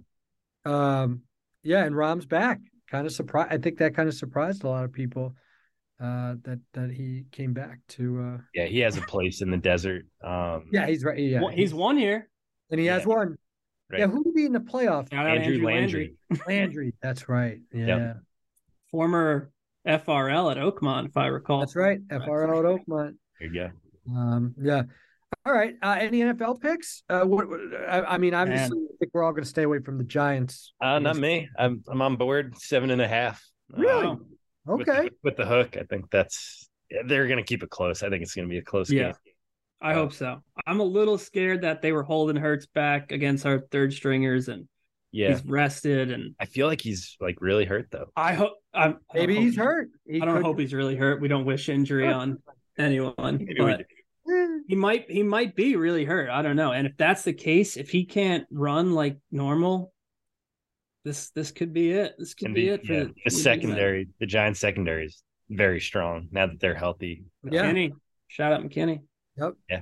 Um, 0.64 1.22
yeah, 1.62 1.84
and 1.84 1.94
Rahm's 1.94 2.26
back. 2.26 2.60
Kind 2.90 3.06
of 3.06 3.12
surprised. 3.12 3.52
I 3.52 3.58
think 3.58 3.78
that 3.78 3.94
kind 3.94 4.08
of 4.08 4.14
surprised 4.14 4.64
a 4.64 4.68
lot 4.68 4.84
of 4.84 4.92
people 4.92 5.34
uh, 6.00 6.34
that 6.42 6.60
that 6.74 6.90
he 6.90 7.24
came 7.30 7.52
back 7.52 7.78
to. 7.90 8.20
Uh, 8.20 8.38
yeah. 8.54 8.66
He 8.66 8.80
has 8.80 8.96
a 8.96 9.02
place 9.02 9.42
in 9.42 9.50
the 9.50 9.56
desert. 9.56 10.06
Um, 10.22 10.66
yeah, 10.72 10.86
he's 10.86 11.04
right. 11.04 11.18
Yeah, 11.18 11.40
Well, 11.40 11.50
he's 11.54 11.72
won 11.74 11.96
here. 11.96 12.28
and 12.70 12.80
he 12.80 12.86
has 12.86 13.06
one. 13.06 13.36
Right. 13.90 14.00
Yeah, 14.00 14.06
who 14.06 14.22
would 14.24 14.34
be 14.34 14.44
in 14.44 14.52
the 14.52 14.60
playoff? 14.60 15.10
Shout 15.12 15.26
out 15.26 15.36
Andrew, 15.38 15.64
Landry. 15.66 16.14
Landry. 16.46 16.94
That's 17.02 17.28
right. 17.28 17.58
Yeah, 17.74 18.14
former 18.90 19.50
FRL 19.86 20.50
at 20.50 20.56
Oakmont, 20.58 21.06
if 21.08 21.16
I 21.16 21.26
recall. 21.26 21.60
that's 21.60 21.76
right. 21.76 21.98
FRL 22.08 22.58
at 22.58 22.64
Oakmont. 22.86 23.14
There 23.38 23.48
you 23.48 23.54
go. 23.54 24.12
Um, 24.14 24.54
yeah. 24.60 24.82
All 25.46 25.52
right. 25.52 25.74
Uh, 25.82 25.96
any 25.98 26.20
NFL 26.20 26.60
picks? 26.60 27.02
Uh, 27.08 27.22
what, 27.22 27.48
what- 27.48 27.60
I, 27.88 28.02
I 28.02 28.18
mean, 28.18 28.34
obviously, 28.34 28.78
I 28.78 28.96
think 28.98 29.12
we're 29.14 29.22
all 29.22 29.32
going 29.32 29.44
to 29.44 29.48
stay 29.48 29.62
away 29.62 29.78
from 29.80 29.96
the 29.98 30.04
Giants. 30.04 30.72
Uh, 30.80 30.98
not 30.98 31.16
me. 31.16 31.48
I'm 31.58 31.82
I'm 31.88 32.02
on 32.02 32.16
board 32.16 32.56
seven 32.58 32.90
and 32.90 33.00
a 33.00 33.08
half. 33.08 33.42
Really? 33.70 34.06
Wow. 34.06 34.20
with 34.66 34.86
the- 34.86 34.92
Okay. 34.92 35.08
with 35.22 35.36
the 35.36 35.46
hook, 35.46 35.76
I 35.78 35.84
think 35.84 36.10
that's 36.10 36.68
they're 37.06 37.26
gonna 37.28 37.42
keep 37.44 37.62
it 37.62 37.70
close. 37.70 38.02
I 38.02 38.10
think 38.10 38.22
it's 38.22 38.34
gonna 38.34 38.48
be 38.48 38.58
a 38.58 38.62
close 38.62 38.90
Yeah. 38.90 39.04
game. 39.04 39.14
I 39.80 39.94
hope 39.94 40.12
so. 40.12 40.42
I'm 40.66 40.80
a 40.80 40.84
little 40.84 41.16
scared 41.16 41.62
that 41.62 41.80
they 41.80 41.92
were 41.92 42.02
holding 42.02 42.36
Hurts 42.36 42.66
back 42.66 43.10
against 43.12 43.46
our 43.46 43.60
third 43.70 43.92
stringers, 43.94 44.48
and 44.48 44.68
Yeah, 45.12 45.30
he's 45.30 45.44
rested. 45.44 46.10
And 46.12 46.34
I 46.38 46.44
feel 46.46 46.66
like 46.66 46.80
he's 46.80 47.16
like 47.20 47.40
really 47.40 47.64
hurt 47.64 47.88
though. 47.90 48.10
I 48.16 48.34
hope. 48.34 48.52
I, 48.72 48.84
I 48.84 48.86
don't 48.88 48.98
Maybe 49.14 49.34
hope 49.34 49.44
he's 49.44 49.56
hurt. 49.56 49.90
He 50.06 50.20
I 50.20 50.24
don't 50.24 50.36
could- 50.36 50.44
hope 50.44 50.58
he's 50.58 50.72
really 50.74 50.96
hurt. 50.96 51.20
We 51.20 51.28
don't 51.28 51.44
wish 51.44 51.68
injury 51.68 52.06
on 52.06 52.38
anyone, 52.78 53.46
but. 53.58 53.86
He 54.68 54.76
might. 54.76 55.10
He 55.10 55.24
might 55.24 55.56
be 55.56 55.74
really 55.74 56.04
hurt. 56.04 56.30
I 56.30 56.42
don't 56.42 56.54
know. 56.54 56.70
And 56.70 56.86
if 56.86 56.96
that's 56.96 57.24
the 57.24 57.32
case, 57.32 57.76
if 57.76 57.90
he 57.90 58.04
can't 58.04 58.46
run 58.52 58.92
like 58.92 59.18
normal, 59.32 59.92
this 61.04 61.30
this 61.30 61.50
could 61.50 61.72
be 61.72 61.90
it. 61.90 62.14
This 62.16 62.34
could 62.34 62.46
Can 62.46 62.54
be, 62.54 62.66
be 62.66 62.68
it 62.68 62.86
for 62.86 62.92
yeah, 62.92 63.04
the, 63.04 63.14
the 63.24 63.30
secondary. 63.32 64.08
The 64.20 64.26
Giants 64.26 64.60
secondary 64.60 65.06
is 65.06 65.24
very 65.48 65.80
strong 65.80 66.28
now 66.30 66.46
that 66.46 66.60
they're 66.60 66.76
healthy. 66.76 67.24
Yeah. 67.42 67.64
McKinney. 67.64 67.92
Shout 68.28 68.52
out 68.52 68.62
McKinney. 68.62 69.00
Yep. 69.36 69.54
Yeah. 69.68 69.80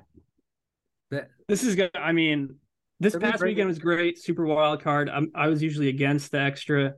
This 1.47 1.65
is 1.65 1.75
good. 1.75 1.91
I 1.95 2.13
mean, 2.13 2.57
this 3.01 3.17
past 3.17 3.43
weekend 3.43 3.69
was 3.69 3.79
great. 3.79 4.19
Super 4.19 4.45
wild 4.47 4.83
card. 4.83 5.09
I'm, 5.09 5.31
I 5.35 5.49
was 5.49 5.63
usually 5.63 5.89
against 5.89 6.31
the 6.33 6.41
extra, 6.41 6.95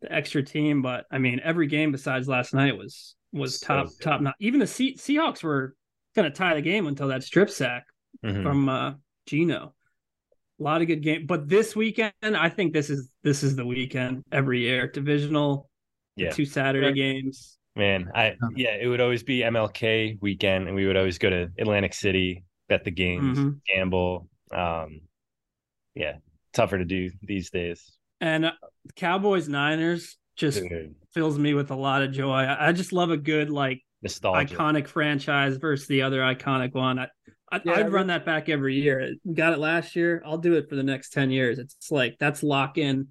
the 0.00 0.12
extra 0.12 0.42
team, 0.42 0.82
but 0.82 1.04
I 1.10 1.18
mean, 1.18 1.40
every 1.44 1.66
game 1.66 1.92
besides 1.92 2.28
last 2.28 2.54
night 2.54 2.76
was 2.76 3.14
was 3.32 3.60
So 3.60 3.66
top 3.66 3.86
good. 3.86 4.00
top 4.00 4.20
notch. 4.22 4.34
Even 4.40 4.60
the 4.60 4.66
Se- 4.66 4.94
Seahawks 4.96 5.42
were 5.42 5.74
going 6.14 6.30
to 6.30 6.36
tie 6.36 6.54
the 6.54 6.62
game 6.62 6.86
until 6.86 7.08
that 7.08 7.22
strip 7.22 7.50
sack 7.50 7.84
Mhm. 8.24 8.42
from 8.42 8.68
uh, 8.68 8.94
Geno. 9.26 9.74
A 10.58 10.62
lot 10.62 10.80
of 10.80 10.86
good 10.86 11.02
game, 11.02 11.26
but 11.26 11.48
this 11.50 11.76
weekend, 11.76 12.14
I 12.22 12.48
think 12.48 12.72
this 12.72 12.88
is 12.88 13.10
this 13.22 13.42
is 13.42 13.56
the 13.56 13.66
weekend 13.66 14.22
every 14.32 14.60
year. 14.62 14.86
Divisional, 14.90 15.68
Yeah. 16.16 16.30
two 16.30 16.46
Saturday 16.46 16.94
games. 16.94 17.58
Man, 17.74 18.10
I 18.14 18.36
yeah, 18.54 18.74
it 18.80 18.86
would 18.88 19.02
always 19.02 19.22
be 19.22 19.40
MLK 19.42 20.16
weekend, 20.22 20.66
and 20.66 20.74
we 20.74 20.86
would 20.86 20.96
always 20.96 21.18
go 21.18 21.28
to 21.28 21.50
Atlantic 21.58 21.92
City, 21.92 22.42
bet 22.70 22.84
the 22.84 22.90
games, 22.90 23.38
Mhm. 23.38 23.60
gamble. 23.68 24.30
Um, 24.50 25.00
yeah, 25.96 26.16
tougher 26.52 26.78
to 26.78 26.84
do 26.84 27.10
these 27.22 27.50
days. 27.50 27.96
And 28.20 28.46
uh, 28.46 28.52
Cowboys 28.94 29.48
Niners 29.48 30.16
just 30.36 30.60
Dude, 30.60 30.94
fills 31.12 31.38
me 31.38 31.54
with 31.54 31.70
a 31.70 31.74
lot 31.74 32.02
of 32.02 32.12
joy. 32.12 32.34
I, 32.42 32.68
I 32.68 32.72
just 32.72 32.92
love 32.92 33.10
a 33.10 33.16
good 33.16 33.50
like 33.50 33.82
nostalgia. 34.02 34.54
iconic 34.54 34.86
franchise 34.86 35.56
versus 35.56 35.86
the 35.88 36.02
other 36.02 36.20
iconic 36.20 36.74
one. 36.74 36.98
I, 36.98 37.08
I, 37.50 37.60
Yeah, 37.64 37.72
I'd 37.72 37.92
run 37.92 38.08
that 38.08 38.24
back 38.26 38.48
every 38.48 38.76
year. 38.76 39.12
We 39.24 39.34
got 39.34 39.52
it 39.52 39.58
last 39.58 39.96
year. 39.96 40.22
I'll 40.26 40.38
do 40.38 40.54
it 40.54 40.68
for 40.68 40.76
the 40.76 40.82
next 40.82 41.10
ten 41.10 41.30
years. 41.30 41.58
It's 41.58 41.90
like 41.90 42.16
that's 42.20 42.42
lock 42.42 42.76
in, 42.78 43.08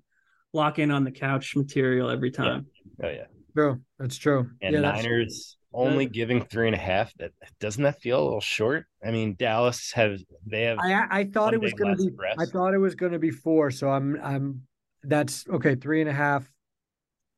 lock 0.53 0.77
in 0.79 0.91
on 0.91 1.03
the 1.03 1.11
couch 1.11 1.55
material 1.55 2.09
every 2.09 2.31
time. 2.31 2.67
Oh 3.03 3.09
yeah, 3.09 3.25
bro, 3.53 3.77
That's 3.99 4.17
true. 4.17 4.49
and 4.61 4.73
yeah, 4.75 4.81
that's- 4.81 5.03
Niners 5.03 5.57
only 5.75 6.05
giving 6.07 6.43
three 6.45 6.67
and 6.67 6.75
a 6.75 6.79
half. 6.79 7.13
That 7.15 7.31
doesn't 7.59 7.83
that 7.83 8.01
feel 8.01 8.21
a 8.21 8.23
little 8.23 8.41
short? 8.41 8.87
I 9.05 9.11
mean, 9.11 9.35
Dallas 9.37 9.91
have 9.93 10.19
they 10.45 10.63
have 10.63 10.79
I 10.79 11.07
I 11.09 11.23
thought 11.25 11.53
it 11.53 11.61
was 11.61 11.73
going 11.73 11.95
to 11.97 12.03
be. 12.03 12.11
rest. 12.17 12.39
I 12.39 12.45
thought 12.45 12.73
it 12.73 12.79
was 12.79 12.95
going 12.95 13.11
to 13.13 13.19
be 13.19 13.31
four. 13.31 13.71
So 13.71 13.89
I'm 13.89 14.19
I'm. 14.23 14.61
That's 15.03 15.47
okay. 15.49 15.75
Three 15.75 16.01
and 16.01 16.09
a 16.09 16.13
half. 16.13 16.49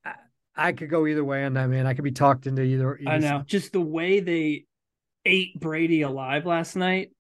I, 0.06 0.14
I 0.56 0.72
could 0.72 0.90
go 0.90 1.06
either 1.08 1.24
way 1.24 1.46
on 1.46 1.54
that, 1.56 1.68
man. 1.70 1.86
I 1.88 1.94
could 1.94 2.04
be 2.04 2.12
talked 2.12 2.48
into 2.48 2.62
either. 2.64 2.98
either 2.98 3.10
I 3.10 3.18
know. 3.20 3.44
Just 3.46 3.74
the 3.74 3.82
way 3.82 4.20
they 4.22 4.66
ate 5.26 5.60
Brady 5.60 6.02
alive 6.04 6.46
last 6.46 6.76
night 6.76 7.12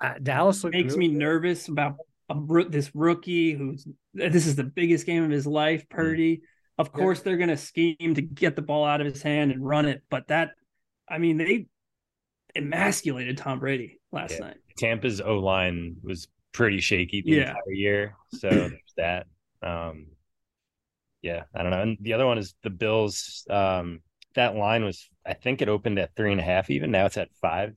Uh, 0.00 0.14
Dallas 0.22 0.62
makes 0.64 0.94
really 0.94 0.98
me 0.98 1.08
good. 1.08 1.18
nervous 1.18 1.68
about 1.68 1.96
a, 2.30 2.36
this 2.68 2.90
rookie 2.94 3.52
who's 3.54 3.86
this 4.14 4.46
is 4.46 4.56
the 4.56 4.64
biggest 4.64 5.06
game 5.06 5.24
of 5.24 5.30
his 5.30 5.46
life, 5.46 5.88
Purdy. 5.88 6.42
Of 6.78 6.88
Yeah. 6.88 6.98
course, 6.98 7.22
they're 7.22 7.36
going 7.36 7.48
to 7.50 7.56
scheme 7.56 8.14
to 8.14 8.22
get 8.22 8.56
the 8.56 8.62
ball 8.62 8.84
out 8.84 9.00
of 9.00 9.06
his 9.06 9.22
hand 9.22 9.52
and 9.52 9.64
run 9.64 9.86
it, 9.86 10.02
but 10.10 10.28
that, 10.28 10.50
I 11.08 11.18
mean, 11.18 11.36
they 11.36 11.66
emasculated 12.56 13.36
Tom 13.38 13.60
Brady 13.60 14.00
last 14.12 14.32
Yeah. 14.32 14.46
night. 14.46 14.56
Tampa's 14.76 15.20
O 15.20 15.38
line 15.38 15.96
was 16.02 16.28
pretty 16.52 16.80
shaky 16.80 17.22
the 17.22 17.30
Yeah. 17.32 17.48
entire 17.50 17.72
year. 17.72 18.16
So 18.28 18.48
there's 18.48 18.94
that. 18.96 19.26
Um, 19.62 20.06
yeah, 21.22 21.44
I 21.54 21.62
don't 21.62 21.70
know. 21.70 21.82
And 21.82 21.98
the 22.00 22.12
other 22.12 22.26
one 22.26 22.38
is 22.38 22.54
the 22.62 22.70
Bills. 22.70 23.46
Um, 23.48 24.02
that 24.34 24.56
line 24.56 24.84
was, 24.84 25.08
I 25.24 25.34
think 25.34 25.62
it 25.62 25.68
opened 25.68 25.98
at 25.98 26.14
three 26.14 26.32
and 26.32 26.40
a 26.40 26.44
half. 26.44 26.70
Even 26.70 26.90
now 26.90 27.06
it's 27.06 27.16
at 27.16 27.30
five 27.40 27.74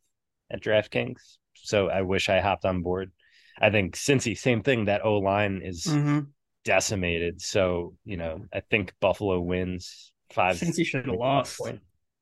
at 0.50 0.62
DraftKings. 0.62 1.38
So 1.56 1.90
I 1.90 2.02
wish 2.02 2.30
I 2.30 2.40
hopped 2.40 2.66
on 2.66 2.82
board. 2.82 3.12
I 3.60 3.70
think 3.72 3.96
Cincy, 3.96 4.38
same 4.38 4.62
thing. 4.64 4.86
That 4.86 5.04
O 5.06 5.18
line 5.20 5.62
is 5.64 5.86
Mhm. 5.86 6.28
Decimated. 6.68 7.42
So 7.42 7.96
you 8.04 8.18
know, 8.18 8.42
I 8.54 8.60
think 8.60 8.94
Buffalo 9.00 9.40
wins 9.40 10.12
five. 10.34 10.58
Cincy 10.58 10.86
should 10.86 11.06
have 11.06 11.16
lost. 11.16 11.62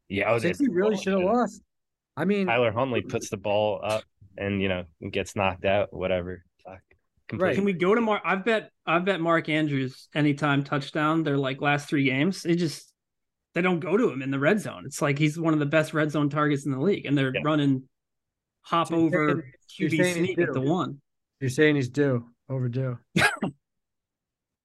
Yeah, 0.07 0.29
I 0.29 0.33
was. 0.33 0.43
Cincy 0.43 0.67
really 0.69 0.95
should 0.97 1.13
have 1.13 1.23
lost. 1.23 1.61
I 2.15 2.25
mean, 2.25 2.45
Tyler 2.45 2.71
Huntley 2.71 3.01
puts 3.01 3.29
the 3.29 3.37
ball 3.37 3.81
up 3.83 4.03
and 4.37 4.61
you 4.61 4.69
know 4.69 4.83
gets 5.11 5.35
knocked 5.35 5.65
out. 5.65 5.91
Whatever. 5.91 6.43
Fuck. 6.63 6.79
Completely. 7.27 7.55
Can 7.55 7.65
we 7.65 7.73
go 7.73 7.95
to 7.95 8.01
Mark? 8.01 8.21
I've 8.23 8.45
bet 8.45 8.69
I've 8.85 9.03
bet 9.03 9.19
Mark 9.19 9.49
Andrews 9.49 10.09
anytime 10.13 10.63
touchdown. 10.63 11.23
They're 11.23 11.39
like 11.39 11.59
last 11.59 11.89
three 11.89 12.03
games. 12.05 12.43
They 12.43 12.53
just 12.55 12.93
they 13.55 13.63
don't 13.63 13.79
go 13.79 13.97
to 13.97 14.11
him 14.11 14.21
in 14.21 14.29
the 14.29 14.37
red 14.37 14.61
zone. 14.61 14.83
It's 14.85 15.01
like 15.01 15.17
he's 15.17 15.39
one 15.39 15.53
of 15.53 15.59
the 15.59 15.65
best 15.65 15.95
red 15.95 16.11
zone 16.11 16.29
targets 16.29 16.67
in 16.67 16.71
the 16.71 16.79
league, 16.79 17.07
and 17.07 17.17
they're 17.17 17.33
Yeah. 17.33 17.41
running 17.43 17.89
hop 18.61 18.89
So 18.89 18.95
over 18.95 19.43
QB 19.79 20.13
sneak 20.13 20.37
at 20.39 20.53
the 20.53 20.61
one. 20.61 21.01
you're 21.41 21.49
saying 21.49 21.77
he's 21.77 21.89
due, 21.89 22.27
overdue. 22.47 22.99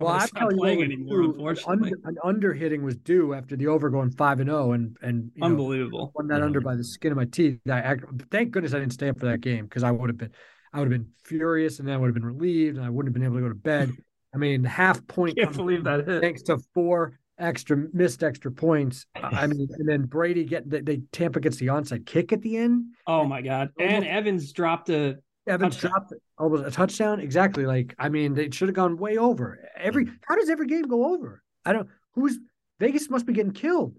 Well, 0.01 0.15
I'm 0.15 0.29
telling 0.29 0.57
you, 0.57 0.63
playing 0.63 0.83
anymore, 0.83 1.17
due, 1.23 1.31
unfortunately. 1.33 1.93
under, 1.93 2.09
an 2.09 2.17
under 2.25 2.53
hitting 2.55 2.83
was 2.83 2.97
due 2.97 3.35
after 3.35 3.55
the 3.57 3.67
over 3.67 3.91
going 3.91 4.11
five 4.11 4.41
and 4.41 4.49
zero, 4.49 4.73
and 4.73 4.97
and 5.03 5.31
you 5.35 5.41
know, 5.41 5.47
Unbelievable. 5.47 6.13
won 6.15 6.27
that 6.29 6.41
Mhm. 6.41 6.45
under 6.47 6.61
by 6.61 6.75
the 6.75 6.85
skin 6.85 7.13
of 7.13 7.17
my 7.17 7.27
teeth. 7.27 7.61
I, 7.69 7.93
I 7.93 7.97
thank 8.31 8.51
goodness 8.53 8.73
I 8.75 8.79
didn't 8.81 8.95
stay 8.95 9.09
up 9.11 9.19
for 9.19 9.27
that 9.27 9.41
game 9.41 9.65
because 9.67 9.83
I 9.83 9.91
would 9.91 10.09
have 10.09 10.17
been, 10.17 10.31
I 10.73 10.79
would 10.81 10.91
have 10.91 10.99
been 11.03 11.11
furious, 11.25 11.79
and 11.79 11.87
then 11.89 11.95
I 11.95 11.99
would 11.99 12.07
have 12.07 12.15
been 12.15 12.25
relieved, 12.25 12.77
and 12.79 12.87
I 12.87 12.89
wouldn't 12.91 13.09
have 13.09 13.15
been 13.15 13.25
able 13.25 13.37
to 13.37 13.43
go 13.43 13.49
to 13.51 13.55
bed. 13.55 13.91
I 14.35 14.39
mean, 14.39 14.65
half 14.65 15.07
point 15.07 15.37
Can't 15.37 15.55
believe 15.55 15.85
that 15.85 16.07
hit. 16.07 16.23
thanks 16.23 16.43
to 16.45 16.59
four 16.73 17.19
extra 17.39 17.77
missed 17.93 18.23
extra 18.23 18.53
points. 18.53 19.07
I 19.15 19.47
mean, 19.49 19.67
and 19.79 19.89
then 19.89 20.03
Brady 20.03 20.45
get 20.45 20.69
they, 20.71 20.81
they 20.83 21.03
Tampa 21.13 21.41
gets 21.41 21.57
the 21.57 21.67
onside 21.67 22.07
kick 22.07 22.33
at 22.33 22.41
the 22.43 22.57
end. 22.57 22.85
Oh 23.07 23.25
my 23.25 23.43
god! 23.43 23.71
And 23.79 24.05
Evans 24.07 24.53
dropped 24.53 24.89
a 24.91 25.17
Evans 25.51 25.77
Touchdown. 25.77 25.91
dropped 25.91 26.13
it 26.13 26.67
a 26.67 26.71
touchdown? 26.71 27.21
Exactly. 27.21 27.67
Like, 27.67 27.95
I 27.99 28.09
mean, 28.09 28.35
they 28.35 28.51
should 28.51 28.69
have 28.69 28.75
gone 28.75 28.97
way 28.97 29.19
over. 29.19 29.59
Every 29.77 30.07
how 30.27 30.37
does 30.37 30.49
every 30.49 30.67
game 30.67 30.83
go 30.83 31.13
over? 31.15 31.43
I 31.65 31.73
don't 31.73 31.89
who's 32.15 32.39
Vegas 32.79 33.11
must 33.11 33.27
be 33.27 33.33
getting 33.33 33.53
killed. 33.53 33.97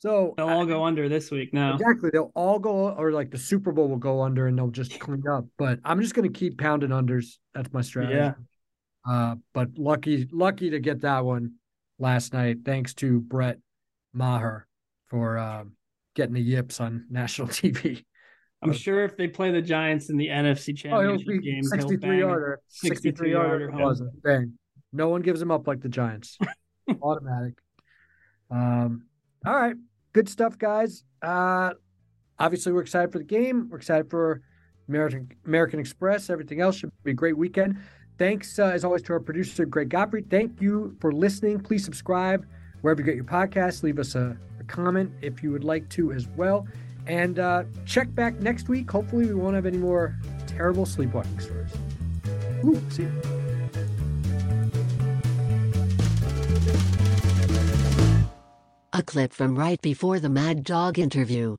So 0.00 0.34
They'll 0.36 0.48
all 0.48 0.66
go 0.66 0.84
under 0.84 1.08
this 1.08 1.30
week 1.30 1.54
now. 1.54 1.74
exactly, 1.74 2.10
they'll 2.12 2.32
all 2.34 2.58
go 2.58 2.90
or 2.90 3.12
like 3.12 3.30
the 3.30 3.38
Super 3.38 3.70
Bowl 3.70 3.88
will 3.88 3.96
go 3.98 4.20
under 4.22 4.48
and 4.48 4.58
they'll 4.58 4.66
just 4.70 4.98
clean 4.98 5.22
up. 5.30 5.44
But 5.58 5.78
I'm 5.84 6.00
just 6.00 6.14
gonna 6.14 6.28
keep 6.28 6.58
pounding 6.58 6.90
unders. 6.90 7.36
That's 7.54 7.72
my 7.72 7.82
strategy. 7.82 8.14
Yeah. 8.16 8.32
Uh, 9.08 9.36
but 9.54 9.68
lucky, 9.78 10.28
lucky 10.32 10.70
to 10.70 10.80
get 10.80 11.02
that 11.02 11.24
one 11.24 11.54
last 11.98 12.32
night. 12.32 12.58
Thanks 12.64 12.94
to 12.94 13.20
Brett 13.20 13.58
Maher 14.12 14.66
for 15.06 15.38
um, 15.38 15.72
getting 16.16 16.34
the 16.34 16.40
yips 16.42 16.80
on 16.80 17.06
national 17.10 17.48
TV. 17.60 18.04
I'm 18.62 18.72
sure 18.72 19.04
if 19.04 19.16
they 19.16 19.26
play 19.28 19.50
the 19.50 19.62
Giants 19.62 20.08
in 20.10 20.16
the 20.16 20.28
NFC 20.28 20.70
Oh, 20.70 20.74
Championship 20.76 21.26
be 21.26 21.38
game, 21.40 21.54
he'll 21.62 21.70
63 21.70 21.96
bang 21.96 22.18
yarder, 22.18 22.60
63 22.68 23.30
yarder. 23.32 23.70
home. 23.70 24.10
Bang. 24.22 24.52
No 24.92 25.08
one 25.08 25.22
gives 25.22 25.40
them 25.40 25.50
up 25.50 25.66
like 25.66 25.80
the 25.80 25.88
Giants. 25.88 26.38
Automatic. 27.02 27.54
Um, 28.50 29.06
all 29.46 29.54
right. 29.54 29.76
Good 30.12 30.28
stuff, 30.28 30.58
guys. 30.58 31.04
Uh, 31.22 31.70
obviously, 32.38 32.72
we're 32.72 32.82
excited 32.82 33.10
for 33.10 33.18
the 33.18 33.24
game. 33.24 33.68
We're 33.70 33.78
excited 33.78 34.10
for 34.10 34.42
American 34.88 35.28
American 35.46 35.80
Express. 35.80 36.28
Everything 36.30 36.60
else 36.60 36.76
should 36.76 36.90
be 37.04 37.12
a 37.12 37.14
great 37.14 37.36
weekend. 37.36 37.78
Thanks, 38.18 38.58
uh, 38.58 38.66
as 38.66 38.84
always, 38.84 39.02
to 39.02 39.14
our 39.14 39.20
producer, 39.20 39.64
Greg 39.64 39.88
Godfrey. 39.88 40.22
Thank 40.28 40.60
you 40.60 40.94
for 41.00 41.12
listening. 41.12 41.58
Please 41.60 41.84
subscribe 41.84 42.46
wherever 42.82 43.00
you 43.00 43.06
get 43.06 43.16
your 43.16 43.24
podcasts. 43.24 43.82
Leave 43.82 43.98
us 43.98 44.14
a, 44.14 44.36
a 44.60 44.64
comment 44.64 45.10
if 45.22 45.42
you 45.42 45.50
would 45.50 45.64
like 45.64 45.88
to 45.90 46.12
as 46.12 46.28
well. 46.36 46.66
And 47.06 47.38
uh, 47.38 47.64
check 47.84 48.14
back 48.14 48.40
next 48.40 48.68
week. 48.68 48.90
Hopefully, 48.90 49.26
we 49.26 49.34
won't 49.34 49.54
have 49.54 49.66
any 49.66 49.78
more 49.78 50.16
terrible 50.46 50.86
sleepwalking 50.86 51.40
stories. 51.40 51.72
Ooh, 52.64 52.80
see 52.90 53.02
you. 53.02 53.12
A 58.92 59.02
clip 59.02 59.32
from 59.32 59.56
right 59.58 59.80
before 59.80 60.20
the 60.20 60.28
Mad 60.28 60.64
Dog 60.64 60.98
interview. 60.98 61.56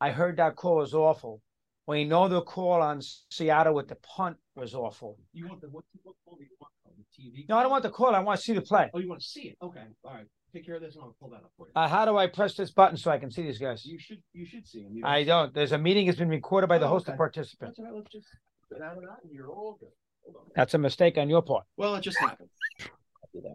I 0.00 0.10
heard 0.10 0.36
that 0.38 0.56
call 0.56 0.76
was 0.76 0.94
awful. 0.94 1.40
We 1.86 2.04
know 2.04 2.28
the 2.28 2.42
call 2.42 2.82
on 2.82 3.00
Seattle 3.30 3.74
with 3.74 3.88
the 3.88 3.96
punt 3.96 4.36
was 4.56 4.74
awful. 4.74 5.16
You 5.32 5.48
want 5.48 5.60
the 5.60 5.68
what? 5.68 5.84
What 6.02 6.16
call 6.24 6.36
do 6.36 6.42
you 6.42 6.50
want 6.60 6.72
on 6.86 6.92
the 6.98 7.04
TV? 7.22 7.48
No, 7.48 7.56
I 7.56 7.62
don't 7.62 7.70
want 7.70 7.82
the 7.82 7.90
call. 7.90 8.14
I 8.14 8.20
want 8.20 8.38
to 8.38 8.44
see 8.44 8.52
the 8.52 8.62
play. 8.62 8.90
Oh, 8.92 8.98
you 8.98 9.08
want 9.08 9.20
to 9.20 9.26
see 9.26 9.42
it? 9.42 9.56
Okay, 9.62 9.84
all 10.04 10.12
right. 10.12 10.26
Take 10.52 10.66
care 10.66 10.74
of 10.74 10.82
this, 10.82 10.94
and 10.96 11.04
I'll 11.04 11.16
pull 11.18 11.30
that 11.30 11.36
up 11.36 11.50
for 11.56 11.66
you. 11.66 11.72
Uh, 11.74 11.88
how 11.88 12.04
do 12.04 12.16
I 12.18 12.26
press 12.26 12.54
this 12.54 12.70
button 12.70 12.96
so 12.98 13.10
I 13.10 13.16
can 13.18 13.30
see 13.30 13.42
these 13.42 13.58
guys? 13.58 13.86
you 13.86 13.98
should 13.98 14.22
you 14.34 14.44
should 14.44 14.66
see 14.66 14.82
them. 14.82 14.92
You 14.94 15.02
I 15.06 15.24
don't. 15.24 15.54
There's 15.54 15.72
a 15.72 15.78
meeting 15.78 16.06
has 16.06 16.16
been 16.16 16.28
recorded 16.28 16.66
by 16.68 16.76
the 16.78 16.84
Oh, 16.86 16.90
host 16.90 17.06
okay. 17.06 17.12
of 17.12 17.16
participants. 17.18 17.78
That's 17.78 17.78
all 17.78 17.84
right. 17.86 17.94
Let's 17.94 18.10
just 18.12 18.26
get 18.70 18.82
out 18.82 18.96
of 18.98 19.02
that, 19.02 19.18
and 19.24 19.32
you're 19.32 19.48
all 19.48 19.78
good. 19.80 19.88
That's 20.54 20.74
a 20.74 20.78
mistake 20.78 21.16
on 21.18 21.30
your 21.30 21.42
part. 21.42 21.64
Well, 21.76 21.94
it 21.94 22.02
just 22.02 22.18
happened. 22.18 22.48
I'll 22.82 22.88
do 23.32 23.40
that. 23.42 23.54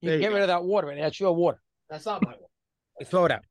You 0.00 0.10
can 0.10 0.12
you 0.14 0.18
get 0.20 0.28
go. 0.30 0.34
rid 0.34 0.42
of 0.42 0.48
that 0.48 0.64
water, 0.64 0.90
and 0.90 1.00
that's 1.00 1.20
your 1.20 1.34
water. 1.34 1.60
That's 1.90 2.06
not 2.06 2.22
my 2.24 2.30
one. 2.32 3.06
Throw 3.06 3.26
it 3.26 3.32
out. 3.32 3.42